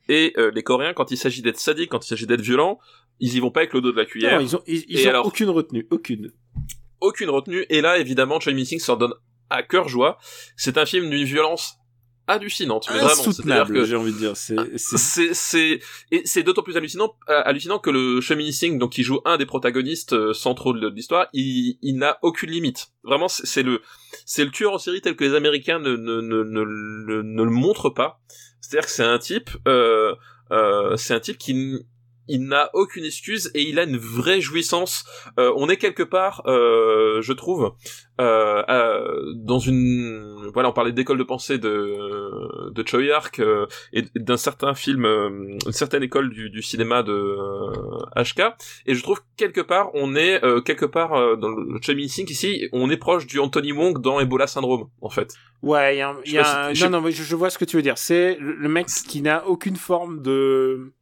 et 0.09 0.33
euh, 0.39 0.51
les 0.55 0.63
coréens 0.63 0.93
quand 0.95 1.11
il 1.11 1.17
s'agit 1.17 1.43
d'être 1.43 1.59
sadique, 1.59 1.91
quand 1.91 2.05
il 2.05 2.09
s'agit 2.09 2.27
d'être 2.27 2.41
violent, 2.41 2.79
ils 3.21 3.35
y 3.35 3.41
vont 3.41 3.51
pas 3.51 3.61
avec 3.61 3.73
le 3.75 3.81
dos 3.81 3.93
de 3.93 3.97
la 3.97 4.05
cuillère, 4.05 4.35
Non, 4.39 4.41
ils 4.41 4.57
ont, 4.57 4.63
ils, 4.67 4.85
ils 4.89 5.01
Et 5.01 5.07
ont 5.07 5.11
alors 5.11 5.27
aucune 5.27 5.51
retenue, 5.51 5.87
aucune. 5.91 6.33
aucune 7.01 7.31
retenue 7.31 7.67
et 7.69 7.81
là 7.81 7.99
évidemment 7.99 8.41
Choi 8.41 8.53
Min-sing 8.53 8.79
s'en 8.79 8.97
donne 8.97 9.15
à 9.51 9.63
cœur 9.63 9.89
joie. 9.89 10.19
C'est 10.57 10.77
un 10.79 10.85
film 10.87 11.09
d'une 11.11 11.25
violence 11.25 11.78
hallucinante, 12.29 12.87
mais 12.91 12.99
vraiment, 12.99 13.11
Insoutenable, 13.11 13.75
que 13.75 13.85
j'ai 13.85 13.97
envie 13.97 14.13
de 14.13 14.19
dire. 14.19 14.37
C'est, 14.37 14.55
c'est, 14.77 14.99
c'est 14.99 15.35
c'est 15.35 15.81
et 16.13 16.23
c'est 16.25 16.43
d'autant 16.43 16.63
plus 16.63 16.77
hallucinant 16.77 17.15
euh, 17.29 17.43
hallucinant 17.45 17.79
que 17.79 17.91
le 17.91 18.21
Choi 18.21 18.37
Singh 18.53 18.79
donc 18.79 18.93
qui 18.93 19.03
joue 19.03 19.21
un 19.25 19.37
des 19.39 19.47
protagonistes 19.47 20.13
euh, 20.13 20.33
centraux 20.33 20.73
de 20.73 20.89
l'histoire 20.89 21.27
il, 21.33 21.79
il 21.83 21.97
n'a 21.97 22.19
aucune 22.23 22.51
limite 22.51 22.89
vraiment 23.03 23.29
c'est 23.29 23.63
le 23.63 23.81
c'est 24.27 24.45
le 24.45 24.51
tueur 24.51 24.75
en 24.75 24.79
série 24.79 25.01
tel 25.01 25.17
que 25.17 25.25
les 25.25 25.35
Américains 25.35 25.79
ne 25.81 25.97
ne 25.97 26.21
ne 26.21 26.43
ne, 26.45 26.61
ne- 26.65 27.23
ne 27.23 27.43
le 27.43 27.51
montrent 27.51 27.91
pas 27.91 28.21
c'est-à-dire 28.61 28.87
que 28.87 28.93
c'est 28.93 29.03
un 29.05 29.19
type 29.19 29.51
euh, 29.67 30.15
euh, 30.53 30.97
c'est 30.97 31.15
un 31.15 31.21
type 31.21 31.39
qui 31.39 31.55
il 32.29 32.45
n'a 32.47 32.71
aucune 32.75 33.05
excuse 33.05 33.51
et 33.55 33.63
il 33.63 33.79
a 33.79 33.85
une 33.85 33.97
vraie 33.99 34.41
jouissance. 34.41 35.05
Euh, 35.39 35.53
on 35.57 35.69
est 35.69 35.77
quelque 35.77 36.03
part, 36.03 36.43
euh, 36.47 37.21
je 37.23 37.33
trouve, 37.33 37.73
euh, 38.21 38.63
euh, 38.69 39.23
dans 39.37 39.59
une, 39.59 40.51
voilà, 40.53 40.69
on 40.69 40.73
parlait 40.73 40.93
d'école 40.93 41.19
de 41.19 41.25
pensée 41.25 41.59
de 41.59 42.71
de 42.71 42.87
Choi 42.87 43.11
Ark 43.15 43.39
euh, 43.41 43.67
et 43.93 44.05
d'un 44.17 44.37
certain 44.37 44.75
film, 44.75 45.05
euh, 45.05 45.29
une 45.67 45.73
certaine 45.73 46.03
école 46.03 46.31
du, 46.31 46.51
du 46.51 46.63
cinéma 46.63 47.03
de 47.03 47.37
HK. 48.17 48.43
Et 48.87 48.95
je 48.95 49.03
trouve 49.03 49.21
que 49.21 49.25
quelque 49.37 49.61
part, 49.61 49.91
on 49.95 50.15
est 50.15 50.45
euh, 50.45 50.61
quelque 50.61 50.85
part 50.87 51.15
euh, 51.15 51.37
dans 51.37 51.49
le 51.49 51.79
Choi 51.83 51.95
Min-sing 51.95 52.31
ici, 52.31 52.69
on 52.73 52.91
est 52.91 52.97
proche 52.97 53.27
du 53.27 53.39
Anthony 53.39 53.73
Wong 53.73 54.01
dans 54.01 54.21
Ebola 54.21 54.47
Syndrome, 54.47 54.89
en 55.01 55.11
fait. 55.11 55.35
ouais, 55.63 55.97
il 55.97 55.99
y 55.99 56.03
a, 56.03 56.11
un- 56.11 56.17
y 56.25 56.39
a 56.39 56.67
un- 56.69 56.75
si- 56.75 56.85
non, 56.85 56.91
non, 56.91 57.01
mais 57.01 57.13
je, 57.13 57.23
je 57.23 57.37
vois 57.37 57.51
ce 57.51 57.59
que 57.59 57.65
tu 57.65 57.77
veux 57.77 57.83
dire. 57.83 57.99
C'est 57.99 58.37
le 58.41 58.69
mec 58.69 58.87
qui 58.87 59.23
n'a 59.23 59.47
aucune 59.47 59.77
forme 59.77 60.23
de, 60.23 60.93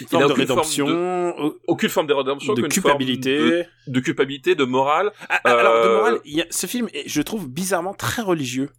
une 0.00 0.06
Il 0.06 0.10
forme 0.10 0.22
a 0.24 0.26
de 0.26 0.32
aucune 0.32 0.46
forme 0.46 1.34
au- 1.38 1.58
Aucune 1.66 1.88
forme 1.88 2.06
de 2.06 2.12
rédemption, 2.14 2.54
de 2.54 2.62
culpabilité. 2.66 3.38
forme 3.38 3.50
de, 3.50 3.64
de 3.92 4.00
culpabilité, 4.00 4.54
de 4.54 4.64
morale. 4.64 5.12
Ah, 5.28 5.40
ah, 5.44 5.50
Alors, 5.58 5.74
de 5.84 5.88
Euh, 5.88 5.96
morale, 5.96 6.20
il 6.24 6.36
y 6.36 6.42
a, 6.42 6.46
ce 6.50 6.66
film 6.66 6.88
je 7.06 7.22
trouve, 7.22 7.48
bizarrement 7.48 7.94
très 7.94 8.22
religieux. 8.22 8.70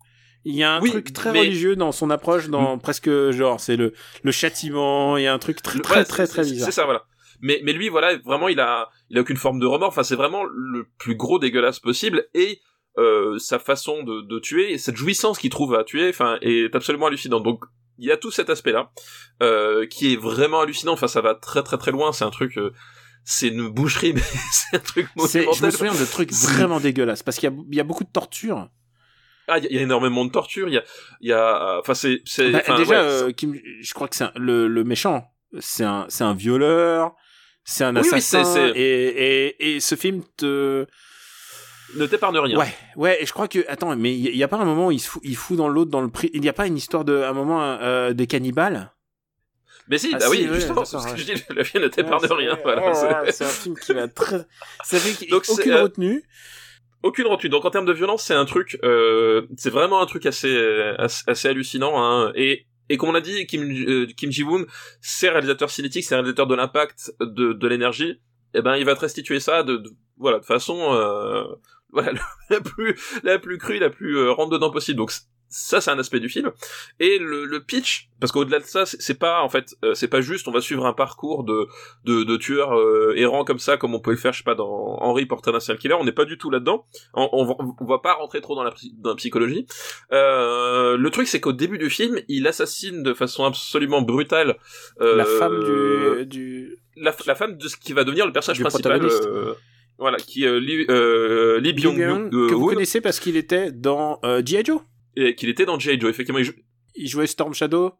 Il 0.45 0.55
y 0.55 0.63
a 0.63 0.73
un 0.75 0.81
Oui, 0.81 0.91
truc 0.91 1.11
très 1.13 1.31
mais- 1.33 1.39
religieux 1.39 1.75
dans 1.75 1.91
son 1.91 2.09
approche, 2.09 2.47
dans 2.49 2.77
presque 2.77 3.09
genre, 3.31 3.59
c'est 3.59 3.75
le, 3.75 3.93
le 4.23 4.31
châtiment, 4.31 5.17
il 5.17 5.23
y 5.23 5.27
a 5.27 5.33
un 5.33 5.39
truc 5.39 5.61
très, 5.61 5.79
très, 5.79 6.05
très, 6.05 6.25
très 6.27 6.43
bizarre. 6.43 6.65
C'est 6.65 6.71
ça, 6.71 6.85
voilà. 6.85 7.03
Mais, 7.41 7.59
mais 7.63 7.73
lui, 7.73 7.89
voilà, 7.89 8.17
vraiment, 8.25 8.47
il 8.47 8.59
a, 8.59 8.89
il 9.09 9.17
a 9.17 9.21
aucune 9.21 9.37
forme 9.37 9.59
de 9.59 9.65
remords. 9.65 9.89
Enfin, 9.89 10.03
c'est 10.03 10.15
vraiment 10.15 10.43
le 10.43 10.87
plus 10.97 11.15
gros 11.15 11.37
dégueulasse 11.37 11.79
possible. 11.79 12.27
Et 12.33 12.59
euh, 12.97 13.37
sa 13.37 13.59
façon 13.59 14.01
de, 14.03 14.21
de 14.21 14.39
tuer, 14.39 14.71
et 14.73 14.77
cette 14.79 14.95
jouissance 14.95 15.37
qu'il 15.37 15.51
trouve 15.51 15.75
à 15.75 15.83
tuer, 15.83 16.09
enfin, 16.09 16.39
est 16.41 16.73
absolument 16.75 17.05
hallucinante. 17.07 17.43
Donc, 17.43 17.61
il 17.97 18.05
y 18.07 18.11
a 18.11 18.17
tout 18.17 18.31
cet 18.31 18.49
aspect-là 18.49 18.91
euh, 19.41 19.85
qui 19.87 20.13
est 20.13 20.17
vraiment 20.17 20.61
hallucinant. 20.61 20.93
Enfin, 20.93 21.07
ça 21.07 21.21
va 21.21 21.35
très, 21.35 21.63
très, 21.63 21.77
très 21.77 21.91
loin. 21.91 22.11
C'est 22.13 22.25
un 22.25 22.29
truc. 22.31 22.57
euh, 22.57 22.71
c'est 23.23 23.49
une 23.49 23.67
boucherie, 23.67 24.13
mais 24.15 24.21
c'est 24.51 24.77
un 24.77 24.79
truc 24.79 25.07
C'est- 25.25 25.41
je 25.41 25.45
me 25.47 25.51
monumental. 25.51 25.71
souviens 25.73 25.93
de 25.95 26.05
trucs 26.09 26.31
vraiment 26.31 26.79
dégueulasses, 26.79 27.23
parce 27.23 27.37
qu'il 27.37 27.51
y 27.71 27.75
y 27.75 27.79
a 27.79 27.83
beaucoup 27.83 28.05
de 28.05 28.09
torture. 28.11 28.69
Ah, 29.49 29.57
il 29.59 29.63
y, 29.65 29.67
a- 29.67 29.69
il 29.71 29.75
y 29.75 29.79
a 29.79 29.81
énormément 29.83 30.23
de 30.25 30.31
torture. 30.31 30.67
Il 30.69 30.73
y 30.73 30.77
a, 30.77 30.83
il 31.21 31.29
y 31.29 31.33
a, 31.33 31.79
enfin, 31.79 31.93
c'est, 31.93 32.21
c'est, 32.25 32.51
Bah, 32.51 32.61
déjà, 32.77 32.89
ouais, 32.89 32.95
euh, 32.97 33.31
Kim- 33.31 33.59
je 33.81 33.93
crois 33.93 34.07
que 34.07 34.15
c'est 34.15 34.27
le, 34.35 34.67
le 34.67 34.83
méchant, 34.83 35.25
c'est 35.59 35.83
un, 35.83 36.05
c'est 36.09 36.23
un 36.23 36.33
violeur, 36.33 37.13
c'est 37.65 37.83
un 37.83 37.95
Oui, 37.95 38.01
oui, 38.03 38.07
assassin, 38.17 38.43
c'est- 38.45 38.53
c'est- 38.73 38.79
Et, 38.79 39.47
et, 39.47 39.75
et 39.75 39.79
ce 39.81 39.95
film 39.95 40.23
te, 40.37 40.85
ne 41.95 42.05
t'épargne 42.05 42.37
rien. 42.39 42.57
ouais, 42.57 42.73
ouais, 42.95 43.21
et 43.21 43.25
je 43.25 43.31
crois 43.33 43.47
que, 43.47 43.59
attends, 43.69 43.95
mais 43.95 44.13
il 44.13 44.27
y, 44.27 44.37
y 44.37 44.43
a 44.43 44.47
pas 44.47 44.57
un 44.57 44.65
moment 44.65 44.87
où 44.87 44.91
il 44.91 44.99
se 44.99 45.09
fout, 45.09 45.21
il 45.25 45.35
fout 45.35 45.57
dans 45.57 45.69
l'autre, 45.69 45.89
dans 45.91 46.01
le 46.01 46.09
prix, 46.09 46.29
il 46.33 46.41
n'y 46.41 46.49
a 46.49 46.53
pas 46.53 46.67
une 46.67 46.77
histoire 46.77 47.05
de, 47.05 47.21
un 47.23 47.33
moment, 47.33 47.61
euh, 47.63 48.13
des 48.13 48.27
cannibales? 48.27 48.91
Mais 49.89 49.97
si, 49.97 50.09
Ah, 50.13 50.17
bah 50.19 50.25
si, 50.25 50.31
oui, 50.31 50.49
justement, 50.53 50.83
c'est 50.83 50.99
ce 50.99 51.07
que 51.13 51.17
je 51.17 51.25
dis, 51.33 51.43
la 51.55 51.63
vie 51.63 51.79
ne 51.79 51.87
t'épargne 51.87 52.21
Ouais, 52.25 52.35
rien. 52.35 52.55
c'est- 52.57 52.61
Voilà, 52.63 53.31
c'est- 53.31 53.45
un 53.45 53.47
film 53.47 53.75
qui 53.79 53.93
va 53.93 54.07
très, 54.09 54.45
ça 54.83 54.99
fait 54.99 55.13
qu'il- 55.17 55.29
Donc, 55.29 55.45
aucune 55.47 55.71
euh, 55.71 55.83
retenue. 55.83 56.23
aucune 57.03 57.27
retenue. 57.27 57.49
Donc 57.49 57.63
en 57.63 57.69
termes 57.69 57.85
de 57.85 57.93
violence, 57.93 58.23
c'est 58.23 58.33
un 58.33 58.43
truc, 58.43 58.77
euh, 58.83 59.43
c'est 59.55 59.69
vraiment 59.69 60.01
un 60.01 60.05
truc 60.05 60.25
assez 60.25 60.53
assez, 60.97 61.23
assez 61.27 61.47
hallucinant. 61.47 62.03
Hein. 62.03 62.33
Et 62.35 62.65
et 62.89 62.97
comme 62.97 63.09
on 63.09 63.15
a 63.15 63.21
dit, 63.21 63.45
Kim, 63.47 63.61
euh, 63.63 64.07
Kim 64.17 64.29
Ji-woon, 64.31 64.65
c'est 65.01 65.29
réalisateur 65.29 65.69
cinétique, 65.69 66.03
c'est 66.03 66.15
réalisateur 66.15 66.47
de 66.47 66.55
l'impact, 66.55 67.13
de, 67.21 67.53
de 67.53 67.67
l'énergie. 67.67 68.19
Et 68.53 68.61
ben, 68.61 68.75
il 68.77 68.83
va 68.85 68.95
te 68.95 69.01
restituer 69.01 69.39
ça 69.39 69.63
de, 69.63 69.77
de 69.77 69.89
voilà, 70.17 70.39
de 70.39 70.45
façon, 70.45 70.93
euh, 70.93 71.43
voilà, 71.91 72.19
la 72.49 72.61
plus, 72.61 72.95
la 73.23 73.39
plus 73.39 73.57
crue, 73.57 73.79
la 73.79 73.89
plus 73.89 74.17
euh, 74.17 74.31
rentre 74.31 74.51
dedans 74.51 74.71
possible. 74.71 74.97
Donc 74.97 75.11
ça 75.49 75.79
c'est 75.81 75.91
un 75.91 75.99
aspect 75.99 76.19
du 76.19 76.29
film. 76.29 76.51
Et 76.99 77.17
le, 77.19 77.45
le 77.45 77.63
pitch 77.63 78.09
parce 78.19 78.31
qu'au-delà 78.31 78.59
de 78.59 78.65
ça 78.65 78.85
c'est 78.85 79.17
pas 79.17 79.41
en 79.41 79.49
fait 79.49 79.75
euh, 79.83 79.93
c'est 79.93 80.07
pas 80.07 80.21
juste 80.21 80.47
on 80.47 80.51
va 80.51 80.59
suivre 80.59 80.85
un 80.85 80.93
parcours 80.93 81.43
de 81.43 81.67
de, 82.03 82.23
de 82.23 82.37
tueurs 82.37 82.77
euh, 82.77 83.13
errants 83.15 83.45
comme 83.45 83.59
ça 83.59 83.77
comme 83.77 83.93
on 83.93 83.99
peut 83.99 84.11
le 84.11 84.17
faire 84.17 84.33
je 84.33 84.39
sais 84.39 84.43
pas 84.43 84.55
dans 84.55 84.97
Henry 84.99 85.25
Portrait 85.25 85.51
d'un 85.51 85.59
serial 85.59 85.79
killer. 85.79 85.93
On 85.93 86.03
n'est 86.03 86.11
pas 86.11 86.25
du 86.25 86.37
tout 86.37 86.49
là-dedans. 86.49 86.85
On, 87.13 87.29
on, 87.31 87.45
va, 87.45 87.55
on 87.79 87.85
va 87.85 87.99
pas 87.99 88.13
rentrer 88.13 88.41
trop 88.41 88.55
dans 88.55 88.63
la, 88.63 88.73
dans 88.97 89.11
la 89.11 89.15
psychologie. 89.15 89.65
Euh, 90.11 90.97
le 90.97 91.09
truc 91.11 91.27
c'est 91.27 91.39
qu'au 91.39 91.53
début 91.53 91.77
du 91.77 91.89
film 91.89 92.19
il 92.27 92.47
assassine 92.47 93.03
de 93.03 93.13
façon 93.13 93.45
absolument 93.45 94.01
brutale 94.01 94.57
euh, 94.99 95.15
La 95.15 95.25
femme 95.25 95.63
du, 95.63 96.25
du... 96.25 96.77
la, 96.97 97.15
la 97.25 97.35
femme 97.35 97.57
de 97.57 97.67
ce 97.67 97.77
qui 97.77 97.93
va 97.93 98.03
devenir 98.03 98.25
le 98.25 98.33
personnage 98.33 98.57
Du 98.57 98.63
principal 98.63 99.05
euh, 99.05 99.53
voilà 99.99 100.17
qui 100.17 100.43
est 100.43 100.47
euh, 100.47 100.59
Lee, 100.59 100.85
euh, 100.89 101.59
Lee 101.59 101.69
Lee 101.69 101.73
Byung 101.73 101.95
Byung, 101.97 102.29
que 102.49 102.53
vous 102.53 102.67
connaissez 102.67 103.01
parce 103.01 103.19
qu'il 103.19 103.35
était 103.37 103.71
dans 103.71 104.19
euh, 104.23 104.41
G.I. 104.45 104.63
Joe. 104.65 104.81
et 105.15 105.35
qu'il 105.35 105.49
était 105.49 105.65
dans 105.65 105.79
G.I. 105.79 105.99
Joe 105.99 106.09
effectivement 106.09 106.41
il 106.95 107.07
jouait 107.07 107.27
Storm 107.27 107.53
Shadow. 107.53 107.91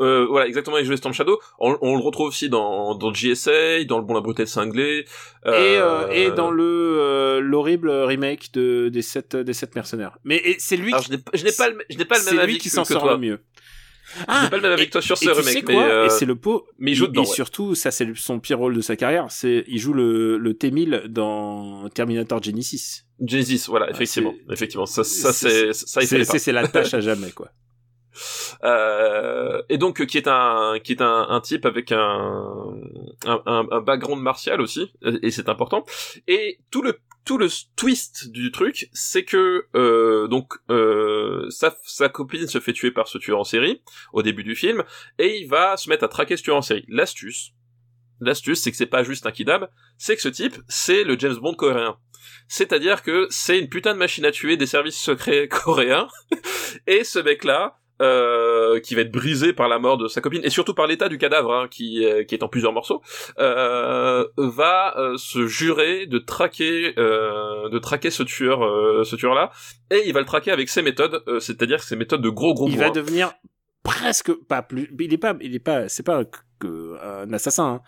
Euh, 0.00 0.24
voilà, 0.26 0.46
exactement, 0.46 0.78
il 0.78 0.84
jouait 0.86 0.96
Storm 0.96 1.12
Shadow. 1.12 1.38
On, 1.58 1.76
on 1.82 1.96
le 1.96 2.02
retrouve 2.02 2.28
aussi 2.28 2.48
dans, 2.48 2.94
dans 2.94 3.12
GSA, 3.12 3.84
dans 3.84 3.98
Le 3.98 4.04
Bon, 4.04 4.14
la 4.14 4.20
Brute 4.20 4.38
et 4.38 4.42
le 4.44 4.46
Cinglé. 4.46 5.00
Et, 5.44 5.48
euh, 5.48 6.08
et 6.10 6.30
dans 6.30 6.50
le 6.50 6.62
euh, 6.64 7.40
l'horrible 7.40 7.90
remake 7.90 8.52
de 8.52 8.88
des 8.88 9.02
sept 9.02 9.36
des 9.36 9.52
sept 9.52 9.74
mercenaires. 9.74 10.16
Mais 10.24 10.36
et 10.36 10.56
c'est 10.58 10.76
lui 10.76 10.92
Alors, 10.92 11.04
qui, 11.04 11.10
je 11.10 11.16
n'ai 11.16 11.22
pas- 11.22 11.30
je 11.34 11.44
n'ai 11.44 11.52
pas, 11.52 11.68
le- 11.68 11.78
je 11.90 11.98
n'ai 11.98 12.04
pas 12.04 12.18
le 12.18 12.24
même 12.24 12.34
c'est 12.34 12.40
avis 12.40 12.52
lui 12.54 12.58
qui 12.60 12.70
s'en 12.70 12.84
sort 12.84 13.02
toi. 13.02 13.12
le 13.14 13.18
mieux. 13.18 13.40
Je 14.28 14.42
n'ai 14.44 14.50
pas 14.50 14.56
le 14.56 14.62
même 14.68 14.78
que 14.78 14.90
toi 14.90 15.00
sur 15.02 15.16
ce 15.18 15.24
tu 15.24 15.30
remake, 15.30 15.44
sais 15.44 15.62
mais, 15.66 15.74
quoi? 15.74 15.82
Euh, 15.84 16.06
Et 16.06 16.10
c'est 16.10 16.24
le 16.26 16.36
pot. 16.36 16.66
mais 16.78 16.90
il 16.92 16.94
joue 16.94 17.06
dedans, 17.06 17.22
Et 17.24 17.28
ouais. 17.28 17.34
surtout, 17.34 17.74
ça 17.74 17.90
c'est 17.90 18.08
son 18.16 18.40
pire 18.40 18.58
rôle 18.58 18.74
de 18.74 18.80
sa 18.80 18.96
carrière. 18.96 19.26
C'est 19.30 19.64
il 19.68 19.78
joue 19.78 19.92
le 19.92 20.36
le 20.38 20.52
T1000 20.54 21.06
dans 21.08 21.88
Terminator 21.90 22.42
Genesis. 22.42 23.02
Genesis, 23.24 23.64
voilà, 23.68 23.86
Ah, 23.88 23.92
effectivement, 23.92 24.34
effectivement, 24.50 24.86
ça, 24.86 25.04
ça 25.04 25.32
c'est- 25.32 25.72
ça 25.72 26.00
il 26.02 26.24
C'est 26.26 26.52
la 26.52 26.66
tâche 26.66 26.94
à 26.94 27.00
jamais 27.00 27.30
quoi. 27.30 27.50
Euh, 28.64 29.62
et 29.68 29.78
donc 29.78 30.04
qui 30.04 30.18
est 30.18 30.26
un 30.28 30.78
qui 30.82 30.92
est 30.92 31.00
un, 31.00 31.26
un 31.30 31.40
type 31.40 31.64
avec 31.64 31.92
un, 31.92 31.98
un 33.24 33.40
un 33.46 33.66
un 33.70 33.80
background 33.80 34.20
martial 34.22 34.60
aussi 34.60 34.92
et 35.22 35.30
c'est 35.30 35.48
important 35.48 35.84
et 36.26 36.58
tout 36.70 36.82
le 36.82 36.98
tout 37.24 37.38
le 37.38 37.48
twist 37.76 38.30
du 38.30 38.50
truc 38.50 38.88
c'est 38.92 39.24
que 39.24 39.66
euh, 39.74 40.26
donc 40.28 40.54
euh, 40.70 41.48
sa 41.50 42.08
copine 42.08 42.46
se 42.46 42.60
fait 42.60 42.72
tuer 42.72 42.90
par 42.90 43.08
ce 43.08 43.18
tueur 43.18 43.38
en 43.38 43.44
série 43.44 43.82
au 44.12 44.22
début 44.22 44.44
du 44.44 44.54
film 44.54 44.84
et 45.18 45.40
il 45.40 45.48
va 45.48 45.76
se 45.76 45.88
mettre 45.88 46.04
à 46.04 46.08
traquer 46.08 46.36
ce 46.36 46.42
tueur 46.42 46.56
en 46.56 46.62
série. 46.62 46.84
L'astuce 46.88 47.52
l'astuce 48.20 48.60
c'est 48.60 48.70
que 48.70 48.76
c'est 48.76 48.86
pas 48.86 49.02
juste 49.02 49.26
un 49.26 49.32
kidab 49.32 49.70
c'est 49.98 50.16
que 50.16 50.22
ce 50.22 50.28
type 50.28 50.56
c'est 50.68 51.04
le 51.04 51.18
James 51.18 51.36
Bond 51.36 51.54
coréen. 51.54 51.96
C'est-à-dire 52.48 53.02
que 53.02 53.26
c'est 53.30 53.58
une 53.58 53.68
putain 53.68 53.94
de 53.94 53.98
machine 53.98 54.24
à 54.24 54.32
tuer 54.32 54.56
des 54.56 54.66
services 54.66 54.98
secrets 55.00 55.48
coréens 55.50 56.08
et 56.86 57.04
ce 57.04 57.18
mec 57.18 57.44
là 57.44 57.79
euh, 58.00 58.80
qui 58.80 58.94
va 58.94 59.02
être 59.02 59.10
brisé 59.12 59.52
par 59.52 59.68
la 59.68 59.78
mort 59.78 59.98
de 59.98 60.08
sa 60.08 60.20
copine 60.20 60.40
et 60.44 60.50
surtout 60.50 60.74
par 60.74 60.86
l'état 60.86 61.08
du 61.08 61.18
cadavre 61.18 61.52
hein, 61.52 61.68
qui, 61.70 62.04
euh, 62.04 62.24
qui 62.24 62.34
est 62.34 62.42
en 62.42 62.48
plusieurs 62.48 62.72
morceaux 62.72 63.02
euh, 63.38 64.26
va 64.36 64.94
euh, 64.98 65.16
se 65.16 65.46
jurer 65.46 66.06
de 66.06 66.18
traquer 66.18 66.94
euh, 66.98 67.68
de 67.68 67.78
traquer 67.78 68.10
ce 68.10 68.22
tueur 68.22 68.62
euh, 68.64 69.04
ce 69.04 69.16
tueur 69.16 69.34
là 69.34 69.50
et 69.90 70.02
il 70.06 70.12
va 70.12 70.20
le 70.20 70.26
traquer 70.26 70.50
avec 70.50 70.68
ses 70.68 70.82
méthodes 70.82 71.22
euh, 71.28 71.40
c'est-à-dire 71.40 71.82
ses 71.82 71.96
méthodes 71.96 72.22
de 72.22 72.30
gros 72.30 72.54
gros 72.54 72.68
Il 72.68 72.78
va 72.78 72.90
devenir 72.90 73.32
presque 73.82 74.32
pas 74.46 74.62
plus. 74.62 74.90
Il 74.98 75.12
est 75.12 75.18
pas 75.18 75.36
il 75.40 75.54
est 75.54 75.58
pas 75.58 75.88
c'est 75.88 76.02
pas 76.04 76.22
que 76.58 76.96
un 77.02 77.32
assassin. 77.32 77.64
hein. 77.64 77.82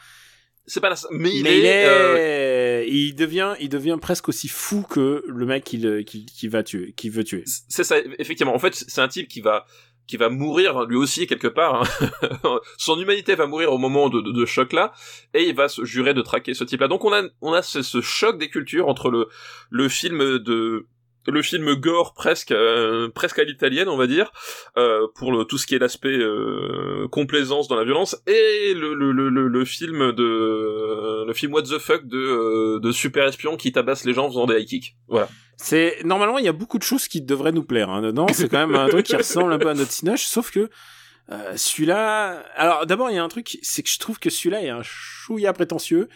c'est 0.67 0.81
pas 0.81 0.95
mais 1.11 1.31
il 1.35 1.43
mais 1.43 1.59
il 1.59 1.67
est, 1.67 1.85
est, 1.85 2.89
il 2.89 3.15
devient, 3.15 3.55
il 3.61 3.69
devient 3.69 3.99
presque 4.01 4.29
aussi 4.29 4.49
fou 4.49 4.83
que 4.89 5.23
le 5.27 5.47
mec 5.47 5.65
qui, 5.65 5.79
qui, 6.05 6.25
qui 6.27 6.49
va 6.49 6.63
tuer, 6.63 6.93
qui 6.97 7.11
veut 7.11 7.25
tuer. 7.25 7.45
c'est 7.47 7.85
ça 7.85 7.97
effectivement 8.19 8.55
en 8.55 8.59
fait 8.59 8.75
c'est 8.75 9.01
un 9.01 9.09
type 9.09 9.29
qui 9.29 9.41
va 9.41 9.67
qui 10.07 10.17
va 10.17 10.29
mourir 10.29 10.85
lui 10.85 10.97
aussi 10.97 11.27
quelque 11.27 11.49
part 11.49 11.83
hein. 11.83 12.61
son 12.77 13.01
humanité 13.01 13.35
va 13.35 13.47
mourir 13.47 13.73
au 13.73 13.79
moment 13.79 14.09
de, 14.09 14.21
de, 14.21 14.45
choc 14.47 14.73
là 14.73 14.93
et 15.35 15.45
il 15.45 15.55
va 15.55 15.69
se 15.69 15.85
jurer 15.85 16.15
de 16.15 16.23
traquer 16.23 16.55
ce 16.55 16.65
type 16.65 16.81
là 16.81 16.89
donc 16.89 17.05
on 17.05 17.13
a 17.13 17.23
on 17.41 17.53
a 17.53 17.63
ce, 17.63 17.83
ce 17.83 18.01
choc 18.01 18.39
des 18.39 18.51
cultures 18.51 18.89
entre 18.89 19.11
le 19.11 19.29
le 19.71 19.89
film 19.89 20.39
de 20.39 20.87
le 21.27 21.43
film 21.43 21.75
gore 21.75 22.15
presque 22.15 22.53
euh, 22.53 23.09
presque 23.09 23.39
à 23.39 23.45
l'italienne 23.45 23.89
on 23.89 23.97
va 23.97 24.07
dire 24.07 24.33
euh, 24.77 25.07
pour 25.15 25.33
le, 25.33 25.45
tout 25.45 25.59
ce 25.59 25.67
qui 25.67 25.75
est 25.75 25.79
l'aspect 25.79 26.09
euh, 26.09 27.07
complaisance 27.11 27.69
dans 27.69 27.77
la 27.77 27.85
violence 27.85 28.17
et 28.27 28.75
le, 28.75 28.95
le, 28.95 29.13
le, 29.13 29.49
le, 29.49 29.65
film 29.65 30.13
de 30.13 31.25
le 31.27 31.33
film 31.33 31.53
what 31.53 31.63
the 31.63 31.79
fuck 31.79 32.07
de 32.07 32.17
euh, 32.19 32.81
de 32.81 32.93
super 32.93 33.27
espion 33.27 33.57
qui 33.57 33.73
tabasse 33.73 34.05
les 34.05 34.15
gens 34.15 34.27
en 34.27 34.29
faisant 34.31 34.47
des 34.47 34.61
high 34.61 34.67
kicks 34.67 34.97
voilà 35.09 35.29
C'est 35.57 35.99
normalement 36.05 36.39
il 36.39 36.45
y 36.45 36.49
a 36.49 36.53
beaucoup 36.53 36.79
de 36.79 36.83
choses 36.83 37.09
qui 37.09 37.21
devraient 37.21 37.53
nous 37.53 37.63
plaire 37.65 37.91
hein, 37.91 38.03
dedans. 38.03 38.27
C'est 38.33 38.49
quand 38.49 38.67
même 38.67 38.75
un 38.75 38.89
truc 38.89 39.07
qui 39.07 39.17
ressemble 39.17 39.53
un 39.53 39.59
peu 39.59 39.69
à 39.69 39.75
notre 39.75 39.93
cinoche, 39.93 40.25
sauf 40.25 40.51
que 40.51 40.69
euh, 41.31 41.53
celui-là. 41.57 42.43
Alors 42.57 42.87
d'abord 42.87 43.11
il 43.11 43.17
y 43.17 43.19
a 43.19 43.25
un 43.25 43.29
truc, 43.29 43.59
c'est 43.63 43.83
que 43.83 43.89
je 43.89 43.99
trouve 43.99 44.19
que 44.19 44.31
celui-là 44.31 44.63
est 44.63 44.71
un 44.71 44.83
chouïa 44.83 45.53
prétentieux. 45.53 46.09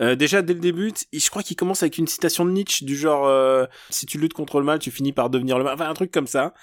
Euh, 0.00 0.14
déjà 0.14 0.42
dès 0.42 0.54
le 0.54 0.60
début, 0.60 0.92
je 1.12 1.30
crois 1.30 1.42
qu'il 1.42 1.56
commence 1.56 1.82
avec 1.82 1.98
une 1.98 2.06
citation 2.06 2.44
de 2.44 2.50
Nietzsche 2.50 2.84
du 2.84 2.96
genre 2.96 3.26
euh, 3.26 3.66
si 3.90 4.06
tu 4.06 4.18
luttes 4.18 4.34
contre 4.34 4.58
le 4.58 4.64
mal, 4.64 4.78
tu 4.78 4.90
finis 4.90 5.12
par 5.12 5.30
devenir 5.30 5.58
le 5.58 5.64
mal. 5.64 5.74
Enfin 5.74 5.88
un 5.88 5.94
truc 5.94 6.10
comme 6.10 6.26
ça. 6.26 6.54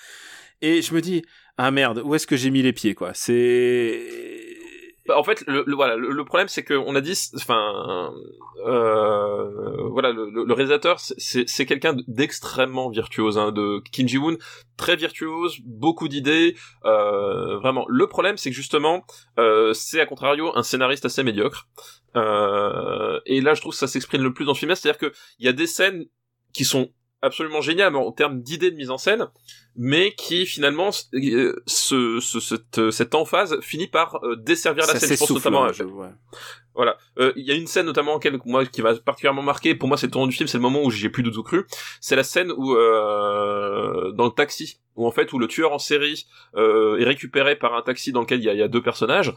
Et 0.62 0.82
je 0.82 0.94
me 0.94 1.02
dis 1.02 1.24
ah 1.58 1.72
merde, 1.72 2.02
où 2.04 2.16
est-ce 2.16 2.28
que 2.28 2.36
j'ai 2.36 2.50
mis 2.50 2.62
les 2.62 2.74
pieds 2.74 2.96
quoi? 2.96 3.12
C'est 3.14 4.33
en 5.10 5.24
fait, 5.24 5.44
le, 5.48 5.64
le- 5.68 5.76
voilà, 5.76 5.96
le, 5.96 6.12
le 6.12 6.26
problème 6.26 6.48
c'est 6.48 6.64
que 6.64 6.74
on 6.74 6.96
a 6.96 7.02
dit, 7.02 7.18
enfin, 7.36 8.14
euh, 8.66 9.88
voilà, 9.90 10.12
le, 10.12 10.30
le- 10.30 10.54
réalisateur 10.54 11.00
c'est 11.00 11.66
quelqu'un 11.66 11.96
d'extrêmement 12.08 12.90
virtuose, 12.90 13.38
hein, 13.38 13.52
de 13.52 13.82
Kim 13.92 14.08
Ji 14.08 14.18
Woon, 14.18 14.38
très 14.78 14.96
virtuose, 14.96 15.58
beaucoup 15.66 16.08
d'idées, 16.08 16.56
euh, 16.86 17.58
vraiment. 17.60 17.86
Le 17.90 18.08
problème 18.08 18.38
c'est 18.38 18.50
que 18.50 18.56
justement, 18.56 19.04
euh, 19.40 19.74
c'est 19.74 20.00
à 20.00 20.06
contrario 20.06 20.52
un 20.56 20.64
scénariste 20.64 21.06
assez 21.06 21.24
médiocre. 21.24 21.68
Euh, 22.16 23.20
et 23.26 23.42
là, 23.42 23.56
je 23.56 23.62
trouve 23.62 23.74
que 23.74 23.80
ça 23.80 23.88
s'exprime 23.88 24.22
le 24.24 24.34
plus 24.34 24.46
dans 24.46 24.52
le 24.54 24.58
film, 24.58 24.74
c'est-à-dire 24.76 25.00
que 25.00 25.12
il 25.40 25.46
y 25.46 25.50
a 25.50 25.54
des 25.54 25.68
scènes 25.68 26.06
qui 26.54 26.64
sont 26.64 26.90
absolument 27.24 27.62
géniales 27.62 27.96
en 27.96 28.12
termes 28.12 28.42
d'idées 28.42 28.70
de 28.72 28.76
mise 28.76 28.92
en 28.92 28.98
scène, 28.98 29.28
mais 29.76 30.14
qui 30.14 30.46
finalement 30.46 30.90
euh, 31.16 31.56
ce, 31.66 32.20
ce- 32.20 32.40
cette, 32.40 32.92
cette 32.92 33.16
emphase 33.16 33.60
finit 33.62 33.88
par 33.88 34.20
euh, 34.24 34.36
desservir 34.36 34.86
la 34.86 34.94
ça 34.94 35.00
scène. 35.00 35.10
Je 35.10 35.20
pense 35.20 35.28
notamment 35.36 35.62
ouais. 36.02 36.10
voilà. 36.76 36.98
Euh, 37.18 37.34
Il 37.36 37.46
y 37.46 37.52
a 37.52 37.56
une 37.56 37.68
scène 37.68 37.86
notamment 37.88 38.20
quelle, 38.20 38.40
moi 38.46 38.66
qui 38.66 38.82
m'a 38.82 38.94
particulièrement 38.96 39.42
marqué. 39.42 39.74
Pour 39.74 39.88
moi, 39.88 39.98
c'est 39.98 40.08
le 40.08 40.12
tournant 40.12 40.28
du 40.28 40.36
film. 40.36 40.48
C'est 40.48 40.58
le 40.58 40.62
moment 40.62 40.84
où 40.84 40.92
j'ai 40.92 41.10
plus 41.10 41.24
de 41.24 41.30
tout 41.32 41.44
cru. 41.44 41.66
C'est 42.02 42.16
la 42.16 42.24
scène 42.24 42.52
où 42.56 42.76
euh, 42.76 44.12
dans 44.12 44.26
le 44.26 44.32
taxi, 44.32 44.80
où 44.96 45.08
en 45.08 45.12
fait 45.12 45.34
où 45.34 45.40
le 45.40 45.48
tueur 45.48 45.72
en 45.74 45.80
série 45.80 46.26
euh, 46.56 46.98
est 47.00 47.06
récupéré 47.06 47.56
par 47.56 47.74
un 47.74 47.82
taxi 47.82 48.12
dans 48.12 48.22
lequel 48.22 48.40
il 48.44 48.52
y 48.52 48.58
y 48.58 48.62
a 48.62 48.68
deux 48.68 48.82
personnages. 48.84 49.34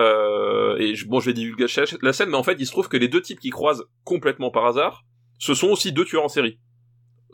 Euh, 0.00 0.76
et 0.78 0.94
je- 0.94 1.06
bon, 1.06 1.20
je 1.20 1.26
vais 1.26 1.34
divulguer 1.34 1.66
la 2.02 2.12
scène, 2.12 2.30
mais 2.30 2.36
en 2.36 2.42
fait, 2.42 2.56
il 2.58 2.66
se 2.66 2.72
trouve 2.72 2.88
que 2.88 2.96
les 2.96 3.08
deux 3.08 3.20
types 3.20 3.40
qui 3.40 3.50
croisent 3.50 3.84
complètement 4.04 4.50
par 4.50 4.64
hasard, 4.66 5.04
ce 5.38 5.54
sont 5.54 5.68
aussi 5.68 5.92
deux 5.92 6.04
tueurs 6.04 6.24
en 6.24 6.28
série. 6.28 6.58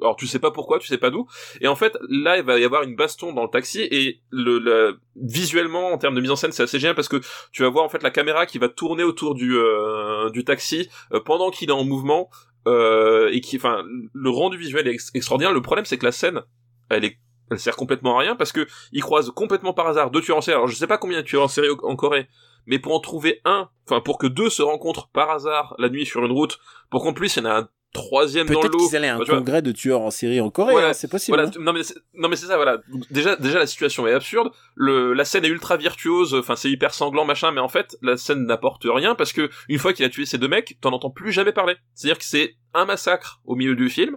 Alors 0.01 0.17
tu 0.17 0.27
sais 0.27 0.39
pas 0.39 0.51
pourquoi, 0.51 0.79
tu 0.79 0.87
sais 0.87 0.99
pas 0.99 1.11
d'où. 1.11 1.27
Et 1.61 1.69
en 1.69 1.75
fait, 1.77 1.97
là, 2.09 2.39
il 2.39 2.45
va 2.45 2.59
y 2.59 2.65
avoir 2.65 2.83
une 2.83 2.97
baston 2.97 3.33
dans 3.33 3.43
le 3.43 3.49
taxi 3.51 3.83
et 3.91 4.21
le, 4.31 4.59
le- 4.59 5.01
visuellement, 5.17 5.93
en 5.93 5.99
termes 5.99 6.15
de 6.15 6.21
mise 6.21 6.31
en 6.31 6.37
scène, 6.37 6.53
c'est 6.53 6.63
assez 6.63 6.79
génial 6.79 6.95
parce 6.95 7.09
que 7.09 7.21
tu 7.53 7.63
vas 7.63 7.69
voir 7.69 7.85
en 7.85 7.89
fait 7.89 8.03
la 8.03 8.11
caméra 8.11 8.47
qui 8.47 8.59
va 8.59 8.69
tourner 8.69 9.05
autour 9.05 9.35
du 9.35 9.57
euh, 9.57 10.31
du 10.31 10.45
taxi 10.45 10.89
euh, 11.13 11.21
pendant 11.21 11.51
qu'il 11.51 11.71
est 11.71 11.73
en 11.73 11.85
mouvement 11.85 12.31
euh, 12.67 13.29
et 13.33 13.41
qui, 13.41 13.57
enfin, 13.57 13.83
le 14.13 14.31
rendu 14.31 14.57
visuel 14.57 14.87
est 14.89 14.93
ex- 14.93 15.11
extraordinaire. 15.15 15.53
Le 15.53 15.63
problème, 15.63 15.85
c'est 15.85 15.99
que 15.99 16.05
la 16.05 16.13
scène, 16.13 16.43
elle 16.91 17.05
est 17.05 17.19
elle 17.51 17.59
sert 17.59 17.77
complètement 17.77 18.17
à 18.19 18.21
rien 18.21 18.37
parce 18.37 18.53
que 18.53 18.67
ils 18.93 19.01
croisent 19.03 19.31
complètement 19.31 19.73
par 19.73 19.87
hasard 19.87 20.11
deux 20.11 20.21
tueurs 20.21 20.37
en 20.37 20.43
série. 20.43 20.57
Alors 20.57 20.69
je 20.69 20.75
sais 20.75 20.87
pas 20.87 20.99
combien 20.99 21.19
de 21.23 21.27
tueurs 21.27 21.45
en 21.45 21.49
série 21.49 21.69
en 21.83 21.97
Corée, 21.97 22.29
mais 22.67 22.79
pour 22.79 22.95
en 22.95 23.01
trouver 23.01 23.41
un, 23.47 23.71
enfin 23.87 24.03
pour 24.03 24.19
que 24.19 24.27
deux 24.27 24.51
se 24.51 24.61
rencontrent 24.61 25.09
par 25.09 25.31
hasard 25.31 25.75
la 25.79 25.89
nuit 25.89 26.05
sur 26.05 26.23
une 26.25 26.33
route, 26.33 26.59
pour 26.91 27.03
qu'en 27.03 27.15
plus 27.15 27.37
il 27.37 27.39
y 27.39 27.47
en 27.47 27.51
a 27.51 27.59
un 27.61 27.69
troisième 27.93 28.47
dans 28.47 28.61
Peut-être 28.61 28.73
l'eau. 28.73 28.87
qu'ils 28.87 28.97
allaient 28.97 29.09
à 29.09 29.15
un 29.17 29.19
Bah, 29.19 29.25
vois, 29.27 29.39
congrès 29.39 29.63
de 29.63 29.73
tueurs 29.73 30.01
en 30.03 30.11
série 30.11 30.41
en 30.41 30.51
Corée, 30.51 30.73
Voilà, 30.73 30.89
hein, 30.89 30.93
c'est 30.93 31.09
possible. 31.11 31.37
voilà, 31.37 31.51
hein. 31.51 31.61
non 31.61 31.73
mais 31.73 31.83
c'est- 31.83 31.97
non 32.15 32.29
mais 32.29 32.37
c'est 32.37 32.47
ça 32.47 32.57
voilà. 32.57 32.79
Déjà 33.11 33.37
déjà 33.37 33.59
la 33.59 33.67
situation 33.67 34.07
est 34.07 34.13
absurde, 34.13 34.51
le 34.75 35.13
la 35.15 35.25
scène 35.25 35.45
est 35.45 35.49
ultra 35.49 35.77
virtuose, 35.77 36.35
enfin 36.35 36.55
c'est 36.57 36.71
hyper 36.71 36.93
sanglant 36.95 37.25
machin 37.25 37.51
mais 37.51 37.61
en 37.61 37.69
fait 37.69 37.97
la 38.03 38.17
scène 38.17 38.45
n'apporte 38.47 38.85
rien 38.87 39.15
parce 39.15 39.33
que 39.33 39.49
une 39.69 39.79
fois 39.79 39.93
qu'il 39.93 40.05
a 40.05 40.09
tué 40.11 40.27
ces 40.27 40.39
deux 40.39 40.49
mecs, 40.49 40.77
t'en 40.81 40.93
entends 40.93 41.11
plus 41.11 41.33
jamais 41.33 41.53
parler. 41.53 41.77
C'est-à-dire 41.95 42.19
que 42.19 42.25
c'est 42.25 42.57
un 42.75 42.85
massacre 42.85 43.41
au 43.45 43.55
milieu 43.57 43.75
du 43.75 43.89
film. 43.89 44.17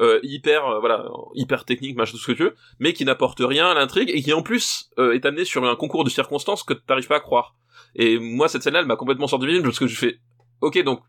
euh, 0.00 0.20
hyper 0.22 0.64
euh, 0.64 0.78
voilà 0.78 1.04
hyper 1.34 1.64
technique 1.64 1.96
machin 1.96 2.12
tout 2.12 2.18
ce 2.18 2.26
que 2.28 2.36
tu 2.36 2.44
veux 2.44 2.54
mais 2.78 2.92
qui 2.92 3.04
n'apporte 3.04 3.40
rien 3.40 3.66
à 3.68 3.74
l'intrigue 3.74 4.08
et 4.14 4.22
qui 4.22 4.32
en 4.32 4.42
plus 4.42 4.90
euh, 5.00 5.10
est 5.12 5.26
amené 5.26 5.44
sur 5.44 5.64
un 5.68 5.74
concours 5.74 6.04
de 6.04 6.08
circonstances 6.10 6.62
que 6.62 6.72
t'arrives 6.72 7.08
pas 7.08 7.16
à 7.16 7.20
croire 7.20 7.56
et 7.96 8.16
moi 8.20 8.46
cette 8.46 8.62
scène 8.62 8.74
là 8.74 8.78
elle 8.78 8.86
m'a 8.86 8.94
complètement 8.94 9.26
sorti 9.26 9.46
du 9.46 9.52
film 9.54 9.64
parce 9.64 9.80
que 9.80 9.88
je 9.88 9.98
fais 9.98 10.20
ok 10.60 10.84
donc 10.84 11.00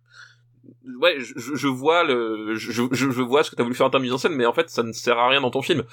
ouais 1.01 1.15
je, 1.19 1.33
je- 1.55 1.67
vois 1.67 2.03
le 2.03 2.55
je, 2.55 2.71
je, 2.71 2.83
je 2.91 3.21
vois 3.21 3.43
ce 3.43 3.51
que 3.51 3.55
t'as 3.55 3.63
voulu 3.63 3.75
faire 3.75 3.87
en 3.87 3.89
termes 3.89 4.03
de 4.03 4.07
mise 4.07 4.13
en 4.13 4.17
scène 4.17 4.33
mais 4.35 4.45
en 4.45 4.53
fait 4.53 4.69
ça 4.69 4.83
ne 4.83 4.91
sert 4.91 5.17
à 5.17 5.27
rien 5.29 5.41
dans 5.41 5.51
ton 5.51 5.61
film 5.61 5.83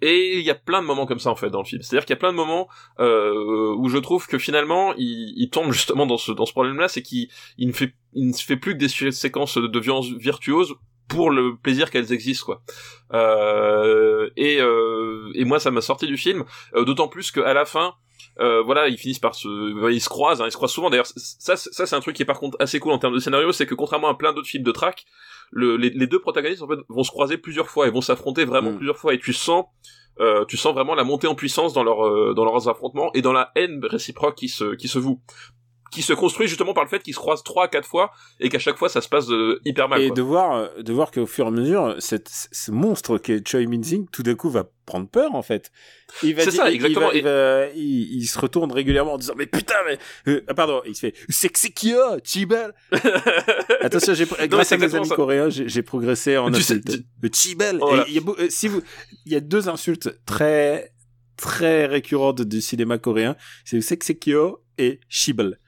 Et 0.00 0.38
il 0.38 0.44
y 0.44 0.50
a 0.50 0.56
plein 0.56 0.82
de 0.82 0.86
moments 0.86 1.06
comme 1.06 1.20
ça 1.20 1.30
en 1.30 1.36
fait 1.36 1.48
dans 1.50 1.60
le 1.60 1.64
film. 1.64 1.80
C'est-à-dire 1.82 2.04
qu'il 2.06 2.14
y 2.14 2.18
a 2.18 2.22
plein 2.24 2.32
de 2.32 2.36
moments 2.36 2.66
euh, 2.98 3.72
où 3.78 3.88
je 3.88 3.98
trouve 3.98 4.26
que 4.26 4.36
finalement 4.38 4.94
il, 4.96 5.32
il 5.36 5.48
tombe 5.48 5.70
justement 5.72 6.06
dans 6.06 6.18
ce 6.18 6.32
dans 6.32 6.44
ce 6.46 6.52
problème-là, 6.52 6.88
c'est 6.88 7.02
qu'il 7.02 7.28
il 7.56 7.68
ne 7.68 7.72
fait 7.72 7.94
il 8.14 8.26
ne 8.28 8.32
fait 8.32 8.56
plus 8.56 8.72
que 8.74 8.78
des 8.78 8.88
séquences 9.12 9.58
de 9.58 9.78
violence 9.80 10.08
virtuose 10.08 10.74
pour 11.08 11.30
le 11.30 11.56
plaisir 11.56 11.90
qu'elles 11.90 12.12
existent 12.12 12.46
quoi. 12.46 12.62
Euh, 13.12 14.28
et 14.36 14.60
euh, 14.60 15.30
et 15.34 15.44
moi 15.44 15.58
ça 15.60 15.70
m'a 15.70 15.80
sorti 15.80 16.06
du 16.06 16.16
film, 16.16 16.44
euh, 16.74 16.84
d'autant 16.84 17.08
plus 17.08 17.30
qu'à 17.30 17.54
la 17.54 17.64
fin. 17.64 17.94
Euh, 18.42 18.62
voilà, 18.62 18.88
ils 18.88 18.98
finissent 18.98 19.20
par 19.20 19.34
se, 19.34 19.90
ils 19.90 20.00
se 20.00 20.08
croisent, 20.08 20.42
hein, 20.42 20.46
ils 20.46 20.50
se 20.50 20.56
croisent 20.56 20.74
souvent. 20.74 20.90
D'ailleurs, 20.90 21.06
ça, 21.06 21.56
ça 21.56 21.86
c'est 21.86 21.94
un 21.94 22.00
truc 22.00 22.16
qui 22.16 22.22
est 22.22 22.26
par 22.26 22.40
contre 22.40 22.56
assez 22.60 22.80
cool 22.80 22.92
en 22.92 22.98
termes 22.98 23.14
de 23.14 23.20
scénario, 23.20 23.52
c'est 23.52 23.66
que 23.66 23.74
contrairement 23.74 24.08
à 24.08 24.14
plein 24.14 24.32
d'autres 24.32 24.48
films 24.48 24.64
de 24.64 24.72
track, 24.72 25.04
le, 25.52 25.76
les, 25.76 25.90
les, 25.90 26.06
deux 26.06 26.18
protagonistes 26.18 26.62
en 26.62 26.68
fait 26.68 26.78
vont 26.88 27.04
se 27.04 27.10
croiser 27.10 27.38
plusieurs 27.38 27.68
fois 27.68 27.86
et 27.86 27.90
vont 27.90 28.00
s'affronter 28.00 28.44
vraiment 28.44 28.72
mm. 28.72 28.76
plusieurs 28.76 28.96
fois 28.96 29.14
et 29.14 29.18
tu 29.18 29.32
sens 29.32 29.66
euh, 30.20 30.44
tu 30.46 30.56
sens 30.56 30.74
vraiment 30.74 30.94
la 30.94 31.04
montée 31.04 31.26
en 31.26 31.34
puissance 31.34 31.72
dans 31.72 31.84
leur 31.84 32.06
euh, 32.06 32.34
dans 32.34 32.44
leurs 32.44 32.68
affrontements 32.68 33.10
et 33.14 33.22
dans 33.22 33.32
la 33.32 33.52
haine 33.54 33.80
réciproque 33.84 34.34
qui 34.34 34.48
se 34.48 34.74
qui 34.74 34.88
se 34.88 34.98
voue 34.98 35.20
qui 35.92 36.02
se 36.02 36.12
construit 36.12 36.48
justement 36.48 36.72
par 36.72 36.82
le 36.82 36.88
fait 36.88 37.02
qu'ils 37.02 37.14
se 37.14 37.18
croisent 37.18 37.44
trois 37.44 37.66
à 37.66 37.68
quatre 37.68 37.86
fois 37.86 38.10
et 38.40 38.48
qu'à 38.48 38.58
chaque 38.58 38.78
fois 38.78 38.88
ça 38.88 39.00
se 39.00 39.08
passe 39.08 39.28
euh, 39.30 39.60
hyper 39.64 39.88
mal. 39.88 40.00
Et 40.00 40.10
de 40.10 40.22
voir, 40.22 40.56
euh, 40.56 40.82
de 40.82 40.92
voir 40.92 41.10
qu'au 41.10 41.26
fur 41.26 41.44
et 41.44 41.48
à 41.48 41.50
mesure, 41.50 41.96
cette, 41.98 42.28
ce 42.30 42.70
monstre 42.70 43.18
qui 43.18 43.32
est 43.32 43.46
Choi 43.46 43.66
Min-sing, 43.66 44.06
tout 44.10 44.22
d'un 44.22 44.34
coup 44.34 44.50
va 44.50 44.64
prendre 44.86 45.06
peur 45.06 45.34
en 45.34 45.42
fait. 45.42 45.70
Il 46.22 46.34
va 46.34 46.42
C'est 46.42 46.50
ça, 46.50 46.72
exactement. 46.72 47.12
Il, 47.12 47.22
va, 47.22 47.68
il, 47.74 48.14
il, 48.14 48.26
se 48.26 48.38
retourne 48.38 48.72
régulièrement 48.72 49.14
en 49.14 49.18
disant 49.18 49.34
mais 49.36 49.46
putain 49.46 49.76
mais 49.86 49.98
euh, 50.28 50.40
ah, 50.48 50.54
pardon, 50.54 50.80
il 50.86 50.94
se 50.96 51.00
fait 51.00 51.14
c'est 51.28 51.54
c'est 51.56 51.70
qui 51.70 51.92
a 51.92 52.16
Chibel. 52.24 52.72
Attention, 53.80 54.14
j'ai 54.14 54.26
grâce 54.48 54.72
à 54.72 54.78
mes 54.78 54.94
amis 54.94 55.08
coréens, 55.10 55.50
j'ai 55.50 55.82
progressé 55.82 56.38
en 56.38 56.52
insulte. 56.52 57.02
Le 57.20 57.30
Chibel. 57.32 57.78
Oh 57.80 57.96
il 58.08 58.14
y 58.14 58.18
a, 58.18 58.22
si 58.48 58.66
vous, 58.66 58.80
il 59.26 59.32
y 59.32 59.36
a 59.36 59.40
deux 59.40 59.68
insultes 59.68 60.10
très 60.24 60.92
très 61.36 61.86
récurrentes 61.86 62.42
du 62.42 62.60
cinéma 62.60 62.98
coréen, 62.98 63.36
c'est 63.64 63.80
Seksekyo 63.80 64.62
et 64.78 65.00
Chibel. 65.08 65.58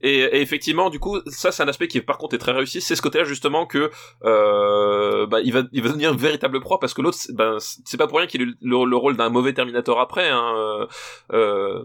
Et, 0.00 0.18
et, 0.18 0.40
effectivement, 0.40 0.90
du 0.90 0.98
coup, 0.98 1.18
ça 1.26 1.52
c'est 1.52 1.62
un 1.62 1.68
aspect 1.68 1.88
qui 1.88 2.00
par 2.00 2.18
contre 2.18 2.34
est 2.34 2.38
très 2.38 2.52
réussi. 2.52 2.80
C'est 2.80 2.96
ce 2.96 3.02
côté-là 3.02 3.24
justement 3.24 3.66
que 3.66 3.90
euh, 4.24 5.26
bah, 5.26 5.40
il 5.40 5.52
va 5.52 5.62
il 5.72 5.82
va 5.82 5.88
devenir 5.88 6.12
une 6.12 6.18
véritable 6.18 6.60
proie 6.60 6.78
parce 6.80 6.94
que 6.94 7.02
l'autre, 7.02 7.18
ben 7.32 7.56
c'est 7.58 7.96
pas 7.96 8.06
pour 8.06 8.18
rien 8.18 8.26
qu'il 8.26 8.42
ait 8.42 8.46
le, 8.60 8.84
le, 8.84 8.96
rôle 8.96 9.16
d'un 9.16 9.28
mauvais 9.28 9.52
Terminator 9.52 10.00
après. 10.00 10.28
Hein, 10.28 10.86
euh, 11.32 11.82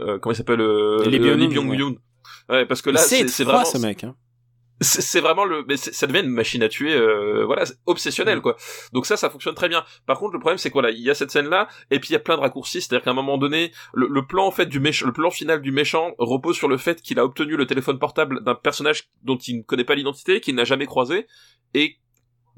euh, 0.00 0.18
comment 0.18 0.32
il 0.32 0.36
s'appelle 0.36 0.60
euh, 0.60 1.04
Lee 1.06 1.18
Byung-Yoon. 1.18 1.96
Ouais, 2.48 2.66
parce 2.66 2.82
que 2.82 2.90
là 2.90 2.98
c'est 2.98 3.24
vraiment 3.44 3.64
ce 3.64 3.78
mec. 3.78 4.04
Hein 4.04 4.14
c'est 4.80 5.20
vraiment 5.20 5.44
le 5.44 5.64
mais 5.66 5.76
ça 5.76 6.06
devient 6.06 6.20
une 6.20 6.30
machine 6.30 6.62
à 6.62 6.68
tuer 6.68 6.94
euh, 6.94 7.44
voilà 7.44 7.64
obsessionnelle 7.86 8.38
mm. 8.38 8.42
quoi. 8.42 8.56
Donc 8.92 9.06
ça 9.06 9.16
ça 9.16 9.30
fonctionne 9.30 9.54
très 9.54 9.68
bien. 9.68 9.84
Par 10.06 10.18
contre 10.18 10.34
le 10.34 10.38
problème 10.38 10.58
c'est 10.58 10.68
que 10.68 10.74
voilà 10.74 10.90
il 10.90 11.00
y 11.00 11.10
a 11.10 11.14
cette 11.14 11.30
scène 11.30 11.48
là 11.48 11.68
et 11.90 11.98
puis 11.98 12.10
il 12.10 12.12
y 12.12 12.16
a 12.16 12.20
plein 12.20 12.36
de 12.36 12.40
raccourcis. 12.40 12.80
C'est 12.80 12.92
à 12.92 12.96
dire 12.96 13.04
qu'à 13.04 13.10
un 13.10 13.14
moment 13.14 13.38
donné 13.38 13.72
le, 13.92 14.26
plan 14.26 14.46
en 14.46 14.50
fait 14.50 14.66
du 14.66 14.80
méchant 14.80 15.06
le 15.06 15.12
plan 15.12 15.30
final 15.30 15.62
du 15.62 15.72
méchant 15.72 16.14
repose 16.18 16.56
sur 16.56 16.68
le 16.68 16.76
fait 16.76 17.02
qu'il 17.02 17.18
a 17.18 17.24
obtenu 17.24 17.56
le 17.56 17.66
téléphone 17.66 17.98
portable 17.98 18.44
d'un 18.44 18.54
personnage 18.54 19.08
dont 19.22 19.36
il 19.36 19.58
ne 19.58 19.62
connaît 19.62 19.84
pas 19.84 19.94
l'identité 19.94 20.40
qu'il 20.40 20.54
n'a 20.54 20.64
jamais 20.64 20.86
croisé 20.86 21.26
et 21.74 21.96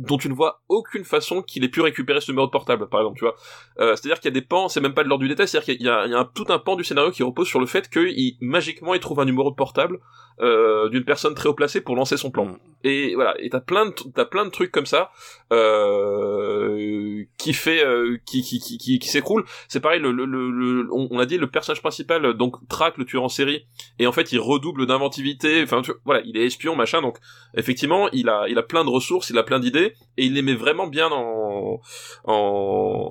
dont 0.01 0.17
tu 0.17 0.31
ne 0.31 0.35
vois 0.35 0.63
aucune 0.69 1.05
façon 1.05 1.43
qu'il 1.43 1.63
ait 1.63 1.69
pu 1.69 1.83
récupérer 1.83 2.21
ce 2.21 2.31
numéro 2.33 2.47
de 2.47 2.51
portable, 2.51 2.89
par 2.89 3.01
exemple, 3.01 3.19
tu 3.19 3.25
vois. 3.25 3.37
Euh, 3.81 3.95
c'est-à-dire 3.95 4.19
qu'il 4.19 4.31
y 4.31 4.35
a 4.37 4.41
des 4.41 4.47
pans, 4.47 4.69
c'est 4.69 4.81
même 4.81 4.95
pas 4.95 5.05
de 5.05 5.09
l'ordre 5.09 5.23
du 5.23 5.29
détail, 5.29 5.47
c'est-à-dire 5.47 5.77
qu'il 5.77 5.87
y 5.87 5.89
a, 5.89 6.07
il 6.07 6.13
y 6.13 6.15
a 6.15 6.19
un, 6.19 6.25
tout 6.25 6.47
un 6.49 6.59
pan 6.59 6.75
du 6.75 6.85
scénario 6.85 7.11
qui 7.11 7.23
repose 7.23 7.47
sur 7.47 7.61
le 7.61 7.67
fait 7.67 7.91
qu'il 7.91 8.37
magiquement 8.41 8.95
il 8.95 9.01
trouve 9.01 9.21
un 9.21 9.27
numéro 9.27 9.51
de 9.51 9.55
portable 9.55 9.99
euh, 10.43 10.89
d'une 10.89 11.05
personne 11.05 11.35
très 11.35 11.51
haut 11.51 11.55
placée 11.55 11.83
pour 11.83 11.97
lancer 11.97 12.17
son 12.17 12.31
plan. 12.31 12.47
Mm. 12.47 12.59
Et 12.83 13.15
voilà, 13.15 13.35
et 13.39 13.51
t'as 13.51 13.61
plein 13.61 13.87
de 13.87 13.95
t'as 14.15 14.25
plein 14.25 14.47
de 14.47 14.51
trucs 14.51 14.71
comme 14.71 14.87
ça 14.87 15.11
euh, 15.53 17.25
qui 17.37 17.53
fait 17.53 17.85
euh, 17.85 18.17
qui 18.25 18.41
qui 18.41 18.59
qui 18.59 18.79
qui, 18.79 18.99
qui 18.99 19.09
s'écroule. 19.09 19.45
C'est 19.69 19.81
pareil, 19.81 20.01
le, 20.01 20.13
le, 20.13 20.25
le, 20.25 20.89
on, 20.91 21.19
a 21.19 21.27
dit 21.27 21.37
le 21.37 21.47
personnage 21.47 21.83
principal 21.83 22.33
donc 22.33 22.57
traque 22.69 22.97
le 22.97 23.05
tueur 23.05 23.23
en 23.23 23.29
série 23.29 23.67
et 23.99 24.07
en 24.07 24.13
fait 24.13 24.33
il 24.33 24.39
redouble 24.39 24.87
d'inventivité. 24.87 25.63
Enfin 25.63 25.83
voilà, 26.07 26.23
il 26.25 26.39
est 26.39 26.47
espion 26.47 26.75
machin 26.75 27.03
donc 27.03 27.19
effectivement 27.55 28.09
il 28.13 28.31
a 28.31 28.47
il 28.49 28.57
a 28.57 28.63
plein 28.63 28.85
de 28.85 28.91
ressources, 28.91 29.29
il 29.29 29.37
a 29.37 29.43
plein 29.43 29.61
d'idées 29.61 29.90
et 30.17 30.25
il 30.27 30.35
les 30.35 30.43
met 30.43 30.55
vraiment 30.55 30.87
bien 30.87 31.09
en 31.13 31.81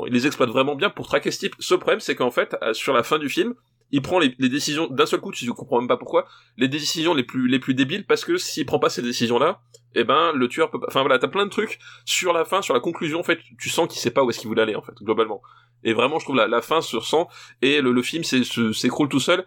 il 0.06 0.14
les 0.14 0.28
exploite 0.28 0.50
vraiment 0.50 0.76
bien 0.76 0.90
pour 0.90 1.08
traquer 1.08 1.32
ce 1.32 1.40
type. 1.40 1.56
Ce 1.60 1.76
problème 1.76 2.00
c'est 2.00 2.16
qu'en 2.16 2.32
fait 2.32 2.56
sur 2.74 2.94
la 2.94 3.04
fin 3.04 3.18
du 3.18 3.30
film 3.30 3.56
il 3.92 4.02
prend 4.02 4.20
les, 4.20 4.30
décisions 4.38 4.88
d'un 4.88 5.06
seul 5.06 5.20
coup, 5.20 5.32
tu 5.32 5.46
ne 5.46 5.52
comprends 5.52 5.80
même 5.80 5.88
pas 5.88 5.98
pourquoi, 5.98 6.28
les 6.58 6.68
décisions 6.68 7.14
les 7.14 7.24
plus 7.24 7.48
les 7.48 7.60
plus 7.60 7.74
débiles 7.74 8.06
parce 8.06 8.24
que 8.24 8.38
s'il 8.38 8.66
prend 8.66 8.80
pas 8.80 8.90
ces 8.90 9.02
décisions 9.02 9.40
là, 9.40 9.62
eh 9.96 10.04
ben 10.04 10.32
le 10.34 10.48
tueur 10.48 10.70
peut 10.70 10.80
pas. 10.80 10.88
Enfin 10.90 11.02
voilà, 11.02 11.18
t'as 11.18 11.28
plein 11.28 11.46
de 11.46 11.50
trucs 11.50 11.80
sur 12.06 12.34
la 12.34 12.46
fin, 12.46 12.62
sur 12.62 12.74
la 12.74 12.80
conclusion. 12.80 13.20
En 13.20 13.24
fait, 13.24 13.40
tu 13.60 13.70
sens 13.70 13.88
qu'il 13.88 14.00
sait 14.00 14.12
pas 14.12 14.24
où 14.24 14.30
est-ce 14.30 14.40
qu'il 14.40 14.48
voulait 14.48 14.62
aller 14.62 14.76
en 14.76 14.82
fait 14.82 14.94
globalement. 15.02 15.42
Et 15.84 15.94
vraiment, 15.94 16.20
je 16.20 16.26
trouve 16.26 16.36
la, 16.36 16.48
la 16.48 16.62
fin 16.62 16.82
se 16.82 16.98
ressent 16.98 17.30
et 17.62 17.82
le, 17.82 17.92
le 17.92 18.02
film 18.04 18.24
s'écroule 18.24 19.10
tout 19.10 19.20
seul. 19.20 19.46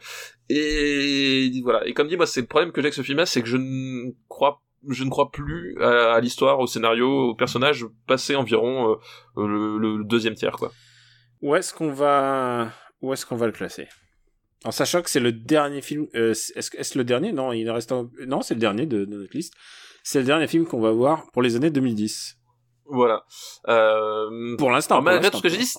Et 0.49 1.53
voilà. 1.63 1.87
Et 1.87 1.95
comme 1.95 2.09
dit 2.09 2.17
moi, 2.17 2.27
c'est 2.27 2.41
le 2.41 2.47
problème 2.47 2.73
que 2.73 2.81
j'ai 2.81 2.87
avec 2.87 2.95
ce 2.95 3.03
film-là, 3.03 3.27
c'est 3.27 3.43
que 3.43 3.49
je 3.49 3.59
ne 3.59 4.11
crois 4.29 4.63
je 4.89 5.05
ne 5.05 5.11
crois 5.11 5.31
plus 5.31 5.77
à, 5.81 6.19
l'histoire, 6.21 6.61
au 6.61 6.67
scénario, 6.67 7.31
au 7.31 7.35
personnage 7.35 7.87
passé 8.07 8.37
environ 8.37 8.99
euh, 9.37 9.47
le, 9.47 9.79
le, 9.79 10.05
deuxième 10.05 10.35
tiers 10.35 10.57
quoi. 10.57 10.73
Où 11.41 11.55
est-ce 11.55 11.75
qu'on 11.75 11.93
va 11.93 12.71
où 13.01 13.13
est-ce 13.13 13.27
qu'on 13.27 13.37
va 13.37 13.47
le 13.47 13.53
classer? 13.53 13.89
En 14.65 14.71
sachant 14.71 15.03
que 15.03 15.11
c'est 15.11 15.21
le 15.21 15.33
dernier 15.33 15.83
film, 15.83 16.07
euh, 16.15 16.31
est-ce 16.31 16.77
est 16.77 16.95
le 16.95 17.05
dernier? 17.05 17.33
Non, 17.33 17.53
il 17.53 17.69
reste 17.69 17.93
non, 18.27 18.43
c'est 18.43 18.55
le 18.55 18.61
dernier 18.61 18.87
de, 18.87 19.05
de, 19.05 19.17
notre 19.17 19.37
liste. 19.37 19.55
C'est 20.05 20.21
le 20.21 20.25
dernier 20.25 20.47
film 20.47 20.67
qu'on 20.67 20.81
va 20.81 20.93
voir 20.93 21.31
pour 21.33 21.43
les 21.43 21.57
années 21.57 21.71
2010. 21.71 22.39
Voilà. 22.87 23.25
Euh... 23.69 24.57
Pour 24.57 24.71
l'instant. 24.71 25.03
Malgré 25.03 25.31
tout 25.31 25.39
ce 25.39 25.43
que 25.43 25.49
j'ai 25.49 25.59
dit, 25.59 25.73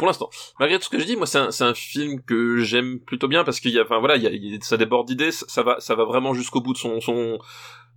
pour 0.00 0.06
l'instant, 0.06 0.30
malgré 0.58 0.78
tout 0.78 0.86
ce 0.86 0.88
que 0.88 0.98
je 0.98 1.04
dis, 1.04 1.14
moi 1.14 1.26
c'est 1.26 1.38
un, 1.38 1.50
un, 1.60 1.74
film 1.74 2.22
que 2.22 2.56
j'aime 2.58 3.00
plutôt 3.00 3.28
bien 3.28 3.44
parce 3.44 3.60
qu'il 3.60 3.72
y 3.72 3.78
a, 3.78 3.82
enfin 3.82 3.98
voilà, 3.98 4.16
il 4.16 4.22
y 4.22 4.56
a, 4.56 4.58
ça 4.62 4.78
déborde 4.78 5.06
d'idées, 5.06 5.30
ça 5.30 5.62
va, 5.62 5.78
ça 5.78 5.94
va 5.94 6.04
vraiment 6.04 6.32
jusqu'au 6.32 6.62
bout 6.62 6.72
de 6.72 6.78
son, 6.78 7.02
son, 7.02 7.38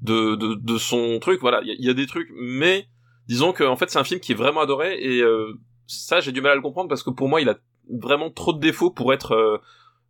de, 0.02 0.36
de, 0.36 0.56
de 0.56 0.78
son 0.78 1.20
truc. 1.20 1.40
Voilà, 1.41 1.61
il 1.64 1.68
y, 1.68 1.72
a, 1.72 1.76
il 1.80 1.86
y 1.86 1.90
a 1.90 1.94
des 1.94 2.07
trucs, 2.07 2.30
mais 2.36 2.88
disons 3.28 3.53
que 3.53 3.64
en 3.64 3.76
fait 3.76 3.90
c'est 3.90 3.99
un 3.99 4.03
film 4.03 4.20
qui 4.20 4.34
est 4.34 4.36
vraiment 4.36 4.61
adoré 4.61 4.98
et 4.99 5.22
euh, 5.22 5.53
ça 5.88 6.20
j'ai 6.20 6.32
du 6.34 6.41
mal 6.41 6.52
à 6.52 6.56
le 6.56 6.61
comprendre 6.61 6.90
parce 6.90 7.03
que 7.03 7.10
pour 7.10 7.30
moi 7.30 7.40
il 7.40 7.48
a 7.48 7.56
vraiment 7.90 8.30
trop 8.30 8.52
de 8.52 8.60
défauts 8.60 8.91
pour 8.91 9.14
être 9.14 9.32
euh, 9.32 9.57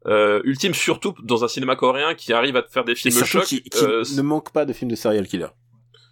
euh, 0.08 0.42
ultime 0.46 0.74
surtout 0.74 1.14
dans 1.24 1.44
un 1.44 1.48
cinéma 1.48 1.76
coréen 1.76 2.16
qui 2.16 2.34
arrive 2.34 2.56
à 2.56 2.64
te 2.64 2.72
faire 2.72 2.84
des 2.84 2.96
films 2.96 3.24
chocs 3.24 3.46
qui, 3.46 3.62
qui 3.62 3.84
ne 3.84 4.22
manque 4.24 4.52
pas 4.52 4.66
de 4.66 4.74
films 4.74 4.90
de 4.90 4.96
serial 4.96 5.28
killer 5.28 5.48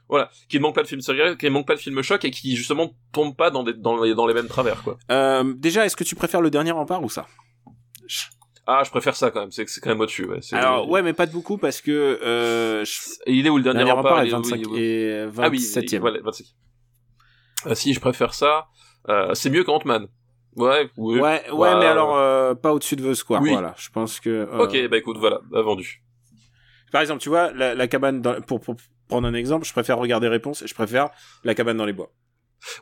voilà 0.09 0.29
qui 0.47 0.57
ne 0.57 0.61
manque 0.61 0.75
pas 0.75 0.83
de 0.83 0.87
films 0.87 1.01
serial 1.01 1.37
qui 1.37 1.45
ne 1.45 1.51
manque 1.51 1.65
pas 1.65 1.75
de 1.75 1.79
films 1.79 2.03
chocs 2.03 2.23
et 2.23 2.29
qui 2.29 2.55
justement 2.55 2.93
tombe 3.11 3.35
pas 3.35 3.49
dans 3.49 3.63
des, 3.63 3.73
dans 3.73 4.01
les 4.03 4.13
dans 4.13 4.27
les 4.27 4.35
mêmes 4.35 4.47
travers 4.47 4.83
quoi 4.83 4.99
euh, 5.09 5.53
déjà 5.57 5.87
est-ce 5.87 5.95
que 5.95 6.03
tu 6.03 6.13
préfères 6.15 6.41
le 6.41 6.51
dernier 6.51 6.71
rempart 6.71 7.03
ou 7.03 7.09
ça? 7.09 7.25
Ah, 8.67 8.83
je 8.85 8.91
préfère 8.91 9.15
ça 9.15 9.31
quand 9.31 9.41
même. 9.41 9.51
C'est 9.51 9.65
quand 9.81 9.89
même 9.89 9.99
au-dessus. 10.01 10.25
Ouais. 10.25 10.39
Alors 10.51 10.87
ouais, 10.89 11.01
mais 11.01 11.13
pas 11.13 11.25
de 11.25 11.31
beaucoup 11.31 11.57
parce 11.57 11.81
que 11.81 12.19
euh, 12.23 12.85
il 13.25 13.45
est 13.47 13.49
où 13.49 13.57
le 13.57 13.63
dernier, 13.63 13.79
dernier 13.79 13.91
rempart, 13.91 14.11
rempart 14.11 14.25
est 14.25 14.29
25 14.29 14.77
et 14.77 15.25
27 15.25 15.83
ah 15.83 15.91
oui, 15.91 15.97
voilà, 15.99 16.19
25. 16.23 16.45
Ah, 17.65 17.75
si 17.75 17.93
je 17.93 17.99
préfère 17.99 18.33
ça, 18.33 18.67
euh, 19.09 19.33
c'est 19.33 19.49
mieux 19.49 19.63
qu'Ant-Man. 19.63 20.07
Ouais, 20.55 20.89
ouais, 20.97 21.21
ouais, 21.51 21.75
mais 21.79 21.85
alors 21.85 22.17
euh, 22.17 22.53
pas 22.55 22.73
au-dessus 22.73 22.95
de 22.95 23.09
The 23.09 23.13
Square. 23.15 23.41
Oui. 23.41 23.51
Voilà, 23.51 23.73
je 23.77 23.89
pense 23.89 24.19
que. 24.19 24.29
Euh... 24.29 24.63
Ok, 24.65 24.89
bah 24.89 24.97
écoute, 24.97 25.17
voilà, 25.17 25.39
vendu. 25.49 26.03
Par 26.91 27.01
exemple, 27.01 27.21
tu 27.21 27.29
vois, 27.29 27.51
la, 27.53 27.73
la 27.73 27.87
cabane, 27.87 28.21
dans, 28.21 28.41
pour, 28.41 28.59
pour 28.59 28.75
prendre 29.07 29.27
un 29.27 29.33
exemple, 29.33 29.65
je 29.65 29.71
préfère 29.71 29.97
regarder 29.97 30.27
Réponse 30.27 30.61
et 30.61 30.67
je 30.67 30.75
préfère 30.75 31.09
la 31.45 31.55
cabane 31.55 31.77
dans 31.77 31.85
les 31.85 31.93
bois. 31.93 32.11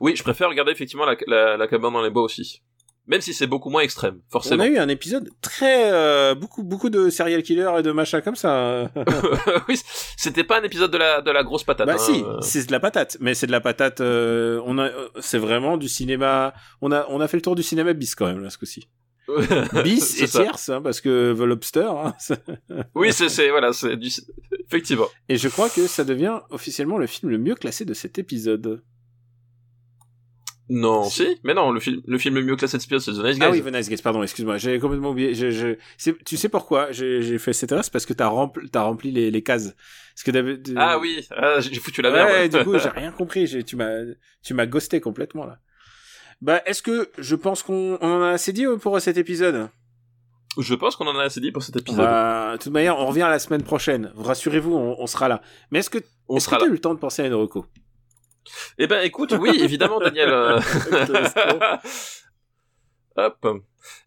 Oui, 0.02 0.16
je 0.16 0.24
préfère 0.24 0.50
regarder 0.50 0.72
effectivement 0.72 1.06
la, 1.06 1.16
la, 1.28 1.58
la 1.58 1.68
cabane 1.68 1.94
dans 1.94 2.02
les 2.02 2.10
bois 2.10 2.24
aussi 2.24 2.64
même 3.10 3.22
si 3.22 3.34
c'est 3.34 3.48
beaucoup 3.48 3.72
moins 3.72 3.82
extrême, 3.82 4.22
forcément. 4.30 4.64
On 4.64 4.68
a 4.68 4.70
eu 4.70 4.78
un 4.78 4.88
épisode 4.88 5.30
très 5.42 5.92
euh, 5.92 6.36
beaucoup 6.36 6.64
beaucoup 6.64 6.92
de 6.92 7.10
serial 7.10 7.42
killers 7.42 7.80
et 7.80 7.82
de 7.82 7.92
machins 7.92 8.22
comme 8.22 8.36
ça. 8.36 8.92
oui, 9.68 9.82
c'était 10.16 10.44
pas 10.44 10.60
un 10.60 10.64
épisode 10.64 10.92
de 10.92 10.98
la 10.98 11.22
de 11.22 11.32
la 11.32 11.44
grosse 11.44 11.64
patate. 11.64 11.88
Bah 11.88 11.96
hein. 11.96 11.98
si, 11.98 12.24
c'est 12.42 12.68
de 12.68 12.72
la 12.72 12.80
patate, 12.80 13.18
mais 13.20 13.34
c'est 13.34 13.48
de 13.48 13.52
la 13.52 13.62
patate. 13.62 14.00
Euh, 14.00 14.62
on 14.66 14.78
a, 14.78 14.92
c'est 15.20 15.40
vraiment 15.40 15.78
du 15.78 15.90
cinéma. 15.90 16.54
On 16.82 16.92
a 16.92 17.08
on 17.10 17.20
a 17.20 17.28
fait 17.28 17.38
le 17.38 17.42
tour 17.42 17.56
du 17.56 17.64
cinéma 17.64 17.94
bis 17.94 18.14
quand 18.14 18.28
même 18.28 18.44
là 18.44 18.52
ce 18.52 18.60
coup-ci. 18.60 18.88
bis 19.84 20.22
et 20.22 20.28
tierce, 20.28 20.70
hein, 20.70 20.82
parce 20.82 21.02
que 21.02 21.34
The 21.34 21.42
Lobster. 21.42 21.90
Hein, 21.90 22.14
oui, 22.94 23.12
c'est 23.12 23.30
c'est 23.30 23.50
voilà, 23.50 23.74
c'est 23.74 23.98
du 23.98 24.10
effectivement. 24.68 25.08
Et 25.28 25.38
je 25.38 25.48
crois 25.48 25.70
que 25.70 25.88
ça 25.88 26.04
devient 26.04 26.42
officiellement 26.52 27.00
le 27.00 27.08
film 27.08 27.32
le 27.32 27.40
mieux 27.40 27.56
classé 27.56 27.86
de 27.86 27.96
cet 27.96 28.20
épisode. 28.20 28.84
Non, 30.70 31.04
si. 31.04 31.40
mais 31.44 31.56
non, 31.56 31.72
le 31.72 31.80
film, 31.80 32.02
le 32.06 32.18
film 32.20 32.36
le 32.36 32.44
mieux 32.44 32.56
classé 32.56 32.78
de 32.78 32.82
Spears, 32.84 33.02
c'est 33.02 33.12
The 33.12 33.24
Nice 33.24 33.40
Guys. 33.40 33.46
Ah 33.46 33.50
oui, 33.50 33.64
The 33.64 33.74
Nice 33.74 33.90
Guys, 33.90 34.02
pardon, 34.04 34.22
excuse-moi, 34.22 34.58
j'ai 34.58 34.78
complètement 34.78 35.10
oublié. 35.10 35.34
Je, 35.34 35.50
je, 35.50 36.12
tu 36.12 36.38
sais 36.38 36.48
pourquoi 36.48 36.92
j'ai 36.92 37.40
fait 37.40 37.54
cette 37.54 37.72
erreur, 37.72 37.84
c'est 37.84 37.92
parce 37.92 38.06
que 38.06 38.14
t'as 38.14 38.28
rempli, 38.28 38.70
as 38.74 38.82
rempli 38.82 39.12
les, 39.12 39.32
les 39.32 39.42
cases. 39.42 39.74
Parce 40.14 40.38
que 40.38 40.74
Ah 40.76 41.00
oui, 41.00 41.26
ah, 41.32 41.60
j'ai 41.60 41.80
foutu 41.80 42.02
la 42.02 42.12
merde. 42.12 42.30
Ouais, 42.30 42.50
du 42.50 42.64
coup, 42.64 42.78
j'ai 42.78 42.90
rien 42.96 43.12
compris. 43.12 43.48
Tu 43.66 43.76
m'as, 43.76 44.66
ghosté 44.66 45.02
complètement 45.02 45.46
là. 45.46 45.60
Bah, 46.42 46.62
est-ce 46.66 46.82
que 46.82 47.10
je 47.18 47.36
pense 47.36 47.64
qu'on 47.64 47.98
en 47.98 48.22
a 48.22 48.30
assez 48.30 48.54
dit 48.54 48.66
euh, 48.66 48.78
pour 48.78 49.00
cet 49.02 49.18
épisode? 49.18 49.70
Je 50.58 50.74
pense 50.76 50.96
qu'on 50.96 51.08
en 51.08 51.18
a 51.18 51.24
assez 51.24 51.42
dit 51.42 51.52
pour 51.52 51.64
cet 51.64 51.76
épisode. 51.78 52.00
Bah, 52.00 52.54
de 52.54 52.62
toute 52.62 52.72
manière, 52.72 52.98
on 52.98 53.08
revient 53.08 53.28
la 53.30 53.40
semaine 53.40 53.64
prochaine. 53.64 54.12
Rassurez-vous, 54.16 54.74
on, 54.74 55.08
sera 55.08 55.28
là. 55.28 55.42
Mais 55.72 55.80
est-ce 55.80 55.90
que, 55.90 56.00
on 56.28 56.38
est-ce 56.38 56.48
que 56.48 56.56
t'as 56.56 56.66
eu 56.66 56.72
le 56.72 56.80
temps 56.80 56.94
de 56.94 57.00
penser 57.00 57.22
à 57.22 57.26
une 57.26 57.34
reco 57.34 57.66
eh 58.78 58.88
ben, 58.88 59.02
écoute, 59.04 59.34
oui, 59.40 59.52
évidemment, 59.62 60.00
Daniel. 60.00 60.30
Euh. 60.30 60.60
Hop. 63.16 63.48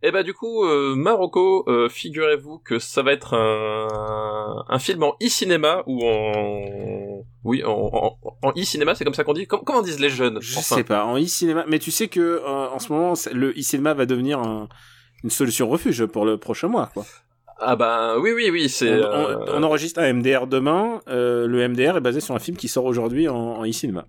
Et 0.02 0.10
bah 0.10 0.22
du 0.22 0.32
coup, 0.32 0.64
euh, 0.64 0.94
Marocco, 0.94 1.64
euh, 1.68 1.88
figurez-vous 1.88 2.58
que 2.58 2.78
ça 2.78 3.02
va 3.02 3.12
être 3.12 3.34
un, 3.34 4.64
un 4.68 4.78
film 4.78 5.02
en 5.02 5.14
e-cinéma 5.22 5.82
ou 5.86 6.02
en... 6.06 7.24
Oui, 7.44 7.64
en, 7.64 7.70
en, 7.92 8.18
en 8.42 8.50
e-cinéma, 8.52 8.94
c'est 8.94 9.04
comme 9.04 9.14
ça 9.14 9.24
qu'on 9.24 9.32
dit 9.32 9.46
comment, 9.46 9.64
comment 9.64 9.82
disent 9.82 9.98
les 10.00 10.08
jeunes 10.08 10.38
Je 10.40 10.58
enfin? 10.58 10.76
sais 10.76 10.84
pas, 10.84 11.04
en 11.04 11.16
e-cinéma. 11.18 11.64
Mais 11.68 11.78
tu 11.78 11.90
sais 11.90 12.08
que 12.08 12.20
euh, 12.20 12.68
en 12.68 12.78
ce 12.78 12.92
moment, 12.92 13.14
le 13.32 13.50
e-cinéma 13.50 13.92
va 13.94 14.06
devenir 14.06 14.38
un- 14.38 14.68
une 15.24 15.30
solution 15.30 15.68
refuge 15.68 16.04
pour 16.06 16.24
le 16.24 16.36
prochain 16.38 16.68
mois. 16.68 16.90
Quoi. 16.94 17.04
Ah 17.58 17.76
bah 17.76 18.18
oui, 18.18 18.32
oui, 18.34 18.50
oui, 18.50 18.64
On, 18.66 18.68
c'est... 18.68 19.04
on- 19.04 19.44
on 19.56 19.62
enregistre 19.62 20.00
un 20.00 20.12
MDR 20.12 20.46
demain. 20.46 21.00
euh, 21.08 21.46
le 21.46 21.66
MDR 21.68 21.96
est 21.96 22.00
basé 22.00 22.20
sur 22.20 22.34
un 22.34 22.38
film 22.40 22.56
qui 22.56 22.68
sort 22.68 22.84
aujourd'hui 22.84 23.28
en, 23.28 23.36
en 23.36 23.64
e-cinéma. 23.66 24.06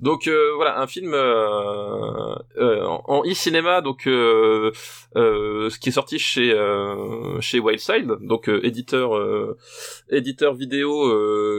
Donc 0.00 0.28
euh, 0.28 0.52
voilà, 0.56 0.80
un 0.80 0.86
film 0.86 1.12
euh, 1.12 2.34
euh, 2.56 2.84
en 2.86 3.22
e-cinéma, 3.24 3.82
donc 3.82 4.06
euh, 4.06 4.72
euh, 5.16 5.68
ce 5.68 5.78
qui 5.78 5.90
est 5.90 5.92
sorti 5.92 6.18
chez 6.18 6.50
chez 7.40 7.60
Wildside, 7.60 8.16
donc 8.22 8.48
éditeur 8.48 9.10
éditeur 10.08 10.54
vidéo 10.54 11.04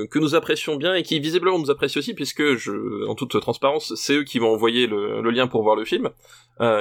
que 0.10 0.20
nous 0.20 0.36
apprécions 0.36 0.76
bien 0.76 0.96
et 0.96 1.04
qui 1.04 1.20
visiblement 1.20 1.60
nous 1.60 1.70
apprécie 1.70 2.00
aussi 2.00 2.14
puisque 2.14 2.56
je, 2.56 3.08
en 3.08 3.16
toute 3.16 3.40
transparence, 3.40 3.94
c'est 3.96 4.16
eux 4.16 4.24
qui 4.24 4.40
m'ont 4.40 4.54
envoyé 4.54 4.88
le, 4.88 5.22
le 5.22 5.32
lien 5.32 5.48
pour 5.48 5.64
voir 5.64 5.76
le 5.76 5.86
film, 5.86 6.10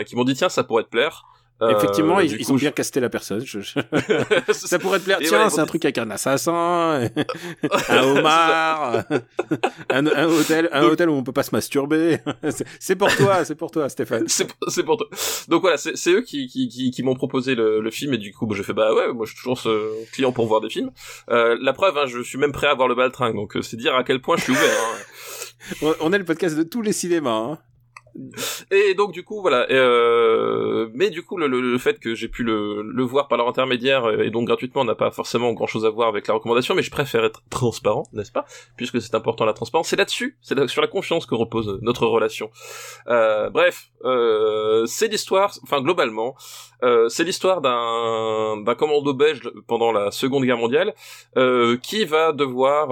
qui 0.06 0.16
m'ont 0.16 0.24
dit 0.24 0.34
tiens 0.34 0.48
ça 0.48 0.64
pourrait 0.64 0.84
te 0.84 0.88
plaire. 0.90 1.24
Euh, 1.62 1.76
Effectivement, 1.76 2.20
ils, 2.20 2.30
du 2.30 2.36
ils 2.38 2.46
coup, 2.46 2.52
ont 2.52 2.56
je- 2.56 2.62
bien 2.62 2.70
casté 2.70 3.00
la 3.00 3.08
personne. 3.10 3.44
Je- 3.44 3.60
ça 4.52 4.78
pourrait 4.78 4.98
te 4.98 5.04
plaire. 5.04 5.18
Et 5.20 5.24
Tiens, 5.26 5.48
c'est 5.50 5.56
ils 5.56 5.60
un 5.60 5.66
truc 5.66 5.84
avec 5.84 5.98
un 5.98 6.10
assassin, 6.10 7.08
un 7.88 8.02
homard, 8.02 9.04
un, 9.90 10.06
un 10.06 10.26
hôtel, 10.28 10.68
un 10.72 10.82
Donc- 10.82 10.92
hôtel 10.92 11.08
où 11.10 11.14
on 11.14 11.22
peut 11.22 11.32
pas 11.32 11.42
se 11.42 11.54
masturber. 11.54 12.18
C'est- 12.78 12.96
pour 12.96 13.14
toi, 13.16 13.44
c'est 13.44 13.54
pour 13.54 13.70
toi, 13.70 13.88
Stéphane. 13.88 14.24
c'est 14.28 14.82
pour 14.84 14.96
toi. 14.96 15.06
Donc 15.48 15.62
voilà, 15.62 15.76
c'est 15.76 16.10
eux 16.10 16.22
qui 16.22 16.46
qui 16.48 16.68
qui, 16.68 16.90
qui 16.90 17.02
m'ont 17.02 17.14
proposé 17.14 17.54
le, 17.54 17.80
le 17.80 17.90
film 17.90 18.14
et 18.14 18.18
du 18.18 18.32
coup 18.32 18.46
bah, 18.46 18.54
j'ai 18.56 18.62
fait 18.62 18.72
bah 18.72 18.94
ouais, 18.94 19.12
moi 19.12 19.26
je 19.26 19.32
suis 19.32 19.38
toujours 19.38 19.58
ce 19.58 20.10
client 20.12 20.32
pour 20.32 20.46
voir 20.46 20.60
des 20.60 20.70
films. 20.70 20.90
Euh, 21.30 21.56
la 21.60 21.72
preuve, 21.72 21.96
hein, 21.98 22.06
je 22.06 22.22
suis 22.22 22.38
même 22.38 22.52
prêt 22.52 22.66
à 22.68 22.74
voir 22.74 22.88
le 22.88 22.94
baltringue, 22.94 23.34
donc 23.34 23.56
euh, 23.56 23.62
c'est 23.62 23.76
dire 23.76 23.94
à 23.94 24.04
quel 24.04 24.20
point 24.20 24.36
je 24.36 24.42
suis 24.44 24.52
ouvert. 24.52 24.62
hein. 24.62 24.96
On- 25.82 25.94
On 26.00 26.12
est 26.12 26.18
le 26.18 26.24
podcast 26.24 26.56
de 26.56 26.62
tous 26.62 26.82
les 26.82 26.92
cinémas. 26.92 27.30
Hein. 27.36 27.58
Et 28.70 28.94
donc 28.94 29.12
du 29.12 29.22
coup 29.22 29.40
voilà, 29.40 29.66
euh, 29.70 30.88
mais 30.94 31.10
du 31.10 31.22
coup 31.22 31.36
le, 31.36 31.46
le, 31.46 31.60
le 31.60 31.78
fait 31.78 31.98
que 31.98 32.14
j'ai 32.14 32.28
pu 32.28 32.42
le, 32.42 32.82
le 32.82 33.02
voir 33.04 33.28
par 33.28 33.38
leur 33.38 33.48
intermédiaire 33.48 34.04
euh, 34.04 34.22
et 34.22 34.30
donc 34.30 34.46
gratuitement 34.46 34.84
n'a 34.84 34.94
pas 34.94 35.10
forcément 35.10 35.52
grand 35.52 35.66
chose 35.66 35.86
à 35.86 35.90
voir 35.90 36.08
avec 36.08 36.26
la 36.26 36.34
recommandation, 36.34 36.74
mais 36.74 36.82
je 36.82 36.90
préfère 36.90 37.24
être 37.24 37.42
transparent, 37.50 38.04
n'est-ce 38.12 38.32
pas? 38.32 38.44
Puisque 38.76 39.00
c'est 39.00 39.14
important 39.14 39.44
la 39.44 39.52
transparence, 39.52 39.88
c'est 39.88 39.96
là-dessus, 39.96 40.36
c'est 40.42 40.68
sur 40.68 40.82
la 40.82 40.88
confiance 40.88 41.26
que 41.26 41.34
repose 41.34 41.78
notre 41.82 42.06
relation. 42.06 42.50
Euh, 43.08 43.50
bref, 43.50 43.90
euh, 44.04 44.86
c'est 44.86 45.08
l'histoire, 45.08 45.52
enfin 45.62 45.80
globalement, 45.80 46.34
euh, 46.82 47.08
c'est 47.08 47.24
l'histoire 47.24 47.60
d'un 47.60 48.62
d'un 48.64 48.74
commando 48.74 49.12
belge 49.14 49.50
pendant 49.66 49.92
la 49.92 50.10
Seconde 50.10 50.44
Guerre 50.44 50.58
mondiale 50.58 50.94
euh, 51.36 51.76
qui 51.76 52.04
va 52.04 52.32
devoir 52.32 52.90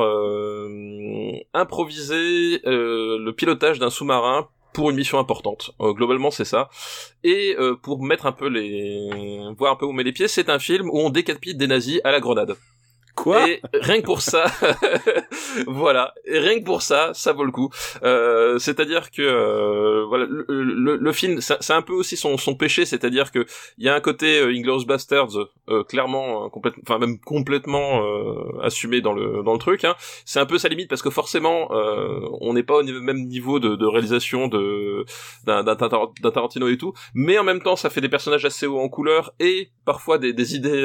improviser 1.55 2.61
le 2.65 3.31
pilotage 3.32 3.78
d'un 3.78 3.90
sous-marin 3.90 4.49
pour 4.79 4.91
une 4.91 4.97
mission 4.97 5.19
importante. 5.19 5.73
Euh, 5.81 5.93
globalement, 5.93 6.31
c'est 6.31 6.45
ça. 6.45 6.71
Et 7.25 7.57
euh, 7.59 7.75
pour 7.75 8.01
mettre 8.01 8.27
un 8.27 8.33
peu 8.33 8.49
les, 8.49 9.43
voir 9.59 9.73
un 9.73 9.77
peu 9.77 9.85
où 9.87 9.91
on 9.91 9.93
met 9.93 10.05
les 10.05 10.13
pieds, 10.13 10.29
c'est 10.29 10.49
un 10.49 10.61
film 10.61 10.89
où 10.89 11.01
on 11.01 11.11
décapite 11.11 11.59
des 11.59 11.67
nazis 11.67 12.01
à 12.05 12.13
la 12.13 12.21
grenade. 12.21 12.55
Et 13.49 13.61
rien 13.74 14.01
que 14.01 14.05
pour 14.07 14.20
ça, 14.23 14.45
voilà, 15.66 16.15
rien 16.27 16.59
que 16.61 16.65
pour 16.65 16.82
ça, 16.82 17.11
ça 17.15 17.32
vaut 17.32 17.45
le 17.45 17.51
coup. 17.53 17.70
Euh, 18.03 18.59
c'est-à-dire 18.59 19.11
que 19.11 19.23
euh, 19.23 20.05
voilà, 20.07 20.27
le, 20.28 20.45
le, 20.49 20.97
le 20.97 21.12
film, 21.12 21.40
c'est 21.40 21.73
un 21.73 21.82
peu 21.82 21.93
aussi 21.93 22.16
son, 22.16 22.36
son 22.36 22.55
péché, 22.55 22.85
c'est-à-dire 22.85 23.31
que 23.32 23.47
il 23.78 23.85
y 23.85 23.89
a 23.89 23.95
un 23.95 24.01
côté 24.01 24.39
euh, 24.40 24.49
Inglourious 24.51 24.85
Bastards 24.86 25.36
euh, 25.69 25.85
clairement, 25.85 26.47
euh, 26.47 26.49
complètement, 26.49 26.82
enfin 26.86 26.99
même 26.99 27.19
complètement 27.20 28.03
euh, 28.05 28.61
assumé 28.62 29.01
dans 29.01 29.12
le 29.12 29.43
dans 29.43 29.53
le 29.53 29.59
truc. 29.59 29.85
Hein. 29.85 29.95
C'est 30.24 30.40
un 30.40 30.47
peu 30.47 30.59
sa 30.59 30.69
limite 30.69 30.89
parce 30.89 31.03
que 31.03 31.11
forcément, 31.11 31.69
on 32.40 32.53
n'est 32.55 32.62
pas 32.62 32.77
au 32.78 32.82
même 32.82 33.27
niveau 33.27 33.59
de, 33.61 33.77
de 33.77 33.86
réalisation 33.86 34.49
de 34.49 35.05
d'un 35.45 35.62
d'un 35.65 35.77
Tar- 35.77 36.12
d'un 36.23 36.31
Tarantino 36.31 36.69
et 36.69 36.77
tout, 36.78 36.93
mais 37.15 37.39
en 37.39 37.45
même 37.45 37.61
temps, 37.62 37.77
ça 37.77 37.90
fait 37.90 38.01
des 38.01 38.09
personnages 38.09 38.45
assez 38.45 38.66
hauts 38.66 38.81
en 38.81 38.89
couleur 38.89 39.32
et 39.40 39.70
parfois 39.85 40.19
des, 40.19 40.32
des 40.32 40.55
idées, 40.55 40.82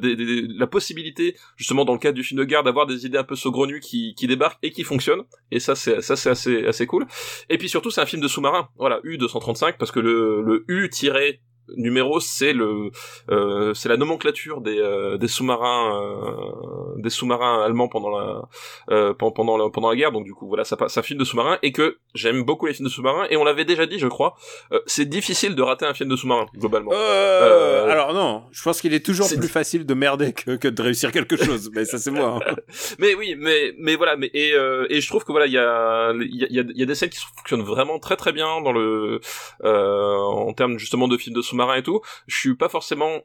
des, 0.00 0.16
des- 0.16 0.42
la 0.48 0.66
possibilité 0.66 1.36
justement 1.66 1.84
dans 1.84 1.94
le 1.94 1.98
cadre 1.98 2.14
du 2.14 2.22
film 2.22 2.38
de 2.38 2.44
guerre 2.44 2.62
d'avoir 2.62 2.86
des 2.86 3.06
idées 3.06 3.18
un 3.18 3.24
peu 3.24 3.34
saugrenues 3.34 3.80
qui, 3.80 4.14
qui 4.14 4.28
débarquent 4.28 4.60
et 4.62 4.70
qui 4.70 4.84
fonctionnent. 4.84 5.24
Et 5.50 5.58
ça 5.58 5.74
c'est 5.74 6.00
ça 6.00 6.14
c'est 6.14 6.30
assez 6.30 6.64
assez 6.64 6.86
cool. 6.86 7.08
Et 7.50 7.58
puis 7.58 7.68
surtout 7.68 7.90
c'est 7.90 8.00
un 8.00 8.06
film 8.06 8.22
de 8.22 8.28
sous-marin. 8.28 8.68
Voilà 8.76 9.00
U 9.02 9.18
235 9.18 9.76
parce 9.76 9.90
que 9.90 9.98
le 9.98 10.42
le 10.42 10.64
U 10.68 10.88
tiré 10.90 11.40
numéro 11.76 12.20
c'est 12.20 12.52
le 12.52 12.90
euh, 13.30 13.74
c'est 13.74 13.88
la 13.88 13.96
nomenclature 13.96 14.60
des 14.60 14.78
euh, 14.78 15.16
des 15.18 15.28
sous-marins 15.28 16.00
euh, 16.02 17.00
des 17.02 17.10
sous-marins 17.10 17.62
allemands 17.64 17.88
pendant 17.88 18.10
la 18.10 18.42
euh, 18.90 19.12
pen- 19.14 19.32
pendant 19.34 19.56
la 19.56 19.68
pendant 19.70 19.90
la 19.90 19.96
guerre 19.96 20.12
donc 20.12 20.24
du 20.24 20.34
coup 20.34 20.46
voilà 20.48 20.64
ça 20.64 20.76
un 20.80 21.02
film 21.02 21.18
de 21.18 21.24
sous-marin 21.24 21.58
et 21.62 21.72
que 21.72 21.98
j'aime 22.14 22.42
beaucoup 22.44 22.66
les 22.66 22.74
films 22.74 22.88
de 22.88 22.92
sous-marins 22.92 23.26
et 23.30 23.36
on 23.36 23.44
l'avait 23.44 23.64
déjà 23.64 23.86
dit 23.86 23.98
je 23.98 24.06
crois 24.06 24.34
euh, 24.72 24.80
c'est 24.86 25.06
difficile 25.06 25.54
de 25.54 25.62
rater 25.62 25.86
un 25.86 25.94
film 25.94 26.08
de 26.10 26.16
sous-marin 26.16 26.46
globalement 26.56 26.92
Euh, 26.92 27.90
alors 27.90 28.12
non, 28.14 28.44
je 28.52 28.62
pense 28.62 28.80
qu'il 28.80 28.94
est 28.94 29.04
toujours 29.04 29.26
plus 29.38 29.48
facile 29.48 29.84
de 29.86 29.94
merder 29.94 30.32
que, 30.32 30.56
que 30.56 30.68
de 30.68 30.82
réussir 30.82 31.12
quelque 31.12 31.36
chose. 31.36 31.70
Mais 31.74 31.84
ça 31.84 31.98
c'est 31.98 32.10
moi. 32.10 32.40
hein. 32.46 32.54
mais 32.98 33.14
oui, 33.14 33.34
mais 33.38 33.72
mais 33.78 33.96
voilà, 33.96 34.16
mais 34.16 34.30
et 34.34 34.52
euh, 34.54 34.86
et 34.90 35.00
je 35.00 35.08
trouve 35.08 35.24
que 35.24 35.32
voilà, 35.32 35.46
il 35.46 35.52
y 35.52 35.58
a 35.58 36.12
il 36.12 36.34
y 36.36 36.44
a, 36.60 36.62
il 36.62 36.78
y 36.78 36.82
a 36.82 36.86
des 36.86 36.94
scènes 36.94 37.10
qui 37.10 37.18
fonctionnent 37.36 37.62
vraiment 37.62 37.98
très 37.98 38.16
très 38.16 38.32
bien 38.32 38.60
dans 38.62 38.72
le 38.72 39.20
euh, 39.64 40.14
en 40.16 40.52
termes 40.52 40.78
justement 40.78 41.08
de 41.08 41.16
films 41.16 41.36
de 41.36 41.42
sous-marins 41.56 41.76
et 41.76 41.82
tout. 41.82 42.00
Je 42.26 42.36
suis 42.36 42.54
pas 42.54 42.68
forcément 42.68 43.22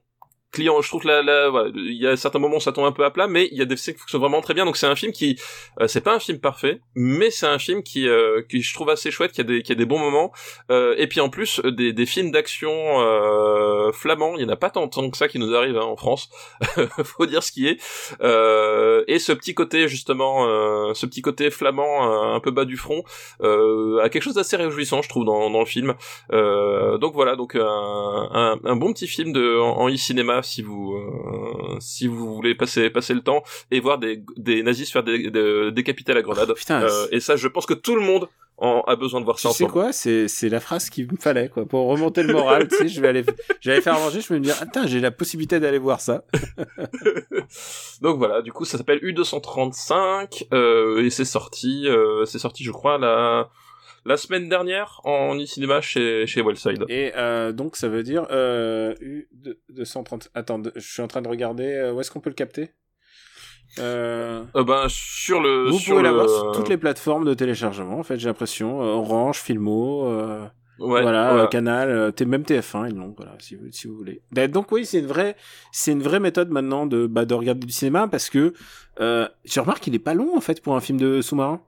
client 0.52 0.82
je 0.82 0.88
trouve 0.88 1.02
que 1.04 1.08
là, 1.08 1.22
là 1.22 1.50
voilà, 1.50 1.72
il 1.74 2.02
y 2.02 2.08
a 2.08 2.16
certains 2.16 2.40
moments 2.40 2.58
où 2.58 2.62
ça 2.62 2.72
tombe 2.72 2.86
un 2.86 2.92
peu 2.92 3.06
à 3.06 3.12
plat 3.12 3.28
mais 3.28 3.48
il 3.52 3.58
y 3.58 3.62
a 3.62 3.66
des 3.66 3.78
scènes 3.78 3.96
qui 3.96 4.02
fonctionnent 4.02 4.22
vraiment 4.22 4.42
très 4.42 4.54
bien. 4.54 4.66
Donc 4.66 4.78
c'est 4.78 4.88
un 4.88 4.96
film 4.96 5.12
qui 5.12 5.40
euh, 5.80 5.88
c'est 5.88 6.02
pas 6.02 6.14
un 6.14 6.20
film 6.20 6.40
parfait 6.40 6.82
mais 6.96 7.32
c'est 7.32 7.48
un 7.48 7.60
film 7.60 7.84
qui 7.84 8.08
euh, 8.08 8.42
qui 8.50 8.62
je 8.62 8.74
trouve 8.74 8.90
assez 8.90 9.12
chouette 9.12 9.32
qui 9.32 9.42
a 9.42 9.44
des 9.44 9.64
qui 9.64 9.72
a 9.72 9.76
des 9.76 9.86
bons 9.86 10.00
moments. 10.00 10.32
Euh, 10.70 10.96
et 10.98 11.08
puis 11.08 11.22
en 11.22 11.30
plus 11.30 11.62
des, 11.62 11.94
des 11.94 12.06
films 12.06 12.32
d'action 12.32 12.72
euh, 12.72 13.92
flamands 13.92 14.36
il 14.36 14.42
y 14.42 14.46
en 14.46 14.50
a 14.50 14.56
pas 14.56 14.70
tant, 14.70 14.88
tant 14.88 15.10
que 15.10 15.18
ça 15.18 15.28
qui 15.28 15.40
nous 15.40 15.56
arrive 15.56 15.78
hein, 15.78 15.86
en 15.86 15.96
France. 15.96 16.30
Faut 17.04 17.26
dire 17.26 17.44
ce 17.44 17.52
qui 17.52 17.68
est. 17.68 17.80
Euh, 18.22 19.04
et 19.08 19.20
ce 19.20 19.32
petit 19.32 19.54
côté 19.54 19.88
justement 19.88 20.46
euh, 20.48 20.94
ce 20.94 21.06
petit 21.06 21.22
côté 21.22 21.50
flamand 21.50 22.34
un 22.34 22.40
peu 22.40 22.52
bas 22.52 22.66
du 22.66 22.78
front 22.78 23.04
a 23.42 24.10
quelque 24.10 24.24
chose 24.24 24.36
d'assez 24.36 24.58
réjouissant 24.58 25.02
je 25.02 25.10
trouve 25.10 25.26
dans, 25.26 25.50
dans 25.50 25.60
le 25.60 25.66
film. 25.66 25.96
Donc 26.32 27.14
voilà. 27.14 27.36
Donc 27.36 27.56
un, 27.56 27.62
un, 27.62 28.60
un 28.64 28.76
bon 28.76 28.94
petit 28.94 29.08
film 29.08 29.32
de 29.32 29.60
en, 29.60 29.82
en 29.82 29.90
e-cinéma 29.90 30.41
si 30.44 30.62
vous 30.62 30.94
euh, 30.96 31.78
si 31.80 32.08
vous 32.08 32.34
voulez 32.36 32.56
passer 32.56 32.90
passer 32.90 33.14
le 33.14 33.22
temps 33.22 33.44
et 33.72 33.80
voir 33.80 33.98
des, 34.00 34.24
des 34.38 34.64
nazis 34.64 34.92
faire 34.92 35.04
des, 35.04 35.30
des- 35.30 35.72
décapiter 35.72 36.12
à 36.12 36.16
la 36.16 36.22
grenade 36.22 36.50
Oh, 36.52 36.54
putain, 36.56 36.82
Euh, 36.84 37.08
et 37.12 37.20
ça 37.20 37.36
je 37.36 37.48
pense 37.48 37.66
que 37.66 37.74
tout 37.74 37.96
le 37.96 38.02
monde 38.02 38.28
en 38.58 38.82
a 38.82 38.96
besoin 38.96 39.20
de 39.22 39.26
voir 39.26 39.40
ça 39.40 39.50
Tu 39.50 39.56
sais 39.56 39.66
quoi 39.66 39.92
C'est 39.92 40.28
c'est 40.28 40.48
la 40.50 40.60
phrase 40.60 40.90
qu'il 40.92 41.12
me 41.12 41.18
fallait 41.18 41.50
quoi 41.50 41.66
pour 41.66 41.88
remonter 41.88 42.22
le 42.22 42.32
moral. 42.34 42.68
tu 42.68 42.76
sais, 42.76 42.88
je 42.88 43.02
vais 43.02 43.08
aller, 43.08 43.24
j'allais 43.60 43.82
faire 43.82 43.96
manger, 44.00 44.22
je 44.22 44.28
vais 44.32 44.38
me 44.40 44.44
dire, 44.44 44.56
attends, 44.62 44.86
j'ai 44.86 45.00
la 45.00 45.10
possibilité 45.10 45.60
d'aller 45.60 45.80
voir 45.80 46.00
ça. 46.00 46.24
Donc 48.02 48.18
voilà, 48.18 48.42
du 48.42 48.52
coup 48.52 48.66
ça 48.66 48.78
s'appelle 48.78 49.00
U235 49.00 50.44
euh, 50.54 51.04
et 51.04 51.10
c'est 51.10 51.26
sorti, 51.26 51.88
c'est 52.26 52.40
sorti 52.40 52.64
je 52.64 52.72
crois 52.72 52.98
la 52.98 53.50
la 54.06 54.18
semaine 54.18 54.50
dernière 54.50 55.00
en 55.04 55.36
e-cinéma 55.40 55.82
chez 55.82 56.26
chez 56.28 56.42
Wellside. 56.42 56.86
Et 56.90 57.12
euh, 57.16 57.52
donc 57.52 57.76
ça 57.76 57.88
veut 57.90 58.04
dire 58.04 58.26
euh, 58.32 58.94
U 59.02 59.28
230. 59.70 60.30
Attends, 60.34 60.62
je 60.76 60.80
suis 60.80 61.02
en 61.02 61.08
train 61.08 61.22
de 61.22 61.28
regarder. 61.28 61.66
euh, 61.74 61.94
où 61.94 62.00
est-ce 62.02 62.10
qu'on 62.12 62.20
peut 62.20 62.30
le 62.32 62.36
capter? 62.36 62.72
Euh, 63.80 64.44
Euh, 64.56 64.64
ben 64.64 64.88
sur 64.90 65.42
le 65.42 65.70
Vous 65.70 65.78
sur 65.80 65.94
pouvez 65.94 66.04
le 66.04 66.10
l'avoir 66.10 66.28
sur 66.30 66.52
toutes 66.52 66.70
les 66.70 66.78
plateformes 66.78 67.26
de 67.26 67.34
téléchargement. 67.34 68.00
En 68.00 68.04
fait, 68.04 68.18
j'ai 68.18 68.28
l'impression 68.28 68.82
euh, 68.82 68.86
Orange, 68.88 69.38
Filmo. 69.40 70.08
euh, 70.08 70.42
ouais, 70.80 71.02
voilà, 71.02 71.32
voilà. 71.32 71.48
Canal, 71.48 72.12
même 72.28 72.42
TF1, 72.44 72.90
ils 72.90 72.96
l'ont, 72.98 73.14
voilà, 73.16 73.36
si 73.40 73.56
vous, 73.56 73.72
si 73.72 73.88
vous 73.88 73.96
voulez. 73.96 74.22
Ben, 74.32 74.52
donc 74.52 74.72
oui, 74.74 74.86
c'est 74.86 75.00
une 75.00 75.06
vraie, 75.06 75.36
c'est 75.72 75.94
une 75.94 76.04
vraie 76.04 76.20
méthode 76.20 76.50
maintenant 76.50 76.86
de, 76.86 77.08
bah, 77.08 77.24
de 77.26 77.34
regarder 77.34 77.66
du 77.66 77.72
cinéma 77.72 78.08
parce 78.10 78.30
que, 78.30 78.54
euh, 79.00 79.28
je 79.46 79.60
remarque 79.62 79.84
qu'il 79.84 79.96
est 79.96 80.00
pas 80.00 80.16
long 80.16 80.36
en 80.36 80.42
fait 80.42 80.62
pour 80.62 80.76
un 80.76 80.82
film 80.82 81.00
de 81.00 81.22
sous-marin. 81.22 81.62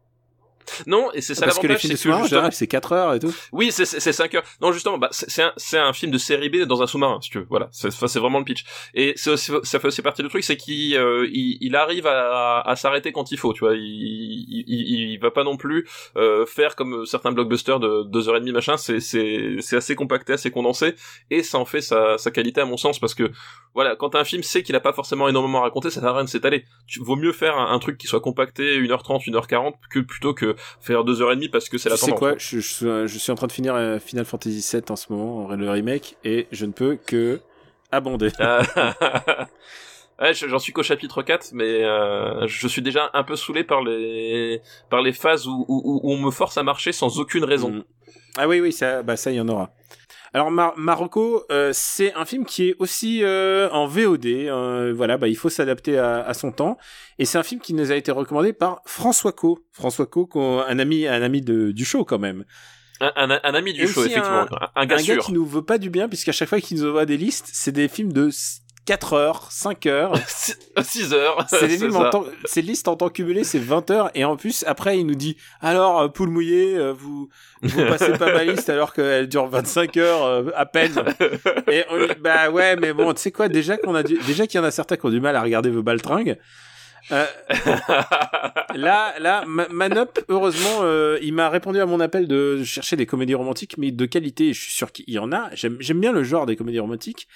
Non, 0.88 1.12
et 1.14 1.22
c'est 1.22 1.36
ça 1.36 1.46
Parce 1.46 1.60
que 1.60 1.68
les 1.68 1.78
films 1.78 1.94
de 1.94 1.98
c'est 1.98 2.04
que 2.04 2.04
sous-marin, 2.04 2.20
en 2.22 2.24
justement- 2.24 2.40
général, 2.42 2.54
c'est 2.54 2.68
4 2.68 2.92
heures 2.94 3.14
et 3.14 3.20
tout. 3.20 3.34
Oui, 3.52 3.72
c'est 3.72 3.86
c'est 3.86 4.00
c'est 4.00 4.14
5 4.14 4.34
heures. 4.36 4.44
Non, 4.62 4.72
justement, 4.72 4.98
bah 4.98 5.10
c'est 5.12 5.42
un 5.42 5.54
un 5.74 5.94
film 5.94 6.12
de 6.12 6.18
série 6.18 6.50
B 6.50 6.64
dans 6.66 6.82
un 6.82 6.88
sous-marin, 6.88 7.20
si 7.22 7.30
tu 7.30 7.40
veux. 7.40 7.48
Voilà, 7.50 7.70
c'est 7.72 8.20
vraiment 8.20 8.40
le 8.40 8.46
pitch. 8.46 8.64
Et 8.94 9.16
aussi 9.28 9.52
ça 9.64 9.80
fait 9.80 9.88
aussi 9.88 10.02
partie 10.02 10.24
du 10.24 10.30
truc, 10.30 10.44
c'est 10.44 10.58
qu'il 10.58 10.96
euh, 10.96 11.28
il, 11.32 11.58
il 11.62 11.76
arrive 11.76 12.08
à, 12.08 12.62
à 12.62 12.76
s'arrêter 12.76 13.12
quand 13.12 13.32
il 13.32 13.38
faut, 13.38 13.54
tu 13.54 13.62
vois. 13.62 13.76
Il, 13.76 13.82
il, 13.82 15.12
il, 15.12 15.20
va 15.20 15.32
pas 15.32 15.44
non 15.44 15.58
plus 15.58 15.88
euh, 16.18 16.46
faire 16.46 16.76
comme 16.76 17.06
certains 17.06 17.32
blockbusters 17.32 17.80
de 17.80 18.04
deux 18.04 18.30
heures 18.30 18.38
et 18.38 18.40
demie 18.40 18.52
machin. 18.52 18.78
C'est 18.78 19.76
assez 19.76 19.96
compacté, 19.96 20.34
assez 20.34 20.52
condensé, 20.52 20.96
et 21.30 21.44
ça 21.44 21.58
en 21.60 21.66
fait 21.66 21.82
sa 21.82 22.18
sa 22.18 22.32
qualité 22.32 22.62
à 22.62 22.66
mon 22.66 22.78
sens 22.78 23.00
parce 23.00 23.14
que 23.16 23.32
voilà, 23.74 23.96
quand 23.96 24.16
un 24.16 24.24
film 24.24 24.44
sait 24.44 24.62
qu'il 24.64 24.76
a 24.76 24.80
pas 24.80 24.94
forcément 24.94 25.28
énormément 25.28 25.60
à 25.60 25.64
raconter, 25.64 25.90
ça 25.90 26.00
sert 26.00 26.10
à 26.10 26.14
rien 26.14 26.24
de 26.24 26.30
s'étaler. 26.30 26.66
Vaut 27.00 27.16
mieux 27.16 27.32
faire 27.34 27.58
un, 27.58 27.72
un 27.74 27.80
truc 27.80 27.98
qui 27.98 28.08
soit 28.08 28.22
compacté 28.22 28.80
1h30, 28.80 29.26
1h40 29.30 29.74
que 29.90 30.00
plutôt 30.00 30.34
que 30.34 30.53
faire 30.82 31.04
deux 31.04 31.22
heures 31.22 31.32
et 31.32 31.36
demie 31.36 31.50
parce 31.50 31.70
que 31.70 31.78
c'est 31.78 31.90
la 31.90 31.98
Tu 31.98 32.06
sais 32.06 32.12
quoi 32.12 32.36
je, 32.38 32.60
je, 32.60 33.08
je 33.08 33.18
suis 33.18 33.32
en 33.32 33.36
train 33.36 33.48
de 33.48 33.52
finir 33.52 33.76
euh, 33.76 34.00
Final 34.00 34.26
Fantasy 34.26 34.68
VII 34.72 34.84
en 34.90 34.96
ce 34.96 35.12
moment, 35.12 35.50
le 35.50 35.70
remake, 35.70 36.18
et 36.24 36.48
je 36.52 36.66
ne 36.66 36.72
peux 36.72 36.96
que 36.96 37.40
abonder. 37.92 38.30
Ah. 38.40 39.48
Ouais, 40.22 40.34
j'en 40.34 40.60
suis 40.60 40.72
qu'au 40.72 40.84
chapitre 40.84 41.24
4, 41.24 41.50
mais 41.54 41.84
euh, 41.84 42.48
je 42.48 42.68
suis 42.68 42.84
déjà 42.84 43.10
un 43.14 43.24
peu 43.24 43.36
saoulé 43.36 43.64
par 43.64 43.82
les 43.84 44.62
par 44.90 45.02
les 45.02 45.12
phases 45.12 45.48
où, 45.48 45.66
où, 45.68 46.00
où 46.04 46.14
on 46.14 46.18
me 46.18 46.30
force 46.30 46.56
à 46.58 46.64
marcher 46.64 46.92
sans 46.92 47.20
aucune 47.20 47.44
raison. 47.44 47.72
Mm. 47.72 47.84
Ah 48.38 48.48
oui, 48.48 48.62
oui, 48.62 48.72
ça, 48.72 49.02
bah 49.02 49.18
ça, 49.18 49.32
il 49.32 49.36
y 49.36 49.42
en 49.42 49.50
aura. 49.50 49.72
Alors 50.36 50.50
Mar 50.50 50.74
Marocco, 50.78 51.46
euh, 51.52 51.70
c'est 51.74 52.12
un 52.16 52.26
film 52.26 52.44
qui 52.46 52.70
est 52.70 52.76
aussi 52.80 53.24
euh, 53.24 53.70
en 53.70 53.86
VOD. 53.86 54.26
euh, 54.26 54.92
voilà, 54.96 55.18
bah 55.18 55.28
il 55.28 55.38
faut 55.38 55.50
s'adapter 55.50 56.00
à, 56.00 56.22
à 56.26 56.34
son 56.34 56.52
temps. 56.52 56.78
Et 57.20 57.26
c'est 57.26 57.38
un 57.38 57.44
film 57.44 57.62
qui 57.62 57.76
nous 57.76 57.92
a 57.92 57.96
été 57.96 58.12
recommandé 58.12 58.52
par 58.52 58.82
François 58.86 59.32
Co. 59.32 59.60
François 59.72 60.08
Co, 60.08 60.28
un 60.68 60.80
ami, 60.80 61.06
un 61.08 61.22
ami 61.22 61.42
de, 61.42 61.72
du 61.72 61.86
show 61.86 62.04
quand 62.04 62.18
même. 62.18 62.46
Un, 63.00 63.12
un, 63.16 63.40
un 63.44 63.54
ami 63.54 63.74
du 63.74 63.82
Et 63.84 63.88
show, 63.88 64.02
effectivement, 64.06 64.48
un, 64.50 64.70
un 64.76 64.86
gars 64.86 64.98
un 64.98 65.04
gars 65.04 65.18
qui 65.18 65.34
nous 65.34 65.46
veut 65.46 65.64
pas 65.66 65.78
du 65.78 65.90
bien, 65.90 66.08
puisqu'à 66.08 66.32
chaque 66.32 66.50
fois 66.50 66.60
qu'il 66.60 66.78
nous 66.78 66.88
envoie 66.88 67.06
des 67.06 67.18
listes, 67.18 67.50
c'est 67.52 67.72
des 67.72 67.88
films 67.88 68.14
de 68.14 68.30
4 68.86 69.14
heures, 69.14 69.48
5 69.52 69.86
heures. 69.86 70.14
6 70.82 71.14
heures. 71.14 71.46
C'est 71.50 71.70
films 71.70 71.96
en 71.96 72.10
temps, 72.10 72.26
ces 72.46 72.62
listes 72.62 72.88
en 72.88 72.96
temps 72.98 73.10
cumulé, 73.10 73.44
c'est 73.44 73.60
20 73.60 73.92
heures. 73.92 74.12
Et 74.14 74.26
en 74.26 74.36
plus, 74.36 74.64
après, 74.68 75.00
il 75.00 75.06
nous 75.06 75.16
dit, 75.16 75.38
alors, 75.62 76.02
euh, 76.02 76.08
poule 76.10 76.30
mouillée, 76.30 76.76
euh, 76.76 76.92
vous, 76.92 77.30
vous 77.62 77.86
passez 77.88 78.12
pas 78.18 78.34
ma 78.34 78.44
liste 78.44 78.70
alors 78.70 78.94
qu'elle 78.94 79.30
dure 79.30 79.48
25 79.48 79.96
heures 79.98 80.24
euh, 80.26 80.44
à 80.56 80.66
peine. 80.66 80.94
Et 81.72 81.84
on 81.90 81.98
dit, 81.98 82.14
bah 82.20 82.50
ouais, 82.50 82.76
mais 82.76 82.92
bon, 82.94 83.14
tu 83.14 83.22
sais 83.22 83.32
quoi, 83.32 83.48
déjà 83.48 83.78
qu'on 83.78 83.96
a 83.96 84.04
du, 84.04 84.18
déjà 84.28 84.48
qu'il 84.48 84.60
y 84.60 84.62
en 84.62 84.66
a 84.66 84.72
certains 84.72 84.98
qui 84.98 85.06
ont 85.06 85.10
du 85.12 85.22
mal 85.22 85.36
à 85.36 85.42
regarder 85.42 85.70
vos 85.70 85.84
baltringues. 85.84 86.38
Euh, 87.12 87.26
là, 88.76 89.14
là, 89.20 89.44
Ma- 89.48 89.68
Manop, 89.70 90.20
heureusement, 90.30 90.80
euh, 90.84 91.18
il 91.22 91.34
m'a 91.34 91.50
répondu 91.50 91.80
à 91.80 91.86
mon 91.86 92.00
appel 92.00 92.28
de 92.28 92.64
chercher 92.64 92.96
des 92.96 93.06
comédies 93.06 93.36
romantiques, 93.36 93.78
mais 93.78 93.92
de 93.92 94.06
qualité. 94.06 94.54
Je 94.54 94.62
suis 94.62 94.72
sûr 94.72 94.92
qu'il 94.92 95.10
y 95.10 95.20
en 95.20 95.32
a. 95.32 95.50
J'aime 95.54 96.00
bien 96.00 96.12
le 96.12 96.24
genre 96.24 96.46
des 96.46 96.56
comédies 96.56 96.80
romantiques. 96.80 97.28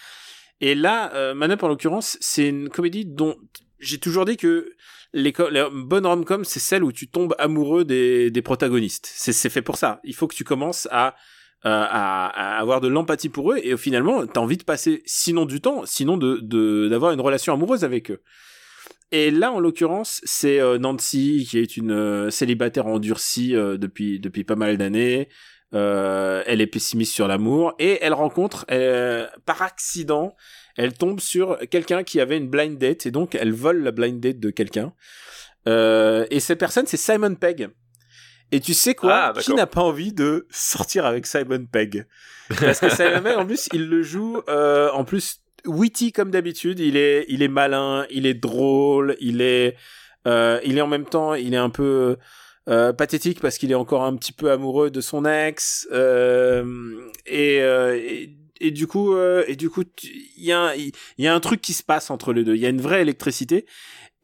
Et 0.62 0.76
là, 0.76 1.14
euh, 1.14 1.34
Manop, 1.34 1.64
en 1.64 1.68
l'occurrence, 1.68 2.18
c'est 2.20 2.48
une 2.48 2.70
comédie 2.70 3.06
dont 3.06 3.36
j'ai 3.80 4.00
toujours 4.00 4.26
dit 4.26 4.38
que 4.38 4.72
les, 5.14 5.34
les 5.52 5.68
bonnes 5.72 6.06
rom-com, 6.06 6.44
c'est 6.44 6.60
celle 6.60 6.84
où 6.84 6.92
tu 6.92 7.08
tombes 7.08 7.36
amoureux 7.38 7.86
des, 7.86 8.32
des 8.32 8.42
protagonistes. 8.42 9.08
C'est, 9.12 9.50
fait 9.50 9.62
pour 9.62 9.78
ça. 9.78 10.00
Il 10.04 10.16
faut 10.16 10.28
que 10.28 10.36
tu 10.36 10.44
commences 10.44 10.88
à, 10.92 11.16
euh, 11.66 11.70
à, 11.70 12.28
à 12.28 12.60
avoir 12.60 12.82
de 12.82 12.88
l'empathie 12.88 13.30
pour 13.30 13.54
eux 13.54 13.60
et 13.62 13.78
finalement, 13.78 14.26
t'as 14.26 14.42
envie 14.42 14.58
de 14.58 14.64
passer, 14.64 15.04
sinon 15.06 15.46
du 15.46 15.62
temps, 15.62 15.86
sinon 15.86 16.18
de, 16.18 16.40
de, 16.42 16.88
d'avoir 16.90 17.12
une 17.12 17.22
relation 17.22 17.54
amoureuse 17.54 17.84
avec 17.84 18.12
eux. 18.12 18.22
Et 19.12 19.32
là, 19.32 19.52
en 19.54 19.60
l'occurrence, 19.60 20.20
c'est 20.26 20.60
euh, 20.60 20.78
Nancy 20.78 21.48
qui 21.50 21.60
est 21.60 21.78
une 21.78 21.92
euh, 21.92 22.30
célibataire 22.30 22.88
endurcie 22.88 23.56
euh, 23.56 23.78
depuis 23.78 24.20
depuis 24.20 24.44
pas 24.44 24.56
mal 24.56 24.78
d'années. 24.78 25.30
Euh, 25.73 26.44
elle 26.45 26.61
est 26.61 26.68
pessimiste 26.68 27.14
sur 27.14 27.27
l'amour 27.27 27.73
et 27.77 27.99
elle 28.02 28.14
rencontre 28.14 28.65
euh, 28.72 29.27
par 29.45 29.61
accident, 29.61 30.34
elle 30.77 30.94
tombe 30.94 31.19
sur 31.19 31.57
quelqu'un 31.69 32.03
qui 32.03 32.22
avait 32.22 32.38
une 32.38 32.48
blind 32.48 32.77
date 32.77 33.06
et 33.06 33.11
donc 33.11 33.35
elle 33.35 33.52
vole 33.52 33.84
la 33.84 33.91
blind 33.91 34.19
date 34.22 34.39
de 34.39 34.49
quelqu'un. 34.49 34.94
Euh, 35.68 36.26
et 36.30 36.39
cette 36.39 36.60
personne, 36.60 36.85
c'est 36.88 36.98
Simon 36.98 37.35
Pegg. 37.35 37.69
Et 38.52 38.61
tu 38.61 38.73
sais 38.73 38.95
quoi? 38.95 39.34
Ah, 39.35 39.39
Qui 39.41 39.53
n'a 39.53 39.68
pas 39.68 39.81
envie 39.81 40.14
de 40.14 40.48
sortir 40.49 41.06
avec 41.06 41.26
Simon 41.26 41.65
Pegg? 41.65 42.06
Parce 42.61 42.80
que 42.80 42.89
Simon 42.89 43.22
Pegg, 43.22 43.38
en 43.38 43.45
plus, 43.45 43.68
il 43.73 43.89
le 43.89 44.02
joue 44.03 44.41
euh, 44.48 44.89
en 44.91 45.03
plus 45.03 45.41
witty 45.65 46.14
comme 46.14 46.31
d'habitude. 46.31 46.80
Il 46.80 46.95
est, 46.95 47.26
il 47.27 47.44
est 47.44 47.49
malin, 47.49 48.06
il 48.10 48.26
est 48.26 48.35
drôle, 48.35 49.18
il 49.19 49.41
est, 49.41 49.76
euh, 50.27 50.61
il 50.64 50.77
est 50.77 50.81
en 50.81 50.88
même 50.88 51.06
temps, 51.06 51.34
il 51.34 51.53
est 51.53 51.57
un 51.57 51.69
peu 51.69 52.18
euh, 52.68 52.94
pathétique 52.94 53.39
parce 53.39 53.57
qu'il 53.57 53.72
est 53.72 53.76
encore 53.76 54.03
un 54.03 54.15
petit 54.15 54.34
peu 54.34 54.52
amoureux 54.52 54.89
de 54.91 55.02
son 55.02 55.26
ex. 55.26 55.88
euh, 55.91 56.65
et, 57.26 57.61
euh, 57.61 57.95
et 57.98 58.35
et 58.60 58.72
du 58.72 58.88
coup, 58.88 59.14
euh, 59.14 59.44
et 59.48 59.56
du 59.56 59.69
coup, 59.69 59.84
tu- 59.84 60.07
il 60.35 60.44
y 60.44 60.52
a, 60.52 60.60
un- 60.69 60.73
il 60.73 60.91
y 61.19 61.27
a 61.27 61.35
un 61.35 61.39
truc 61.39 61.61
qui 61.61 61.73
se 61.73 61.84
passe 61.84 62.10
entre 62.10 62.34
les 62.34 62.44
deux. 62.44 62.56
Il 62.56 62.61
y 62.61 62.65
a 62.65 62.69
une 62.69 62.81
vraie 62.81 63.02
électricité. 63.03 63.68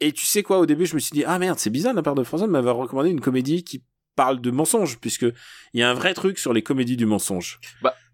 Et 0.00 0.10
tu 0.10 0.26
sais 0.26 0.42
quoi, 0.42 0.58
au 0.58 0.66
début, 0.66 0.86
je 0.86 0.94
me 0.96 0.98
suis 0.98 1.12
dit, 1.12 1.22
ah 1.24 1.38
merde, 1.38 1.56
c'est 1.60 1.70
bizarre 1.70 1.94
la 1.94 2.02
part 2.02 2.16
de 2.16 2.24
François 2.24 2.48
de 2.48 2.52
m'avoir 2.52 2.74
recommandé 2.74 3.10
une 3.10 3.20
comédie 3.20 3.62
qui 3.62 3.84
parle 4.16 4.40
de 4.40 4.50
mensonge, 4.50 4.98
puisque 5.00 5.22
il 5.72 5.80
y 5.80 5.82
a 5.84 5.88
un 5.90 5.94
vrai 5.94 6.14
truc 6.14 6.38
sur 6.40 6.52
les 6.52 6.62
comédies 6.62 6.96
du 6.96 7.06
mensonge. 7.06 7.60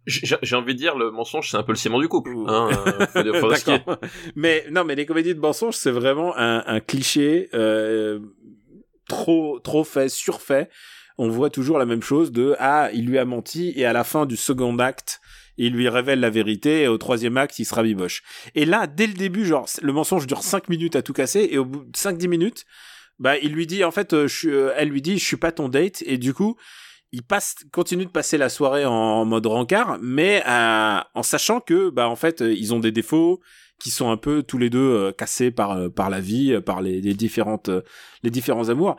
J'ai 0.06 0.36
j'ai 0.42 0.56
envie 0.56 0.74
de 0.74 0.78
dire, 0.78 0.96
le 0.98 1.10
mensonge, 1.10 1.50
c'est 1.50 1.56
un 1.56 1.62
peu 1.62 1.72
le 1.72 1.78
ciment 1.78 2.00
du 2.00 2.08
couple. 2.08 2.32
Hein, 2.46 2.68
euh. 2.86 3.06
Mais 4.36 4.66
non, 4.70 4.84
mais 4.84 4.94
les 4.94 5.06
comédies 5.06 5.34
de 5.34 5.40
mensonge, 5.40 5.74
c'est 5.74 5.90
vraiment 5.90 6.36
un, 6.36 6.62
un 6.66 6.80
cliché 6.80 7.48
euh, 7.54 8.18
trop 9.10 9.58
trop 9.58 9.84
fait, 9.84 10.08
surfait. 10.08 10.70
On 11.18 11.28
voit 11.28 11.50
toujours 11.50 11.78
la 11.78 11.84
même 11.84 12.02
chose 12.02 12.32
de 12.32 12.54
ah, 12.58 12.88
il 12.94 13.06
lui 13.06 13.18
a 13.18 13.24
menti 13.24 13.72
et 13.76 13.84
à 13.84 13.92
la 13.92 14.04
fin 14.04 14.24
du 14.24 14.36
second 14.36 14.78
acte, 14.78 15.20
il 15.58 15.74
lui 15.74 15.88
révèle 15.88 16.20
la 16.20 16.30
vérité 16.30 16.82
et 16.82 16.88
au 16.88 16.96
troisième 16.96 17.36
acte, 17.36 17.58
il 17.58 17.66
sera 17.66 17.82
biboche. 17.82 18.22
Et 18.54 18.64
là, 18.64 18.86
dès 18.86 19.06
le 19.06 19.12
début, 19.12 19.44
genre 19.44 19.68
le 19.82 19.92
mensonge 19.92 20.26
dure 20.26 20.42
5 20.42 20.68
minutes 20.68 20.96
à 20.96 21.02
tout 21.02 21.12
casser 21.12 21.48
et 21.50 21.58
au 21.58 21.64
bout 21.66 21.84
de 21.84 21.96
5 21.96 22.16
10 22.16 22.28
minutes, 22.28 22.64
bah 23.18 23.36
il 23.36 23.52
lui 23.52 23.66
dit 23.66 23.84
en 23.84 23.90
fait 23.90 24.14
euh, 24.14 24.28
je, 24.28 24.48
euh, 24.48 24.72
elle 24.76 24.88
lui 24.88 25.02
dit 25.02 25.18
je 25.18 25.24
suis 25.24 25.36
pas 25.36 25.52
ton 25.52 25.68
date 25.68 26.02
et 26.06 26.16
du 26.16 26.32
coup, 26.32 26.56
il 27.12 27.22
passe 27.22 27.56
continue 27.72 28.06
de 28.06 28.10
passer 28.10 28.38
la 28.38 28.48
soirée 28.48 28.86
en, 28.86 29.24
mode 29.24 29.46
rencard 29.46 29.98
mais 30.00 30.42
euh, 30.46 31.00
en 31.14 31.22
sachant 31.22 31.60
que 31.60 31.90
bah 31.90 32.08
en 32.08 32.16
fait 32.16 32.40
ils 32.40 32.72
ont 32.72 32.80
des 32.80 32.92
défauts 32.92 33.40
qui 33.80 33.90
sont 33.90 34.10
un 34.10 34.16
peu 34.16 34.42
tous 34.42 34.58
les 34.58 34.70
deux 34.70 34.78
euh, 34.78 35.12
cassés 35.12 35.50
par 35.50 35.72
euh, 35.72 35.88
par 35.88 36.10
la 36.10 36.20
vie, 36.20 36.52
euh, 36.52 36.60
par 36.60 36.82
les, 36.82 37.00
les 37.00 37.14
différentes 37.14 37.68
euh, 37.70 37.80
les 38.22 38.30
différents 38.30 38.68
amours 38.68 38.96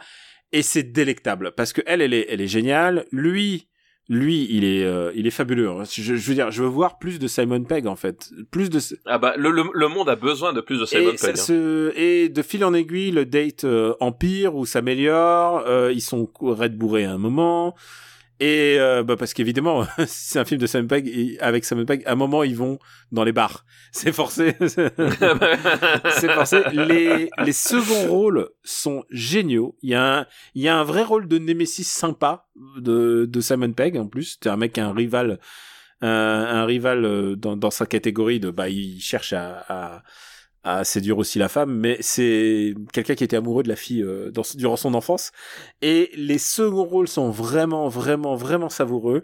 et 0.52 0.62
c'est 0.64 0.84
délectable 0.84 1.54
parce 1.56 1.72
que 1.74 1.82
elle 1.86 2.02
elle 2.02 2.14
est 2.14 2.26
elle 2.30 2.42
est 2.42 2.48
géniale, 2.48 3.06
lui 3.12 3.68
lui 4.10 4.48
il 4.50 4.66
est 4.66 4.84
euh, 4.84 5.12
il 5.16 5.26
est 5.28 5.32
fabuleux. 5.32 5.70
hein. 5.70 5.84
Je, 5.90 6.02
je 6.16 6.28
veux 6.28 6.34
dire, 6.34 6.52
je 6.52 6.64
veux 6.64 6.68
voir 6.70 6.98
plus 7.00 7.20
de 7.20 7.28
Simon 7.28 7.64
Pegg 7.64 7.88
en 7.88 7.96
fait, 7.96 8.30
plus 8.52 8.70
de 8.70 8.80
Ah 9.06 9.18
bah, 9.18 9.36
le, 9.38 9.52
le, 9.52 9.64
le 9.74 9.88
monde 9.88 10.10
a 10.10 10.16
besoin 10.18 10.52
de 10.52 10.60
plus 10.60 10.80
de 10.82 10.86
Simon 10.86 11.12
et, 11.12 11.16
Pegg. 11.16 11.30
hein. 11.32 11.36
se- 11.36 11.94
et 11.98 12.28
de 12.28 12.42
fil 12.42 12.66
en 12.66 12.74
aiguille, 12.74 13.12
le 13.12 13.26
date 13.26 13.64
euh, 13.64 13.94
empire 14.02 14.56
ou 14.56 14.66
s'améliore. 14.66 15.64
euh, 15.68 15.94
ils 15.94 16.02
sont 16.02 16.30
red 16.42 16.76
bourrés 16.78 17.06
à 17.06 17.12
un 17.14 17.18
moment. 17.18 17.76
Et 18.42 18.80
euh, 18.80 19.04
bah 19.04 19.18
parce 19.18 19.36
qu'évidemment, 19.36 19.86
si 20.08 20.30
c'est 20.32 20.40
un 20.40 20.46
film 20.46 20.60
de 20.60 20.66
Simon 20.66 20.88
Pegg, 20.88 21.08
et 21.08 21.40
avec 21.42 21.64
Simon 21.64 21.86
Pegg, 21.86 22.02
à 22.08 22.14
un 22.14 22.16
moment 22.16 22.42
ils 22.42 22.56
vont 22.56 22.80
dans 23.12 23.24
les 23.24 23.34
bars. 23.34 23.66
C'est 23.92 24.12
forcé. 24.12 24.56
c'est 24.60 26.32
forcé. 26.32 26.64
Les, 26.72 27.30
les 27.44 27.52
seconds 27.52 28.08
rôles 28.08 28.50
sont 28.64 29.04
géniaux. 29.12 29.78
Il 29.84 29.90
y 29.90 29.96
a 29.96 30.20
un, 30.20 30.26
il 30.56 30.62
y 30.64 30.70
a 30.70 30.78
un 30.78 30.84
vrai 30.84 31.04
rôle 31.04 31.28
de 31.28 31.38
Nemesis 31.38 31.84
sympa 31.84 32.48
de, 32.78 33.26
de 33.30 33.42
Simon 33.42 33.74
Pegg 33.74 33.98
en 33.98 34.08
plus. 34.08 34.40
C'est 34.42 34.50
un 34.50 34.56
mec, 34.56 34.78
un 34.78 34.94
rival, 34.94 35.40
un, 36.00 36.10
un 36.10 36.66
rival 36.66 37.06
euh, 37.06 37.36
dans, 37.36 37.58
dans 37.58 37.70
sa 37.70 37.86
catégorie 37.86 38.40
de, 38.40 38.50
bah, 38.50 38.70
il 38.70 39.02
cherche 39.02 39.34
à, 39.34 39.66
à, 39.68 40.04
à 40.64 40.84
séduire 40.84 41.18
aussi 41.18 41.40
la 41.40 41.50
femme, 41.50 41.74
mais 41.74 41.98
c'est 42.02 42.74
quelqu'un 42.94 43.16
qui 43.16 43.24
était 43.24 43.36
amoureux 43.38 43.64
de 43.64 43.70
la 43.70 43.76
fille 43.76 44.04
euh, 44.04 44.30
dans, 44.32 44.44
durant 44.56 44.76
son 44.78 44.94
enfance. 44.94 45.32
Et 45.82 46.12
les 46.16 46.38
seconds 46.38 46.84
rôles 46.86 47.08
sont 47.08 47.32
vraiment, 47.32 47.88
vraiment, 47.88 48.36
vraiment 48.36 48.70
savoureux. 48.70 49.24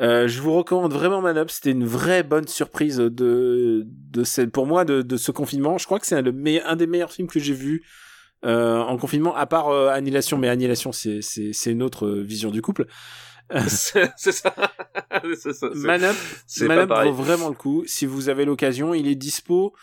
Euh, 0.00 0.26
je 0.26 0.40
vous 0.42 0.52
recommande 0.52 0.92
vraiment 0.92 1.20
Man 1.20 1.38
Up. 1.38 1.50
C'était 1.50 1.70
une 1.70 1.84
vraie 1.86 2.24
bonne 2.24 2.48
surprise 2.48 2.96
de, 2.96 3.86
de 3.86 4.44
pour 4.46 4.66
moi 4.66 4.84
de, 4.84 5.02
de 5.02 5.16
ce 5.16 5.30
confinement. 5.30 5.78
Je 5.78 5.86
crois 5.86 6.00
que 6.00 6.06
c'est 6.06 6.16
un, 6.16 6.24
un 6.26 6.76
des 6.76 6.86
meilleurs 6.88 7.12
films 7.12 7.28
que 7.28 7.38
j'ai 7.38 7.54
vu 7.54 7.84
euh, 8.44 8.78
en 8.80 8.96
confinement, 8.98 9.36
à 9.36 9.46
part 9.46 9.68
euh, 9.68 9.88
Annihilation. 9.90 10.36
Mais 10.38 10.48
Annihilation, 10.48 10.90
c'est 10.90 11.20
c'est 11.22 11.70
une 11.70 11.82
autre 11.84 12.06
euh, 12.06 12.20
vision 12.22 12.50
du 12.50 12.60
couple. 12.62 12.86
c'est 13.68 14.08
ça. 14.32 14.52
Ça, 15.36 15.52
c'est- 15.52 15.74
Man 15.74 16.02
Up, 16.02 16.16
c'est 16.48 16.66
Man 16.66 16.76
pas 16.78 16.82
Up 16.82 16.88
pareil. 16.88 17.10
vaut 17.12 17.22
vraiment 17.22 17.48
le 17.48 17.54
coup. 17.54 17.84
Si 17.86 18.04
vous 18.06 18.28
avez 18.28 18.44
l'occasion, 18.44 18.94
il 18.94 19.06
est 19.06 19.14
dispo 19.14 19.74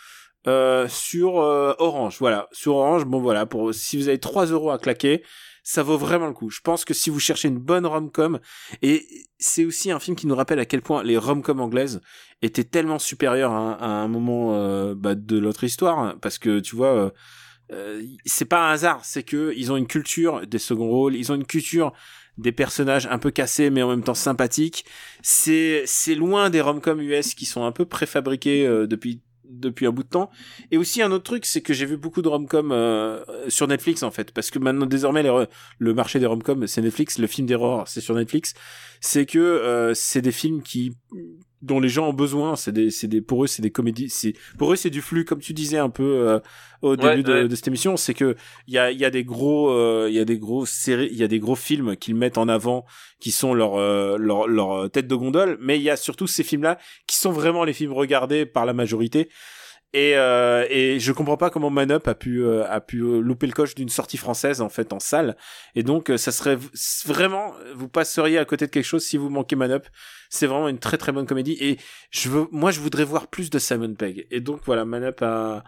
euh, 0.46 0.88
sur 0.88 1.40
euh, 1.40 1.74
Orange. 1.78 2.16
Voilà, 2.18 2.48
sur 2.52 2.76
Orange. 2.76 3.04
Bon 3.04 3.20
voilà, 3.20 3.46
pour 3.46 3.72
si 3.74 3.96
vous 3.96 4.08
avez 4.08 4.18
3 4.18 4.46
euros 4.46 4.70
à 4.70 4.78
claquer, 4.78 5.22
ça 5.62 5.82
vaut 5.82 5.96
vraiment 5.96 6.26
le 6.26 6.32
coup. 6.32 6.50
Je 6.50 6.60
pense 6.60 6.84
que 6.84 6.94
si 6.94 7.08
vous 7.10 7.20
cherchez 7.20 7.48
une 7.48 7.58
bonne 7.58 7.86
rom-com, 7.86 8.40
et 8.82 9.06
c'est 9.38 9.64
aussi 9.64 9.90
un 9.92 10.00
film 10.00 10.16
qui 10.16 10.26
nous 10.26 10.34
rappelle 10.34 10.58
à 10.58 10.64
quel 10.64 10.82
point 10.82 11.02
les 11.04 11.16
rom-com 11.16 11.60
anglaises 11.60 12.00
étaient 12.42 12.64
tellement 12.64 12.98
supérieures 12.98 13.52
à, 13.52 13.84
un- 13.84 14.08
moment 14.08 14.54
euh, 14.56 14.94
bah, 14.96 15.14
de 15.14 15.38
notre 15.38 15.62
histoire, 15.64 15.98
hein, 16.00 16.16
parce 16.20 16.38
que 16.38 16.58
tu 16.58 16.74
vois. 16.74 17.12
euh, 17.72 18.02
c'est 18.26 18.44
pas 18.44 18.68
un 18.68 18.72
hasard, 18.72 19.04
c'est 19.04 19.22
que 19.22 19.52
ils 19.56 19.70
ont 19.72 19.76
une 19.76 19.86
culture 19.86 20.46
des 20.46 20.58
seconds 20.58 20.88
rôles, 20.88 21.14
ils 21.16 21.30
ont 21.32 21.36
une 21.36 21.46
culture 21.46 21.92
des 22.38 22.52
personnages 22.52 23.06
un 23.06 23.18
peu 23.18 23.30
cassés 23.30 23.70
mais 23.70 23.82
en 23.82 23.88
même 23.90 24.02
temps 24.02 24.14
sympathiques. 24.14 24.84
C'est 25.22 25.84
c'est 25.86 26.14
loin 26.14 26.50
des 26.50 26.60
rom-com 26.60 27.00
US 27.00 27.34
qui 27.34 27.46
sont 27.46 27.64
un 27.64 27.72
peu 27.72 27.84
préfabriqués 27.86 28.66
depuis 28.88 29.22
depuis 29.44 29.86
un 29.86 29.90
bout 29.90 30.02
de 30.02 30.08
temps. 30.08 30.30
Et 30.70 30.78
aussi 30.78 31.02
un 31.02 31.10
autre 31.12 31.24
truc, 31.24 31.46
c'est 31.46 31.60
que 31.60 31.74
j'ai 31.74 31.86
vu 31.86 31.96
beaucoup 31.96 32.22
de 32.22 32.28
rom-com 32.28 32.72
euh, 32.72 33.24
sur 33.48 33.66
Netflix 33.68 34.02
en 34.02 34.10
fait, 34.10 34.32
parce 34.32 34.50
que 34.50 34.58
maintenant 34.58 34.86
désormais 34.86 35.24
le 35.78 35.94
marché 35.94 36.18
des 36.18 36.26
rom-com 36.26 36.66
c'est 36.66 36.82
Netflix, 36.82 37.18
le 37.18 37.26
film 37.26 37.46
d'horreur 37.46 37.88
c'est 37.88 38.00
sur 38.00 38.14
Netflix. 38.14 38.54
C'est 39.00 39.26
que 39.26 39.38
euh, 39.38 39.94
c'est 39.94 40.22
des 40.22 40.32
films 40.32 40.62
qui 40.62 40.96
dont 41.62 41.80
les 41.80 41.88
gens 41.88 42.08
ont 42.08 42.12
besoin. 42.12 42.56
C'est 42.56 42.72
des, 42.72 42.90
c'est 42.90 43.06
des, 43.06 43.20
pour 43.20 43.44
eux, 43.44 43.46
c'est 43.46 43.62
des 43.62 43.70
comédies. 43.70 44.10
C'est 44.10 44.34
pour 44.58 44.72
eux, 44.72 44.76
c'est 44.76 44.90
du 44.90 45.00
flux, 45.00 45.24
comme 45.24 45.40
tu 45.40 45.52
disais 45.52 45.78
un 45.78 45.90
peu 45.90 46.28
euh, 46.28 46.40
au 46.82 46.96
début 46.96 47.22
de, 47.22 47.46
de, 47.46 47.54
cette 47.54 47.68
émission. 47.68 47.96
C'est 47.96 48.14
que 48.14 48.36
il 48.66 48.74
y 48.74 48.78
a, 48.78 48.90
il 48.90 48.98
y 48.98 49.04
a 49.04 49.10
des 49.10 49.24
gros, 49.24 49.70
euh, 49.70 50.06
il 50.08 50.14
y 50.14 50.18
a 50.18 50.24
des 50.24 50.38
gros 50.38 50.66
séries, 50.66 51.08
il 51.10 51.16
y 51.16 51.22
a 51.22 51.28
des 51.28 51.38
gros 51.38 51.54
films 51.54 51.96
qu'ils 51.96 52.16
mettent 52.16 52.38
en 52.38 52.48
avant, 52.48 52.84
qui 53.20 53.30
sont 53.30 53.54
leur, 53.54 53.76
euh, 53.76 54.16
leur, 54.18 54.48
leur 54.48 54.90
tête 54.90 55.06
de 55.06 55.14
gondole. 55.14 55.56
Mais 55.60 55.78
il 55.78 55.82
y 55.82 55.90
a 55.90 55.96
surtout 55.96 56.26
ces 56.26 56.42
films-là 56.42 56.78
qui 57.06 57.16
sont 57.16 57.32
vraiment 57.32 57.64
les 57.64 57.72
films 57.72 57.92
regardés 57.92 58.44
par 58.44 58.66
la 58.66 58.72
majorité. 58.72 59.28
Et, 59.94 60.16
euh, 60.16 60.64
et 60.70 60.98
je 60.98 61.12
comprends 61.12 61.36
pas 61.36 61.50
comment 61.50 61.68
Manup 61.68 62.08
a 62.08 62.14
pu 62.14 62.42
euh, 62.42 62.64
a 62.66 62.80
pu 62.80 63.00
euh, 63.00 63.20
louper 63.20 63.46
le 63.46 63.52
coche 63.52 63.74
d'une 63.74 63.90
sortie 63.90 64.16
française 64.16 64.62
en 64.62 64.70
fait 64.70 64.94
en 64.94 65.00
salle. 65.00 65.36
Et 65.74 65.82
donc 65.82 66.08
euh, 66.08 66.16
ça 66.16 66.32
serait 66.32 66.56
vraiment 67.04 67.52
vous 67.74 67.88
passeriez 67.88 68.38
à 68.38 68.46
côté 68.46 68.66
de 68.66 68.70
quelque 68.70 68.86
chose 68.86 69.04
si 69.04 69.18
vous 69.18 69.28
manquez 69.28 69.54
Manup. 69.54 69.86
C'est 70.30 70.46
vraiment 70.46 70.68
une 70.68 70.78
très 70.78 70.96
très 70.96 71.12
bonne 71.12 71.26
comédie. 71.26 71.58
Et 71.60 71.76
je 72.10 72.30
veux 72.30 72.46
moi 72.52 72.70
je 72.70 72.80
voudrais 72.80 73.04
voir 73.04 73.26
plus 73.26 73.50
de 73.50 73.58
Simon 73.58 73.94
Pegg. 73.94 74.26
Et 74.30 74.40
donc 74.40 74.60
voilà 74.64 74.86
Manup 74.86 75.20
a 75.20 75.62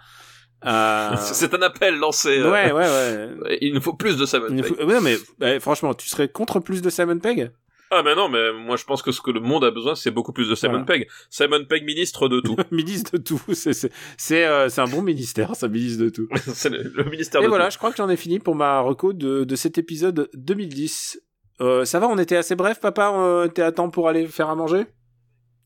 a... 0.63 1.17
C'est 1.21 1.53
un 1.53 1.61
appel 1.61 1.99
lancé. 1.99 2.43
Ouais, 2.43 2.73
ouais, 2.73 2.73
ouais. 2.73 3.59
Il 3.61 3.75
nous 3.75 3.83
faut 3.83 3.93
plus 3.93 4.17
de 4.17 4.25
Simon 4.25 4.49
Pegg. 4.49 4.87
Ouais, 4.87 5.01
mais 5.03 5.17
bah, 5.39 5.61
franchement, 5.61 5.93
tu 5.93 6.09
serais 6.09 6.29
contre 6.29 6.61
plus 6.61 6.81
de 6.81 6.89
Simon 6.89 7.19
Pegg? 7.19 7.51
Ah 7.95 8.03
mais 8.03 8.15
non, 8.15 8.29
mais 8.29 8.53
moi 8.53 8.77
je 8.77 8.85
pense 8.85 9.03
que 9.03 9.13
ce 9.13 9.21
que 9.21 9.31
le 9.31 9.41
monde 9.41 9.65
a 9.65 9.71
besoin, 9.71 9.95
c'est 9.95 10.11
beaucoup 10.11 10.33
plus 10.33 10.49
de 10.49 10.55
Simon 10.55 10.85
Pegg. 10.85 11.09
Simon 11.31 11.65
Pegg, 11.65 11.85
ministre 11.85 12.29
de 12.29 12.41
tout. 12.41 12.57
ministre 12.71 13.19
de 13.19 13.23
tout, 13.23 13.41
c'est 13.53 13.91
c'est 14.17 14.45
euh, 14.45 14.69
un 14.77 14.87
bon 14.87 15.03
ministère, 15.03 15.55
ça 15.55 15.69
ministre 15.69 16.05
de 16.05 16.09
tout. 16.09 16.29
c'est 16.55 16.71
le, 16.71 17.05
ministère 17.05 17.43
Et 17.43 17.47
voilà, 17.47 17.71
je 17.71 17.79
crois 17.79 17.91
que 17.91 17.97
j'en 17.97 18.09
ai 18.09 18.17
fini 18.17 18.39
pour 18.39 18.55
ma 18.55 18.81
reco 18.81 19.13
de, 19.13 19.45
de 19.45 19.57
cet 19.57 19.79
épisode 19.79 20.29
2010. 20.35 21.21
Euh, 21.61 21.85
ça 21.85 22.01
va, 22.01 22.09
on 22.09 22.19
était 22.19 22.37
assez 22.37 22.57
bref, 22.57 22.81
papa? 22.81 23.11
On 23.11 23.45
était 23.45 23.63
à 23.63 23.71
temps 23.71 23.91
pour 23.91 24.09
aller 24.09 24.27
faire 24.27 24.51
à 24.51 24.57
manger? 24.57 24.87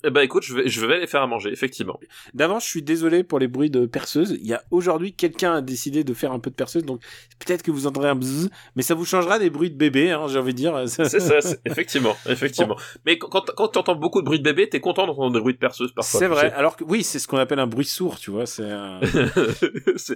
Eh 0.05 0.11
ben 0.11 0.20
écoute, 0.20 0.45
je 0.45 0.55
vais, 0.55 0.69
je 0.69 0.85
vais 0.87 0.95
aller 0.95 1.07
faire 1.09 1.23
à 1.23 1.27
manger, 1.27 1.51
effectivement. 1.51 1.99
D'avance, 2.33 2.65
je 2.65 2.70
suis 2.70 2.83
désolé 2.83 3.25
pour 3.25 3.41
les 3.41 3.49
bruits 3.49 3.70
de 3.70 3.85
perceuse. 3.85 4.37
Il 4.41 4.47
y 4.47 4.55
a 4.55 4.62
aujourd'hui 4.70 5.12
quelqu'un 5.12 5.55
a 5.55 5.61
décidé 5.61 6.05
de 6.05 6.15
faire 6.15 6.31
un 6.31 6.39
peu 6.39 6.51
de 6.51 6.55
perceuse, 6.55 6.85
donc 6.85 7.03
peut-être 7.45 7.62
que 7.62 7.73
vous 7.73 7.87
entendrez 7.87 8.09
un 8.09 8.15
bzzz, 8.15 8.49
mais 8.77 8.83
ça 8.83 8.95
vous 8.95 9.05
changera 9.05 9.41
des 9.41 9.51
bruits 9.51 9.70
de 9.70 9.77
bébé, 9.77 10.12
hein, 10.12 10.27
j'ai 10.29 10.39
envie 10.39 10.53
de 10.53 10.59
dire. 10.59 10.83
C'est 10.87 11.09
ça, 11.09 11.39
effectivement, 11.65 12.16
effectivement. 12.27 12.77
Mais 13.07 13.19
quand, 13.19 13.45
quand 13.57 13.69
tu 13.69 13.79
entends 13.79 13.97
beaucoup 13.97 14.20
de 14.20 14.27
bruits 14.27 14.39
de 14.39 14.45
bébé, 14.45 14.69
t'es 14.69 14.81
content 14.81 15.07
d'entendre 15.07 15.33
des 15.33 15.41
bruits 15.41 15.55
de 15.55 15.59
perceuse 15.59 15.93
parfois. 15.93 16.20
C'est 16.20 16.29
vrai. 16.29 16.53
Alors 16.53 16.77
que 16.77 16.85
oui, 16.85 17.03
c'est 17.03 17.19
ce 17.19 17.27
qu'on 17.27 17.39
appelle 17.39 17.59
un 17.59 17.66
bruit 17.66 17.85
sourd, 17.85 18.20
tu 18.20 18.31
vois. 18.31 18.47
C'est. 18.47 18.69
Un... 18.70 19.01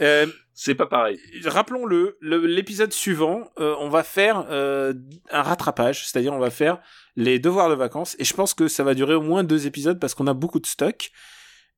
euh, 0.01 0.27
c'est 0.55 0.75
pas 0.75 0.87
pareil. 0.87 1.19
Rappelons-le, 1.45 2.19
l'épisode 2.21 2.93
suivant, 2.93 3.51
euh, 3.59 3.75
on 3.81 3.89
va 3.89 4.03
faire 4.03 4.47
euh, 4.51 4.93
un 5.31 5.43
rattrapage, 5.43 6.07
c'est-à-dire 6.07 6.35
on 6.35 6.39
va 6.39 6.51
faire 6.51 6.79
les 7.16 7.39
devoirs 7.39 7.68
de 7.68 7.74
vacances, 7.74 8.16
et 8.18 8.24
je 8.24 8.34
pense 8.34 8.55
que 8.55 8.68
ça 8.68 8.84
va 8.84 8.94
durer 8.94 9.14
au 9.14 9.22
moins 9.22 9.44
deux 9.44 9.66
épisodes 9.66 9.98
parce 9.98 10.14
qu'on 10.14 10.26
a 10.26 10.34
beaucoup 10.34 10.60
de 10.60 10.66
stock. 10.66 11.10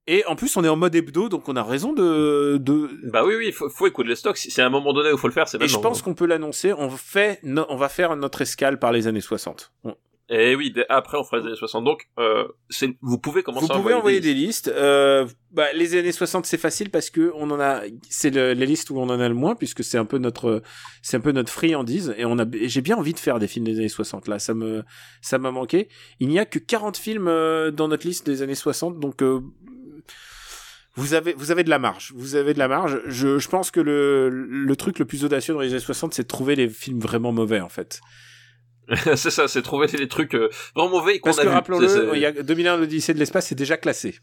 Et 0.06 0.22
en 0.26 0.36
plus, 0.36 0.54
on 0.58 0.64
est 0.64 0.68
en 0.68 0.76
mode 0.76 0.94
hebdo, 0.94 1.30
donc 1.30 1.48
on 1.48 1.56
a 1.56 1.62
raison 1.62 1.94
de. 1.94 2.58
de... 2.60 2.90
Bah 3.10 3.24
oui, 3.24 3.36
oui, 3.36 3.52
faut, 3.52 3.70
faut 3.70 3.86
écouter 3.86 4.10
les 4.10 4.16
stocks. 4.16 4.36
Si 4.36 4.50
c'est 4.50 4.60
à 4.60 4.66
un 4.66 4.70
moment 4.70 4.92
donné 4.92 5.10
où 5.10 5.16
faut 5.16 5.28
le 5.28 5.32
faire, 5.32 5.48
c'est 5.48 5.60
Et 5.62 5.68
je 5.68 5.78
pense 5.78 6.02
qu'on 6.02 6.14
peut 6.14 6.26
l'annoncer. 6.26 6.74
On 6.74 6.90
fait, 6.90 7.40
on 7.42 7.76
va 7.76 7.88
faire 7.88 8.14
notre 8.14 8.42
escale 8.42 8.78
par 8.78 8.92
les 8.92 9.06
années 9.06 9.22
60. 9.22 9.72
Et 10.30 10.52
eh 10.52 10.56
oui, 10.56 10.72
après 10.88 11.18
on 11.18 11.24
fera 11.24 11.36
les 11.36 11.46
années 11.48 11.56
60. 11.56 11.84
Donc, 11.84 12.08
euh, 12.18 12.48
vous 13.02 13.18
pouvez 13.18 13.42
commencer. 13.42 13.66
Vous 13.66 13.80
pouvez 13.80 13.92
envoyer 13.92 14.20
des 14.20 14.32
listes. 14.32 14.68
Euh, 14.68 15.26
bah, 15.50 15.66
les 15.74 15.98
années 15.98 16.12
60 16.12 16.46
c'est 16.46 16.56
facile 16.56 16.88
parce 16.88 17.10
que 17.10 17.30
on 17.34 17.50
en 17.50 17.60
a, 17.60 17.82
c'est 18.08 18.30
les 18.30 18.66
listes 18.66 18.88
où 18.88 18.98
on 18.98 19.10
en 19.10 19.20
a 19.20 19.28
le 19.28 19.34
moins 19.34 19.54
puisque 19.54 19.84
c'est 19.84 19.98
un 19.98 20.06
peu 20.06 20.16
notre, 20.16 20.62
c'est 21.02 21.18
un 21.18 21.20
peu 21.20 21.32
notre 21.32 21.52
friandise 21.52 22.14
et 22.16 22.24
on 22.24 22.38
a, 22.38 22.46
j'ai 22.52 22.80
bien 22.80 22.96
envie 22.96 23.12
de 23.12 23.18
faire 23.18 23.38
des 23.38 23.48
films 23.48 23.66
des 23.66 23.76
années 23.76 23.88
60 23.90 24.26
là. 24.28 24.38
Ça 24.38 24.54
me, 24.54 24.82
ça 25.20 25.36
m'a 25.38 25.50
manqué. 25.50 25.88
Il 26.20 26.28
n'y 26.28 26.38
a 26.38 26.46
que 26.46 26.58
40 26.58 26.96
films 26.96 27.28
euh, 27.28 27.70
dans 27.70 27.88
notre 27.88 28.06
liste 28.06 28.24
des 28.24 28.40
années 28.40 28.54
60, 28.54 28.98
donc. 28.98 29.22
Euh, 29.22 29.40
vous 30.96 31.14
avez, 31.14 31.32
vous 31.32 31.50
avez 31.50 31.64
de 31.64 31.70
la 31.70 31.80
marge. 31.80 32.12
Vous 32.14 32.36
avez 32.36 32.54
de 32.54 32.58
la 32.60 32.68
marge. 32.68 33.00
Je, 33.06 33.40
je 33.40 33.48
pense 33.48 33.72
que 33.72 33.80
le, 33.80 34.30
le 34.30 34.76
truc 34.76 35.00
le 35.00 35.04
plus 35.04 35.24
audacieux 35.24 35.52
dans 35.52 35.58
les 35.58 35.70
années 35.70 35.80
60, 35.80 36.14
c'est 36.14 36.22
de 36.22 36.28
trouver 36.28 36.54
les 36.54 36.68
films 36.68 37.00
vraiment 37.00 37.32
mauvais, 37.32 37.60
en 37.60 37.68
fait. 37.68 38.00
c'est 39.16 39.30
ça, 39.30 39.48
c'est 39.48 39.62
trouver 39.62 39.86
des 39.86 40.08
trucs 40.08 40.34
euh, 40.34 40.50
vraiment 40.74 40.90
mauvais 40.90 41.18
qu'on 41.18 41.30
Parce 41.30 41.40
que 41.40 41.48
rappelons-le, 41.48 42.10
il 42.14 42.20
y 42.20 42.26
a 42.26 42.32
2001 42.32 42.76
l'Odyssée 42.76 43.14
de 43.14 43.18
l'espace, 43.18 43.46
c'est 43.46 43.54
déjà 43.54 43.76
classé. 43.76 44.16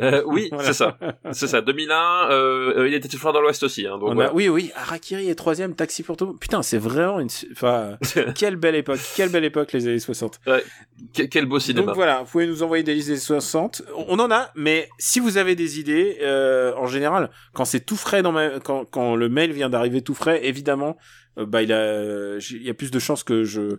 Euh, 0.00 0.22
oui, 0.26 0.50
c'est 0.60 0.72
ça. 0.72 0.98
C'est 1.32 1.46
ça. 1.46 1.60
2001, 1.60 2.30
euh, 2.30 2.86
il 2.88 2.94
était 2.94 3.08
toujours 3.08 3.32
dans 3.32 3.40
l'Ouest 3.40 3.62
aussi. 3.62 3.86
Hein, 3.86 3.98
donc 3.98 4.14
voilà. 4.14 4.34
Oui, 4.34 4.48
oui. 4.48 4.70
Harakiri 4.74 5.28
est 5.28 5.34
troisième, 5.34 5.74
Taxi 5.74 6.02
pour 6.02 6.16
tout. 6.16 6.34
Putain, 6.34 6.62
c'est 6.62 6.78
vraiment 6.78 7.20
une. 7.20 7.28
Enfin, 7.52 7.98
quelle 8.34 8.56
belle 8.56 8.74
époque. 8.74 9.00
Quelle 9.16 9.30
belle 9.30 9.44
époque, 9.44 9.72
les 9.72 9.86
années 9.86 9.98
60. 9.98 10.40
Ouais. 10.46 10.64
Quel 11.12 11.46
beau 11.46 11.58
cinéma. 11.58 11.86
Donc 11.86 11.94
voilà, 11.94 12.20
vous 12.20 12.30
pouvez 12.30 12.46
nous 12.46 12.62
envoyer 12.62 12.82
des 12.82 12.94
listes 12.94 13.10
des 13.10 13.16
60. 13.16 13.82
On 14.08 14.18
en 14.18 14.30
a, 14.30 14.50
mais 14.54 14.88
si 14.98 15.20
vous 15.20 15.36
avez 15.36 15.54
des 15.54 15.80
idées, 15.80 16.18
euh, 16.22 16.72
en 16.76 16.86
général, 16.86 17.30
quand 17.52 17.64
c'est 17.64 17.80
tout 17.80 17.96
frais 17.96 18.22
dans 18.22 18.32
ma... 18.32 18.60
quand, 18.60 18.84
quand 18.84 19.16
le 19.16 19.28
mail 19.28 19.52
vient 19.52 19.70
d'arriver 19.70 20.02
tout 20.02 20.14
frais, 20.14 20.40
évidemment, 20.44 20.96
euh, 21.38 21.46
bah 21.46 21.62
il 21.62 21.72
a, 21.72 22.36
il 22.38 22.62
y 22.62 22.70
a 22.70 22.74
plus 22.74 22.90
de 22.90 22.98
chances 22.98 23.22
que 23.22 23.44
je, 23.44 23.78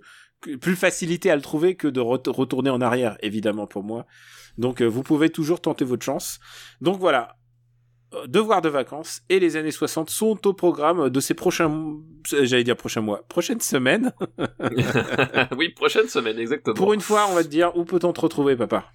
plus 0.60 0.76
facilité 0.76 1.30
à 1.30 1.36
le 1.36 1.42
trouver 1.42 1.76
que 1.76 1.88
de 1.88 2.00
retourner 2.00 2.70
en 2.70 2.82
arrière, 2.82 3.18
évidemment 3.22 3.68
pour 3.68 3.84
moi. 3.84 4.06
Donc 4.58 4.82
euh, 4.82 4.86
vous 4.86 5.04
pouvez 5.04 5.30
toujours 5.30 5.62
tenter 5.62 5.86
votre 5.86 6.04
chance. 6.04 6.40
Donc 6.82 7.00
voilà, 7.00 7.38
euh, 8.14 8.28
devoirs 8.28 8.62
de 8.62 8.70
vacances 8.70 9.22
et 9.30 9.40
les 9.40 9.56
années 9.56 9.72
60 9.72 10.10
sont 10.10 10.46
au 10.46 10.54
programme 10.54 11.10
de 11.10 11.20
ces 11.20 11.34
prochains, 11.34 11.98
j'allais 12.30 12.64
dire 12.64 12.76
prochains 12.76 13.02
mois, 13.02 13.24
prochaines 13.28 13.62
semaines. 13.62 14.14
oui, 15.58 15.70
prochaine 15.70 16.08
semaine, 16.08 16.38
exactement. 16.38 16.76
Pour 16.76 16.94
une 16.94 17.02
fois, 17.02 17.28
on 17.30 17.36
va 17.36 17.44
te 17.44 17.50
dire 17.50 17.76
où 17.78 17.86
peut-on 17.86 18.12
te 18.12 18.22
retrouver, 18.22 18.56
papa? 18.56 18.86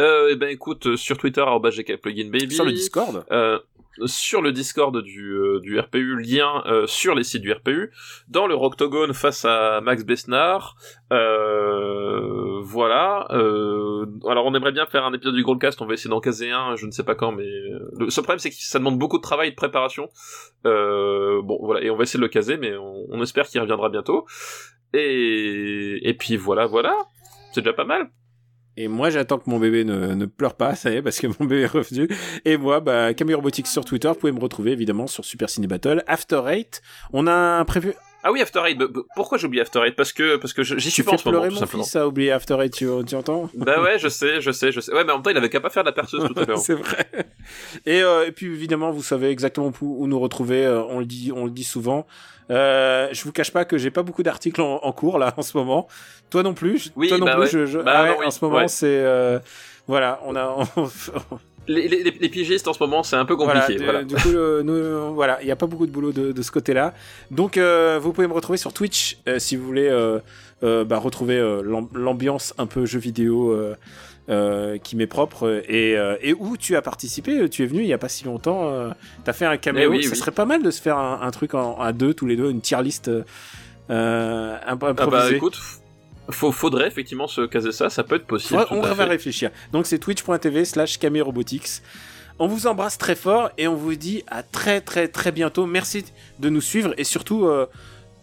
Euh, 0.00 0.30
Eh 0.32 0.36
ben 0.36 0.48
écoute, 0.48 0.96
sur 0.96 1.16
Twitter, 1.18 1.44
@gkpluginbaby. 1.62 2.54
Sur 2.54 2.64
le 2.64 2.72
Discord. 2.72 3.24
Euh, 3.30 3.58
sur 4.06 4.42
le 4.42 4.52
Discord 4.52 4.96
du, 5.02 5.32
euh, 5.32 5.80
RPU, 5.80 6.20
lien 6.20 6.62
euh, 6.66 6.86
sur 6.86 7.14
les 7.14 7.24
sites 7.24 7.42
du 7.42 7.52
RPU, 7.52 7.92
dans 8.28 8.46
le 8.46 8.54
Roctogone 8.54 9.12
face 9.12 9.44
à 9.44 9.80
Max 9.80 10.04
Besnard. 10.04 10.76
Euh, 11.12 12.60
voilà. 12.62 13.26
alors 13.30 14.46
on 14.46 14.54
aimerait 14.54 14.72
bien 14.72 14.86
faire 14.86 15.04
un 15.04 15.12
épisode 15.12 15.34
du 15.34 15.42
Goldcast, 15.42 15.82
on 15.82 15.86
va 15.86 15.94
essayer 15.94 16.10
d'en 16.10 16.20
caser 16.20 16.50
un, 16.50 16.76
je 16.76 16.86
ne 16.86 16.90
sais 16.90 17.02
pas 17.02 17.14
quand, 17.14 17.32
mais 17.32 17.48
le 17.98 18.08
seul 18.10 18.24
problème 18.24 18.38
c'est 18.38 18.50
que 18.50 18.56
ça 18.58 18.78
demande 18.78 18.98
beaucoup 18.98 19.18
de 19.18 19.22
travail 19.22 19.48
et 19.48 19.50
de 19.50 19.56
préparation. 19.56 20.08
bon 20.64 21.58
voilà, 21.60 21.82
et 21.82 21.90
on 21.90 21.96
va 21.96 22.04
essayer 22.04 22.18
de 22.18 22.24
le 22.24 22.28
caser, 22.28 22.56
mais 22.56 22.76
on, 22.76 23.06
on 23.10 23.22
espère 23.22 23.46
qu'il 23.46 23.60
reviendra 23.60 23.88
bientôt. 23.88 24.26
Et, 24.94 26.00
et 26.02 26.14
puis 26.14 26.36
voilà, 26.36 26.66
voilà. 26.66 26.94
C'est 27.52 27.60
déjà 27.60 27.72
pas 27.72 27.84
mal. 27.84 28.10
Et 28.76 28.88
moi, 28.88 29.10
j'attends 29.10 29.38
que 29.38 29.48
mon 29.50 29.58
bébé 29.58 29.84
ne, 29.84 30.14
ne, 30.14 30.26
pleure 30.26 30.54
pas, 30.54 30.74
ça 30.76 30.90
y 30.90 30.96
est, 30.96 31.02
parce 31.02 31.18
que 31.18 31.26
mon 31.26 31.46
bébé 31.46 31.62
est 31.62 31.66
revenu. 31.66 32.08
Et 32.44 32.56
moi, 32.56 32.80
bah, 32.80 33.14
Camille 33.14 33.34
Robotics 33.34 33.66
sur 33.66 33.84
Twitter, 33.84 34.08
vous 34.08 34.14
pouvez 34.14 34.32
me 34.32 34.40
retrouver 34.40 34.72
évidemment 34.72 35.06
sur 35.06 35.24
Super 35.24 35.50
Ciné 35.50 35.66
Battle. 35.66 36.02
After 36.06 36.42
Eight, 36.48 36.82
on 37.12 37.26
a 37.26 37.64
prévu. 37.64 37.94
Ah 38.24 38.30
oui, 38.30 38.40
After 38.40 38.60
Eight. 38.66 38.78
Pourquoi 39.16 39.38
j'ai 39.38 39.46
oublié 39.46 39.62
After 39.62 39.80
Eight? 39.84 39.96
Parce 39.96 40.12
que 40.12 40.36
parce 40.36 40.52
que 40.52 40.62
j'y 40.62 40.90
suis 40.90 41.02
pas 41.02 41.12
en 41.12 41.18
ce 41.18 41.28
moment. 41.28 41.48
Tout 41.48 41.54
mon 41.60 41.66
fils 41.66 41.96
a 41.96 42.06
oublié 42.06 42.30
After 42.30 42.56
Eight, 42.60 42.72
tu, 42.72 42.86
tu, 43.06 43.14
entends? 43.14 43.50
Bah 43.54 43.82
ouais, 43.82 43.98
je 43.98 44.08
sais, 44.08 44.40
je 44.40 44.50
sais, 44.50 44.70
je 44.70 44.80
sais. 44.80 44.92
Ouais, 44.92 45.04
mais 45.04 45.12
en 45.12 45.16
même 45.16 45.22
temps, 45.22 45.30
il 45.30 45.36
avait 45.36 45.48
qu'à 45.48 45.60
pas 45.60 45.70
faire 45.70 45.82
de 45.82 45.88
la 45.88 45.92
perceuse 45.92 46.24
tout 46.24 46.40
à 46.40 46.44
l'heure. 46.46 46.58
C'est 46.58 46.74
vrai. 46.74 47.06
Et, 47.84 48.02
euh, 48.02 48.26
et 48.26 48.32
puis 48.32 48.46
évidemment, 48.46 48.90
vous 48.92 49.02
savez 49.02 49.30
exactement 49.30 49.72
où, 49.80 50.06
nous 50.06 50.20
retrouver. 50.20 50.64
Euh, 50.64 50.82
on 50.84 51.00
le 51.00 51.06
dit, 51.06 51.32
on 51.34 51.46
le 51.46 51.50
dit 51.50 51.64
souvent. 51.64 52.06
Euh, 52.50 53.08
je 53.12 53.24
vous 53.24 53.32
cache 53.32 53.50
pas 53.50 53.64
que 53.64 53.78
j'ai 53.78 53.90
pas 53.90 54.02
beaucoup 54.02 54.22
d'articles 54.22 54.60
en, 54.60 54.80
en, 54.82 54.92
cours 54.92 55.18
là 55.18 55.32
en 55.36 55.42
ce 55.42 55.56
moment. 55.56 55.88
Toi 56.30 56.42
non 56.42 56.54
plus. 56.54 56.92
Oui, 56.96 57.08
toi 57.08 57.18
non 57.18 57.26
bah 57.26 57.34
plus. 57.34 57.42
Ouais. 57.42 57.48
Je, 57.48 57.66
je... 57.66 57.78
Bah 57.78 57.92
ah 57.94 58.02
ouais, 58.02 58.10
non, 58.10 58.16
oui. 58.20 58.26
En 58.26 58.30
ce 58.30 58.44
moment, 58.44 58.56
ouais. 58.58 58.68
c'est 58.68 58.86
euh, 58.86 59.38
voilà, 59.86 60.20
on 60.24 60.36
a. 60.36 60.56
Les, 61.68 61.86
les, 61.88 62.02
les, 62.02 62.28
pigistes 62.28 62.66
en 62.66 62.72
ce 62.72 62.82
moment, 62.82 63.02
c'est 63.02 63.16
un 63.16 63.24
peu 63.24 63.36
compliqué. 63.36 63.76
Voilà, 63.76 64.02
voilà. 64.02 64.04
Du 64.04 64.14
coup, 64.16 64.28
euh, 64.28 64.62
nous, 64.62 65.14
voilà, 65.14 65.38
il 65.42 65.46
n'y 65.46 65.52
a 65.52 65.56
pas 65.56 65.66
beaucoup 65.66 65.86
de 65.86 65.92
boulot 65.92 66.12
de, 66.12 66.32
de 66.32 66.42
ce 66.42 66.50
côté-là. 66.50 66.92
Donc, 67.30 67.56
euh, 67.56 67.98
vous 68.02 68.12
pouvez 68.12 68.26
me 68.26 68.32
retrouver 68.32 68.58
sur 68.58 68.72
Twitch 68.72 69.18
euh, 69.28 69.38
si 69.38 69.56
vous 69.56 69.64
voulez 69.64 69.90
bah, 70.62 70.98
retrouver 70.98 71.40
l'ambiance 71.94 72.54
un 72.58 72.66
peu 72.66 72.84
jeu 72.86 72.98
vidéo 72.98 73.56
qui 74.28 74.96
m'est 74.96 75.06
propre 75.06 75.62
et, 75.68 75.96
et, 76.20 76.34
où 76.34 76.56
tu 76.56 76.76
as 76.76 76.82
participé? 76.82 77.48
Tu 77.48 77.62
es 77.62 77.66
venu 77.66 77.82
il 77.82 77.86
n'y 77.86 77.92
a 77.92 77.98
pas 77.98 78.08
si 78.08 78.24
longtemps. 78.24 78.90
tu 79.24 79.30
as 79.30 79.32
fait 79.32 79.46
un 79.46 79.56
caméo. 79.56 79.90
oui, 79.90 80.04
ça 80.04 80.10
oui. 80.10 80.16
serait 80.16 80.30
pas 80.30 80.46
mal 80.46 80.62
de 80.62 80.70
se 80.70 80.80
faire 80.82 80.98
un, 80.98 81.20
un 81.22 81.30
truc 81.30 81.54
en, 81.54 81.78
à 81.80 81.92
deux, 81.92 82.14
tous 82.14 82.26
les 82.26 82.36
deux, 82.36 82.50
une 82.50 82.60
tier 82.60 82.82
list 82.82 83.10
euh, 83.90 84.56
improvisée. 84.66 85.02
Ah 85.02 85.06
bah 85.06 85.30
écoute, 85.30 85.58
faut, 86.30 86.52
faudrait 86.52 86.86
effectivement 86.86 87.26
se 87.26 87.42
caser 87.42 87.72
ça, 87.72 87.90
ça 87.90 88.04
peut 88.04 88.16
être 88.16 88.26
possible. 88.26 88.60
Ouais, 88.60 88.66
on 88.70 88.80
va 88.80 89.04
réfléchir. 89.04 89.50
Donc 89.72 89.86
c'est 89.86 89.98
twitch.tv 89.98 90.64
slash 90.64 90.98
Robotics. 91.20 91.82
On 92.38 92.46
vous 92.46 92.66
embrasse 92.66 92.98
très 92.98 93.14
fort 93.14 93.50
et 93.58 93.68
on 93.68 93.74
vous 93.74 93.94
dit 93.94 94.24
à 94.26 94.42
très 94.42 94.80
très 94.80 95.08
très 95.08 95.32
bientôt. 95.32 95.66
Merci 95.66 96.04
de 96.38 96.48
nous 96.48 96.60
suivre 96.60 96.94
et 96.96 97.04
surtout 97.04 97.46
euh, 97.46 97.66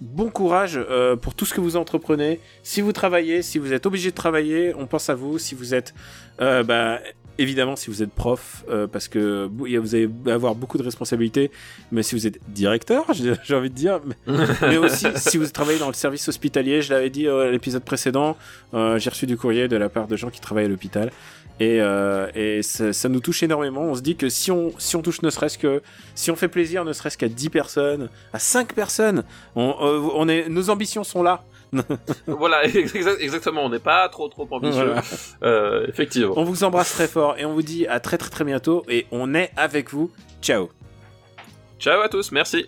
bon 0.02 0.30
courage 0.30 0.78
euh, 0.78 1.16
pour 1.16 1.36
tout 1.36 1.46
ce 1.46 1.54
que 1.54 1.62
vous 1.62 1.78
entreprenez. 1.78 2.40
Si 2.64 2.82
vous 2.82 2.92
travaillez, 2.92 3.42
si 3.42 3.60
vous 3.60 3.74
êtes 3.74 3.86
obligé 3.86 4.12
de 4.12 4.16
travailler, 4.16 4.74
on 4.76 4.88
pense 4.88 5.10
à 5.10 5.16
vous. 5.16 5.38
Si 5.38 5.56
vous 5.56 5.74
êtes 5.74 5.94
euh, 6.42 6.64
bah, 6.64 7.00
évidemment 7.40 7.76
si 7.76 7.90
vous 7.90 8.04
êtes 8.04 8.12
prof, 8.12 8.64
euh, 8.70 8.88
parce 8.88 9.08
que 9.08 9.50
vous 9.52 9.96
allez 9.96 10.10
avoir 10.28 10.56
beaucoup 10.56 10.78
de 10.78 10.84
responsabilités, 10.84 11.52
mais 11.92 12.04
si 12.04 12.16
vous 12.16 12.28
êtes 12.28 12.40
directeur, 12.48 13.06
j'ai 13.44 13.56
envie 13.56 13.70
de 13.70 13.76
dire, 13.76 14.00
mais, 14.06 14.16
mais 14.62 14.78
aussi 14.78 15.08
si 15.16 15.38
vous 15.38 15.48
travaillez 15.48 15.80
dans 15.80 15.88
le 15.88 15.94
service 15.94 16.28
hospitalier, 16.28 16.82
je 16.82 16.94
l'avais 16.94 17.10
dit 17.10 17.28
euh, 17.28 17.48
à 17.48 17.52
l'épisode 17.52 17.84
précédent, 17.84 18.38
euh, 18.74 19.00
j'ai 19.00 19.10
reçu 19.10 19.26
du 19.26 19.38
courrier 19.38 19.68
de 19.68 19.78
la 19.78 19.90
part 19.90 20.08
de 20.08 20.16
gens 20.16 20.30
qui 20.30 20.40
travaillent 20.40 20.66
à 20.66 20.70
l'hôpital. 20.70 21.12
Et, 21.60 21.82
euh, 21.82 22.28
et 22.36 22.64
ça, 22.64 22.94
ça 22.94 23.10
nous 23.10 23.20
touche 23.20 23.44
énormément. 23.44 23.82
On 23.82 23.96
se 23.96 24.02
dit 24.02 24.16
que 24.16 24.30
si 24.30 24.50
on, 24.50 24.72
si 24.78 24.96
on 24.96 25.02
touche 25.02 25.22
ne 25.22 25.30
serait-ce 25.30 25.58
que, 25.58 25.82
si 26.16 26.32
on 26.32 26.36
fait 26.36 26.48
plaisir 26.48 26.86
ne 26.86 26.94
serait-ce 26.94 27.18
qu'à 27.18 27.28
10 27.28 27.50
personnes, 27.50 28.10
à 28.32 28.40
5 28.40 28.74
personnes, 28.74 29.24
on, 29.56 29.76
euh, 29.82 30.10
on 30.16 30.30
est, 30.30 30.48
nos 30.48 30.70
ambitions 30.70 31.04
sont 31.04 31.22
là. 31.22 31.44
voilà, 32.28 32.64
exa- 32.68 33.20
exactement. 33.20 33.66
On 33.66 33.70
n'est 33.70 33.80
pas 33.80 34.08
trop 34.10 34.28
trop 34.28 34.48
ambitieux. 34.52 34.86
Voilà. 34.86 35.04
Euh, 35.44 35.86
effectivement. 35.88 36.34
On 36.38 36.44
vous 36.44 36.64
embrasse 36.64 36.92
très 36.92 37.08
fort 37.08 37.36
et 37.38 37.46
on 37.46 37.54
vous 37.54 37.62
dit 37.62 37.86
à 37.88 38.00
très 38.00 38.18
très 38.18 38.30
très 38.30 38.44
bientôt 38.44 38.84
et 38.90 39.06
on 39.12 39.34
est 39.36 39.52
avec 39.56 39.92
vous. 39.92 40.12
Ciao. 40.42 40.70
Ciao 41.80 42.02
à 42.02 42.10
tous. 42.10 42.32
Merci. 42.32 42.68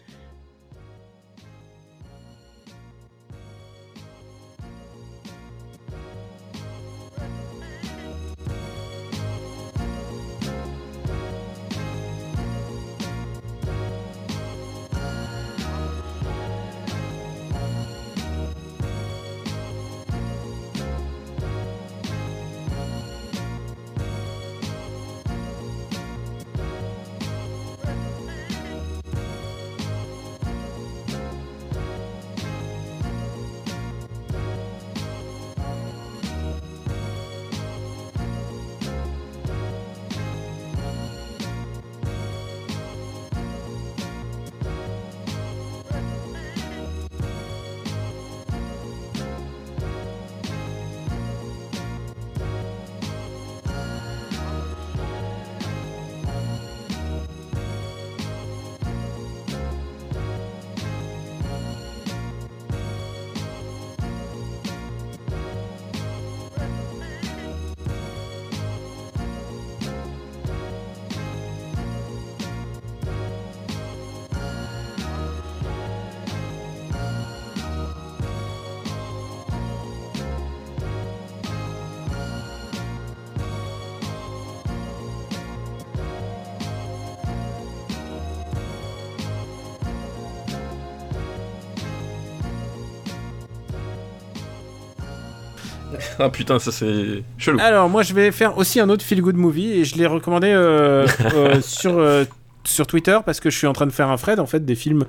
Ah 96.19 96.29
putain, 96.29 96.59
ça 96.59 96.71
c'est 96.71 97.23
chelou. 97.37 97.59
Alors 97.59 97.89
moi 97.89 98.03
je 98.03 98.13
vais 98.13 98.31
faire 98.31 98.57
aussi 98.57 98.79
un 98.79 98.89
autre 98.89 99.03
feel 99.03 99.21
good 99.21 99.35
movie 99.35 99.71
et 99.71 99.85
je 99.85 99.97
l'ai 99.97 100.07
recommandé 100.07 100.47
euh, 100.47 101.07
euh, 101.33 101.61
sur 101.61 101.97
euh, 101.97 102.25
sur 102.63 102.87
Twitter 102.87 103.17
parce 103.25 103.39
que 103.39 103.49
je 103.49 103.57
suis 103.57 103.67
en 103.67 103.73
train 103.73 103.87
de 103.87 103.91
faire 103.91 104.09
un 104.09 104.17
thread 104.17 104.39
en 104.39 104.45
fait 104.45 104.65
des 104.65 104.75
films 104.75 105.05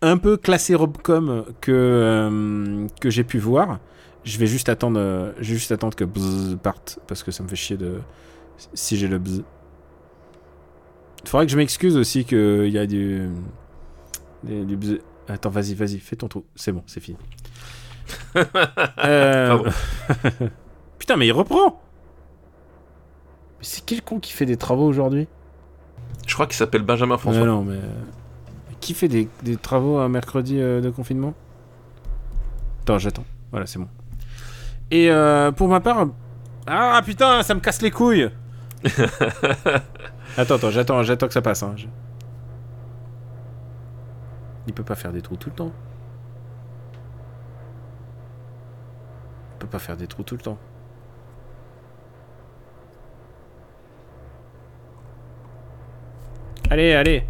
un 0.00 0.16
peu 0.16 0.36
classés 0.36 0.74
robcom 0.74 1.44
que 1.60 2.86
que 3.00 3.10
j'ai 3.10 3.24
pu 3.24 3.38
voir. 3.38 3.78
Je 4.24 4.38
vais 4.38 4.46
juste 4.46 4.68
attendre 4.68 5.32
je 5.40 5.52
vais 5.52 5.58
juste 5.58 5.72
attendre 5.72 5.96
que 5.96 6.04
bzz 6.04 6.56
parte 6.62 6.98
parce 7.06 7.22
que 7.22 7.30
ça 7.30 7.42
me 7.42 7.48
fait 7.48 7.56
chier 7.56 7.76
de 7.76 8.00
si 8.74 8.96
j'ai 8.96 9.08
le 9.08 9.18
bzz. 9.18 9.42
Il 11.24 11.28
faudrait 11.28 11.46
que 11.46 11.52
je 11.52 11.56
m'excuse 11.56 11.96
aussi 11.96 12.24
qu'il 12.24 12.68
y 12.68 12.78
a 12.78 12.86
du 12.86 13.28
du, 14.44 14.64
du 14.64 14.76
bzz. 14.76 14.98
Attends, 15.28 15.50
vas-y, 15.50 15.74
vas-y, 15.74 15.98
fais 15.98 16.16
ton 16.16 16.28
trou. 16.28 16.44
C'est 16.54 16.72
bon, 16.72 16.82
c'est 16.86 17.00
fini. 17.00 17.18
Euh. 19.04 19.58
Putain, 20.98 21.16
mais 21.16 21.26
il 21.26 21.32
reprend 21.32 21.80
Mais 23.58 23.64
c'est 23.64 23.84
quel 23.84 24.02
con 24.02 24.18
qui 24.20 24.32
fait 24.32 24.46
des 24.46 24.56
travaux 24.56 24.86
aujourd'hui? 24.86 25.26
Je 26.26 26.34
crois 26.34 26.46
qu'il 26.46 26.56
s'appelle 26.56 26.82
Benjamin 26.82 27.16
François. 27.18 27.42
Ouais, 27.42 27.46
Non, 27.46 27.62
mais... 27.62 27.74
euh, 27.76 28.74
Qui 28.80 28.94
fait 28.94 29.08
des, 29.08 29.28
des 29.42 29.56
travaux 29.56 29.98
un 29.98 30.08
mercredi 30.08 30.60
euh, 30.60 30.80
de 30.80 30.90
confinement? 30.90 31.34
Attends, 32.82 32.98
j'attends. 32.98 33.24
Voilà, 33.50 33.66
c'est 33.66 33.78
bon. 33.78 33.88
Et 34.90 35.10
euh, 35.10 35.50
pour 35.52 35.68
ma 35.68 35.80
part... 35.80 36.06
Ah 36.66 37.00
putain, 37.04 37.42
ça 37.42 37.54
me 37.54 37.60
casse 37.60 37.80
les 37.82 37.90
couilles 37.90 38.30
Attends, 40.36 40.54
attends, 40.56 40.70
j'attends, 40.70 41.02
j'attends 41.02 41.26
que 41.26 41.32
ça 41.32 41.40
passe. 41.42 41.62
Hein. 41.62 41.72
je- 41.76 41.86
Il 44.66 44.74
peut 44.74 44.84
pas 44.84 44.94
faire 44.94 45.12
des 45.12 45.22
trous 45.22 45.36
tout 45.36 45.48
le 45.48 45.54
temps. 45.56 45.72
Il 49.58 49.62
peut 49.62 49.66
pas 49.66 49.80
faire 49.80 49.96
des 49.96 50.06
trous 50.06 50.22
tout 50.22 50.36
le 50.36 50.40
temps. 50.40 50.56
Allez, 56.70 56.92
allez 56.92 57.24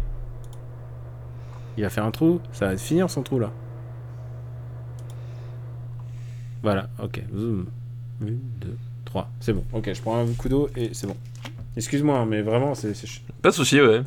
Il 1.75 1.81
va 1.81 1.89
faire 1.89 2.05
un 2.05 2.11
trou, 2.11 2.39
ça 2.51 2.67
va 2.67 2.77
finir 2.77 3.09
son 3.09 3.23
trou 3.23 3.39
là. 3.39 3.49
Voilà, 6.61 6.87
ok. 7.01 7.23
Zoom. 7.35 7.65
Une, 8.21 8.39
deux, 8.59 8.77
trois. 9.05 9.27
C'est 9.39 9.53
bon. 9.53 9.63
Ok, 9.73 9.91
je 9.91 9.99
prends 10.01 10.19
un 10.19 10.31
coup 10.33 10.49
d'eau 10.49 10.69
et 10.75 10.93
c'est 10.93 11.07
bon. 11.07 11.17
Excuse-moi, 11.75 12.15
hein, 12.15 12.27
mais 12.27 12.43
vraiment, 12.43 12.75
c'est. 12.75 12.93
Pas 13.41 13.49
de 13.49 13.55
souci, 13.55 13.81
ouais. 13.81 14.03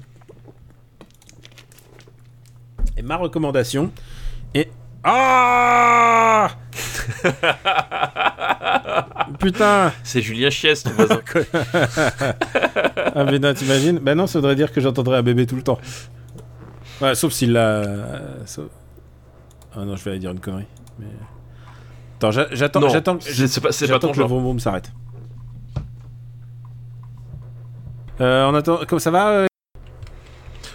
Et 2.96 3.02
ma 3.02 3.16
recommandation 3.16 3.90
est. 4.54 4.70
Ah 5.04 6.50
Putain 9.38 9.92
C'est 10.04 10.22
Julien 10.22 10.50
Chies, 10.50 10.82
ton 10.84 10.90
voisin. 10.90 11.20
Ah, 13.14 13.24
mais 13.24 13.38
non, 13.38 13.52
t'imagines 13.52 13.98
Bah 13.98 14.14
non, 14.14 14.26
ça 14.26 14.38
voudrait 14.38 14.54
dire 14.54 14.72
que 14.72 14.80
j'entendrais 14.80 15.18
un 15.18 15.22
bébé 15.22 15.46
tout 15.46 15.56
le 15.56 15.62
temps. 15.62 15.78
Ouais, 17.02 17.14
sauf 17.14 17.32
s'il 17.32 17.52
l'a. 17.52 17.60
euh, 17.60 18.36
sauf- 18.46 18.70
Ah 19.76 19.84
non, 19.84 19.96
je 19.96 20.04
vais 20.04 20.12
aller 20.12 20.20
dire 20.20 20.30
une 20.30 20.40
connerie. 20.40 20.64
Mais... 20.98 21.06
Attends, 22.16 22.30
j'a- 22.30 22.46
j'attends. 22.52 22.80
J'attends. 22.88 23.18
que 24.12 24.18
le 24.20 24.24
vroom 24.26 24.42
vroom 24.42 24.60
s'arrête. 24.60 24.90
Euh, 28.20 28.46
on 28.46 28.54
attend. 28.54 28.78
Comment 28.88 29.00
ça 29.00 29.10
va 29.10 29.28
euh, 29.30 29.46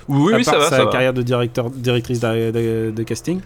Oui, 0.08 0.34
oui, 0.36 0.44
ça 0.44 0.58
va, 0.58 0.66
sa 0.70 0.78
ça 0.78 0.86
va. 0.86 0.92
carrière 0.92 1.14
de 1.14 1.22
directeur, 1.24 1.70
directrice 1.72 2.20
de, 2.20 2.52
de- 2.52 2.92
de 2.96 3.04
casting. 3.04 3.40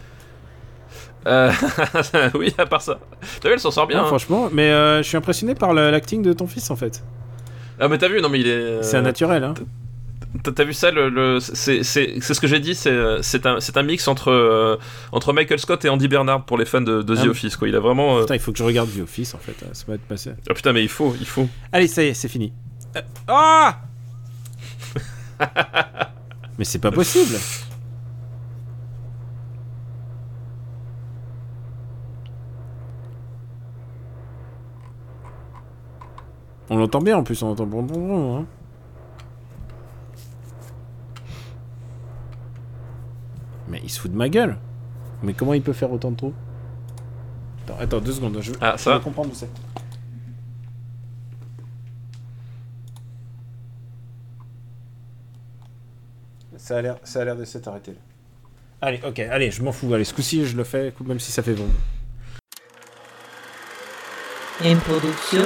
Euh, 1.27 1.52
oui, 2.35 2.53
à 2.57 2.65
part 2.65 2.81
ça. 2.81 2.99
T'as 3.41 3.49
vu, 3.49 3.53
elle 3.53 3.60
s'en 3.60 3.72
sort 3.72 3.88
bien. 3.88 3.98
Non, 3.98 4.03
hein. 4.03 4.07
franchement, 4.07 4.49
mais 4.52 4.72
euh, 4.72 4.98
je 5.03 5.07
suis 5.07 5.18
impressionné 5.18 5.53
par 5.56 5.73
l'acting 5.73 6.22
de 6.22 6.34
ton 6.34 6.48
fils 6.48 6.72
en 6.72 6.76
fait. 6.76 7.03
Ah, 7.80 7.88
mais 7.88 7.98
t'as 7.98 8.07
vu, 8.07 8.22
non, 8.22 8.30
mais 8.30 8.39
il 8.39 8.48
est. 8.48 8.52
euh, 8.52 8.81
C'est 8.84 8.98
un 8.98 9.02
naturel, 9.02 9.43
hein. 9.43 9.53
T'as 10.56 10.64
vu 10.64 10.73
ça 10.73 10.91
le, 10.91 11.10
le- 11.10 11.39
c'est 11.41 11.84
ce 11.84 12.39
que 12.39 12.48
j'ai 12.48 12.61
dit 12.61 12.73
c'est 12.73 12.89
un 13.45 13.57
un 13.76 13.84
mix 13.84 14.07
entre 14.07 14.31
euh, 14.31 14.77
entre 15.11 15.34
Michael 15.34 15.60
Scott 15.60 15.84
et 15.84 15.89
Andy 15.89 16.07
Bernard 16.07 16.45
pour 16.45 16.57
les 16.57 16.64
fans 16.64 16.80
de, 16.80 17.02
de 17.02 17.15
The 17.15 17.19
Ah. 17.26 17.30
Office 17.31 17.57
quoi 17.57 17.68
il 17.68 17.76
a 17.76 17.81
vraiment 17.81 18.15
euh, 18.15 18.22
Putain, 18.22 18.35
il 18.35 18.39
faut 18.39 18.53
que 18.53 18.57
je 18.57 18.64
regarde 18.64 18.89
The 18.89 19.02
Office 19.02 19.35
en 19.35 19.39
fait. 19.39 19.56
euh, 19.64 19.69
Ça 19.73 19.84
va 19.89 19.95
être 19.95 20.07
passé. 20.07 20.31
oh 20.49 20.53
putain 20.53 20.72
mais 20.72 20.84
il 20.84 20.88
faut 20.88 21.14
il 21.19 21.27
faut 21.27 21.49
Allez, 21.73 21.88
ça 21.88 22.02
y 22.02 22.07
est, 22.07 22.14
c'est 22.14 22.30
fini. 22.30 22.53
Euh, 22.95 23.02
Ah 23.27 23.80
Mais 26.57 26.64
c'est 26.64 26.80
pas 26.80 26.91
possible. 26.91 27.35
On 36.73 36.77
l'entend 36.77 36.99
bien 36.99 37.18
en 37.18 37.23
plus, 37.23 37.43
on 37.43 37.52
entend 37.52 37.65
bon 37.65 37.84
bon 37.84 38.07
bon. 38.07 38.38
Hein. 38.38 38.45
Mais 43.68 43.81
il 43.84 43.89
se 43.89 43.99
fout 43.99 44.10
de 44.10 44.15
ma 44.15 44.30
gueule. 44.30 44.57
Mais 45.22 45.34
comment 45.34 45.53
il 45.53 45.61
peut 45.61 45.73
faire 45.73 45.91
autant 45.91 46.11
de 46.11 46.15
trous? 46.15 46.34
Attends, 47.77 47.99
deux 47.99 48.14
secondes, 48.14 48.38
hein, 48.38 48.41
je 48.41 48.52
veux, 48.52 48.57
ah, 48.61 48.77
ça 48.77 48.99
comprendre 48.99 49.31
où 49.31 49.35
c'est. 49.35 49.49
Ça 56.56 56.77
a 56.77 56.81
l'air, 57.26 57.35
de 57.35 57.43
s'être 57.43 57.68
arrêté. 57.68 57.98
Allez, 58.80 59.02
ok, 59.06 59.19
allez, 59.19 59.52
je 59.52 59.61
m'en 59.61 59.73
fous. 59.73 59.93
Allez, 59.93 60.06
ce 60.06 60.14
coup-ci, 60.14 60.45
je 60.45 60.56
le 60.56 60.64
fais, 60.64 60.93
même 61.06 61.19
si 61.19 61.34
ça 61.34 61.43
fait 61.43 61.53
bon. 61.53 61.68
Production 64.85 65.45